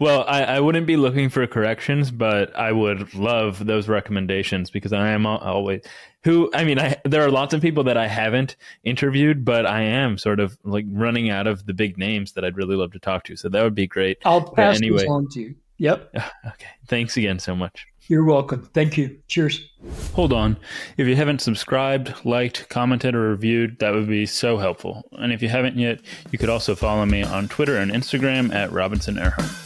Well, 0.00 0.24
I, 0.26 0.42
I, 0.42 0.60
wouldn't 0.60 0.86
be 0.86 0.96
looking 0.96 1.28
for 1.28 1.46
corrections, 1.46 2.10
but 2.10 2.54
I 2.56 2.72
would 2.72 3.14
love 3.14 3.64
those 3.64 3.88
recommendations 3.88 4.70
because 4.70 4.92
I 4.92 5.08
am 5.08 5.26
always 5.26 5.82
who. 6.22 6.50
I 6.54 6.64
mean, 6.64 6.78
I, 6.78 6.96
there 7.04 7.22
are 7.22 7.30
lots 7.30 7.54
of 7.54 7.60
people 7.60 7.84
that 7.84 7.96
I 7.96 8.06
haven't 8.06 8.56
interviewed, 8.84 9.44
but 9.44 9.66
I 9.66 9.82
am 9.82 10.18
sort 10.18 10.40
of 10.40 10.58
like 10.64 10.86
running 10.88 11.30
out 11.30 11.46
of 11.46 11.66
the 11.66 11.74
big 11.74 11.98
names 11.98 12.32
that 12.32 12.44
I'd 12.44 12.56
really 12.56 12.76
love 12.76 12.92
to 12.92 12.98
talk 12.98 13.24
to. 13.24 13.36
So 13.36 13.48
that 13.48 13.62
would 13.62 13.74
be 13.74 13.86
great. 13.86 14.18
I'll 14.24 14.50
pass 14.50 14.76
anyway. 14.76 14.98
this 14.98 15.08
on 15.08 15.28
to 15.30 15.40
you. 15.40 15.54
Yep. 15.78 16.14
Okay. 16.46 16.68
Thanks 16.86 17.16
again 17.16 17.38
so 17.38 17.56
much. 17.56 17.86
You're 18.08 18.24
welcome. 18.24 18.70
Thank 18.72 18.96
you. 18.96 19.18
Cheers. 19.26 19.68
Hold 20.14 20.32
on. 20.32 20.56
If 20.96 21.08
you 21.08 21.16
haven't 21.16 21.40
subscribed, 21.40 22.14
liked, 22.24 22.68
commented, 22.68 23.16
or 23.16 23.30
reviewed, 23.30 23.80
that 23.80 23.92
would 23.92 24.06
be 24.06 24.26
so 24.26 24.58
helpful. 24.58 25.08
And 25.12 25.32
if 25.32 25.42
you 25.42 25.48
haven't 25.48 25.76
yet, 25.76 26.00
you 26.30 26.38
could 26.38 26.48
also 26.48 26.76
follow 26.76 27.04
me 27.04 27.24
on 27.24 27.48
Twitter 27.48 27.76
and 27.76 27.90
Instagram 27.90 28.54
at 28.54 28.70
Robinson 28.70 29.16
Erhardt. 29.16 29.65